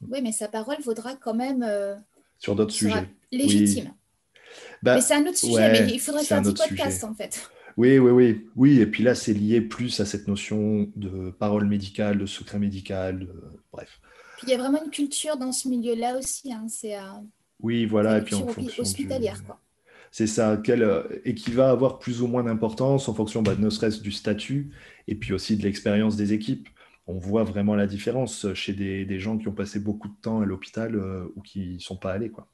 Oui, 0.00 0.22
mais 0.22 0.32
sa 0.32 0.48
parole 0.48 0.80
vaudra 0.82 1.14
quand 1.14 1.34
même. 1.34 1.62
Euh, 1.62 1.94
sur 2.38 2.56
d'autres 2.56 2.72
sujets. 2.72 3.06
Légitime. 3.30 3.92
Bah, 4.82 4.94
mais 4.94 5.02
c'est 5.02 5.14
un 5.14 5.26
autre 5.26 5.36
sujet, 5.36 5.72
mais 5.72 5.92
il 5.92 6.00
faudrait 6.00 6.24
faire 6.24 6.38
un 6.38 6.42
petit 6.42 6.68
podcast, 6.68 7.04
en 7.04 7.12
fait. 7.12 7.50
Oui, 7.76 7.98
oui, 7.98 8.10
oui. 8.10 8.48
Oui, 8.56 8.80
et 8.80 8.86
puis 8.86 9.04
là, 9.04 9.14
c'est 9.14 9.34
lié 9.34 9.60
plus 9.60 10.00
à 10.00 10.06
cette 10.06 10.26
notion 10.26 10.90
de 10.96 11.30
parole 11.32 11.66
médicale, 11.66 12.16
de 12.16 12.24
secret 12.24 12.58
médical, 12.58 13.28
bref. 13.72 14.00
Puis 14.40 14.48
il 14.48 14.50
y 14.52 14.54
a 14.54 14.58
vraiment 14.58 14.82
une 14.82 14.90
culture 14.90 15.36
dans 15.36 15.52
ce 15.52 15.68
milieu-là 15.68 16.16
aussi. 16.16 16.50
Hein. 16.50 16.66
C'est 16.66 16.96
euh, 16.96 17.02
oui, 17.62 17.84
voilà, 17.84 18.18
et 18.18 18.22
puis 18.22 18.34
en 18.34 18.46
fonction 18.46 18.82
hospitalière, 18.82 19.44
quoi. 19.44 19.60
C'est 20.12 20.26
ça, 20.26 20.58
quel, 20.64 20.82
euh, 20.82 21.02
et 21.24 21.34
qui 21.34 21.52
va 21.52 21.70
avoir 21.70 21.98
plus 21.98 22.22
ou 22.22 22.26
moins 22.26 22.42
d'importance 22.42 23.08
en 23.08 23.14
fonction, 23.14 23.42
bah, 23.42 23.54
ne 23.56 23.70
serait-ce 23.70 24.00
du 24.00 24.10
statut, 24.10 24.72
et 25.06 25.14
puis 25.14 25.34
aussi 25.34 25.56
de 25.56 25.62
l'expérience 25.62 26.16
des 26.16 26.32
équipes. 26.32 26.68
On 27.06 27.18
voit 27.18 27.44
vraiment 27.44 27.74
la 27.74 27.86
différence 27.86 28.52
chez 28.54 28.72
des, 28.72 29.20
gens 29.20 29.36
qui 29.36 29.46
ont 29.46 29.52
passé 29.52 29.78
beaucoup 29.78 30.08
de 30.08 30.14
temps 30.20 30.40
à 30.40 30.46
l'hôpital 30.46 30.96
euh, 30.96 31.28
ou 31.36 31.42
qui 31.42 31.74
ne 31.74 31.78
sont 31.78 31.96
pas 31.96 32.12
allés. 32.12 32.30
Quoi. 32.30 32.48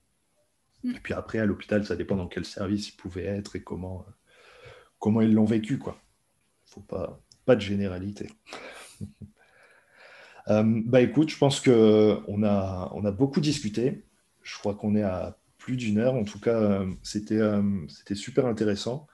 Mm. 0.82 0.90
Et 0.96 1.00
puis 1.00 1.14
après, 1.14 1.38
à 1.38 1.46
l'hôpital, 1.46 1.86
ça 1.86 1.94
dépend 1.94 2.16
dans 2.16 2.26
quel 2.26 2.44
service 2.44 2.88
ils 2.88 2.96
pouvaient 2.96 3.24
être 3.24 3.54
et 3.54 3.62
comment 3.62 4.04
comment 4.98 5.20
ils 5.20 5.32
l'ont 5.32 5.44
vécu. 5.44 5.78
Quoi. 5.78 5.96
Faut 6.64 6.80
pas, 6.80 7.20
pas 7.44 7.54
de 7.54 7.60
généralité. 7.60 8.28
Euh, 10.48 10.82
bah 10.84 11.00
écoute, 11.00 11.30
je 11.30 11.38
pense 11.38 11.60
qu'on 11.60 12.42
a, 12.44 12.90
on 12.94 13.04
a 13.04 13.10
beaucoup 13.10 13.40
discuté. 13.40 14.04
Je 14.42 14.58
crois 14.58 14.74
qu'on 14.74 14.94
est 14.94 15.02
à 15.02 15.38
plus 15.58 15.76
d'une 15.76 15.98
heure. 15.98 16.14
En 16.14 16.24
tout 16.24 16.40
cas, 16.40 16.60
euh, 16.60 16.86
c'était, 17.02 17.38
euh, 17.38 17.62
c'était 17.88 18.14
super 18.14 18.46
intéressant. 18.46 19.06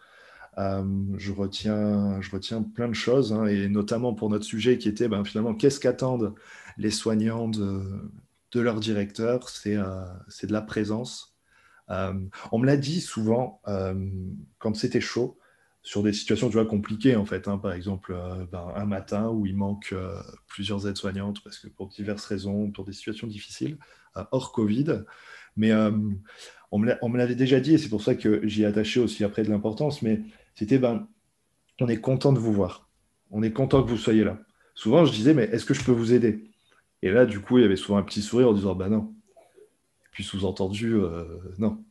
je, 0.58 1.32
retiens, 1.32 2.20
je 2.20 2.30
retiens 2.30 2.62
plein 2.62 2.88
de 2.88 2.94
choses, 2.94 3.32
hein, 3.32 3.46
et 3.46 3.68
notamment 3.68 4.14
pour 4.14 4.28
notre 4.28 4.44
sujet 4.44 4.76
qui 4.78 4.88
était 4.88 5.08
ben, 5.08 5.24
finalement 5.24 5.54
qu'est-ce 5.54 5.80
qu'attendent 5.80 6.34
les 6.76 6.90
soignants 6.90 7.48
de, 7.48 7.82
de 8.52 8.60
leur 8.60 8.80
directeur? 8.80 9.48
C'est, 9.48 9.76
c'est 10.28 10.46
de 10.46 10.52
la 10.52 10.60
présence. 10.60 11.34
on 11.88 12.58
me 12.58 12.66
l'a 12.66 12.76
dit 12.76 13.00
souvent 13.00 13.62
quand 14.58 14.76
c'était 14.76 15.00
chaud 15.00 15.38
sur 15.82 16.02
des 16.02 16.12
situations 16.12 16.48
tu 16.48 16.54
vois, 16.54 16.64
compliquées, 16.64 17.16
en 17.16 17.24
fait. 17.24 17.48
Hein. 17.48 17.58
Par 17.58 17.72
exemple, 17.72 18.12
euh, 18.14 18.46
ben, 18.50 18.72
un 18.76 18.86
matin 18.86 19.28
où 19.28 19.46
il 19.46 19.56
manque 19.56 19.92
euh, 19.92 20.20
plusieurs 20.46 20.86
aides-soignantes 20.86 21.42
parce 21.42 21.58
que 21.58 21.68
pour 21.68 21.88
diverses 21.88 22.24
raisons, 22.24 22.70
pour 22.70 22.84
des 22.84 22.92
situations 22.92 23.26
difficiles, 23.26 23.78
euh, 24.16 24.24
hors 24.30 24.52
Covid. 24.52 25.02
Mais 25.56 25.72
on 26.70 26.78
me 26.78 27.18
l'avait 27.18 27.34
déjà 27.34 27.60
dit 27.60 27.74
et 27.74 27.78
c'est 27.78 27.90
pour 27.90 28.02
ça 28.02 28.14
que 28.14 28.46
j'y 28.46 28.62
ai 28.62 28.66
attaché 28.66 29.00
aussi 29.00 29.22
après 29.24 29.42
de 29.42 29.50
l'importance. 29.50 30.02
Mais 30.02 30.22
c'était, 30.54 30.78
ben, 30.78 31.08
on 31.80 31.88
est 31.88 32.00
content 32.00 32.32
de 32.32 32.38
vous 32.38 32.52
voir. 32.52 32.88
On 33.30 33.42
est 33.42 33.52
content 33.52 33.82
que 33.82 33.90
vous 33.90 33.98
soyez 33.98 34.24
là. 34.24 34.38
Souvent, 34.74 35.04
je 35.04 35.12
disais, 35.12 35.34
mais 35.34 35.44
est-ce 35.44 35.66
que 35.66 35.74
je 35.74 35.84
peux 35.84 35.92
vous 35.92 36.14
aider? 36.14 36.50
Et 37.02 37.10
là, 37.10 37.26
du 37.26 37.40
coup, 37.40 37.58
il 37.58 37.62
y 37.62 37.64
avait 37.64 37.76
souvent 37.76 37.98
un 37.98 38.02
petit 38.02 38.22
sourire 38.22 38.48
en 38.48 38.52
disant, 38.54 38.74
bah 38.74 38.88
non. 38.88 39.14
Et 39.36 40.08
puis 40.12 40.24
sous-entendu, 40.24 40.96
non 41.58 41.84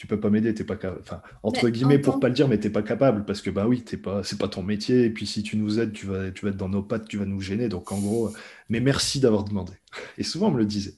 tu 0.00 0.06
peux 0.06 0.18
pas 0.18 0.30
m'aider, 0.30 0.54
t'es 0.54 0.64
pas 0.64 0.78
enfin 0.98 1.20
entre 1.42 1.68
guillemets 1.68 1.98
pour 1.98 2.20
pas 2.20 2.28
le 2.28 2.34
dire, 2.34 2.48
mais 2.48 2.58
t'es 2.58 2.70
pas 2.70 2.82
capable 2.82 3.26
parce 3.26 3.42
que 3.42 3.50
bah 3.50 3.66
oui, 3.68 3.82
t'es 3.82 3.98
pas, 3.98 4.24
c'est 4.24 4.38
pas 4.38 4.48
ton 4.48 4.62
métier 4.62 5.04
et 5.04 5.10
puis 5.10 5.26
si 5.26 5.42
tu 5.42 5.58
nous 5.58 5.78
aides, 5.78 5.92
tu 5.92 6.06
vas, 6.06 6.30
tu 6.30 6.46
vas 6.46 6.52
être 6.52 6.56
dans 6.56 6.70
nos 6.70 6.82
pattes, 6.82 7.06
tu 7.06 7.18
vas 7.18 7.26
nous 7.26 7.42
gêner. 7.42 7.68
Donc 7.68 7.92
en 7.92 7.98
gros, 7.98 8.32
mais 8.70 8.80
merci 8.80 9.20
d'avoir 9.20 9.44
demandé. 9.44 9.74
Et 10.16 10.22
souvent 10.22 10.48
on 10.48 10.52
me 10.52 10.58
le 10.58 10.64
disait. 10.64 10.94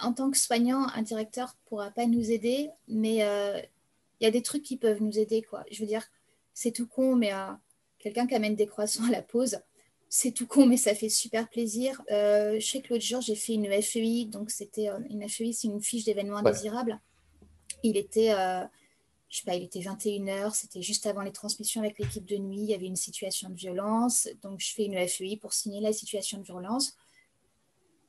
en 0.00 0.12
tant 0.12 0.32
que 0.32 0.36
soignant, 0.38 0.88
un 0.96 1.02
directeur 1.02 1.54
pourra 1.66 1.92
pas 1.92 2.06
nous 2.06 2.32
aider, 2.32 2.68
mais 2.88 3.22
euh, 3.22 3.60
il 4.18 4.24
y 4.24 4.26
a 4.26 4.32
des 4.32 4.42
trucs 4.42 4.64
qui 4.64 4.76
peuvent 4.76 5.00
nous 5.00 5.20
aider. 5.20 5.42
quoi. 5.42 5.62
Je 5.70 5.78
veux 5.80 5.86
dire, 5.86 6.02
c'est 6.52 6.72
tout 6.72 6.88
con, 6.88 7.14
mais 7.14 7.32
euh, 7.32 7.52
quelqu'un 8.00 8.26
qui 8.26 8.34
amène 8.34 8.56
des 8.56 8.66
croissants 8.66 9.04
à 9.04 9.12
la 9.12 9.22
pause, 9.22 9.60
c'est 10.08 10.32
tout 10.32 10.48
con, 10.48 10.66
mais 10.66 10.76
ça 10.76 10.96
fait 10.96 11.08
super 11.08 11.48
plaisir. 11.48 12.02
Euh, 12.10 12.58
je 12.58 12.66
sais 12.66 12.80
que 12.80 12.92
l'autre 12.92 13.04
jour, 13.04 13.20
j'ai 13.20 13.36
fait 13.36 13.54
une 13.54 13.70
FEI, 13.80 14.24
donc 14.24 14.50
c'était 14.50 14.88
euh, 14.88 14.98
une 15.10 15.28
FEI, 15.28 15.52
c'est 15.52 15.68
une 15.68 15.80
fiche 15.80 16.04
d'événements 16.04 16.38
indésirables. 16.38 16.98
Il 17.82 17.96
était, 17.96 18.30
je 19.28 19.38
sais 19.38 19.44
pas, 19.44 19.54
il 19.54 19.64
était 19.64 19.80
21h, 19.80 20.54
c'était 20.54 20.82
juste 20.82 21.06
avant 21.06 21.22
les 21.22 21.32
transmissions 21.32 21.80
avec 21.80 21.98
l'équipe 21.98 22.24
de 22.24 22.36
nuit, 22.36 22.60
il 22.60 22.66
y 22.66 22.74
avait 22.74 22.86
une 22.86 22.96
situation 22.96 23.48
de 23.48 23.54
violence, 23.54 24.28
donc 24.42 24.60
je 24.60 24.72
fais 24.72 24.84
une 24.84 25.06
FEI 25.06 25.36
pour 25.36 25.52
signer 25.52 25.80
la 25.80 25.92
situation 25.92 26.38
de 26.38 26.44
violence. 26.44 26.96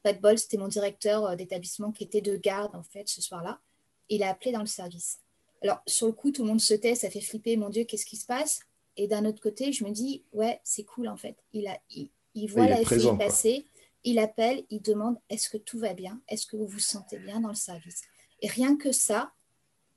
Pas 0.03 0.13
de 0.13 0.19
bol, 0.19 0.37
c'était 0.37 0.57
mon 0.57 0.67
directeur 0.67 1.35
d'établissement 1.35 1.91
qui 1.91 2.03
était 2.03 2.21
de 2.21 2.35
garde, 2.37 2.75
en 2.75 2.83
fait, 2.83 3.07
ce 3.07 3.21
soir-là. 3.21 3.59
Il 4.09 4.23
a 4.23 4.29
appelé 4.29 4.51
dans 4.51 4.61
le 4.61 4.67
service. 4.67 5.19
Alors, 5.61 5.81
sur 5.87 6.07
le 6.07 6.13
coup, 6.13 6.31
tout 6.31 6.43
le 6.43 6.49
monde 6.49 6.61
se 6.61 6.73
tait, 6.73 6.95
ça 6.95 7.09
fait 7.09 7.21
flipper, 7.21 7.57
mon 7.57 7.69
Dieu, 7.69 7.83
qu'est-ce 7.83 8.05
qui 8.05 8.15
se 8.15 8.25
passe? 8.25 8.61
Et 8.95 9.07
d'un 9.07 9.25
autre 9.25 9.41
côté, 9.41 9.71
je 9.71 9.83
me 9.83 9.91
dis, 9.91 10.23
ouais, 10.33 10.59
c'est 10.63 10.83
cool 10.83 11.07
en 11.07 11.17
fait. 11.17 11.37
Il, 11.53 11.67
a, 11.67 11.79
il, 11.89 12.47
voit 12.47 12.67
la 12.67 12.83
FI 12.83 13.07
passer, 13.17 13.65
il 14.03 14.19
appelle, 14.19 14.65
il 14.69 14.81
demande, 14.81 15.17
est-ce 15.29 15.49
que 15.49 15.57
tout 15.57 15.79
va 15.79 15.93
bien? 15.93 16.21
Est-ce 16.27 16.45
que 16.45 16.57
vous 16.57 16.67
vous 16.67 16.79
sentez 16.79 17.17
bien 17.19 17.39
dans 17.39 17.49
le 17.49 17.55
service? 17.55 18.01
Et 18.41 18.47
rien 18.47 18.75
que 18.75 18.91
ça, 18.91 19.33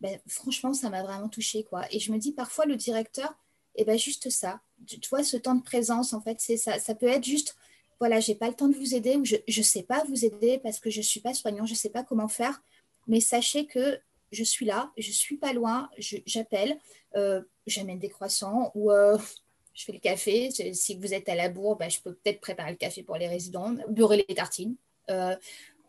ben, 0.00 0.18
franchement, 0.26 0.72
ça 0.72 0.90
m'a 0.90 1.02
vraiment 1.02 1.28
touché 1.28 1.64
quoi. 1.64 1.84
Et 1.92 2.00
je 2.00 2.12
me 2.12 2.18
dis, 2.18 2.32
parfois, 2.32 2.64
le 2.66 2.76
directeur, 2.76 3.34
eh 3.76 3.84
ben, 3.84 3.98
juste 3.98 4.30
ça. 4.30 4.60
Tu 4.86 5.08
vois, 5.08 5.22
ce 5.22 5.36
temps 5.36 5.54
de 5.54 5.62
présence, 5.62 6.12
en 6.12 6.20
fait, 6.20 6.40
c'est 6.40 6.56
ça. 6.56 6.78
Ça 6.78 6.94
peut 6.94 7.06
être 7.06 7.24
juste, 7.24 7.56
voilà, 7.98 8.20
j'ai 8.20 8.34
pas 8.34 8.48
le 8.48 8.54
temps 8.54 8.68
de 8.68 8.76
vous 8.76 8.94
aider 8.94 9.16
ou 9.16 9.24
je 9.24 9.36
ne 9.46 9.62
sais 9.62 9.82
pas 9.82 10.04
vous 10.08 10.24
aider 10.24 10.58
parce 10.58 10.80
que 10.80 10.90
je 10.90 10.98
ne 10.98 11.04
suis 11.04 11.20
pas 11.20 11.34
soignant, 11.34 11.66
je 11.66 11.72
ne 11.72 11.76
sais 11.78 11.90
pas 11.90 12.02
comment 12.02 12.28
faire. 12.28 12.62
Mais 13.06 13.20
sachez 13.20 13.66
que 13.66 13.98
je 14.32 14.44
suis 14.44 14.66
là, 14.66 14.90
je 14.96 15.10
suis 15.10 15.36
pas 15.36 15.52
loin, 15.52 15.90
j'appelle, 15.98 16.78
euh, 17.16 17.42
j'amène 17.66 17.98
des 17.98 18.08
croissants 18.08 18.70
ou 18.74 18.90
euh, 18.90 19.18
je 19.74 19.84
fais 19.84 19.92
le 19.92 19.98
café. 19.98 20.50
Si 20.72 20.96
vous 20.96 21.12
êtes 21.12 21.28
à 21.28 21.34
la 21.34 21.48
bourre, 21.48 21.76
bah, 21.76 21.88
je 21.88 22.00
peux 22.00 22.14
peut-être 22.14 22.40
préparer 22.40 22.70
le 22.70 22.76
café 22.76 23.02
pour 23.02 23.16
les 23.16 23.28
résidents, 23.28 23.74
beurrer 23.88 24.24
les 24.28 24.34
tartines. 24.34 24.76
Euh, 25.10 25.36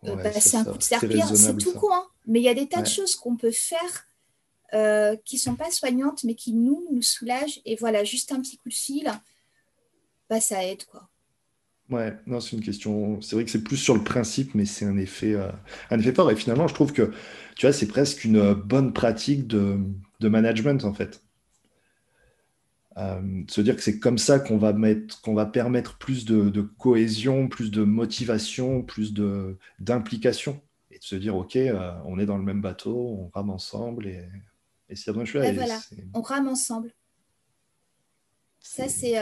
passer 0.02 0.58
un 0.58 0.66
coup 0.66 0.78
de 0.78 0.84
serpillère, 0.84 1.36
c'est 1.36 1.58
tout 1.58 1.74
quoi. 1.74 1.96
Hein. 1.96 2.08
Mais 2.28 2.40
il 2.40 2.44
y 2.44 2.50
a 2.50 2.54
des 2.54 2.68
tas 2.68 2.82
de 2.82 2.88
choses 2.88 3.16
qu'on 3.16 3.36
peut 3.36 3.52
faire 3.52 4.08
qui 5.26 5.36
ne 5.36 5.40
sont 5.40 5.56
pas 5.56 5.72
soignantes, 5.72 6.24
mais 6.24 6.36
qui 6.36 6.54
nous, 6.54 6.88
nous 6.92 7.02
soulagent. 7.02 7.62
Et 7.66 7.76
voilà, 7.76 8.04
juste 8.04 8.32
un 8.32 8.42
petit 8.42 8.58
coup 8.58 8.70
de 8.70 8.74
fil, 8.74 9.12
bah, 10.30 10.40
ça 10.40 10.64
aide. 10.66 10.86
quoi. 10.86 11.10
Ouais, 11.92 12.16
non, 12.26 12.40
c'est 12.40 12.56
une 12.56 12.64
question. 12.64 13.22
C'est 13.22 13.36
vrai 13.36 13.44
que 13.44 13.52
c'est 13.52 13.64
plus 13.64 13.76
sur 13.76 13.96
le 13.96 14.04
principe, 14.04 14.56
mais 14.56 14.66
c'est 14.66 14.86
un 14.86 14.98
effet, 14.98 15.34
euh, 15.34 15.52
un 15.90 16.00
effet 16.00 16.14
fort. 16.14 16.32
Et 16.32 16.38
finalement, 16.38 16.68
je 16.68 16.74
trouve 16.74 16.94
que, 16.94 17.12
tu 17.58 17.66
vois, 17.66 17.74
c'est 17.74 17.88
presque 17.88 18.24
une 18.24 18.54
bonne 18.54 18.94
pratique 18.94 19.46
de, 19.46 19.78
de 20.22 20.30
management, 20.30 20.86
en 20.86 20.94
fait. 20.94 21.22
Euh, 23.02 23.44
se 23.50 23.62
dire 23.62 23.76
que 23.76 23.82
c'est 23.82 24.00
comme 24.00 24.18
ça 24.18 24.40
qu'on 24.40 24.58
va 24.58 24.74
mettre, 24.74 25.22
qu'on 25.22 25.34
va 25.34 25.46
permettre 25.46 25.98
plus 25.98 26.26
de, 26.26 26.50
de, 26.50 26.62
cohésion, 26.62 27.48
plus 27.48 27.72
de 27.72 27.84
motivation, 27.84 28.84
plus 28.84 29.14
de 29.14 29.58
d'implication, 29.80 30.62
et 30.92 31.00
de 31.00 31.04
se 31.04 31.16
dire, 31.16 31.36
ok, 31.36 31.56
euh, 31.56 31.92
on 32.06 32.20
est 32.20 32.26
dans 32.26 32.38
le 32.38 32.44
même 32.44 32.62
bateau, 32.62 32.96
on 32.96 33.30
rame 33.34 33.50
ensemble, 33.50 34.08
et, 34.08 34.24
et 34.90 34.96
c'est 34.96 35.14
bien 35.14 35.26
chouette. 35.26 35.56
voilà, 35.56 35.80
on 36.14 36.22
rame 36.22 36.48
ensemble. 36.48 36.94
Ça, 38.60 38.88
c'est 38.88 39.16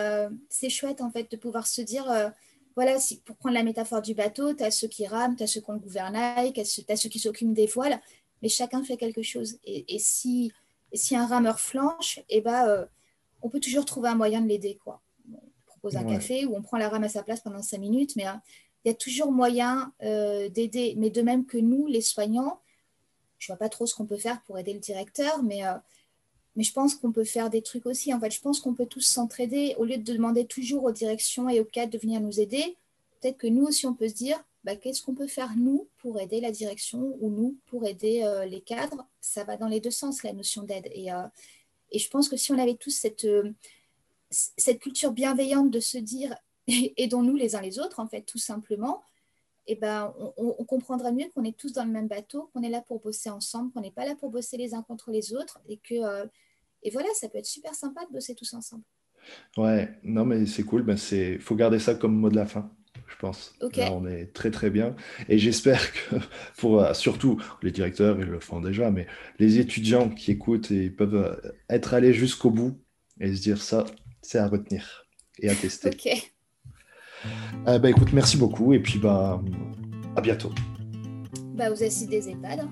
c'est 0.49 0.69
chouette, 0.69 0.99
en 1.01 1.09
fait, 1.11 1.31
de 1.31 1.37
pouvoir 1.37 1.65
se 1.65 1.81
dire 1.81 2.33
voilà, 2.75 2.97
pour 3.25 3.35
prendre 3.35 3.55
la 3.55 3.63
métaphore 3.63 4.01
du 4.01 4.13
bateau, 4.13 4.53
tu 4.53 4.63
as 4.63 4.71
ceux 4.71 4.87
qui 4.87 5.05
rament, 5.05 5.35
tu 5.35 5.43
as 5.43 5.47
ceux 5.47 5.59
qui 5.61 5.69
ont 5.69 5.73
le 5.73 5.79
gouvernail, 5.79 6.53
tu 6.53 6.61
as, 6.61 6.95
ceux 6.95 7.09
qui 7.09 7.19
s'occupent 7.19 7.53
des 7.53 7.65
voiles, 7.65 7.99
mais 8.41 8.49
chacun 8.49 8.83
fait 8.83 8.97
quelque 8.97 9.21
chose. 9.21 9.59
Et, 9.65 9.99
si, 9.99 10.51
si 10.93 11.15
un 11.15 11.25
rameur 11.25 11.59
flanche, 11.59 12.21
eh 12.29 12.41
ben, 12.41 12.67
euh, 12.67 12.85
on 13.41 13.49
peut 13.49 13.59
toujours 13.59 13.85
trouver 13.85 14.09
un 14.09 14.15
moyen 14.15 14.41
de 14.41 14.47
l'aider. 14.47 14.77
Quoi. 14.83 15.01
on 15.31 15.39
propose 15.65 15.95
un 15.95 16.03
café 16.03 16.45
ou 16.45 16.55
on 16.55 16.61
prend 16.61 16.77
la 16.77 16.89
rame 16.89 17.03
à 17.03 17.09
sa 17.09 17.23
place 17.23 17.41
pendant 17.41 17.61
cinq 17.61 17.79
minutes, 17.79 18.15
mais 18.15 18.27
euh, 18.27 18.33
il 18.85 18.89
y 18.89 18.91
a 18.91 18.95
toujours 18.95 19.31
moyen 19.31 19.93
euh, 20.03 20.49
d'aider. 20.49 20.95
Mais 20.97 21.09
de 21.09 21.21
même 21.21 21.45
que 21.45 21.57
nous, 21.57 21.87
les 21.87 22.01
soignants, 22.01 22.59
je 23.37 23.51
ne 23.51 23.55
vois 23.55 23.59
pas 23.59 23.69
trop 23.69 23.85
ce 23.85 23.95
qu'on 23.95 24.05
peut 24.05 24.17
faire 24.17 24.41
pour 24.43 24.57
aider 24.59 24.73
le 24.73 24.79
directeur, 24.79 25.43
mais 25.43 25.63
mais 26.55 26.63
je 26.63 26.73
pense 26.73 26.95
qu'on 26.95 27.13
peut 27.13 27.23
faire 27.23 27.49
des 27.49 27.61
trucs 27.61 27.85
aussi. 27.85 28.13
En 28.13 28.19
fait, 28.19 28.31
je 28.31 28.41
pense 28.41 28.59
qu'on 28.59 28.73
peut 28.73 28.85
tous 28.85 28.99
s'entraider. 28.99 29.75
Au 29.77 29.85
lieu 29.85 29.97
de 29.97 30.13
demander 30.13 30.45
toujours 30.45 30.83
aux 30.83 30.91
directions 30.91 31.47
et 31.47 31.61
aux 31.61 31.65
cadres 31.65 31.93
de 31.93 31.97
venir 31.97 32.19
nous 32.19 32.41
aider, 32.41 32.75
peut-être 33.21 33.37
que 33.37 33.47
nous 33.47 33.63
aussi, 33.63 33.85
on 33.85 33.93
peut 33.93 34.09
se 34.09 34.15
dire 34.15 34.43
bah, 34.65 34.75
qu'est-ce 34.75 35.01
qu'on 35.01 35.15
peut 35.15 35.27
faire, 35.27 35.53
nous, 35.55 35.87
pour 35.99 36.19
aider 36.19 36.41
la 36.41 36.51
direction 36.51 37.15
ou 37.21 37.29
nous, 37.29 37.57
pour 37.67 37.87
aider 37.87 38.23
euh, 38.23 38.45
les 38.45 38.59
cadres? 38.59 39.07
Ça 39.21 39.45
va 39.45 39.55
dans 39.55 39.67
les 39.67 39.79
deux 39.79 39.91
sens, 39.91 40.23
la 40.23 40.33
notion 40.33 40.63
d'aide. 40.63 40.89
Et, 40.93 41.13
euh, 41.13 41.23
et, 41.91 41.99
je 41.99 42.09
pense 42.09 42.29
que 42.29 42.37
si 42.37 42.51
on 42.51 42.59
avait 42.59 42.75
tous 42.75 42.91
cette, 42.91 43.25
euh, 43.25 43.53
culture 44.79 45.11
bienveillante 45.11 45.71
de 45.71 45.79
se 45.79 45.97
dire 45.97 46.35
aidons-nous 46.67 47.35
les 47.35 47.55
uns 47.55 47.61
les 47.61 47.79
autres, 47.79 47.99
en 47.99 48.07
fait, 48.07 48.21
tout 48.21 48.37
simplement, 48.37 49.03
eh 49.67 49.75
ben, 49.75 50.13
on, 50.37 50.63
comprendrait 50.65 51.11
mieux 51.11 51.29
qu'on 51.35 51.43
est 51.43 51.55
tous 51.55 51.73
dans 51.73 51.85
le 51.85 51.91
même 51.91 52.07
bateau, 52.07 52.49
qu'on 52.53 52.63
est 52.63 52.69
là 52.69 52.81
pour 52.81 52.99
bosser 52.99 53.29
ensemble, 53.29 53.71
qu'on 53.71 53.81
n'est 53.81 53.91
pas 53.91 54.05
là 54.05 54.15
pour 54.15 54.31
bosser 54.31 54.57
les 54.57 54.73
uns 54.73 54.81
contre 54.81 55.11
les 55.11 55.33
autres 55.33 55.59
et 55.67 55.77
que 55.77 56.27
et 56.83 56.91
voilà, 56.91 57.09
ça 57.13 57.29
peut 57.29 57.37
être 57.37 57.45
super 57.45 57.73
sympa 57.75 58.05
de 58.05 58.11
bosser 58.11 58.35
tous 58.35 58.53
ensemble. 58.53 58.83
Ouais, 59.57 59.99
non, 60.03 60.25
mais 60.25 60.45
c'est 60.45 60.63
cool. 60.63 60.83
Ben 60.83 60.97
c'est, 60.97 61.37
faut 61.39 61.55
garder 61.55 61.79
ça 61.79 61.95
comme 61.95 62.15
mot 62.15 62.29
de 62.29 62.35
la 62.35 62.45
fin, 62.45 62.71
je 63.09 63.15
pense. 63.17 63.55
Là, 63.75 63.91
on 63.91 64.05
est 64.07 64.33
très 64.33 64.51
très 64.51 64.69
bien. 64.69 64.95
Et 65.27 65.37
j'espère 65.37 65.91
que 65.91 66.15
pour 66.57 66.81
euh, 66.81 66.93
surtout 66.93 67.41
les 67.61 67.71
directeurs, 67.71 68.19
ils 68.19 68.27
le 68.27 68.39
font 68.39 68.61
déjà, 68.61 68.91
mais 68.91 69.07
les 69.39 69.59
étudiants 69.59 70.09
qui 70.09 70.31
écoutent 70.31 70.71
et 70.71 70.89
peuvent 70.89 71.15
euh, 71.15 71.51
être 71.69 71.93
allés 71.93 72.13
jusqu'au 72.13 72.51
bout 72.51 72.79
et 73.19 73.35
se 73.35 73.41
dire 73.41 73.61
ça, 73.61 73.85
c'est 74.21 74.37
à 74.37 74.47
retenir 74.47 75.05
et 75.39 75.49
à 75.49 75.55
tester. 75.55 75.89
ok. 75.89 76.31
Euh, 77.67 77.79
bah 77.79 77.89
écoute, 77.89 78.13
merci 78.13 78.37
beaucoup 78.37 78.73
et 78.73 78.79
puis 78.79 78.97
bah 78.97 79.41
à 80.15 80.21
bientôt. 80.21 80.51
Bah 81.55 81.69
vous 81.69 81.83
assistez 81.83 82.07
des 82.07 82.29
EHPAD. 82.29 82.67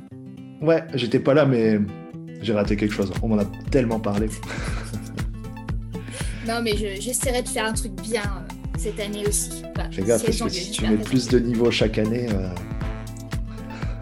Ouais, 0.62 0.84
j'étais 0.94 1.20
pas 1.20 1.34
là, 1.34 1.46
mais 1.46 1.80
j'ai 2.42 2.54
raté 2.54 2.78
quelque 2.78 2.94
chose. 2.94 3.12
On 3.22 3.28
m'en 3.28 3.40
a 3.40 3.46
tellement 3.70 4.00
parlé. 4.00 4.28
non, 6.48 6.62
mais 6.62 6.78
j'essaierai 6.78 7.42
de 7.42 7.50
faire 7.50 7.66
un 7.66 7.74
truc 7.74 7.92
bien 8.02 8.47
cette 8.78 9.00
année 9.00 9.26
aussi. 9.28 9.64
Fais 9.92 10.04
gaffe, 10.04 10.24
parce 10.26 10.38
que 10.40 10.50
si 10.50 10.72
tu 10.72 10.88
mets 10.88 10.98
plus 10.98 11.28
de 11.28 11.40
niveau 11.40 11.72
chaque 11.72 11.98
année. 11.98 12.28
Euh, 12.32 12.50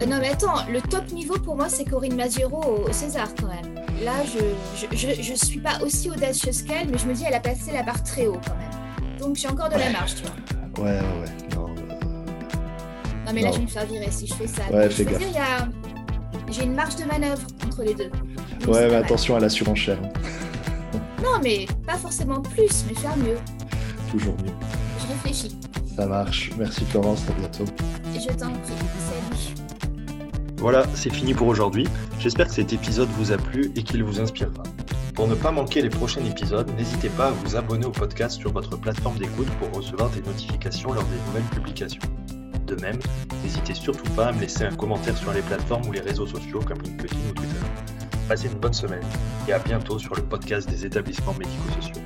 euh... 0.02 0.06
non, 0.06 0.18
mais 0.20 0.28
attends, 0.28 0.66
le 0.70 0.80
top 0.80 1.10
niveau 1.12 1.38
pour 1.38 1.56
moi, 1.56 1.68
c'est 1.68 1.84
Corinne 1.84 2.16
Maziero 2.16 2.86
au, 2.86 2.92
César 2.92 3.28
quand 3.40 3.48
même. 3.48 3.74
Là, 4.04 4.12
je, 4.24 4.96
je, 4.96 5.22
je, 5.22 5.34
suis 5.34 5.58
pas 5.58 5.78
aussi 5.82 6.10
audacieuse 6.10 6.62
qu'elle, 6.62 6.88
mais 6.90 6.98
je 6.98 7.06
me 7.06 7.14
dis, 7.14 7.24
elle 7.26 7.34
a 7.34 7.40
passé 7.40 7.72
la 7.72 7.82
barre 7.82 8.02
très 8.02 8.26
haut 8.26 8.40
quand 8.46 8.56
même. 8.56 9.18
Donc 9.18 9.36
j'ai 9.36 9.48
encore 9.48 9.70
de 9.70 9.78
la 9.78 9.90
marge, 9.90 10.14
tu 10.16 10.22
vois. 10.22 10.84
Ouais, 10.84 10.90
ouais, 10.92 11.00
ouais. 11.00 11.56
Non, 11.56 11.68
euh, 11.70 11.94
non 13.26 13.32
mais 13.32 13.40
là, 13.40 13.50
je 13.52 13.56
vais 13.56 13.62
me 13.62 13.68
faire 13.68 13.86
virer 13.86 14.10
si 14.10 14.26
je 14.26 14.34
fais 14.34 14.46
ça. 14.46 14.62
Ouais, 14.70 14.90
fais 14.90 15.04
gaffe. 15.04 15.22
J'ai 16.50 16.62
une 16.64 16.74
marge 16.74 16.96
de 16.96 17.04
manœuvre 17.04 17.42
entre 17.64 17.82
les 17.82 17.94
deux. 17.94 18.10
ouais, 18.68 18.88
mais 18.88 18.96
attention 18.96 19.36
à 19.36 19.40
la 19.40 19.48
surenchère. 19.48 19.98
non, 21.22 21.40
mais 21.42 21.66
pas 21.86 21.96
forcément 21.96 22.40
plus, 22.42 22.84
mais 22.86 22.94
faire 22.94 23.16
mieux. 23.16 23.38
Toujours 24.10 24.34
mieux. 24.44 24.52
Je 25.00 25.06
réfléchis. 25.08 25.56
Ça 25.96 26.06
marche. 26.06 26.50
Merci 26.58 26.84
Florence, 26.84 27.22
à 27.28 27.32
bientôt. 27.40 27.64
Et 28.14 28.20
je 28.20 28.28
t'en 28.28 28.50
prie. 28.50 28.72
Salut. 28.98 29.54
Voilà, 30.58 30.84
c'est 30.94 31.12
fini 31.12 31.34
pour 31.34 31.48
aujourd'hui. 31.48 31.86
J'espère 32.18 32.48
que 32.48 32.54
cet 32.54 32.72
épisode 32.72 33.08
vous 33.18 33.32
a 33.32 33.36
plu 33.36 33.70
et 33.76 33.82
qu'il 33.82 34.02
vous 34.02 34.20
inspirera. 34.20 34.62
Pour 35.14 35.28
ne 35.28 35.34
pas 35.34 35.50
manquer 35.50 35.80
les 35.80 35.88
prochains 35.88 36.24
épisodes, 36.24 36.70
n'hésitez 36.76 37.08
pas 37.08 37.28
à 37.28 37.30
vous 37.30 37.56
abonner 37.56 37.86
au 37.86 37.90
podcast 37.90 38.38
sur 38.38 38.52
votre 38.52 38.76
plateforme 38.76 39.16
d'écoute 39.16 39.48
pour 39.58 39.70
recevoir 39.72 40.10
des 40.10 40.20
notifications 40.20 40.92
lors 40.92 41.04
des 41.04 41.16
nouvelles 41.26 41.50
publications. 41.54 42.02
De 42.66 42.74
même, 42.76 42.98
n'hésitez 43.42 43.74
surtout 43.74 44.10
pas 44.14 44.26
à 44.26 44.32
me 44.32 44.40
laisser 44.40 44.64
un 44.64 44.74
commentaire 44.74 45.16
sur 45.16 45.32
les 45.32 45.42
plateformes 45.42 45.86
ou 45.86 45.92
les 45.92 46.00
réseaux 46.00 46.26
sociaux 46.26 46.60
comme 46.66 46.82
LinkedIn 46.82 47.16
ou 47.30 47.32
Twitter. 47.32 47.60
Passez 48.28 48.48
une 48.48 48.58
bonne 48.58 48.74
semaine 48.74 49.04
et 49.48 49.52
à 49.52 49.58
bientôt 49.58 49.98
sur 49.98 50.14
le 50.16 50.22
podcast 50.22 50.68
des 50.68 50.84
établissements 50.84 51.34
médico-sociaux. 51.34 52.05